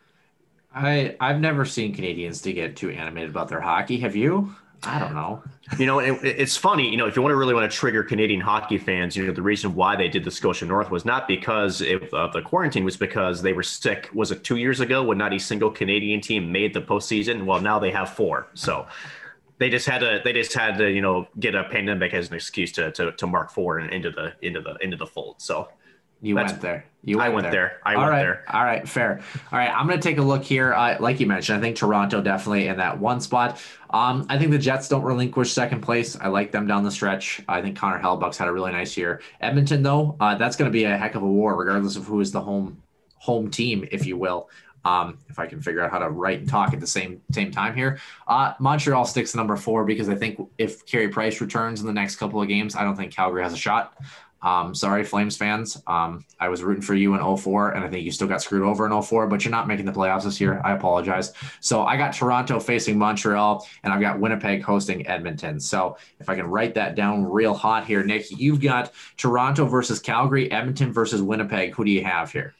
I 0.74 1.16
I've 1.20 1.40
never 1.40 1.64
seen 1.64 1.94
Canadians 1.94 2.42
to 2.42 2.52
get 2.52 2.76
too 2.76 2.90
animated 2.90 3.30
about 3.30 3.48
their 3.48 3.60
hockey. 3.60 3.98
Have 4.00 4.14
you? 4.14 4.54
I 4.82 4.98
don't 4.98 5.14
know. 5.14 5.42
You 5.78 5.86
know, 5.86 5.98
it, 5.98 6.18
it's 6.22 6.56
funny. 6.56 6.88
You 6.88 6.96
know, 6.96 7.06
if 7.06 7.16
you 7.16 7.22
want 7.22 7.32
to 7.32 7.36
really 7.36 7.54
want 7.54 7.70
to 7.70 7.76
trigger 7.76 8.04
Canadian 8.04 8.40
hockey 8.40 8.78
fans, 8.78 9.16
you 9.16 9.26
know, 9.26 9.32
the 9.32 9.42
reason 9.42 9.74
why 9.74 9.96
they 9.96 10.08
did 10.08 10.22
the 10.22 10.30
Scotia 10.30 10.64
North 10.64 10.90
was 10.90 11.04
not 11.04 11.26
because 11.26 11.80
of 11.80 12.32
the 12.32 12.42
quarantine, 12.44 12.84
was 12.84 12.96
because 12.96 13.42
they 13.42 13.52
were 13.52 13.62
sick. 13.64 14.08
Was 14.14 14.30
it 14.30 14.44
two 14.44 14.56
years 14.56 14.80
ago 14.80 15.02
when 15.02 15.18
not 15.18 15.32
a 15.32 15.38
single 15.38 15.70
Canadian 15.70 16.20
team 16.20 16.52
made 16.52 16.72
the 16.72 16.82
postseason? 16.82 17.44
Well, 17.44 17.60
now 17.60 17.78
they 17.78 17.90
have 17.90 18.10
four. 18.14 18.46
So 18.54 18.86
they 19.58 19.70
just 19.70 19.86
had 19.86 19.98
to 19.98 20.20
they 20.22 20.32
just 20.32 20.52
had 20.52 20.78
to 20.78 20.90
you 20.90 21.00
know 21.00 21.26
get 21.40 21.54
a 21.54 21.64
pandemic 21.64 22.14
as 22.14 22.28
an 22.28 22.34
excuse 22.34 22.72
to 22.72 22.92
to, 22.92 23.12
to 23.12 23.26
mark 23.26 23.50
four 23.50 23.78
and 23.78 23.92
into 23.92 24.10
the 24.10 24.34
into 24.42 24.60
the 24.60 24.76
into 24.76 24.96
the 24.96 25.06
fold. 25.06 25.36
So 25.40 25.68
you 26.26 26.34
That's, 26.34 26.52
went 26.52 26.62
there. 26.62 26.84
You 27.04 27.18
went 27.18 27.30
I 27.30 27.34
went 27.34 27.44
there. 27.44 27.52
there. 27.52 27.80
I 27.84 27.94
All 27.94 28.00
went 28.00 28.10
right. 28.10 28.18
there. 28.18 28.44
All 28.52 28.64
right, 28.64 28.88
fair. 28.88 29.20
All 29.52 29.58
right, 29.58 29.70
I'm 29.70 29.86
going 29.86 29.98
to 29.98 30.02
take 30.02 30.18
a 30.18 30.22
look 30.22 30.42
here. 30.42 30.74
Uh, 30.74 30.96
like 30.98 31.20
you 31.20 31.26
mentioned, 31.26 31.56
I 31.56 31.60
think 31.60 31.76
Toronto 31.76 32.20
definitely 32.20 32.66
in 32.66 32.78
that 32.78 32.98
one 32.98 33.20
spot. 33.20 33.62
Um, 33.90 34.26
I 34.28 34.36
think 34.38 34.50
the 34.50 34.58
Jets 34.58 34.88
don't 34.88 35.04
relinquish 35.04 35.52
second 35.52 35.82
place. 35.82 36.16
I 36.16 36.26
like 36.26 36.50
them 36.50 36.66
down 36.66 36.82
the 36.82 36.90
stretch. 36.90 37.40
I 37.48 37.62
think 37.62 37.78
Connor 37.78 38.00
Hellebuyck's 38.00 38.36
had 38.36 38.48
a 38.48 38.52
really 38.52 38.72
nice 38.72 38.96
year. 38.96 39.22
Edmonton, 39.40 39.84
though, 39.84 40.16
uh, 40.18 40.34
that's 40.34 40.56
going 40.56 40.68
to 40.68 40.72
be 40.72 40.82
a 40.82 40.96
heck 40.96 41.14
of 41.14 41.22
a 41.22 41.26
war, 41.28 41.54
regardless 41.56 41.94
of 41.94 42.06
who 42.06 42.20
is 42.20 42.32
the 42.32 42.40
home 42.40 42.82
home 43.18 43.50
team, 43.52 43.86
if 43.92 44.04
you 44.04 44.16
will. 44.16 44.50
Um, 44.84 45.18
if 45.28 45.40
I 45.40 45.46
can 45.48 45.60
figure 45.60 45.82
out 45.82 45.90
how 45.90 45.98
to 45.98 46.10
write 46.10 46.40
and 46.40 46.48
talk 46.48 46.72
at 46.72 46.78
the 46.78 46.86
same 46.86 47.20
same 47.32 47.50
time 47.50 47.74
here. 47.74 47.98
Uh, 48.28 48.54
Montreal 48.60 49.04
sticks 49.04 49.32
to 49.32 49.36
number 49.36 49.56
four 49.56 49.84
because 49.84 50.08
I 50.08 50.14
think 50.14 50.40
if 50.58 50.86
Carey 50.86 51.08
Price 51.08 51.40
returns 51.40 51.80
in 51.80 51.86
the 51.88 51.92
next 51.92 52.16
couple 52.16 52.40
of 52.40 52.46
games, 52.46 52.76
I 52.76 52.84
don't 52.84 52.94
think 52.94 53.12
Calgary 53.12 53.42
has 53.42 53.52
a 53.52 53.56
shot. 53.56 53.94
Um, 54.43 54.74
sorry, 54.74 55.05
Flames 55.05 55.37
fans. 55.37 55.82
Um, 55.87 56.24
I 56.39 56.49
was 56.49 56.62
rooting 56.62 56.82
for 56.82 56.95
you 56.95 57.14
in 57.14 57.37
04, 57.37 57.72
and 57.72 57.84
I 57.84 57.89
think 57.89 58.05
you 58.05 58.11
still 58.11 58.28
got 58.28 58.43
screwed 58.43 58.62
over 58.62 58.87
in 58.87 59.03
04, 59.03 59.26
but 59.26 59.45
you're 59.45 59.51
not 59.51 59.66
making 59.66 59.87
the 59.87 59.93
playoffs 59.93 60.24
this 60.24 60.41
year. 60.41 60.61
I 60.64 60.72
apologize. 60.72 61.32
So 61.61 61.84
I 61.84 61.97
got 61.97 62.14
Toronto 62.14 62.61
facing 62.61 62.99
Montreal, 62.99 63.66
and 63.82 63.93
I've 63.93 64.01
got 64.01 64.20
Winnipeg 64.20 64.62
hosting 64.62 65.07
Edmonton. 65.07 65.59
So 65.59 65.97
if 66.20 66.28
I 66.28 66.37
can 66.37 66.47
write 66.47 66.74
that 66.74 66.95
down 66.95 67.24
real 67.24 67.55
hot 67.55 67.87
here, 67.87 68.05
Nick, 68.05 68.30
you've 68.30 68.61
got 68.61 68.93
Toronto 69.16 69.64
versus 69.66 69.99
Calgary, 69.99 70.51
Edmonton 70.51 70.93
versus 70.93 71.22
Winnipeg. 71.22 71.74
Who 71.74 71.84
do 71.84 71.91
you 71.91 72.05
have 72.05 72.30
here? 72.30 72.55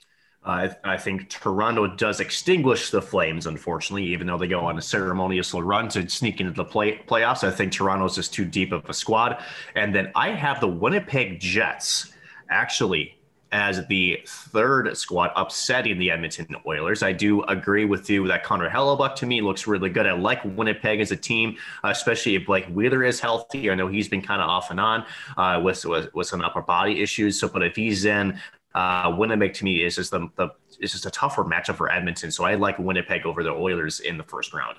I, 0.47 0.77
I, 0.85 0.97
think 0.97 1.29
Toronto 1.29 1.87
does 1.87 2.21
extinguish 2.21 2.91
the 2.91 3.03
Flames, 3.03 3.47
unfortunately, 3.47 4.05
even 4.05 4.27
though 4.27 4.39
they 4.39 4.47
go 4.47 4.61
on 4.61 4.79
a 4.79 4.83
ceremonious 4.83 5.53
run 5.53 5.89
to 5.91 6.09
sneak 6.09 6.41
into 6.41 6.53
the 6.53 6.65
play, 6.65 6.99
playoffs. 7.07 7.43
I 7.43 7.51
think 7.51 7.73
Toronto's 7.73 8.15
just 8.15 8.33
too 8.33 8.45
deep 8.45 8.73
of 8.73 8.89
a 8.89 8.95
squad. 8.95 9.43
And 9.75 9.95
then 9.95 10.13
I 10.15 10.31
have 10.31 10.61
the 10.61 10.69
Winnipeg 10.69 11.41
Jets 11.41 12.13
actually 12.49 13.17
as 13.53 13.87
the 13.87 14.21
third 14.27 14.97
squad 14.97 15.31
upsetting 15.37 15.99
the 15.99 16.11
Edmonton 16.11 16.49
Oilers. 16.67 17.03
I 17.03 17.13
do 17.13 17.43
agree 17.45 17.85
with 17.85 18.11
you 18.11 18.27
that 18.27 18.43
Connor 18.43 18.69
Hellebuyck 18.69 19.15
to 19.17 19.27
me 19.27 19.41
looks 19.41 19.67
really 19.67 19.89
good. 19.89 20.07
I 20.07 20.13
like 20.13 20.45
Winnipeg 20.45 21.01
as 21.01 21.13
a 21.13 21.17
team, 21.17 21.57
especially 21.85 22.35
if 22.35 22.47
Blake 22.47 22.67
Wheeler 22.67 23.05
is 23.05 23.21
healthy. 23.21 23.71
I 23.71 23.75
know 23.75 23.87
he's 23.89 24.09
been 24.09 24.23
kind 24.23 24.43
of 24.43 24.49
off 24.49 24.71
and 24.71 24.81
on 24.81 25.05
uh, 25.37 25.61
with, 25.63 25.85
with, 25.85 26.13
with 26.15 26.27
some 26.27 26.43
upper 26.43 26.63
body 26.63 27.01
issues. 27.01 27.39
So, 27.39 27.49
but 27.49 27.63
if 27.63 27.77
he's 27.77 28.05
in, 28.05 28.39
uh, 28.77 29.15
Winnipeg 29.17 29.55
to 29.55 29.65
me 29.65 29.83
is 29.83 29.97
just 29.97 30.11
the, 30.11 30.29
the 30.37 30.51
is 30.81 30.93
just 30.93 31.07
a 31.07 31.11
tougher 31.11 31.45
matchup 31.45 31.77
for 31.77 31.91
Edmonton. 31.91 32.31
So 32.31 32.45
I 32.45 32.57
like 32.57 32.79
Winnipeg 32.79 33.25
over 33.25 33.43
the 33.43 33.51
Oilers 33.51 34.01
in 34.01 34.19
the 34.19 34.25
first 34.25 34.53
round. 34.53 34.77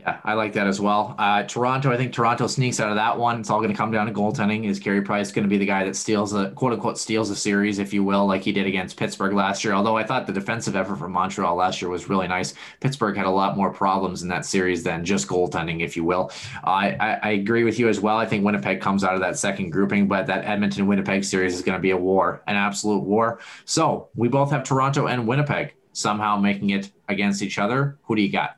Yeah, 0.00 0.20
I 0.22 0.34
like 0.34 0.52
that 0.52 0.68
as 0.68 0.80
well. 0.80 1.16
Uh, 1.18 1.42
Toronto, 1.42 1.90
I 1.90 1.96
think 1.96 2.12
Toronto 2.12 2.46
sneaks 2.46 2.78
out 2.78 2.88
of 2.88 2.94
that 2.94 3.18
one. 3.18 3.40
It's 3.40 3.50
all 3.50 3.58
going 3.58 3.72
to 3.72 3.76
come 3.76 3.90
down 3.90 4.06
to 4.06 4.12
goaltending. 4.12 4.64
Is 4.64 4.78
Carey 4.78 5.02
Price 5.02 5.32
going 5.32 5.42
to 5.42 5.48
be 5.48 5.58
the 5.58 5.66
guy 5.66 5.82
that 5.84 5.96
steals 5.96 6.32
a 6.34 6.50
quote 6.50 6.72
unquote 6.72 6.98
steals 6.98 7.30
a 7.30 7.36
series, 7.36 7.80
if 7.80 7.92
you 7.92 8.04
will, 8.04 8.24
like 8.24 8.42
he 8.42 8.52
did 8.52 8.68
against 8.68 8.96
Pittsburgh 8.96 9.32
last 9.34 9.64
year? 9.64 9.74
Although 9.74 9.96
I 9.96 10.04
thought 10.04 10.28
the 10.28 10.32
defensive 10.32 10.76
effort 10.76 10.96
from 10.96 11.10
Montreal 11.10 11.56
last 11.56 11.82
year 11.82 11.90
was 11.90 12.08
really 12.08 12.28
nice. 12.28 12.54
Pittsburgh 12.78 13.16
had 13.16 13.26
a 13.26 13.30
lot 13.30 13.56
more 13.56 13.72
problems 13.72 14.22
in 14.22 14.28
that 14.28 14.46
series 14.46 14.84
than 14.84 15.04
just 15.04 15.26
goaltending, 15.26 15.82
if 15.82 15.96
you 15.96 16.04
will. 16.04 16.30
Uh, 16.64 16.70
I, 16.70 17.18
I 17.20 17.30
agree 17.30 17.64
with 17.64 17.80
you 17.80 17.88
as 17.88 17.98
well. 17.98 18.18
I 18.18 18.26
think 18.26 18.44
Winnipeg 18.44 18.80
comes 18.80 19.02
out 19.02 19.14
of 19.14 19.20
that 19.20 19.36
second 19.36 19.70
grouping, 19.70 20.06
but 20.06 20.28
that 20.28 20.44
Edmonton 20.44 20.86
Winnipeg 20.86 21.24
series 21.24 21.54
is 21.54 21.62
going 21.62 21.76
to 21.76 21.82
be 21.82 21.90
a 21.90 21.96
war, 21.96 22.44
an 22.46 22.54
absolute 22.54 23.02
war. 23.02 23.40
So 23.64 24.10
we 24.14 24.28
both 24.28 24.52
have 24.52 24.62
Toronto 24.62 25.08
and 25.08 25.26
Winnipeg 25.26 25.74
somehow 25.92 26.36
making 26.36 26.70
it 26.70 26.92
against 27.08 27.42
each 27.42 27.58
other. 27.58 27.98
Who 28.02 28.14
do 28.14 28.22
you 28.22 28.30
got? 28.30 28.57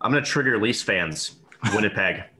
I'm 0.00 0.10
going 0.12 0.22
to 0.22 0.30
trigger 0.30 0.58
Leafs 0.58 0.82
fans. 0.82 1.36
Winnipeg. 1.74 2.24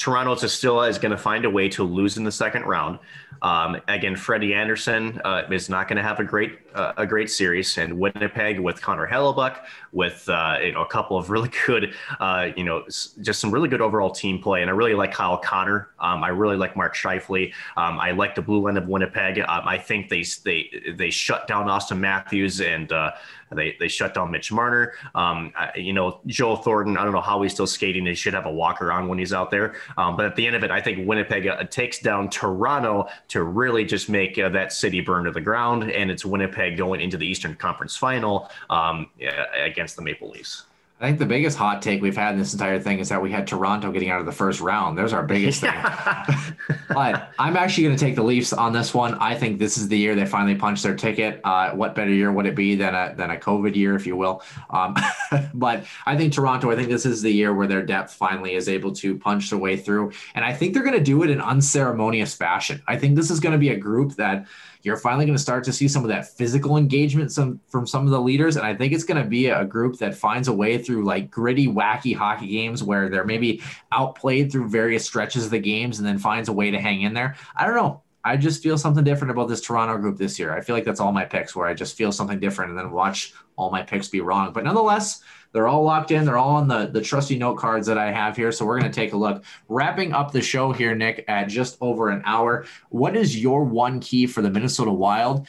Toronto 0.00 0.34
still 0.46 0.82
is 0.82 0.98
going 0.98 1.10
to 1.10 1.18
find 1.18 1.44
a 1.44 1.50
way 1.50 1.68
to 1.68 1.84
lose 1.84 2.16
in 2.16 2.24
the 2.24 2.32
second 2.32 2.62
round. 2.62 2.98
Um, 3.42 3.80
again, 3.86 4.16
Freddie 4.16 4.54
Andersen 4.54 5.20
uh, 5.24 5.42
is 5.50 5.68
not 5.68 5.88
going 5.88 5.96
to 5.96 6.02
have 6.02 6.20
a 6.20 6.24
great 6.24 6.58
uh, 6.74 6.92
a 6.96 7.06
great 7.06 7.30
series, 7.30 7.76
and 7.78 7.98
Winnipeg 7.98 8.60
with 8.60 8.80
Connor 8.80 9.06
Hellebuyck, 9.06 9.58
with 9.92 10.28
uh, 10.28 10.56
you 10.62 10.72
know 10.72 10.82
a 10.82 10.86
couple 10.86 11.16
of 11.16 11.30
really 11.30 11.50
good, 11.66 11.94
uh, 12.18 12.48
you 12.56 12.64
know, 12.64 12.84
just 12.86 13.40
some 13.40 13.50
really 13.50 13.68
good 13.68 13.80
overall 13.80 14.10
team 14.10 14.40
play. 14.40 14.62
And 14.62 14.70
I 14.70 14.74
really 14.74 14.94
like 14.94 15.12
Kyle 15.12 15.38
Connor. 15.38 15.88
Um, 15.98 16.22
I 16.22 16.28
really 16.28 16.56
like 16.56 16.76
Mark 16.76 16.94
Scheifele. 16.94 17.52
Um, 17.76 17.98
I 17.98 18.12
like 18.12 18.34
the 18.34 18.42
blue 18.42 18.62
line 18.62 18.76
of 18.76 18.88
Winnipeg. 18.88 19.38
Um, 19.38 19.62
I 19.66 19.78
think 19.78 20.08
they 20.08 20.24
they 20.44 20.94
they 20.96 21.10
shut 21.10 21.46
down 21.46 21.66
Auston 21.66 21.98
Matthews 21.98 22.60
and 22.60 22.92
uh, 22.92 23.12
They 23.54 23.76
they 23.78 23.88
shut 23.88 24.14
down 24.14 24.30
Mitch 24.30 24.52
Marner. 24.52 24.92
Um, 25.14 25.52
you 25.74 25.92
know, 25.92 26.20
Joe 26.26 26.56
Thornton. 26.56 26.96
I 26.96 27.04
don't 27.04 27.12
know 27.12 27.20
how 27.20 27.42
he's 27.42 27.52
still 27.52 27.66
skating. 27.66 28.06
He 28.06 28.14
should 28.14 28.34
have 28.34 28.46
a 28.46 28.52
walker 28.52 28.92
on 28.92 29.08
when 29.08 29.18
he's 29.18 29.32
out 29.32 29.50
there. 29.50 29.74
Um, 29.96 30.16
but 30.16 30.26
at 30.26 30.36
the 30.36 30.46
end 30.46 30.56
of 30.56 30.64
it, 30.64 30.70
I 30.70 30.80
think 30.80 31.06
Winnipeg 31.06 31.46
uh, 31.46 31.64
takes 31.64 31.98
down 31.98 32.30
Toronto 32.30 33.08
to 33.28 33.42
really 33.42 33.84
just 33.84 34.08
make 34.08 34.38
uh, 34.38 34.48
that 34.50 34.72
city 34.72 35.00
burn 35.00 35.24
to 35.24 35.30
the 35.30 35.40
ground, 35.40 35.90
and 35.90 36.10
it's 36.10 36.24
Winnipeg 36.24 36.76
going 36.76 37.00
into 37.00 37.16
the 37.16 37.26
Eastern 37.26 37.54
Conference 37.56 37.96
Final 37.96 38.50
um, 38.68 39.08
against 39.54 39.96
the 39.96 40.02
Maple 40.02 40.30
Leafs. 40.30 40.66
I 41.00 41.06
think 41.06 41.18
the 41.18 41.24
biggest 41.24 41.56
hot 41.56 41.80
take 41.80 42.02
we've 42.02 42.16
had 42.16 42.34
in 42.34 42.38
this 42.38 42.52
entire 42.52 42.78
thing 42.78 42.98
is 42.98 43.08
that 43.08 43.22
we 43.22 43.30
had 43.30 43.46
Toronto 43.46 43.90
getting 43.90 44.10
out 44.10 44.20
of 44.20 44.26
the 44.26 44.32
first 44.32 44.60
round. 44.60 44.98
There's 44.98 45.14
our 45.14 45.22
biggest 45.22 45.62
thing. 45.62 45.72
but 46.90 47.32
I'm 47.38 47.56
actually 47.56 47.84
going 47.84 47.96
to 47.96 48.04
take 48.04 48.16
the 48.16 48.22
Leafs 48.22 48.52
on 48.52 48.74
this 48.74 48.92
one. 48.92 49.14
I 49.14 49.34
think 49.34 49.58
this 49.58 49.78
is 49.78 49.88
the 49.88 49.96
year 49.96 50.14
they 50.14 50.26
finally 50.26 50.56
punch 50.56 50.82
their 50.82 50.94
ticket. 50.94 51.40
Uh, 51.42 51.70
what 51.70 51.94
better 51.94 52.10
year 52.10 52.30
would 52.30 52.44
it 52.44 52.54
be 52.54 52.74
than 52.74 52.94
a 52.94 53.14
than 53.16 53.30
a 53.30 53.36
COVID 53.36 53.74
year, 53.74 53.94
if 53.96 54.06
you 54.06 54.14
will? 54.14 54.42
Um, 54.68 54.94
but 55.54 55.86
I 56.04 56.18
think 56.18 56.34
Toronto. 56.34 56.70
I 56.70 56.76
think 56.76 56.90
this 56.90 57.06
is 57.06 57.22
the 57.22 57.32
year 57.32 57.54
where 57.54 57.66
their 57.66 57.82
depth 57.82 58.12
finally 58.12 58.54
is 58.54 58.68
able 58.68 58.92
to 58.96 59.16
punch 59.16 59.48
their 59.48 59.58
way 59.58 59.78
through, 59.78 60.12
and 60.34 60.44
I 60.44 60.52
think 60.52 60.74
they're 60.74 60.82
going 60.82 60.98
to 60.98 61.02
do 61.02 61.22
it 61.22 61.30
in 61.30 61.40
unceremonious 61.40 62.34
fashion. 62.34 62.82
I 62.86 62.98
think 62.98 63.16
this 63.16 63.30
is 63.30 63.40
going 63.40 63.52
to 63.52 63.58
be 63.58 63.70
a 63.70 63.76
group 63.76 64.16
that 64.16 64.46
you're 64.82 64.96
finally 64.96 65.26
going 65.26 65.36
to 65.36 65.42
start 65.42 65.64
to 65.64 65.72
see 65.72 65.88
some 65.88 66.02
of 66.02 66.08
that 66.08 66.36
physical 66.36 66.76
engagement 66.76 67.32
some, 67.32 67.60
from 67.68 67.86
some 67.86 68.04
of 68.04 68.10
the 68.10 68.20
leaders. 68.20 68.56
And 68.56 68.66
I 68.66 68.74
think 68.74 68.92
it's 68.92 69.04
going 69.04 69.22
to 69.22 69.28
be 69.28 69.46
a 69.46 69.64
group 69.64 69.98
that 69.98 70.14
finds 70.14 70.48
a 70.48 70.52
way 70.52 70.78
through 70.78 71.04
like 71.04 71.30
gritty, 71.30 71.66
wacky 71.66 72.14
hockey 72.14 72.48
games 72.48 72.82
where 72.82 73.08
they're 73.08 73.24
maybe 73.24 73.62
outplayed 73.92 74.50
through 74.50 74.68
various 74.68 75.04
stretches 75.04 75.44
of 75.44 75.50
the 75.50 75.58
games 75.58 75.98
and 75.98 76.06
then 76.06 76.18
finds 76.18 76.48
a 76.48 76.52
way 76.52 76.70
to 76.70 76.80
hang 76.80 77.02
in 77.02 77.14
there. 77.14 77.36
I 77.56 77.66
don't 77.66 77.76
know. 77.76 78.02
I 78.22 78.36
just 78.36 78.62
feel 78.62 78.76
something 78.76 79.04
different 79.04 79.30
about 79.30 79.48
this 79.48 79.62
Toronto 79.62 79.96
group 79.96 80.18
this 80.18 80.38
year. 80.38 80.54
I 80.54 80.60
feel 80.60 80.76
like 80.76 80.84
that's 80.84 81.00
all 81.00 81.12
my 81.12 81.24
picks 81.24 81.56
where 81.56 81.66
I 81.66 81.72
just 81.72 81.96
feel 81.96 82.12
something 82.12 82.38
different 82.38 82.70
and 82.70 82.78
then 82.78 82.90
watch 82.90 83.32
all 83.56 83.70
my 83.70 83.82
picks 83.82 84.08
be 84.08 84.20
wrong. 84.20 84.52
But 84.52 84.64
nonetheless, 84.64 85.22
they're 85.52 85.68
all 85.68 85.82
locked 85.82 86.10
in. 86.10 86.24
They're 86.24 86.38
all 86.38 86.56
on 86.56 86.68
the, 86.68 86.86
the 86.86 87.00
trusty 87.00 87.38
note 87.38 87.56
cards 87.56 87.86
that 87.86 87.98
I 87.98 88.10
have 88.12 88.36
here. 88.36 88.52
So 88.52 88.64
we're 88.64 88.78
going 88.78 88.90
to 88.90 88.94
take 88.94 89.12
a 89.12 89.16
look. 89.16 89.44
Wrapping 89.68 90.12
up 90.12 90.32
the 90.32 90.40
show 90.40 90.72
here, 90.72 90.94
Nick, 90.94 91.24
at 91.28 91.48
just 91.48 91.76
over 91.80 92.10
an 92.10 92.22
hour. 92.24 92.64
What 92.90 93.16
is 93.16 93.36
your 93.36 93.64
one 93.64 94.00
key 94.00 94.26
for 94.26 94.42
the 94.42 94.50
Minnesota 94.50 94.92
Wild 94.92 95.46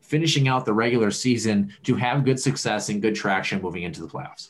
finishing 0.00 0.48
out 0.48 0.64
the 0.64 0.72
regular 0.72 1.10
season 1.10 1.72
to 1.84 1.94
have 1.96 2.24
good 2.24 2.40
success 2.40 2.88
and 2.88 3.02
good 3.02 3.14
traction 3.14 3.60
moving 3.60 3.82
into 3.82 4.00
the 4.00 4.08
playoffs? 4.08 4.48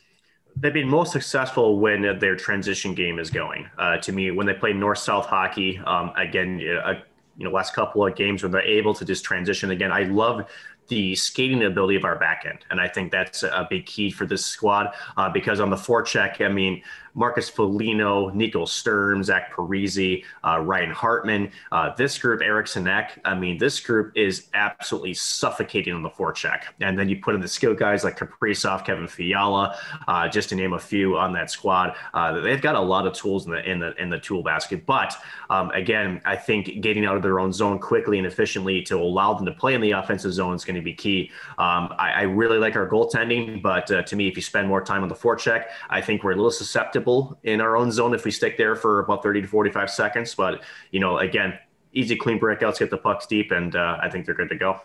They've 0.54 0.72
been 0.72 0.88
most 0.88 1.12
successful 1.12 1.78
when 1.78 2.02
their 2.18 2.36
transition 2.36 2.94
game 2.94 3.18
is 3.18 3.30
going. 3.30 3.68
Uh, 3.78 3.96
to 3.98 4.12
me, 4.12 4.30
when 4.30 4.46
they 4.46 4.52
play 4.52 4.72
north-south 4.72 5.26
hockey, 5.26 5.78
um, 5.86 6.12
again, 6.16 6.60
uh, 6.84 6.94
you 7.38 7.44
know, 7.46 7.50
last 7.50 7.74
couple 7.74 8.06
of 8.06 8.14
games 8.14 8.42
when 8.42 8.52
they're 8.52 8.60
able 8.60 8.92
to 8.92 9.04
just 9.06 9.24
transition 9.24 9.70
again. 9.70 9.90
I 9.90 10.02
love 10.02 10.50
the 10.88 11.14
skating 11.14 11.64
ability 11.64 11.96
of 11.96 12.04
our 12.04 12.18
back 12.18 12.44
end. 12.46 12.58
And 12.70 12.80
I 12.80 12.88
think 12.88 13.12
that's 13.12 13.42
a 13.42 13.66
big 13.68 13.86
key 13.86 14.10
for 14.10 14.26
this 14.26 14.44
squad 14.44 14.94
uh, 15.16 15.30
because 15.30 15.60
on 15.60 15.70
the 15.70 15.76
forecheck, 15.76 16.44
I 16.44 16.48
mean, 16.48 16.82
Marcus 17.14 17.48
Foligno, 17.48 18.30
Nico 18.30 18.64
Sturm, 18.64 19.22
Zach 19.22 19.52
Parise, 19.52 20.24
uh, 20.44 20.60
Ryan 20.60 20.90
Hartman. 20.90 21.50
Uh, 21.70 21.94
this 21.96 22.18
group, 22.18 22.40
Eriksson 22.42 22.88
Ek, 22.88 23.18
I 23.24 23.34
mean, 23.34 23.58
this 23.58 23.80
group 23.80 24.12
is 24.16 24.48
absolutely 24.54 25.14
suffocating 25.14 25.94
on 25.94 26.02
the 26.02 26.10
forecheck. 26.10 26.62
And 26.80 26.98
then 26.98 27.08
you 27.08 27.20
put 27.20 27.34
in 27.34 27.40
the 27.40 27.48
skill 27.48 27.74
guys 27.74 28.04
like 28.04 28.18
Kaprizov, 28.18 28.84
Kevin 28.84 29.06
Fiala, 29.06 29.76
uh, 30.08 30.28
just 30.28 30.48
to 30.50 30.54
name 30.54 30.72
a 30.72 30.78
few 30.78 31.16
on 31.16 31.32
that 31.34 31.50
squad. 31.50 31.94
Uh, 32.14 32.40
they've 32.40 32.62
got 32.62 32.74
a 32.74 32.80
lot 32.80 33.06
of 33.06 33.12
tools 33.12 33.46
in 33.46 33.52
the 33.52 33.70
in 33.70 33.78
the 33.78 33.94
in 34.00 34.08
the 34.08 34.18
tool 34.18 34.42
basket. 34.42 34.86
But 34.86 35.14
um, 35.50 35.70
again, 35.70 36.20
I 36.24 36.36
think 36.36 36.80
getting 36.80 37.04
out 37.04 37.16
of 37.16 37.22
their 37.22 37.40
own 37.40 37.52
zone 37.52 37.78
quickly 37.78 38.18
and 38.18 38.26
efficiently 38.26 38.82
to 38.82 38.96
allow 38.96 39.34
them 39.34 39.46
to 39.46 39.52
play 39.52 39.74
in 39.74 39.80
the 39.80 39.92
offensive 39.92 40.32
zone 40.32 40.54
is 40.54 40.64
going 40.64 40.76
to 40.76 40.82
be 40.82 40.94
key. 40.94 41.30
Um, 41.58 41.92
I, 41.98 42.12
I, 42.12 42.22
really 42.22 42.58
like 42.58 42.76
our 42.76 42.88
goaltending, 42.88 43.60
but 43.60 43.90
uh, 43.90 44.02
to 44.02 44.16
me, 44.16 44.28
if 44.28 44.36
you 44.36 44.42
spend 44.42 44.66
more 44.66 44.82
time 44.82 45.02
on 45.02 45.08
the 45.08 45.14
forecheck, 45.14 45.66
I 45.90 46.00
think 46.00 46.24
we're 46.24 46.32
a 46.32 46.36
little 46.36 46.50
susceptible 46.50 47.01
in 47.42 47.60
our 47.60 47.76
own 47.76 47.92
zone 47.92 48.14
if 48.14 48.24
we 48.24 48.30
stick 48.30 48.56
there 48.56 48.76
for 48.76 49.00
about 49.00 49.22
30 49.22 49.42
to 49.42 49.48
45 49.48 49.90
seconds. 49.90 50.34
But, 50.34 50.62
you 50.90 51.00
know, 51.00 51.18
again, 51.18 51.58
easy, 51.92 52.16
clean 52.16 52.40
breakouts, 52.40 52.78
get 52.78 52.90
the 52.90 52.98
pucks 52.98 53.26
deep, 53.26 53.50
and 53.50 53.74
uh, 53.76 53.98
I 54.02 54.08
think 54.08 54.26
they're 54.26 54.34
good 54.34 54.48
to 54.50 54.56
go 54.56 54.80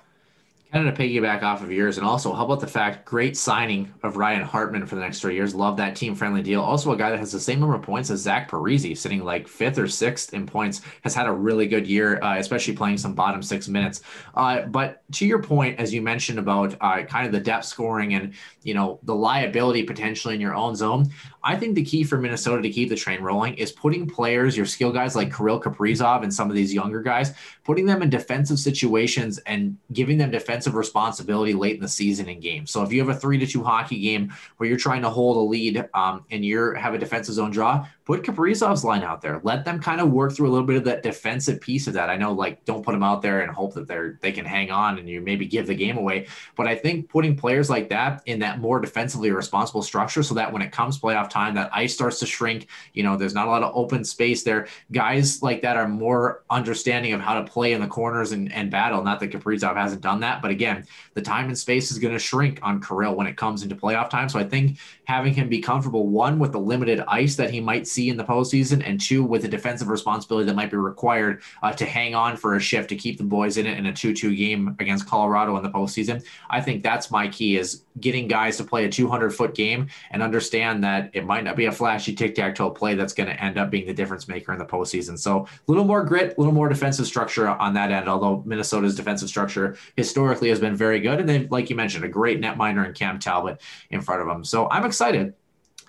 kind 0.71 0.87
of 0.87 0.95
to 0.95 1.01
piggyback 1.01 1.43
off 1.43 1.63
of 1.63 1.71
yours, 1.71 1.97
and 1.97 2.05
also 2.05 2.33
how 2.33 2.43
about 2.43 2.59
the 2.59 2.67
fact 2.67 3.05
great 3.05 3.37
signing 3.37 3.93
of 4.03 4.17
Ryan 4.17 4.43
Hartman 4.43 4.85
for 4.85 4.95
the 4.95 5.01
next 5.01 5.21
three 5.21 5.35
years? 5.35 5.55
Love 5.55 5.77
that 5.77 5.95
team 5.95 6.13
friendly 6.13 6.41
deal. 6.41 6.61
Also, 6.61 6.91
a 6.91 6.97
guy 6.97 7.09
that 7.09 7.19
has 7.19 7.31
the 7.31 7.39
same 7.39 7.61
number 7.61 7.75
of 7.75 7.81
points 7.81 8.09
as 8.09 8.19
Zach 8.19 8.51
Parise, 8.51 8.97
sitting 8.97 9.23
like 9.23 9.47
fifth 9.47 9.77
or 9.77 9.87
sixth 9.87 10.33
in 10.33 10.45
points, 10.45 10.81
has 11.03 11.13
had 11.13 11.25
a 11.25 11.31
really 11.31 11.67
good 11.67 11.87
year, 11.87 12.21
uh, 12.21 12.37
especially 12.37 12.75
playing 12.75 12.97
some 12.97 13.13
bottom 13.13 13.41
six 13.41 13.69
minutes. 13.69 14.01
Uh, 14.35 14.63
but 14.63 15.03
to 15.13 15.25
your 15.25 15.41
point, 15.41 15.79
as 15.79 15.93
you 15.93 16.01
mentioned 16.01 16.37
about 16.37 16.75
uh, 16.81 17.03
kind 17.03 17.25
of 17.25 17.31
the 17.31 17.39
depth 17.39 17.65
scoring 17.65 18.13
and 18.13 18.33
you 18.63 18.73
know 18.73 18.99
the 19.03 19.15
liability 19.15 19.83
potentially 19.83 20.35
in 20.35 20.41
your 20.41 20.55
own 20.55 20.75
zone, 20.75 21.09
I 21.47 21.55
think 21.55 21.75
the 21.75 21.83
key 21.85 22.03
for 22.03 22.17
Minnesota 22.17 22.61
to 22.61 22.69
keep 22.69 22.89
the 22.89 22.95
train 22.97 23.21
rolling 23.21 23.53
is 23.53 23.71
putting 23.71 24.05
players, 24.05 24.57
your 24.57 24.65
skill 24.65 24.91
guys 24.91 25.15
like 25.15 25.33
Kirill 25.33 25.61
Kaprizov 25.61 26.23
and 26.23 26.33
some 26.33 26.49
of 26.49 26.57
these 26.57 26.73
younger 26.73 27.01
guys, 27.01 27.33
putting 27.63 27.85
them 27.85 28.01
in 28.01 28.09
defensive 28.09 28.59
situations 28.59 29.37
and 29.45 29.77
giving 29.93 30.17
them 30.17 30.29
defensive 30.29 30.75
responsibility 30.75 31.53
late 31.53 31.75
in 31.75 31.81
the 31.81 31.87
season 31.87 32.27
in 32.27 32.41
games. 32.41 32.69
So 32.69 32.83
if 32.83 32.91
you 32.91 32.99
have 32.99 33.07
a 33.07 33.17
three 33.17 33.37
to 33.37 33.47
two 33.47 33.63
hockey 33.63 33.97
game 33.97 34.33
where 34.57 34.67
you're 34.67 34.77
trying 34.77 35.03
to 35.03 35.09
hold 35.09 35.37
a 35.37 35.39
lead 35.39 35.87
um, 35.93 36.25
and 36.31 36.43
you 36.43 36.73
have 36.73 36.93
a 36.93 36.97
defensive 36.97 37.35
zone 37.35 37.51
draw, 37.51 37.87
put 38.07 38.23
Kaprizov's 38.23 38.85
line 38.85 39.03
out 39.03 39.21
there. 39.21 39.41
Let 39.43 39.65
them 39.65 39.81
kind 39.81 39.99
of 39.99 40.09
work 40.09 40.31
through 40.31 40.47
a 40.47 40.53
little 40.53 40.65
bit 40.65 40.77
of 40.77 40.85
that 40.85 41.03
defensive 41.03 41.59
piece 41.59 41.87
of 41.87 41.93
that. 41.95 42.09
I 42.09 42.15
know, 42.15 42.31
like, 42.31 42.63
don't 42.63 42.81
put 42.81 42.93
them 42.93 43.03
out 43.03 43.21
there 43.21 43.41
and 43.41 43.51
hope 43.51 43.73
that 43.73 43.85
they're 43.85 44.17
they 44.21 44.31
can 44.31 44.45
hang 44.45 44.71
on 44.71 44.97
and 44.97 45.09
you 45.09 45.19
maybe 45.19 45.45
give 45.45 45.67
the 45.67 45.75
game 45.75 45.97
away. 45.97 46.27
But 46.55 46.67
I 46.67 46.75
think 46.75 47.09
putting 47.09 47.35
players 47.35 47.69
like 47.69 47.89
that 47.89 48.23
in 48.25 48.39
that 48.39 48.59
more 48.59 48.79
defensively 48.79 49.29
responsible 49.31 49.83
structure, 49.83 50.23
so 50.23 50.33
that 50.35 50.53
when 50.53 50.61
it 50.61 50.71
comes 50.71 50.97
playoff 50.97 51.29
time, 51.29 51.53
that 51.55 51.69
ice 51.73 51.93
starts 51.93 52.19
to 52.19 52.25
shrink. 52.25 52.67
You 52.93 53.03
know, 53.03 53.17
there's 53.17 53.33
not 53.33 53.49
a 53.49 53.51
lot 53.51 53.61
of 53.61 53.75
open 53.75 54.05
space 54.05 54.41
there. 54.41 54.69
Guys 54.93 55.43
like 55.43 55.61
that 55.63 55.75
are 55.75 55.89
more 55.89 56.45
understanding 56.49 57.11
of 57.11 57.19
how 57.19 57.41
to 57.41 57.51
play 57.51 57.73
in 57.73 57.81
the 57.81 57.87
corners 57.87 58.31
and, 58.31 58.49
and 58.53 58.71
battle. 58.71 59.03
Not 59.03 59.19
that 59.19 59.31
Kaprizov 59.31 59.75
hasn't 59.75 60.01
done 60.01 60.21
that, 60.21 60.41
but 60.41 60.49
again, 60.49 60.85
the 61.13 61.21
time 61.21 61.47
and 61.47 61.57
space 61.57 61.91
is 61.91 61.99
going 61.99 62.13
to 62.13 62.19
shrink 62.19 62.59
on 62.63 62.79
Kirill 62.81 63.15
when 63.15 63.27
it 63.27 63.35
comes 63.35 63.63
into 63.63 63.75
playoff 63.75 64.09
time. 64.09 64.29
So 64.29 64.39
I 64.39 64.45
think 64.45 64.77
having 65.03 65.33
him 65.33 65.49
be 65.49 65.59
comfortable, 65.59 66.07
one 66.07 66.39
with 66.39 66.53
the 66.53 66.59
limited 66.59 67.03
ice 67.05 67.35
that 67.35 67.49
he 67.49 67.59
might 67.59 67.85
see 67.85 67.96
in 67.97 68.17
the 68.17 68.23
postseason, 68.23 68.83
and 68.85 68.99
two 68.99 69.23
with 69.23 69.41
the 69.41 69.47
defensive 69.47 69.87
responsibility 69.87 70.45
that 70.45 70.55
might 70.55 70.71
be 70.71 70.77
required 70.77 71.41
uh, 71.63 71.73
to 71.73 71.85
hang 71.85 72.15
on 72.15 72.37
for 72.37 72.55
a 72.55 72.59
shift 72.59 72.89
to 72.89 72.95
keep 72.95 73.17
the 73.17 73.23
boys 73.23 73.57
in 73.57 73.65
it 73.65 73.77
in 73.77 73.87
a 73.87 73.91
2-2 73.91 74.37
game 74.37 74.75
against 74.79 75.07
Colorado 75.07 75.57
in 75.57 75.63
the 75.63 75.69
postseason. 75.69 76.23
I 76.49 76.61
think 76.61 76.83
that's 76.83 77.11
my 77.11 77.27
key 77.27 77.57
is 77.57 77.83
getting 77.99 78.27
guys 78.27 78.57
to 78.57 78.63
play 78.63 78.85
a 78.85 78.89
200 78.89 79.31
foot 79.31 79.55
game 79.55 79.87
and 80.11 80.21
understand 80.21 80.83
that 80.83 81.09
it 81.13 81.25
might 81.25 81.43
not 81.43 81.55
be 81.55 81.65
a 81.65 81.71
flashy 81.71 82.13
tic-tac-toe 82.13 82.69
play 82.71 82.95
that's 82.95 83.13
going 83.13 83.27
to 83.27 83.43
end 83.43 83.57
up 83.57 83.69
being 83.69 83.87
the 83.87 83.93
difference 83.93 84.27
maker 84.27 84.53
in 84.53 84.59
the 84.59 84.65
postseason. 84.65 85.17
So 85.17 85.39
a 85.39 85.47
little 85.67 85.85
more 85.85 86.03
grit, 86.03 86.37
a 86.37 86.39
little 86.39 86.53
more 86.53 86.69
defensive 86.69 87.07
structure 87.07 87.47
on 87.47 87.73
that 87.73 87.91
end, 87.91 88.07
although 88.07 88.43
Minnesota's 88.45 88.95
defensive 88.95 89.29
structure 89.29 89.77
historically 89.95 90.49
has 90.49 90.59
been 90.59 90.75
very 90.75 90.99
good. 90.99 91.19
And 91.19 91.27
then, 91.27 91.47
like 91.49 91.69
you 91.69 91.75
mentioned, 91.75 92.05
a 92.05 92.09
great 92.09 92.39
netminder 92.39 92.85
and 92.85 92.93
Cam 92.93 93.19
Talbot 93.19 93.61
in 93.89 94.01
front 94.01 94.21
of 94.21 94.27
them. 94.27 94.43
So 94.43 94.69
I'm 94.69 94.85
excited. 94.85 95.33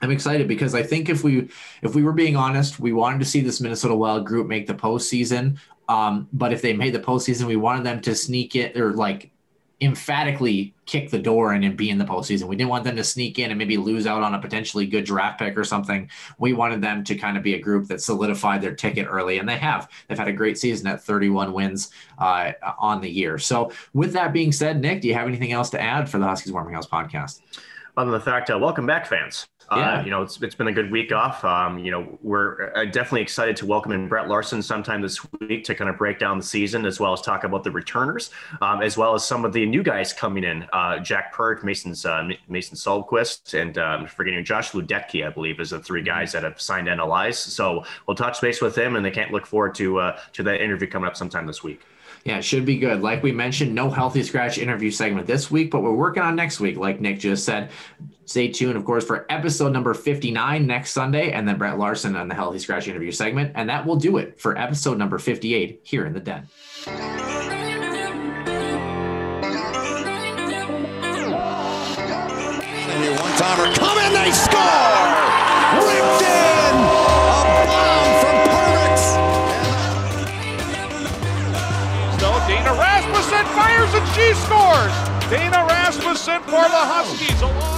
I'm 0.00 0.10
excited 0.10 0.48
because 0.48 0.74
I 0.74 0.82
think 0.82 1.08
if 1.08 1.24
we 1.24 1.48
if 1.82 1.94
we 1.94 2.02
were 2.02 2.12
being 2.12 2.36
honest, 2.36 2.78
we 2.78 2.92
wanted 2.92 3.18
to 3.20 3.24
see 3.24 3.40
this 3.40 3.60
Minnesota 3.60 3.94
Wild 3.94 4.26
group 4.26 4.46
make 4.46 4.66
the 4.66 4.74
postseason. 4.74 5.58
Um, 5.88 6.28
but 6.32 6.52
if 6.52 6.62
they 6.62 6.72
made 6.72 6.94
the 6.94 7.00
postseason, 7.00 7.46
we 7.46 7.56
wanted 7.56 7.84
them 7.84 8.00
to 8.02 8.14
sneak 8.14 8.54
it 8.54 8.76
or 8.76 8.92
like 8.92 9.30
emphatically 9.80 10.74
kick 10.86 11.08
the 11.10 11.18
door 11.18 11.54
in 11.54 11.62
and 11.62 11.76
be 11.76 11.88
in 11.88 11.98
the 11.98 12.04
postseason. 12.04 12.48
We 12.48 12.56
didn't 12.56 12.70
want 12.70 12.82
them 12.82 12.96
to 12.96 13.04
sneak 13.04 13.38
in 13.38 13.50
and 13.50 13.58
maybe 13.58 13.76
lose 13.76 14.06
out 14.06 14.22
on 14.22 14.34
a 14.34 14.40
potentially 14.40 14.86
good 14.86 15.04
draft 15.04 15.38
pick 15.38 15.56
or 15.56 15.62
something. 15.62 16.10
We 16.38 16.52
wanted 16.52 16.82
them 16.82 17.04
to 17.04 17.14
kind 17.14 17.36
of 17.36 17.44
be 17.44 17.54
a 17.54 17.60
group 17.60 17.86
that 17.88 18.00
solidified 18.02 18.60
their 18.60 18.74
ticket 18.74 19.06
early, 19.08 19.38
and 19.38 19.48
they 19.48 19.56
have. 19.56 19.88
They've 20.08 20.18
had 20.18 20.28
a 20.28 20.32
great 20.32 20.58
season 20.58 20.88
at 20.88 21.02
31 21.02 21.52
wins 21.52 21.90
uh, 22.18 22.52
on 22.78 23.00
the 23.00 23.10
year. 23.10 23.38
So, 23.38 23.70
with 23.94 24.12
that 24.14 24.32
being 24.32 24.50
said, 24.50 24.80
Nick, 24.80 25.00
do 25.00 25.08
you 25.08 25.14
have 25.14 25.28
anything 25.28 25.52
else 25.52 25.70
to 25.70 25.80
add 25.80 26.08
for 26.08 26.18
the 26.18 26.26
Huskies 26.26 26.52
Warming 26.52 26.74
House 26.74 26.88
podcast? 26.88 27.40
Other 27.96 28.10
than 28.10 28.18
the 28.18 28.24
fact, 28.24 28.50
uh, 28.50 28.58
welcome 28.58 28.86
back, 28.86 29.06
fans. 29.06 29.46
Uh, 29.70 29.76
yeah. 29.76 30.00
Uh, 30.00 30.04
you 30.04 30.10
know, 30.10 30.22
it's, 30.22 30.40
it's 30.42 30.54
been 30.54 30.68
a 30.68 30.72
good 30.72 30.90
week 30.90 31.12
off. 31.12 31.44
Um, 31.44 31.78
you 31.78 31.90
know, 31.90 32.18
we're 32.22 32.72
uh, 32.74 32.84
definitely 32.86 33.20
excited 33.22 33.56
to 33.56 33.66
welcome 33.66 33.92
in 33.92 34.08
Brett 34.08 34.28
Larson 34.28 34.62
sometime 34.62 35.02
this 35.02 35.20
week 35.40 35.64
to 35.64 35.74
kind 35.74 35.90
of 35.90 35.98
break 35.98 36.18
down 36.18 36.38
the 36.38 36.44
season 36.44 36.86
as 36.86 36.98
well 36.98 37.12
as 37.12 37.20
talk 37.20 37.44
about 37.44 37.64
the 37.64 37.70
returners, 37.70 38.30
um, 38.62 38.82
as 38.82 38.96
well 38.96 39.14
as 39.14 39.24
some 39.24 39.44
of 39.44 39.52
the 39.52 39.66
new 39.66 39.82
guys 39.82 40.12
coming 40.12 40.44
in. 40.44 40.66
Uh, 40.72 40.98
Jack 41.00 41.34
Peart, 41.34 41.64
Mason's 41.64 42.06
uh, 42.06 42.28
Mason 42.48 42.76
Solquist, 42.76 43.60
and 43.60 43.76
um, 43.78 44.06
forgetting 44.06 44.42
Josh 44.44 44.72
Luedtke, 44.72 45.26
I 45.26 45.30
believe, 45.30 45.60
is 45.60 45.70
the 45.70 45.80
three 45.80 46.02
guys 46.02 46.32
that 46.32 46.44
have 46.44 46.60
signed 46.60 46.88
NLIs. 46.88 47.34
So 47.34 47.84
we'll 48.06 48.16
touch 48.16 48.40
base 48.40 48.62
with 48.62 48.74
them, 48.74 48.96
and 48.96 49.04
they 49.04 49.10
can't 49.10 49.32
look 49.32 49.46
forward 49.46 49.74
to 49.76 49.98
uh, 49.98 50.18
to 50.32 50.42
that 50.44 50.62
interview 50.62 50.88
coming 50.88 51.06
up 51.08 51.16
sometime 51.16 51.46
this 51.46 51.62
week. 51.62 51.82
Yeah, 52.24 52.38
it 52.38 52.42
should 52.42 52.64
be 52.64 52.78
good. 52.78 53.00
Like 53.00 53.22
we 53.22 53.32
mentioned, 53.32 53.74
no 53.74 53.90
healthy 53.90 54.22
scratch 54.22 54.58
interview 54.58 54.90
segment 54.90 55.26
this 55.26 55.50
week, 55.50 55.70
but 55.70 55.82
we're 55.82 55.94
working 55.94 56.22
on 56.22 56.36
next 56.36 56.60
week, 56.60 56.76
like 56.76 57.00
Nick 57.00 57.20
just 57.20 57.44
said. 57.44 57.70
Stay 58.28 58.48
tuned, 58.48 58.76
of 58.76 58.84
course, 58.84 59.06
for 59.06 59.24
episode 59.30 59.72
number 59.72 59.94
59 59.94 60.66
next 60.66 60.92
Sunday, 60.92 61.32
and 61.32 61.48
then 61.48 61.56
Brett 61.56 61.78
Larson 61.78 62.14
on 62.14 62.28
the 62.28 62.34
Healthy 62.34 62.58
Scratch 62.58 62.86
interview 62.86 63.10
segment. 63.10 63.52
And 63.54 63.70
that 63.70 63.86
will 63.86 63.96
do 63.96 64.18
it 64.18 64.38
for 64.38 64.58
episode 64.58 64.98
number 64.98 65.18
58 65.18 65.80
here 65.82 66.04
in 66.04 66.12
the 66.12 66.20
den. 66.20 66.46
timer. 73.38 73.72
Come 73.76 73.96
in, 73.96 74.12
they 74.12 74.30
score! 74.32 74.60
Ripped 75.88 76.20
in! 76.20 76.74
A 77.48 77.64
bomb 77.64 78.12
from 78.20 78.36
Perbix! 78.44 79.00
So 82.20 82.28
Dana 82.46 82.72
Rasmussen 82.76 83.46
fires 83.56 83.94
and 83.94 84.06
she 84.12 84.34
scores. 84.44 84.92
Dana 85.30 85.64
Rasmussen 85.66 86.42
for 86.42 86.68
the 86.68 86.84
Huskies. 86.92 87.77